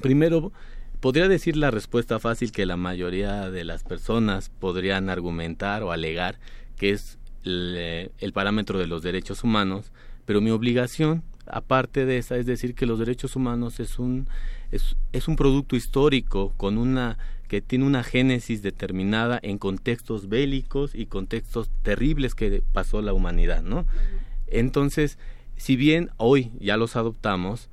Primero, 0.00 0.52
podría 1.00 1.28
decir 1.28 1.56
la 1.56 1.70
respuesta 1.70 2.18
fácil 2.18 2.52
que 2.52 2.66
la 2.66 2.76
mayoría 2.76 3.50
de 3.50 3.64
las 3.64 3.84
personas 3.84 4.50
podrían 4.50 5.10
argumentar 5.10 5.82
o 5.82 5.92
alegar 5.92 6.38
que 6.76 6.90
es 6.90 7.18
el, 7.44 8.10
el 8.18 8.32
parámetro 8.32 8.78
de 8.78 8.86
los 8.86 9.02
derechos 9.02 9.42
humanos, 9.42 9.92
pero 10.26 10.40
mi 10.40 10.50
obligación, 10.50 11.22
aparte 11.46 12.04
de 12.04 12.18
esa, 12.18 12.36
es 12.36 12.46
decir 12.46 12.74
que 12.74 12.86
los 12.86 12.98
derechos 12.98 13.34
humanos 13.34 13.80
es 13.80 13.98
un 13.98 14.28
es, 14.70 14.96
es 15.12 15.28
un 15.28 15.36
producto 15.36 15.76
histórico 15.76 16.52
con 16.56 16.78
una 16.78 17.18
que 17.48 17.62
tiene 17.62 17.86
una 17.86 18.04
génesis 18.04 18.60
determinada 18.60 19.40
en 19.42 19.56
contextos 19.56 20.28
bélicos 20.28 20.94
y 20.94 21.06
contextos 21.06 21.70
terribles 21.82 22.34
que 22.34 22.62
pasó 22.72 23.00
la 23.00 23.14
humanidad, 23.14 23.62
¿no? 23.62 23.86
Entonces, 24.50 25.18
si 25.56 25.76
bien 25.76 26.10
hoy 26.16 26.52
ya 26.58 26.76
los 26.76 26.96
adoptamos, 26.96 27.68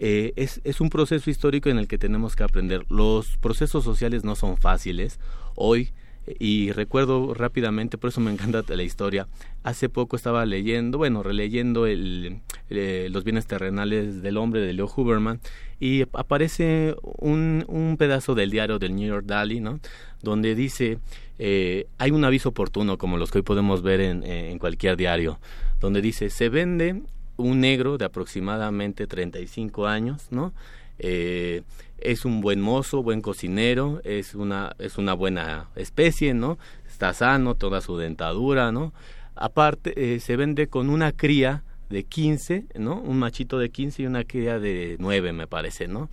eh, 0.00 0.32
es, 0.36 0.80
un 0.80 0.90
proceso 0.90 1.28
histórico 1.28 1.70
en 1.70 1.78
el 1.78 1.88
que 1.88 1.98
tenemos 1.98 2.36
que 2.36 2.44
aprender. 2.44 2.84
Los 2.88 3.36
procesos 3.38 3.82
sociales 3.82 4.24
no 4.24 4.36
son 4.36 4.56
fáciles. 4.56 5.18
Hoy, 5.56 5.90
y 6.38 6.70
recuerdo 6.72 7.34
rápidamente, 7.34 7.98
por 7.98 8.10
eso 8.10 8.20
me 8.20 8.30
encanta 8.32 8.62
la 8.68 8.82
historia, 8.82 9.26
hace 9.64 9.88
poco 9.88 10.14
estaba 10.14 10.46
leyendo, 10.46 10.98
bueno, 10.98 11.22
releyendo 11.22 11.86
el, 11.86 12.40
eh, 12.70 13.08
Los 13.10 13.24
bienes 13.24 13.46
terrenales 13.46 14.22
del 14.22 14.36
hombre 14.36 14.60
de 14.60 14.72
Leo 14.72 14.88
Huberman, 14.94 15.40
y 15.80 16.02
aparece 16.12 16.94
un, 17.02 17.96
pedazo 17.98 18.34
del 18.34 18.50
diario 18.50 18.78
del 18.78 18.94
New 18.94 19.08
York 19.08 19.26
Daily, 19.26 19.60
¿no? 19.60 19.80
Donde 20.22 20.54
dice, 20.54 20.98
eh, 21.38 21.86
hay 21.98 22.10
un 22.10 22.24
aviso 22.24 22.50
oportuno, 22.50 22.98
como 22.98 23.16
los 23.16 23.30
que 23.30 23.38
hoy 23.38 23.42
podemos 23.42 23.82
ver 23.82 24.00
en 24.00 24.58
cualquier 24.58 24.96
diario, 24.96 25.38
donde 25.80 26.00
dice, 26.02 26.30
se 26.30 26.48
vende 26.48 27.02
un 27.36 27.60
negro 27.60 27.98
de 27.98 28.04
aproximadamente 28.04 29.06
35 29.06 29.86
años, 29.86 30.26
¿no? 30.30 30.52
Eh, 30.98 31.62
es 31.98 32.24
un 32.24 32.40
buen 32.40 32.60
mozo, 32.60 33.02
buen 33.02 33.20
cocinero, 33.20 34.00
es 34.04 34.34
una, 34.34 34.74
es 34.78 34.98
una 34.98 35.14
buena 35.14 35.68
especie, 35.76 36.34
¿no? 36.34 36.58
Está 36.86 37.14
sano, 37.14 37.54
toda 37.54 37.80
su 37.80 37.96
dentadura, 37.96 38.72
¿no? 38.72 38.92
Aparte, 39.34 40.14
eh, 40.14 40.20
se 40.20 40.36
vende 40.36 40.68
con 40.68 40.90
una 40.90 41.12
cría 41.12 41.62
de 41.90 42.04
15, 42.04 42.66
¿no? 42.76 43.00
Un 43.00 43.18
machito 43.18 43.58
de 43.58 43.70
15 43.70 44.02
y 44.02 44.06
una 44.06 44.24
cría 44.24 44.58
de 44.58 44.96
9, 44.98 45.32
me 45.32 45.46
parece, 45.46 45.88
¿no? 45.88 46.08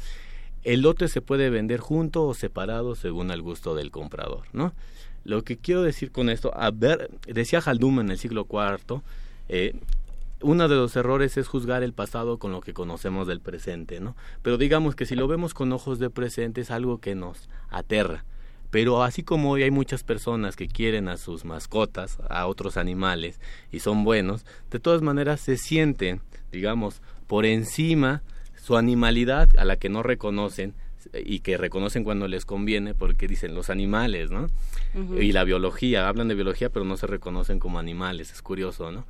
El 0.64 0.82
lote 0.82 1.08
se 1.08 1.22
puede 1.22 1.50
vender 1.50 1.80
junto 1.80 2.26
o 2.26 2.34
separado 2.34 2.96
según 2.96 3.32
el 3.32 3.42
gusto 3.42 3.76
del 3.76 3.92
comprador, 3.92 4.44
¿no? 4.54 4.74
Lo 5.24 5.44
que 5.44 5.58
quiero 5.58 5.82
decir 5.82 6.12
con 6.12 6.30
esto, 6.30 6.52
a 6.56 6.70
ver, 6.72 7.10
decía 7.28 7.62
Haldum 7.64 8.00
en 8.00 8.12
el 8.12 8.20
siglo 8.20 8.48
IV, 8.50 9.02
eh, 9.50 9.76
uno 10.42 10.68
de 10.68 10.76
los 10.76 10.96
errores 10.96 11.38
es 11.38 11.48
juzgar 11.48 11.84
el 11.84 11.94
pasado 11.94 12.38
con 12.38 12.52
lo 12.52 12.62
que 12.62 12.74
conocemos 12.74 13.28
del 13.28 13.42
presente, 13.42 14.00
¿no? 14.00 14.16
Pero 14.42 14.58
digamos 14.58 14.96
que 14.96 15.06
si 15.06 15.16
lo 15.16 15.28
vemos 15.28 15.54
con 15.54 15.72
ojos 15.72 16.00
de 16.00 16.10
presente 16.10 16.62
es 16.62 16.72
algo 16.72 17.00
que 17.00 17.16
nos 17.16 17.50
aterra. 17.70 18.26
Pero 18.70 19.04
así 19.04 19.24
como 19.24 19.52
hoy 19.52 19.64
hay 19.64 19.72
muchas 19.72 20.04
personas 20.04 20.56
que 20.56 20.68
quieren 20.68 21.08
a 21.08 21.18
sus 21.18 21.46
mascotas, 21.46 22.18
a 22.30 22.46
otros 22.48 22.78
animales, 22.78 23.40
y 23.72 23.80
son 23.80 24.04
buenos, 24.04 24.46
de 24.70 24.80
todas 24.80 25.02
maneras 25.02 25.40
se 25.40 25.58
sienten, 25.58 26.22
digamos, 26.52 27.02
por 27.28 27.46
encima 27.46 28.22
su 28.62 28.76
animalidad 28.76 29.50
a 29.58 29.66
la 29.66 29.78
que 29.78 29.90
no 29.90 30.04
reconocen 30.04 30.74
y 31.14 31.40
que 31.40 31.58
reconocen 31.58 32.04
cuando 32.04 32.28
les 32.28 32.46
conviene 32.46 32.94
porque 32.94 33.28
dicen 33.28 33.54
los 33.54 33.70
animales, 33.70 34.32
¿no? 34.32 34.48
Y 35.20 35.32
la 35.32 35.44
biología, 35.44 36.08
hablan 36.08 36.28
de 36.28 36.36
biología 36.36 36.70
pero 36.70 36.86
no 36.86 36.98
se 36.98 37.08
reconocen 37.08 37.60
como 37.60 37.80
animales, 37.80 38.32
es 38.32 38.42
curioso, 38.42 38.92
¿no? 38.92 39.06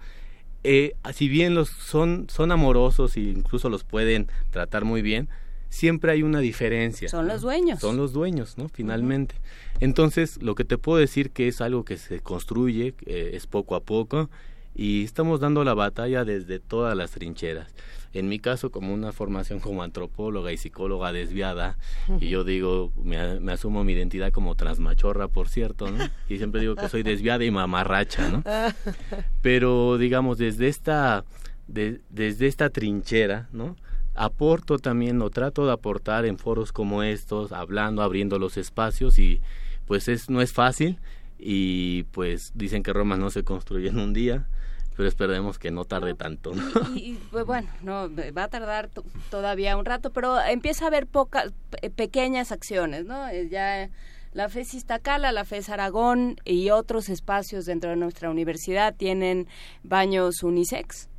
Eh, 0.65 0.95
si 1.13 1.27
bien 1.29 1.53
los 1.55 1.69
son, 1.69 2.27
son 2.29 2.51
amorosos 2.51 3.15
e 3.17 3.21
incluso 3.21 3.69
los 3.69 3.83
pueden 3.83 4.27
tratar 4.51 4.83
muy 4.83 5.01
bien, 5.01 5.29
siempre 5.69 6.11
hay 6.11 6.23
una 6.23 6.39
diferencia. 6.39 7.07
Son 7.09 7.27
los 7.27 7.41
dueños. 7.41 7.79
Son 7.79 7.97
los 7.97 8.13
dueños, 8.13 8.57
¿no? 8.57 8.67
Finalmente. 8.69 9.35
Entonces, 9.79 10.41
lo 10.41 10.55
que 10.55 10.65
te 10.65 10.77
puedo 10.77 10.97
decir 10.97 11.31
que 11.31 11.47
es 11.47 11.61
algo 11.61 11.85
que 11.85 11.97
se 11.97 12.19
construye, 12.19 12.95
eh, 13.05 13.31
es 13.33 13.45
poco 13.45 13.75
a 13.75 13.81
poco, 13.81 14.29
y 14.73 15.03
estamos 15.03 15.39
dando 15.39 15.63
la 15.63 15.73
batalla 15.73 16.25
desde 16.25 16.59
todas 16.59 16.97
las 16.97 17.11
trincheras 17.11 17.73
en 18.15 18.29
mi 18.29 18.39
caso 18.39 18.71
como 18.71 18.93
una 18.93 19.11
formación 19.11 19.59
como 19.59 19.83
antropóloga 19.83 20.53
y 20.53 20.57
psicóloga 20.57 21.11
desviada 21.11 21.77
y 22.21 22.29
yo 22.29 22.45
digo 22.45 22.93
me, 23.03 23.41
me, 23.41 23.51
asumo 23.51 23.83
mi 23.83 23.91
identidad 23.91 24.31
como 24.31 24.55
transmachorra 24.55 25.27
por 25.27 25.49
cierto 25.49 25.91
¿no? 25.91 26.03
y 26.29 26.37
siempre 26.37 26.61
digo 26.61 26.75
que 26.75 26.87
soy 26.87 27.03
desviada 27.03 27.43
y 27.43 27.51
mamarracha 27.51 28.29
no 28.29 28.43
pero 29.41 29.97
digamos 29.97 30.37
desde 30.37 30.69
esta 30.69 31.25
de, 31.67 31.99
desde 32.09 32.47
esta 32.47 32.69
trinchera 32.69 33.49
no 33.51 33.75
aporto 34.13 34.79
también 34.79 35.21
o 35.21 35.29
trato 35.29 35.65
de 35.65 35.73
aportar 35.73 36.25
en 36.25 36.37
foros 36.37 36.71
como 36.71 37.03
estos 37.03 37.51
hablando 37.51 38.01
abriendo 38.01 38.39
los 38.39 38.55
espacios 38.55 39.19
y 39.19 39.41
pues 39.87 40.07
es 40.07 40.29
no 40.29 40.41
es 40.41 40.53
fácil 40.53 40.99
y 41.37 42.03
pues 42.11 42.53
dicen 42.55 42.81
que 42.81 42.93
Roma 42.93 43.17
no 43.17 43.29
se 43.29 43.43
construye 43.43 43.89
en 43.89 43.99
un 43.99 44.13
día 44.13 44.47
pero 44.95 45.09
esperemos 45.09 45.59
que 45.59 45.71
no 45.71 45.85
tarde 45.85 46.13
tanto. 46.13 46.53
Y, 46.95 47.15
pues 47.31 47.45
bueno, 47.45 47.67
no 47.81 48.09
va 48.35 48.43
a 48.43 48.47
tardar 48.47 48.89
todavía 49.29 49.77
un 49.77 49.85
rato, 49.85 50.11
pero 50.11 50.39
empieza 50.41 50.85
a 50.85 50.87
haber 50.87 51.07
pocas 51.07 51.53
pequeñas 51.95 52.51
acciones, 52.51 53.05
¿no? 53.05 53.27
Eh, 53.27 53.49
ya 53.49 53.89
la 54.35 54.49
FES 54.49 54.73
Iztacala, 54.73 55.31
la 55.31 55.45
FES 55.45 55.69
Aragón 55.69 56.35
y 56.43 56.69
otros 56.69 57.09
espacios 57.09 57.65
dentro 57.65 57.91
de 57.91 57.95
nuestra 57.95 58.29
universidad 58.29 58.93
tienen 58.95 59.47
baños 59.83 60.43
unisex, 60.43 61.09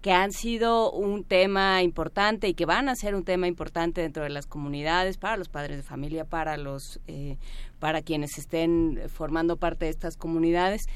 que 0.00 0.12
han 0.12 0.32
sido 0.32 0.92
un 0.92 1.24
tema 1.24 1.82
importante 1.82 2.48
y 2.48 2.54
que 2.54 2.64
van 2.64 2.88
a 2.88 2.94
ser 2.94 3.14
un 3.14 3.24
tema 3.24 3.48
importante 3.48 4.00
dentro 4.00 4.22
de 4.22 4.30
las 4.30 4.46
comunidades 4.46 5.18
para 5.18 5.36
los 5.36 5.48
padres 5.48 5.76
de 5.76 5.82
familia, 5.82 6.24
para 6.24 6.56
los 6.56 7.00
eh, 7.08 7.36
para 7.80 8.02
quienes 8.02 8.38
estén 8.38 9.00
formando 9.08 9.56
parte 9.56 9.86
de 9.86 9.90
estas 9.90 10.16
comunidades. 10.16 10.86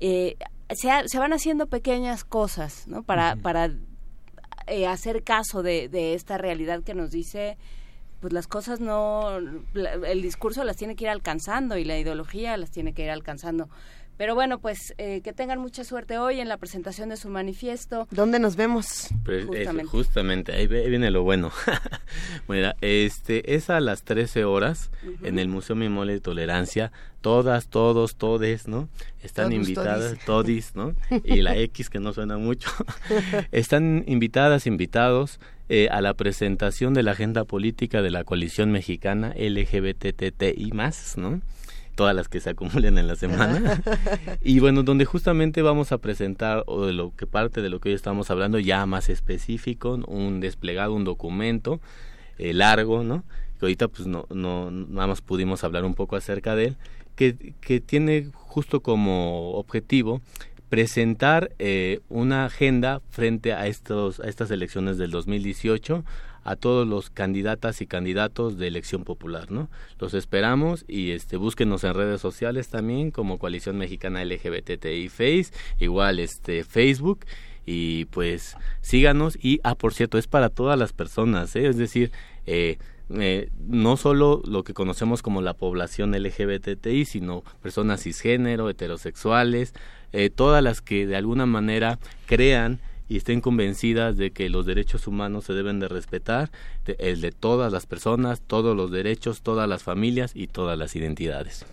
Eh, 0.00 0.36
se, 0.70 1.08
se, 1.08 1.18
van 1.18 1.32
haciendo 1.32 1.66
pequeñas 1.66 2.24
cosas, 2.24 2.86
¿no? 2.88 3.02
Para, 3.02 3.36
para 3.36 3.70
eh, 4.66 4.86
hacer 4.86 5.22
caso 5.22 5.62
de, 5.62 5.88
de, 5.88 6.14
esta 6.14 6.38
realidad 6.38 6.82
que 6.82 6.94
nos 6.94 7.10
dice, 7.10 7.58
pues 8.20 8.32
las 8.32 8.46
cosas 8.46 8.80
no, 8.80 9.36
el 9.36 10.22
discurso 10.22 10.64
las 10.64 10.76
tiene 10.76 10.96
que 10.96 11.04
ir 11.04 11.10
alcanzando 11.10 11.76
y 11.76 11.84
la 11.84 11.98
ideología 11.98 12.56
las 12.56 12.70
tiene 12.70 12.94
que 12.94 13.04
ir 13.04 13.10
alcanzando. 13.10 13.68
Pero 14.16 14.34
bueno, 14.34 14.58
pues 14.58 14.94
eh, 14.98 15.20
que 15.22 15.32
tengan 15.32 15.58
mucha 15.58 15.82
suerte 15.82 16.18
hoy 16.18 16.40
en 16.40 16.48
la 16.48 16.56
presentación 16.56 17.08
de 17.08 17.16
su 17.16 17.28
manifiesto. 17.28 18.06
¿Dónde 18.10 18.38
nos 18.38 18.54
vemos? 18.54 19.08
Pues, 19.24 19.46
justamente. 19.88 20.52
ahí 20.52 20.66
viene 20.66 21.10
lo 21.10 21.22
bueno. 21.22 21.50
Mira, 22.48 22.76
este, 22.80 23.54
es 23.54 23.70
a 23.70 23.80
las 23.80 24.02
13 24.02 24.44
horas 24.44 24.90
en 25.22 25.38
el 25.38 25.48
Museo 25.48 25.74
Memorial 25.74 26.16
de 26.16 26.20
Tolerancia. 26.20 26.92
Todas, 27.20 27.68
todos, 27.68 28.16
todes, 28.16 28.68
¿no? 28.68 28.88
Están 29.22 29.52
invitadas, 29.52 30.16
todis. 30.24 30.74
¿no? 30.74 30.94
Y 31.24 31.42
la 31.42 31.56
X 31.56 31.90
que 31.90 31.98
no 31.98 32.12
suena 32.12 32.36
mucho. 32.36 32.70
Están 33.52 34.04
invitadas, 34.06 34.66
invitados. 34.66 35.40
Eh, 35.70 35.88
a 35.90 36.02
la 36.02 36.12
presentación 36.12 36.92
de 36.92 37.02
la 37.02 37.12
agenda 37.12 37.44
política 37.44 38.02
de 38.02 38.10
la 38.10 38.22
coalición 38.22 38.70
mexicana 38.70 39.34
LGBTTI 39.34 40.72
más, 40.74 41.16
¿no? 41.16 41.40
Todas 41.94 42.14
las 42.14 42.28
que 42.28 42.40
se 42.40 42.50
acumulen 42.50 42.98
en 42.98 43.06
la 43.06 43.16
semana. 43.16 43.82
y 44.42 44.60
bueno, 44.60 44.82
donde 44.82 45.04
justamente 45.04 45.62
vamos 45.62 45.92
a 45.92 45.98
presentar 45.98 46.64
o 46.66 46.86
de 46.86 46.92
lo 46.92 47.14
que 47.16 47.26
parte 47.26 47.62
de 47.62 47.68
lo 47.68 47.80
que 47.80 47.90
hoy 47.90 47.94
estamos 47.94 48.30
hablando 48.30 48.58
ya 48.58 48.84
más 48.86 49.08
específico, 49.08 50.00
un 50.06 50.40
desplegado, 50.40 50.94
un 50.94 51.04
documento 51.04 51.80
eh, 52.38 52.52
largo, 52.52 53.02
¿no? 53.02 53.24
Que 53.58 53.66
ahorita 53.66 53.88
pues 53.88 54.06
no, 54.06 54.26
no, 54.30 54.70
nada 54.70 55.06
más 55.06 55.20
pudimos 55.20 55.64
hablar 55.64 55.84
un 55.84 55.94
poco 55.94 56.16
acerca 56.16 56.54
de 56.54 56.66
él, 56.66 56.76
que, 57.16 57.54
que 57.60 57.80
tiene 57.80 58.30
justo 58.32 58.80
como 58.80 59.52
objetivo 59.52 60.20
presentar 60.68 61.52
eh, 61.60 62.00
una 62.08 62.46
agenda 62.46 63.00
frente 63.10 63.52
a 63.52 63.68
estos 63.68 64.18
a 64.18 64.28
estas 64.28 64.50
elecciones 64.50 64.98
del 64.98 65.12
2018 65.12 66.04
a 66.44 66.56
todos 66.56 66.86
los 66.86 67.10
candidatas 67.10 67.80
y 67.80 67.86
candidatos 67.86 68.58
de 68.58 68.68
elección 68.68 69.04
popular, 69.04 69.50
¿no? 69.50 69.68
Los 69.98 70.14
esperamos 70.14 70.84
y 70.86 71.10
este 71.10 71.36
búsquenos 71.36 71.84
en 71.84 71.94
redes 71.94 72.20
sociales 72.20 72.68
también 72.68 73.10
como 73.10 73.38
Coalición 73.38 73.78
Mexicana 73.78 74.24
LGBTI 74.24 75.08
Face, 75.08 75.46
igual 75.78 76.18
este 76.18 76.64
Facebook 76.64 77.26
y 77.66 78.04
pues 78.06 78.56
síganos 78.82 79.38
y 79.42 79.60
ah 79.64 79.74
por 79.74 79.94
cierto 79.94 80.18
es 80.18 80.26
para 80.26 80.50
todas 80.50 80.78
las 80.78 80.92
personas, 80.92 81.56
¿eh? 81.56 81.66
es 81.66 81.76
decir, 81.76 82.12
eh, 82.46 82.78
eh, 83.10 83.50
no 83.58 83.96
solo 83.96 84.40
lo 84.46 84.64
que 84.64 84.72
conocemos 84.72 85.20
como 85.20 85.42
la 85.42 85.54
población 85.54 86.12
LGBTI, 86.12 87.04
sino 87.04 87.42
personas 87.62 88.02
cisgénero, 88.02 88.70
heterosexuales, 88.70 89.74
eh, 90.12 90.30
todas 90.30 90.62
las 90.62 90.80
que 90.80 91.06
de 91.06 91.16
alguna 91.16 91.44
manera 91.44 91.98
crean 92.26 92.80
y 93.08 93.16
estén 93.16 93.40
convencidas 93.40 94.16
de 94.16 94.32
que 94.32 94.48
los 94.48 94.66
derechos 94.66 95.06
humanos 95.06 95.44
se 95.44 95.52
deben 95.52 95.80
de 95.80 95.88
respetar, 95.88 96.50
el 96.98 97.20
de 97.20 97.32
todas 97.32 97.72
las 97.72 97.86
personas, 97.86 98.40
todos 98.40 98.76
los 98.76 98.90
derechos, 98.90 99.42
todas 99.42 99.68
las 99.68 99.82
familias 99.82 100.32
y 100.34 100.46
todas 100.46 100.78
las 100.78 100.96
identidades. 100.96 101.66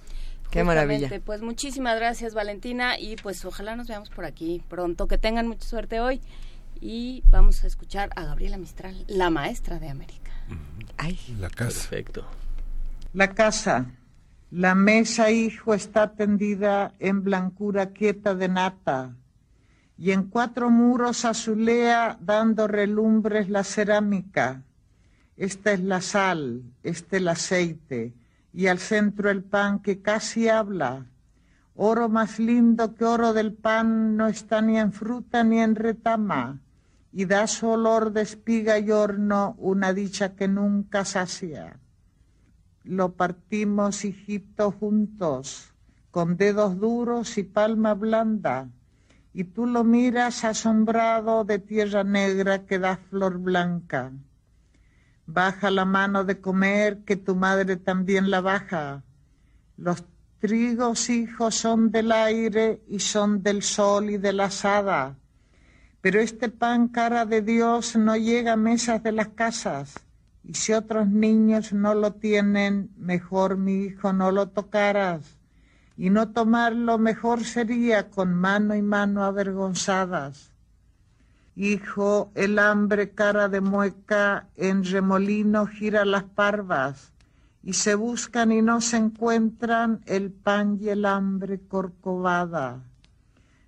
Qué 0.49 0.63
maravilla. 0.65 1.09
Pues 1.23 1.41
muchísimas 1.41 1.95
gracias 1.95 2.33
Valentina 2.33 2.99
y 2.99 3.15
pues 3.15 3.45
ojalá 3.45 3.75
nos 3.75 3.87
veamos 3.87 4.09
por 4.09 4.25
aquí 4.25 4.61
pronto, 4.67 5.07
que 5.07 5.17
tengan 5.17 5.47
mucha 5.47 5.65
suerte 5.65 6.01
hoy 6.01 6.21
y 6.81 7.23
vamos 7.29 7.63
a 7.63 7.67
escuchar 7.67 8.09
a 8.15 8.25
Gabriela 8.25 8.57
Mistral, 8.57 9.05
la 9.07 9.29
maestra 9.29 9.79
de 9.79 9.89
América. 9.89 10.31
Ay, 10.97 11.17
la 11.39 11.49
casa. 11.49 11.89
Perfecto. 11.89 12.25
La 13.13 13.33
casa. 13.33 13.91
La 14.49 14.75
mesa, 14.75 15.31
hijo, 15.31 15.73
está 15.73 16.11
tendida 16.11 16.93
en 16.99 17.23
blancura 17.23 17.91
quieta 17.91 18.35
de 18.35 18.49
nata 18.49 19.15
y 20.01 20.13
en 20.13 20.23
cuatro 20.23 20.71
muros 20.71 21.25
azulea 21.25 22.17
dando 22.19 22.67
relumbres 22.67 23.49
la 23.51 23.63
cerámica. 23.63 24.63
Esta 25.37 25.73
es 25.73 25.81
la 25.81 26.01
sal, 26.01 26.63
este 26.81 27.17
el 27.17 27.27
aceite, 27.27 28.15
y 28.51 28.65
al 28.65 28.79
centro 28.79 29.29
el 29.29 29.43
pan 29.43 29.79
que 29.79 30.01
casi 30.01 30.49
habla. 30.49 31.05
Oro 31.75 32.09
más 32.09 32.39
lindo 32.39 32.95
que 32.95 33.05
oro 33.05 33.33
del 33.33 33.53
pan 33.53 34.17
no 34.17 34.27
está 34.27 34.63
ni 34.63 34.79
en 34.79 34.91
fruta 34.91 35.43
ni 35.43 35.59
en 35.59 35.75
retama, 35.75 36.61
y 37.13 37.25
da 37.25 37.45
su 37.45 37.67
olor 37.67 38.11
de 38.11 38.23
espiga 38.23 38.79
y 38.79 38.89
horno 38.89 39.53
una 39.59 39.93
dicha 39.93 40.35
que 40.35 40.47
nunca 40.47 41.05
sacia. 41.05 41.79
Lo 42.83 43.13
partimos, 43.13 44.03
hijito, 44.03 44.71
juntos, 44.71 45.75
con 46.09 46.37
dedos 46.37 46.79
duros 46.79 47.37
y 47.37 47.43
palma 47.43 47.93
blanda 47.93 48.67
y 49.33 49.45
tú 49.45 49.65
lo 49.65 49.83
miras 49.83 50.43
asombrado 50.43 51.45
de 51.45 51.59
tierra 51.59 52.03
negra 52.03 52.65
que 52.65 52.79
da 52.79 52.97
flor 52.97 53.37
blanca. 53.37 54.11
Baja 55.25 55.71
la 55.71 55.85
mano 55.85 56.25
de 56.25 56.41
comer, 56.41 57.03
que 57.05 57.15
tu 57.15 57.35
madre 57.35 57.77
también 57.77 58.29
la 58.29 58.41
baja. 58.41 59.03
Los 59.77 60.03
trigos 60.39 61.09
hijos 61.09 61.55
son 61.55 61.91
del 61.91 62.11
aire 62.11 62.81
y 62.89 62.99
son 62.99 63.41
del 63.41 63.63
sol 63.63 64.09
y 64.09 64.17
de 64.17 64.33
la 64.33 64.45
asada. 64.45 65.15
Pero 66.01 66.19
este 66.19 66.49
pan 66.49 66.89
cara 66.89 67.25
de 67.25 67.41
Dios 67.41 67.95
no 67.95 68.17
llega 68.17 68.53
a 68.53 68.57
mesas 68.57 69.01
de 69.03 69.13
las 69.13 69.29
casas. 69.29 69.93
Y 70.43 70.55
si 70.55 70.73
otros 70.73 71.07
niños 71.07 71.71
no 71.71 71.93
lo 71.93 72.13
tienen, 72.13 72.89
mejor 72.97 73.57
mi 73.57 73.83
hijo 73.83 74.11
no 74.11 74.31
lo 74.31 74.49
tocaras 74.49 75.40
y 76.01 76.09
no 76.09 76.29
tomarlo 76.29 76.97
mejor 76.97 77.43
sería 77.43 78.09
con 78.09 78.33
mano 78.33 78.73
y 78.73 78.81
mano 78.81 79.23
avergonzadas. 79.23 80.51
Hijo, 81.55 82.31
el 82.33 82.57
hambre 82.57 83.11
cara 83.11 83.49
de 83.49 83.61
mueca 83.61 84.47
en 84.55 84.83
remolino 84.83 85.67
gira 85.67 86.03
las 86.03 86.23
parvas, 86.23 87.13
y 87.61 87.73
se 87.73 87.93
buscan 87.93 88.51
y 88.51 88.63
no 88.63 88.81
se 88.81 88.97
encuentran 88.97 90.01
el 90.07 90.31
pan 90.31 90.79
y 90.81 90.89
el 90.89 91.05
hambre 91.05 91.59
corcovada. 91.67 92.81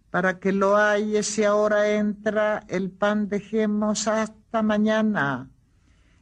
Para 0.09 0.39
que 0.39 0.53
lo 0.53 0.75
haya 0.75 1.21
si 1.21 1.43
ahora 1.43 1.91
entra, 1.91 2.63
el 2.67 2.89
pan 2.89 3.29
dejemos 3.29 4.07
hasta 4.07 4.63
mañana. 4.63 5.51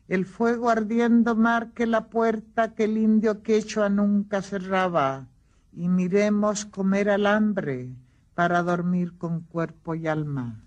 El 0.09 0.25
fuego 0.25 0.69
ardiendo 0.69 1.35
marque 1.35 1.85
la 1.85 2.09
puerta 2.09 2.73
que 2.73 2.83
el 2.83 2.97
indio 2.97 3.43
quechua 3.43 3.87
nunca 3.87 4.41
cerraba 4.41 5.30
y 5.73 5.87
miremos 5.87 6.65
comer 6.65 7.09
al 7.09 7.25
hambre 7.25 7.89
para 8.35 8.63
dormir 8.63 9.17
con 9.17 9.41
cuerpo 9.41 9.95
y 9.95 10.07
alma. 10.07 10.63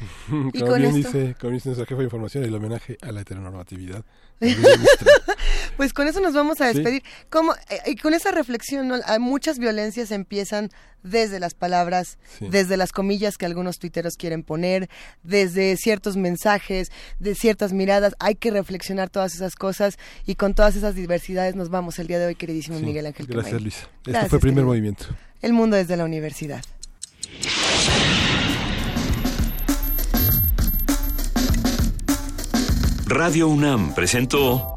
como 0.28 0.74
bien 0.74 0.94
dice, 0.94 1.36
como 1.40 1.52
dice 1.52 1.68
nuestra 1.68 1.86
jefa 1.86 1.98
de 1.98 2.04
información, 2.04 2.44
el 2.44 2.54
homenaje 2.54 2.98
a 3.02 3.12
la 3.12 3.20
heteronormatividad. 3.20 4.04
pues 5.76 5.92
con 5.92 6.08
eso 6.08 6.20
nos 6.20 6.34
vamos 6.34 6.60
a 6.60 6.66
despedir. 6.66 7.02
Como, 7.30 7.54
eh, 7.54 7.80
y 7.86 7.96
con 7.96 8.14
esa 8.14 8.30
reflexión, 8.30 8.92
muchas 9.20 9.58
violencias 9.58 10.10
empiezan 10.10 10.70
desde 11.02 11.40
las 11.40 11.54
palabras, 11.54 12.18
desde 12.40 12.76
las 12.76 12.92
comillas 12.92 13.36
que 13.36 13.46
algunos 13.46 13.78
tuiteros 13.78 14.16
quieren 14.16 14.42
poner, 14.42 14.88
desde 15.22 15.76
ciertos 15.76 16.16
mensajes, 16.16 16.90
de 17.18 17.34
ciertas 17.34 17.72
miradas. 17.72 18.14
Hay 18.18 18.34
que 18.34 18.50
reflexionar 18.50 19.10
todas 19.10 19.34
esas 19.34 19.54
cosas 19.56 19.98
y 20.26 20.36
con 20.36 20.54
todas 20.54 20.76
esas 20.76 20.94
diversidades 20.94 21.54
nos 21.56 21.70
vamos 21.70 21.98
el 21.98 22.06
día 22.06 22.18
de 22.18 22.26
hoy, 22.26 22.34
queridísimo 22.34 22.78
Miguel 22.78 23.06
Ángel. 23.06 23.26
Gracias, 23.26 23.60
Luisa. 23.60 23.88
Este 24.06 24.28
fue 24.28 24.38
el 24.38 24.42
primer 24.42 24.64
movimiento. 24.64 25.06
El 25.40 25.52
mundo 25.52 25.76
desde 25.76 25.96
la 25.96 26.04
universidad. 26.04 26.64
Radio 33.06 33.48
UNAM 33.48 33.94
presentó 33.94 34.76